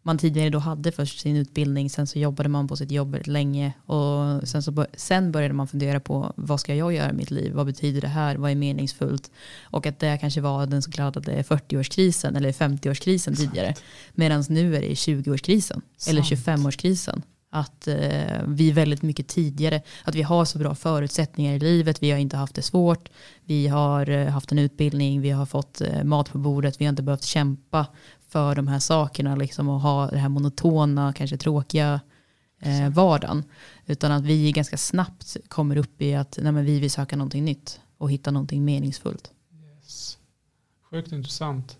man 0.07 0.19
tidigare 0.19 0.51
då 0.51 0.59
hade 0.59 0.93
först 0.93 1.21
sin 1.21 1.37
utbildning, 1.37 1.91
sen 1.91 2.07
så 2.07 2.19
jobbade 2.19 2.49
man 2.49 2.69
på 2.69 2.77
sitt 2.77 2.91
jobb 2.91 3.17
länge 3.25 3.73
och 3.87 4.49
sen, 4.49 4.63
så, 4.63 4.87
sen 4.95 5.33
började 5.33 5.55
man 5.55 5.69
fundera 5.69 6.01
på 6.01 6.33
vad 6.37 6.61
ska 6.61 6.75
jag 6.75 6.93
göra 6.93 7.11
i 7.11 7.13
mitt 7.13 7.31
liv, 7.31 7.53
vad 7.53 7.67
betyder 7.67 8.01
det 8.01 8.09
här, 8.09 8.37
vad 8.37 8.51
är 8.51 8.55
meningsfullt? 8.55 9.31
Och 9.63 9.87
att 9.87 9.99
det 9.99 10.19
kanske 10.19 10.41
var 10.41 10.67
den 10.67 10.83
så 10.83 10.91
kallade 10.91 11.43
40-årskrisen 11.43 12.37
eller 12.37 12.53
50-årskrisen 12.53 13.37
tidigare. 13.37 13.75
Medan 14.13 14.45
nu 14.49 14.77
är 14.77 14.81
det 14.81 14.89
20-årskrisen 14.89 15.81
eller 16.09 16.23
25-årskrisen 16.23 17.23
att 17.55 17.89
eh, 17.89 18.43
vi 18.47 18.73
väldigt 18.73 19.03
mycket 19.03 19.29
tidigare, 19.29 19.83
att 20.05 20.15
vi 20.15 20.23
har 20.23 20.45
så 20.45 20.59
bra 20.59 20.75
förutsättningar 20.75 21.55
i 21.55 21.59
livet, 21.59 22.03
vi 22.03 22.11
har 22.11 22.19
inte 22.19 22.37
haft 22.37 22.55
det 22.55 22.63
svårt, 22.63 23.09
vi 23.45 23.69
har 23.69 24.11
eh, 24.11 24.29
haft 24.29 24.53
en 24.53 24.59
utbildning, 24.59 25.21
vi 25.21 25.31
har 25.31 25.47
fått 25.47 25.81
eh, 25.81 26.05
mat 26.05 26.33
på 26.33 26.39
bordet, 26.39 26.81
vi 26.81 26.85
har 26.85 26.91
inte 26.91 27.03
behövt 27.03 27.25
kämpa 27.25 27.87
för 28.29 28.55
de 28.55 28.69
här 28.69 28.79
sakerna 28.79 29.37
liksom, 29.37 29.69
och 29.69 29.81
ha 29.81 30.07
det 30.07 30.19
här 30.19 30.29
monotona, 30.29 31.13
kanske 31.13 31.37
tråkiga 31.37 32.01
eh, 32.61 32.89
vardagen. 32.89 33.45
Utan 33.87 34.13
att 34.13 34.25
vi 34.25 34.53
ganska 34.53 34.77
snabbt 34.77 35.37
kommer 35.49 35.77
upp 35.77 36.03
i 36.03 36.15
att 36.15 36.39
nej, 36.43 36.53
vi 36.53 36.81
vill 36.81 36.91
söka 36.91 37.17
någonting 37.17 37.45
nytt 37.45 37.81
och 37.99 38.11
hitta 38.11 38.31
någonting 38.31 38.65
meningsfullt. 38.65 39.31
Yes. 39.53 40.19
Sjukt 40.91 41.13
intressant. 41.13 41.79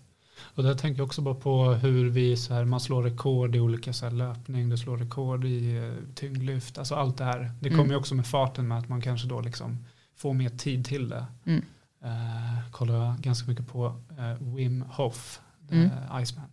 Och 0.55 0.63
där 0.63 0.75
tänker 0.75 0.99
jag 0.99 1.05
också 1.05 1.21
bara 1.21 1.35
på 1.35 1.73
hur 1.73 2.09
vi 2.09 2.37
så 2.37 2.53
här, 2.53 2.65
man 2.65 2.79
slår 2.79 3.03
rekord 3.03 3.55
i 3.55 3.59
olika 3.59 3.93
så 3.93 4.05
här, 4.05 4.11
löpning, 4.11 4.69
du 4.69 4.77
slår 4.77 4.97
rekord 4.97 5.45
i 5.45 5.77
uh, 5.79 5.93
tyngdlyft, 6.15 6.77
alltså 6.77 6.95
allt 6.95 7.17
det 7.17 7.23
här. 7.23 7.51
Det 7.59 7.69
kommer 7.69 7.89
ju 7.89 7.95
också 7.95 8.15
med 8.15 8.27
farten 8.27 8.67
med 8.67 8.77
att 8.77 8.89
man 8.89 9.01
kanske 9.01 9.27
då 9.27 9.41
liksom 9.41 9.85
får 10.15 10.33
mer 10.33 10.49
tid 10.49 10.85
till 10.85 11.09
det. 11.09 11.25
Mm. 11.45 11.65
Uh, 12.05 12.71
kollar 12.71 13.17
ganska 13.17 13.49
mycket 13.49 13.67
på 13.67 13.85
uh, 14.19 14.55
Wim 14.55 14.81
Hof, 14.81 15.39
mm. 15.71 15.89
Iceman. 16.21 16.51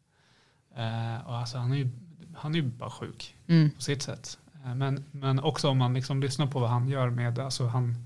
Uh, 0.79 1.27
och 1.27 1.37
alltså 1.37 1.59
han 1.59 1.73
är 1.73 1.77
ju 1.77 1.91
han 2.35 2.55
är 2.55 2.57
ju 2.57 2.63
bara 2.63 2.91
sjuk 2.91 3.37
mm. 3.47 3.71
på 3.71 3.83
sitt 3.83 4.03
sätt. 4.03 4.39
Men, 4.77 5.05
men 5.11 5.41
också 5.41 5.69
om 5.69 5.79
man 5.79 5.95
liksom 5.95 6.21
lyssnar 6.21 6.47
på 6.47 6.61
vad 6.61 6.71
han 6.71 6.89
gör 6.89 7.11
med, 7.11 7.39
alltså 7.39 7.67
han 7.67 7.97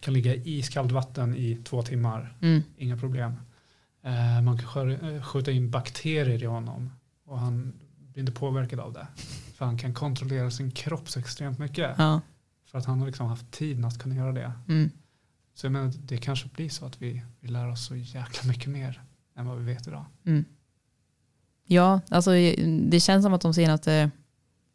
kan 0.00 0.14
ligga 0.14 0.34
i 0.34 0.58
iskallt 0.58 0.92
vatten 0.92 1.34
i 1.34 1.58
två 1.64 1.82
timmar, 1.82 2.34
mm. 2.40 2.62
inga 2.76 2.96
problem. 2.96 3.32
Man 4.44 4.58
kan 4.58 5.22
skjuta 5.22 5.50
in 5.50 5.70
bakterier 5.70 6.42
i 6.42 6.46
honom 6.46 6.90
och 7.24 7.38
han 7.38 7.72
blir 7.98 8.20
inte 8.20 8.32
påverkad 8.32 8.80
av 8.80 8.92
det. 8.92 9.06
För 9.54 9.64
han 9.64 9.78
kan 9.78 9.94
kontrollera 9.94 10.50
sin 10.50 10.70
kropp 10.70 11.08
så 11.08 11.18
extremt 11.18 11.58
mycket. 11.58 11.94
Ja. 11.98 12.20
För 12.70 12.78
att 12.78 12.84
han 12.84 12.98
har 12.98 13.06
liksom 13.06 13.26
haft 13.26 13.50
tid 13.50 13.84
att 13.84 13.98
kunna 13.98 14.14
göra 14.14 14.32
det. 14.32 14.52
Mm. 14.68 14.90
Så 15.54 15.66
jag 15.66 15.72
menar, 15.72 15.92
det 16.02 16.18
kanske 16.18 16.48
blir 16.48 16.68
så 16.68 16.86
att 16.86 17.02
vi, 17.02 17.22
vi 17.40 17.48
lär 17.48 17.68
oss 17.70 17.86
så 17.86 17.96
jäkla 17.96 18.48
mycket 18.48 18.66
mer 18.66 19.02
än 19.36 19.46
vad 19.46 19.58
vi 19.58 19.64
vet 19.64 19.86
idag. 19.86 20.04
Mm. 20.24 20.44
Ja, 21.66 22.00
alltså 22.08 22.30
det 22.90 23.00
känns 23.00 23.24
som 23.24 23.34
att 23.34 23.40
de 23.40 23.54
senaste 23.54 24.10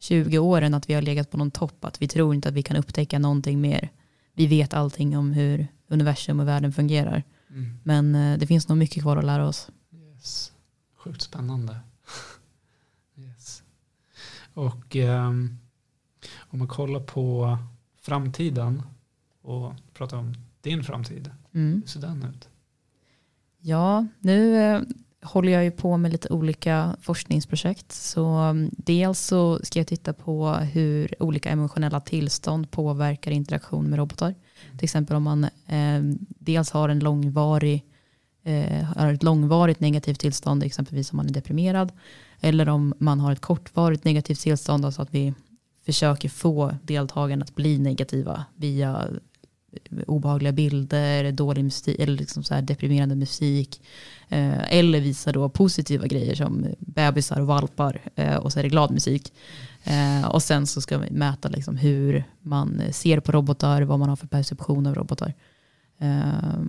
20 0.00 0.38
åren 0.38 0.74
att 0.74 0.90
vi 0.90 0.94
har 0.94 1.02
legat 1.02 1.30
på 1.30 1.36
någon 1.36 1.50
topp. 1.50 1.84
Att 1.84 2.02
vi 2.02 2.08
tror 2.08 2.34
inte 2.34 2.48
att 2.48 2.54
vi 2.54 2.62
kan 2.62 2.76
upptäcka 2.76 3.18
någonting 3.18 3.60
mer. 3.60 3.88
Vi 4.34 4.46
vet 4.46 4.74
allting 4.74 5.18
om 5.18 5.32
hur 5.32 5.68
universum 5.88 6.40
och 6.40 6.48
världen 6.48 6.72
fungerar. 6.72 7.22
Mm. 7.52 7.78
Men 7.82 8.14
eh, 8.14 8.38
det 8.38 8.46
finns 8.46 8.68
nog 8.68 8.78
mycket 8.78 9.02
kvar 9.02 9.16
att 9.16 9.24
lära 9.24 9.48
oss. 9.48 9.70
Yes. 9.92 10.52
Sjukt 10.96 11.22
spännande. 11.22 11.80
yes. 13.16 13.62
Och 14.54 14.96
um, 14.96 15.58
om 16.38 16.58
man 16.58 16.68
kollar 16.68 17.00
på 17.00 17.58
framtiden 18.00 18.82
och 19.42 19.72
pratar 19.94 20.16
om 20.16 20.34
din 20.60 20.84
framtid. 20.84 21.30
Mm. 21.52 21.80
Hur 21.80 21.88
ser 21.88 22.00
den 22.00 22.22
ut? 22.22 22.48
Ja, 23.58 24.06
nu 24.20 24.56
eh, 24.56 24.82
håller 25.22 25.52
jag 25.52 25.64
ju 25.64 25.70
på 25.70 25.96
med 25.96 26.12
lite 26.12 26.28
olika 26.28 26.96
forskningsprojekt. 27.00 27.92
Så 27.92 28.38
um, 28.38 28.70
dels 28.76 29.20
så 29.20 29.60
ska 29.62 29.78
jag 29.78 29.86
titta 29.86 30.12
på 30.12 30.50
hur 30.52 31.22
olika 31.22 31.50
emotionella 31.50 32.00
tillstånd 32.00 32.70
påverkar 32.70 33.30
interaktion 33.30 33.90
med 33.90 33.98
robotar. 33.98 34.34
Till 34.76 34.84
exempel 34.84 35.16
om 35.16 35.22
man 35.22 35.44
eh, 35.66 36.00
dels 36.38 36.70
har 36.70 36.88
en 36.88 36.98
långvarig 36.98 37.84
eh, 38.44 38.84
har 38.84 39.12
ett 39.12 39.22
långvarigt 39.22 39.80
negativt 39.80 40.20
tillstånd, 40.20 40.62
exempelvis 40.62 41.12
om 41.12 41.16
man 41.16 41.26
är 41.26 41.32
deprimerad. 41.32 41.92
Eller 42.40 42.68
om 42.68 42.94
man 42.98 43.20
har 43.20 43.32
ett 43.32 43.40
kortvarigt 43.40 44.04
negativt 44.04 44.40
tillstånd, 44.40 44.84
alltså 44.84 45.02
att 45.02 45.14
vi 45.14 45.34
försöker 45.86 46.28
få 46.28 46.74
deltagarna 46.82 47.42
att 47.42 47.54
bli 47.54 47.78
negativa 47.78 48.44
via 48.56 49.08
eh, 49.72 49.98
obehagliga 50.06 50.52
bilder, 50.52 51.32
dålig 51.32 51.64
musik, 51.64 51.98
eller 51.98 52.16
liksom 52.16 52.44
så 52.44 52.60
deprimerande 52.60 53.14
musik. 53.14 53.82
Eh, 54.28 54.72
eller 54.72 55.00
visa 55.00 55.32
då 55.32 55.48
positiva 55.48 56.06
grejer 56.06 56.34
som 56.34 56.66
bebisar 56.78 57.40
och 57.40 57.46
valpar 57.46 58.00
eh, 58.14 58.36
och 58.36 58.52
så 58.52 58.58
är 58.58 58.62
det 58.62 58.68
glad 58.68 58.90
musik. 58.90 59.32
Eh, 59.84 60.28
och 60.28 60.42
sen 60.42 60.66
så 60.66 60.80
ska 60.80 60.98
vi 60.98 61.10
mäta 61.10 61.48
liksom 61.48 61.76
hur 61.76 62.24
man 62.40 62.82
ser 62.92 63.20
på 63.20 63.32
robotar, 63.32 63.82
vad 63.82 63.98
man 63.98 64.08
har 64.08 64.16
för 64.16 64.26
perception 64.26 64.86
av 64.86 64.94
robotar. 64.94 65.34
Eh, 65.98 66.62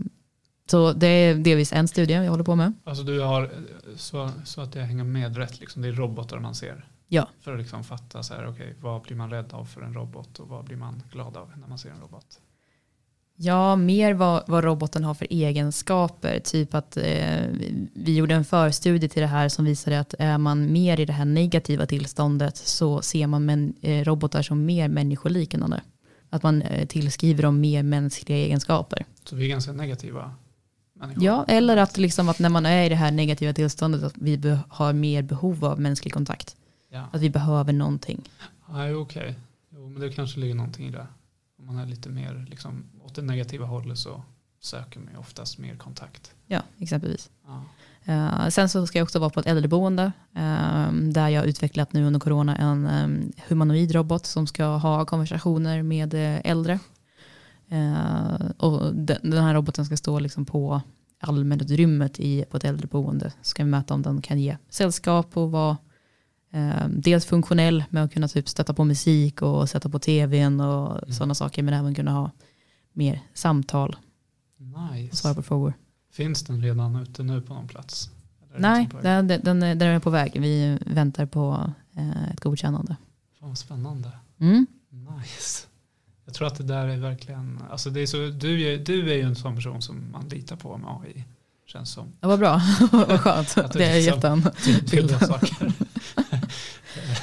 så 0.66 0.94
det 0.94 1.08
är 1.08 1.36
delvis 1.36 1.74
en 1.74 1.88
studie 1.88 2.14
jag 2.14 2.32
håller 2.32 2.44
på 2.44 2.56
med. 2.56 2.74
Alltså 2.84 3.04
du 3.04 3.20
har, 3.20 3.52
så, 3.96 4.30
så 4.46 4.62
att 4.62 4.72
det 4.72 4.82
hänger 4.82 5.04
med 5.04 5.38
rätt, 5.38 5.60
liksom, 5.60 5.82
det 5.82 5.88
är 5.88 5.92
robotar 5.92 6.40
man 6.40 6.56
ser? 6.56 6.86
Ja. 7.08 7.30
För 7.42 7.54
att 7.54 7.60
liksom 7.60 7.84
fatta 7.84 8.24
så 8.24 8.34
här, 8.34 8.48
okay, 8.48 8.74
vad 8.82 9.02
blir 9.02 9.16
man 9.16 9.30
rädd 9.30 9.54
av 9.54 9.66
för 9.66 9.82
en 9.82 9.94
robot 9.94 10.40
och 10.40 10.48
vad 10.48 10.66
blir 10.66 10.78
man 10.78 11.04
glad 11.12 11.38
av 11.38 11.52
när 11.58 11.68
man 11.68 11.80
ser 11.80 11.90
en 11.90 12.00
robot? 12.02 12.40
Ja, 13.36 13.76
mer 13.76 14.14
vad, 14.14 14.44
vad 14.48 14.64
roboten 14.64 15.04
har 15.04 15.14
för 15.14 15.28
egenskaper. 15.30 16.40
Typ 16.40 16.74
att 16.74 16.98
eh, 16.98 17.46
vi 17.94 18.16
gjorde 18.16 18.36
en 18.36 18.46
förstudie 18.46 19.10
till 19.10 19.22
det 19.22 19.28
här 19.28 19.50
som 19.50 19.66
visade 19.66 20.00
att 20.00 20.16
är 20.20 20.38
man 20.38 20.72
mer 20.72 21.00
i 21.00 21.06
det 21.06 21.14
här 21.14 21.26
negativa 21.26 21.86
tillståndet 21.86 22.58
så 22.58 23.02
ser 23.02 23.28
man 23.28 23.46
men, 23.46 23.74
eh, 23.82 24.04
robotar 24.04 24.42
som 24.42 24.66
mer 24.66 24.88
människoliknande. 24.88 25.82
Att 26.30 26.44
man 26.44 26.62
eh, 26.62 26.88
tillskriver 26.88 27.44
dem 27.44 27.60
mer 27.60 27.84
mänskliga 27.84 28.38
egenskaper. 28.38 29.06
Så 29.24 29.36
vi 29.36 29.46
är 29.46 29.50
ganska 29.50 29.72
negativa? 29.72 30.36
Människor. 30.94 31.24
Ja, 31.24 31.46
eller 31.48 31.78
att, 31.78 31.98
liksom 31.98 32.30
att 32.30 32.40
när 32.40 32.50
man 32.50 32.66
är 32.66 32.86
i 32.86 32.90
det 32.90 32.96
här 32.96 33.12
negativa 33.12 33.54
tillståndet 33.54 34.04
att 34.04 34.14
vi 34.16 34.58
har 34.70 34.94
mer 34.94 35.22
behov 35.22 35.66
av 35.66 35.80
mänsklig 35.80 36.14
kontakt. 36.14 36.56
Ja. 36.90 37.08
Att 37.12 37.22
vi 37.22 37.30
behöver 37.30 37.74
någonting. 37.74 38.22
Okej, 38.68 38.96
okay. 38.96 39.34
jo, 39.70 39.90
men 39.90 40.02
det 40.02 40.12
kanske 40.12 40.40
ligger 40.40 40.56
någonting 40.56 40.88
i 40.88 40.92
det. 40.92 41.08
Om 41.68 41.76
man 41.76 41.84
är 41.84 41.88
lite 41.90 42.10
mer 42.10 42.46
liksom, 42.50 42.84
åt 43.04 43.16
det 43.16 43.22
negativa 43.22 43.66
hållet 43.66 43.98
så 43.98 44.24
söker 44.60 45.00
man 45.00 45.16
oftast 45.16 45.58
mer 45.58 45.76
kontakt. 45.76 46.34
Ja, 46.48 46.62
exempelvis. 46.78 47.30
Ja. 47.46 47.64
Uh, 48.14 48.50
sen 48.50 48.70
så 48.70 48.88
ska 48.88 49.00
jag 49.00 49.04
också 49.04 49.20
vara 49.20 49.30
på 49.30 49.40
ett 49.40 49.46
äldreboende 49.46 50.12
uh, 50.36 50.94
där 50.94 51.30
jag 51.30 51.46
utvecklat 51.46 51.94
nu 51.94 52.06
under 52.06 52.20
corona 52.20 52.56
en 52.56 52.88
um, 52.88 53.32
humanoid 53.48 53.92
robot 53.92 54.26
som 54.26 54.48
ska 54.48 54.66
ha 54.66 55.06
konversationer 55.06 55.84
med 55.84 56.14
uh, 56.14 56.40
äldre. 56.44 56.80
och 58.58 58.96
den, 58.96 59.18
den, 59.22 59.44
här 59.44 59.54
roboten 59.54 59.86
ska 59.86 59.98
stå 59.98 60.20
liksom 60.20 60.46
på 60.46 60.82
allmänutrymmet 61.20 62.20
i, 62.20 62.46
på 62.50 62.58
ett 62.58 62.64
äldreboende. 62.64 63.30
Så 63.42 63.50
ska 63.50 63.64
vi 63.64 63.70
mäta 63.70 63.94
om 63.94 64.02
den 64.02 64.22
kan 64.22 64.40
ge 64.40 64.58
sällskap 64.70 65.38
och 65.38 65.52
vara 65.52 65.72
eh, 65.72 65.78
dels 66.88 67.26
funktionell 67.26 67.84
med 67.90 68.04
att 68.04 68.14
kunna 68.14 68.28
typ 68.28 68.50
stötta 68.50 68.74
på 68.74 68.84
musik 68.84 69.42
och 69.42 69.70
sätta 69.70 69.90
på 69.90 70.00
tvn 70.00 70.62
och 70.62 71.04
mm. 71.04 71.14
sådana 71.14 71.36
saker. 71.36 71.64
Men 71.64 71.74
även 71.74 71.96
kunna 71.96 72.12
ha 72.12 72.32
mer 72.94 73.22
samtal 73.34 73.96
nice. 74.58 75.12
och 75.12 75.18
svara 75.18 75.34
på 75.34 75.44
frågor. 75.44 75.74
Finns 76.12 76.44
den 76.44 76.62
redan 76.62 76.96
ute 76.96 77.24
nu 77.24 77.42
på 77.42 77.54
någon 77.54 77.68
plats? 77.68 78.10
Nej, 78.58 78.90
den, 79.02 79.28
den, 79.28 79.60
den, 79.60 79.82
är 79.82 80.00
på 80.00 80.10
väg. 80.10 80.42
Vi 80.42 80.78
väntar 80.86 81.26
på 81.26 81.72
eh, 81.96 82.32
ett 82.32 82.40
godkännande. 82.40 82.96
Fan 83.40 83.50
vad 83.50 83.58
spännande. 83.58 84.12
Mm. 84.40 84.68
Nice. 84.90 85.68
Jag 86.26 86.34
tror 86.34 86.48
att 86.48 86.58
det 86.58 86.64
där 86.64 86.88
är 86.88 86.98
verkligen, 86.98 87.60
alltså 87.72 87.90
det 87.90 88.02
är 88.02 88.08
så, 88.08 88.18
du, 88.18 88.62
är, 88.62 88.78
du 88.78 89.12
är 89.12 89.16
ju 89.16 89.22
en 89.22 89.36
sån 89.36 89.56
person 89.56 89.82
som 89.82 90.12
man 90.12 90.28
litar 90.28 90.56
på 90.56 90.78
med 90.78 90.90
AI. 90.90 91.24
Känns 91.66 91.92
som. 91.92 92.14
Ja, 92.20 92.28
vad 92.28 92.40
bra, 92.40 92.62
vad 92.92 93.20
skönt. 93.20 93.74
det 93.74 93.86
är 93.86 93.96
liksom, 93.96 94.42
jätten. 94.92 95.20
saker. 95.20 95.74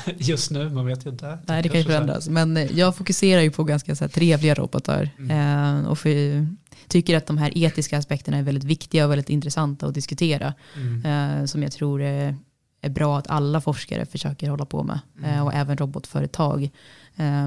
Just 0.18 0.50
nu, 0.50 0.70
man 0.70 0.86
vet 0.86 1.06
ju 1.06 1.10
inte. 1.10 1.38
Nej, 1.46 1.62
det 1.62 1.68
kan 1.68 1.80
ju 1.80 1.84
förändras. 1.86 2.28
Men 2.28 2.56
eh, 2.56 2.78
jag 2.78 2.96
fokuserar 2.96 3.40
ju 3.40 3.50
på 3.50 3.64
ganska 3.64 3.96
så 3.96 4.04
här, 4.04 4.08
trevliga 4.08 4.54
robotar. 4.54 5.10
Mm. 5.18 5.84
Eh, 5.84 5.90
och 5.90 5.98
för, 5.98 6.46
tycker 6.88 7.16
att 7.16 7.26
de 7.26 7.38
här 7.38 7.58
etiska 7.58 7.98
aspekterna 7.98 8.36
är 8.36 8.42
väldigt 8.42 8.64
viktiga 8.64 9.04
och 9.04 9.10
väldigt 9.10 9.30
intressanta 9.30 9.86
att 9.86 9.94
diskutera. 9.94 10.54
Mm. 10.76 11.40
Eh, 11.40 11.44
som 11.44 11.62
jag 11.62 11.72
tror 11.72 12.02
är, 12.02 12.36
är, 12.82 12.90
bra 12.90 13.18
att 13.18 13.30
alla 13.30 13.60
forskare 13.60 14.06
försöker 14.06 14.50
hålla 14.50 14.64
på 14.64 14.82
med. 14.82 15.00
Mm. 15.18 15.44
Och 15.44 15.54
även 15.54 15.76
robotföretag. 15.76 16.70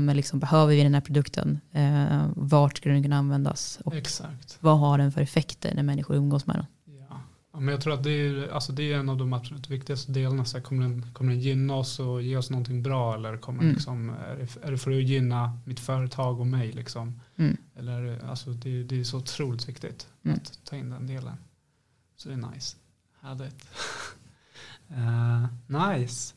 Men 0.01 0.17
liksom, 0.17 0.39
behöver 0.39 0.75
vi 0.75 0.83
den 0.83 0.93
här 0.93 1.01
produkten? 1.01 1.59
Vart 2.35 2.77
ska 2.77 2.89
den 2.89 3.03
kunna 3.03 3.17
användas? 3.17 3.79
Och 3.85 3.95
Exakt. 3.95 4.57
vad 4.59 4.79
har 4.79 4.97
den 4.97 5.11
för 5.11 5.21
effekter 5.21 5.75
när 5.75 5.83
människor 5.83 6.15
umgås 6.15 6.45
med 6.45 6.55
den? 6.55 6.65
Ja, 7.53 7.59
men 7.59 7.71
jag 7.71 7.81
tror 7.81 7.93
att 7.93 8.03
det 8.03 8.11
är, 8.11 8.47
alltså 8.47 8.71
det 8.71 8.93
är 8.93 8.97
en 8.97 9.09
av 9.09 9.17
de 9.17 9.33
absolut 9.33 9.69
viktigaste 9.69 10.11
delarna. 10.11 10.45
Så 10.45 10.57
här, 10.57 10.63
kommer, 10.63 10.81
den, 10.81 11.13
kommer 11.13 11.31
den 11.31 11.39
gynna 11.39 11.75
oss 11.75 11.99
och 11.99 12.21
ge 12.21 12.37
oss 12.37 12.49
någonting 12.49 12.83
bra 12.83 13.15
eller 13.15 13.37
kommer 13.37 13.61
mm. 13.61 13.73
liksom, 13.73 14.09
är, 14.09 14.35
det, 14.35 14.67
är 14.67 14.71
det 14.71 14.77
för 14.77 14.91
att 14.91 15.03
gynna 15.03 15.59
mitt 15.65 15.79
företag 15.79 16.39
och 16.39 16.47
mig? 16.47 16.71
Liksom? 16.71 17.21
Mm. 17.35 17.57
Eller, 17.75 18.25
alltså, 18.25 18.49
det, 18.49 18.83
det 18.83 18.99
är 18.99 19.03
så 19.03 19.17
otroligt 19.17 19.69
viktigt 19.69 20.07
mm. 20.23 20.37
att 20.37 20.59
ta 20.63 20.75
in 20.75 20.89
den 20.89 21.07
delen. 21.07 21.35
Så 22.15 22.29
det 22.29 22.35
är 22.35 22.51
nice. 22.53 22.77
Härligt. 23.21 23.67
uh, 24.91 25.47
nice. 25.97 26.35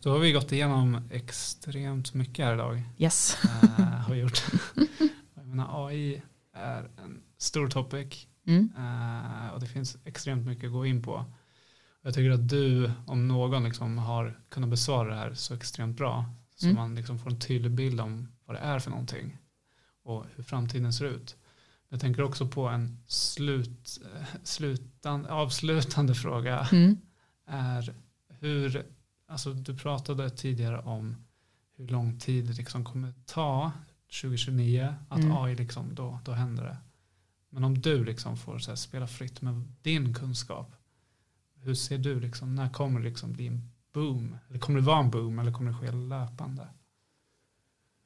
Då 0.00 0.10
har 0.10 0.18
vi 0.18 0.32
gått 0.32 0.52
igenom 0.52 1.08
extremt 1.10 2.14
mycket 2.14 2.44
här 2.44 2.54
idag. 2.54 2.82
Yes. 2.98 3.38
uh, 3.44 3.80
har 3.80 4.14
gjort. 4.14 4.44
jag 5.34 5.46
menar, 5.46 5.86
AI 5.88 6.22
är 6.52 6.90
en 7.04 7.22
stor 7.38 7.68
topic. 7.68 8.26
Mm. 8.46 8.72
Uh, 8.78 9.48
och 9.48 9.60
det 9.60 9.66
finns 9.66 9.96
extremt 10.04 10.46
mycket 10.46 10.64
att 10.64 10.72
gå 10.72 10.86
in 10.86 11.02
på. 11.02 11.24
Jag 12.02 12.14
tycker 12.14 12.30
att 12.30 12.48
du, 12.48 12.92
om 13.06 13.28
någon, 13.28 13.64
liksom 13.64 13.98
har 13.98 14.40
kunnat 14.48 14.70
besvara 14.70 15.08
det 15.08 15.16
här 15.16 15.34
så 15.34 15.54
extremt 15.54 15.96
bra. 15.96 16.24
Så 16.56 16.66
mm. 16.66 16.76
man 16.76 16.94
liksom 16.94 17.18
får 17.18 17.30
en 17.30 17.40
tydlig 17.40 17.72
bild 17.72 18.00
om 18.00 18.28
vad 18.44 18.56
det 18.56 18.60
är 18.60 18.78
för 18.78 18.90
någonting. 18.90 19.38
Och 20.02 20.24
hur 20.36 20.42
framtiden 20.42 20.92
ser 20.92 21.04
ut. 21.04 21.36
Jag 21.88 22.00
tänker 22.00 22.22
också 22.22 22.48
på 22.48 22.68
en 22.68 22.98
slut, 23.06 24.00
slutan, 24.42 25.26
avslutande 25.26 26.14
fråga. 26.24 26.68
Mm. 26.72 26.96
Är 27.46 27.94
hur, 28.28 28.86
alltså 29.28 29.52
du 29.52 29.76
pratade 29.76 30.30
tidigare 30.30 30.78
om 30.78 31.16
hur 31.76 31.88
lång 31.88 32.18
tid 32.18 32.46
det 32.46 32.52
liksom 32.52 32.84
kommer 32.84 33.14
ta 33.26 33.72
2029 34.20 34.94
att 35.08 35.18
mm. 35.18 35.36
AI 35.36 35.54
liksom 35.54 35.94
då, 35.94 36.20
då 36.24 36.32
händer 36.32 36.64
det. 36.64 36.76
Men 37.56 37.64
om 37.64 37.80
du 37.80 38.04
liksom 38.04 38.36
får 38.36 38.68
här, 38.68 38.74
spela 38.74 39.06
fritt 39.06 39.42
med 39.42 39.62
din 39.82 40.14
kunskap, 40.14 40.74
hur 41.54 41.74
ser 41.74 41.98
du, 41.98 42.20
liksom, 42.20 42.54
när 42.54 42.68
kommer 42.68 43.00
det 43.00 43.08
liksom 43.08 43.32
bli 43.32 43.46
en 43.46 43.70
boom? 43.92 44.36
Eller 44.48 44.58
kommer 44.58 44.80
det 44.80 44.86
vara 44.86 44.98
en 44.98 45.10
boom 45.10 45.38
eller 45.38 45.52
kommer 45.52 45.70
det 45.70 45.78
ske 45.78 45.92
löpande? 45.92 46.68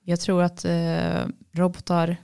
Jag 0.05 0.20
tror 0.20 0.43
att 0.43 0.64
eh, 0.64 1.27
robotar 1.52 2.16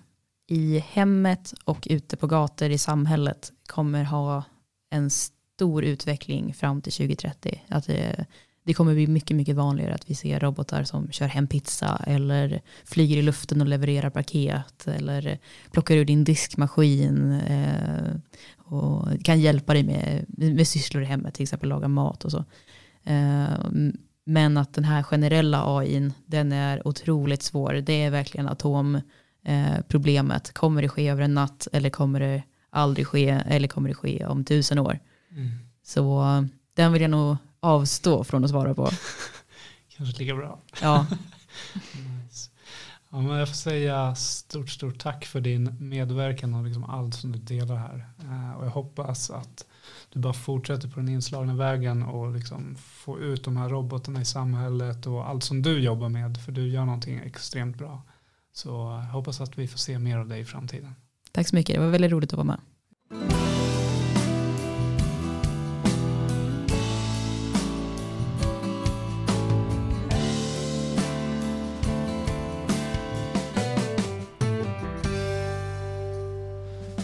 i 0.46 0.78
hemmet 0.78 1.54
och 1.64 1.86
ute 1.90 2.16
på 2.16 2.26
gator 2.26 2.70
i 2.70 2.78
samhället 2.78 3.52
kommer 3.68 4.04
ha 4.04 4.44
en 4.90 5.10
stor 5.10 5.84
utveckling 5.84 6.54
fram 6.54 6.82
till 6.82 6.92
2030. 6.92 7.64
Att 7.68 7.86
det, 7.86 8.26
det 8.66 8.74
kommer 8.74 8.94
bli 8.94 9.06
mycket, 9.06 9.36
mycket 9.36 9.56
vanligare 9.56 9.94
att 9.94 10.10
vi 10.10 10.14
ser 10.14 10.40
robotar 10.40 10.84
som 10.84 11.12
kör 11.12 11.26
hem 11.26 11.46
pizza 11.46 12.02
eller 12.06 12.60
flyger 12.84 13.16
i 13.16 13.22
luften 13.22 13.60
och 13.60 13.66
levererar 13.66 14.10
paket 14.10 14.86
eller 14.86 15.38
plockar 15.70 15.96
ur 15.96 16.04
din 16.04 16.24
diskmaskin 16.24 17.32
eh, 17.32 18.16
och 18.56 19.24
kan 19.24 19.40
hjälpa 19.40 19.72
dig 19.72 19.82
med, 19.82 20.24
med 20.28 20.68
sysslor 20.68 21.02
i 21.02 21.06
hemmet, 21.06 21.34
till 21.34 21.42
exempel 21.42 21.68
laga 21.68 21.88
mat 21.88 22.24
och 22.24 22.30
så. 22.30 22.44
Eh, 23.04 23.48
men 24.24 24.56
att 24.56 24.74
den 24.74 24.84
här 24.84 25.02
generella 25.02 25.76
AI, 25.76 26.10
den 26.26 26.52
är 26.52 26.88
otroligt 26.88 27.42
svår. 27.42 27.72
Det 27.72 28.02
är 28.02 28.10
verkligen 28.10 28.48
atomproblemet. 28.48 30.52
kommer 30.52 30.82
det 30.82 30.88
ske 30.88 31.08
över 31.08 31.22
en 31.22 31.34
natt 31.34 31.68
eller 31.72 31.90
kommer 31.90 32.20
det 32.20 32.42
aldrig 32.70 33.06
ske 33.06 33.28
eller 33.28 33.68
kommer 33.68 33.88
det 33.88 33.94
ske 33.94 34.26
om 34.26 34.44
tusen 34.44 34.78
år? 34.78 34.98
Mm. 35.30 35.50
Så 35.82 36.24
den 36.74 36.92
vill 36.92 37.02
jag 37.02 37.10
nog 37.10 37.36
avstå 37.66 38.24
från 38.24 38.44
att 38.44 38.50
svara 38.50 38.74
på. 38.74 38.90
Kanske 39.96 40.18
lika 40.18 40.34
bra. 40.34 40.58
Ja. 40.82 41.06
nice. 41.74 42.50
ja 43.10 43.20
men 43.20 43.36
jag 43.36 43.48
får 43.48 43.54
säga 43.54 44.14
stort, 44.14 44.70
stort 44.70 44.98
tack 44.98 45.24
för 45.24 45.40
din 45.40 45.88
medverkan 45.88 46.54
och 46.54 46.64
liksom 46.64 46.84
allt 46.84 47.14
som 47.14 47.32
du 47.32 47.38
delar 47.38 47.76
här. 47.76 48.06
Uh, 48.24 48.56
och 48.56 48.66
jag 48.66 48.70
hoppas 48.70 49.30
att 49.30 49.66
du 50.12 50.20
bara 50.20 50.32
fortsätter 50.32 50.88
på 50.88 51.00
den 51.00 51.08
inslagna 51.08 51.54
vägen 51.54 52.02
och 52.02 52.32
liksom 52.32 52.76
få 52.76 53.18
ut 53.18 53.44
de 53.44 53.56
här 53.56 53.68
robotarna 53.68 54.20
i 54.20 54.24
samhället 54.24 55.06
och 55.06 55.28
allt 55.28 55.44
som 55.44 55.62
du 55.62 55.80
jobbar 55.80 56.08
med. 56.08 56.38
För 56.44 56.52
du 56.52 56.68
gör 56.68 56.84
någonting 56.84 57.18
extremt 57.18 57.76
bra. 57.76 58.02
Så 58.52 58.68
jag 58.68 59.12
hoppas 59.12 59.40
att 59.40 59.58
vi 59.58 59.68
får 59.68 59.78
se 59.78 59.98
mer 59.98 60.18
av 60.18 60.28
dig 60.28 60.40
i 60.40 60.44
framtiden. 60.44 60.94
Tack 61.32 61.48
så 61.48 61.56
mycket, 61.56 61.74
det 61.74 61.80
var 61.80 61.90
väldigt 61.90 62.10
roligt 62.10 62.32
att 62.32 62.36
vara 62.36 62.44
med. 62.44 63.75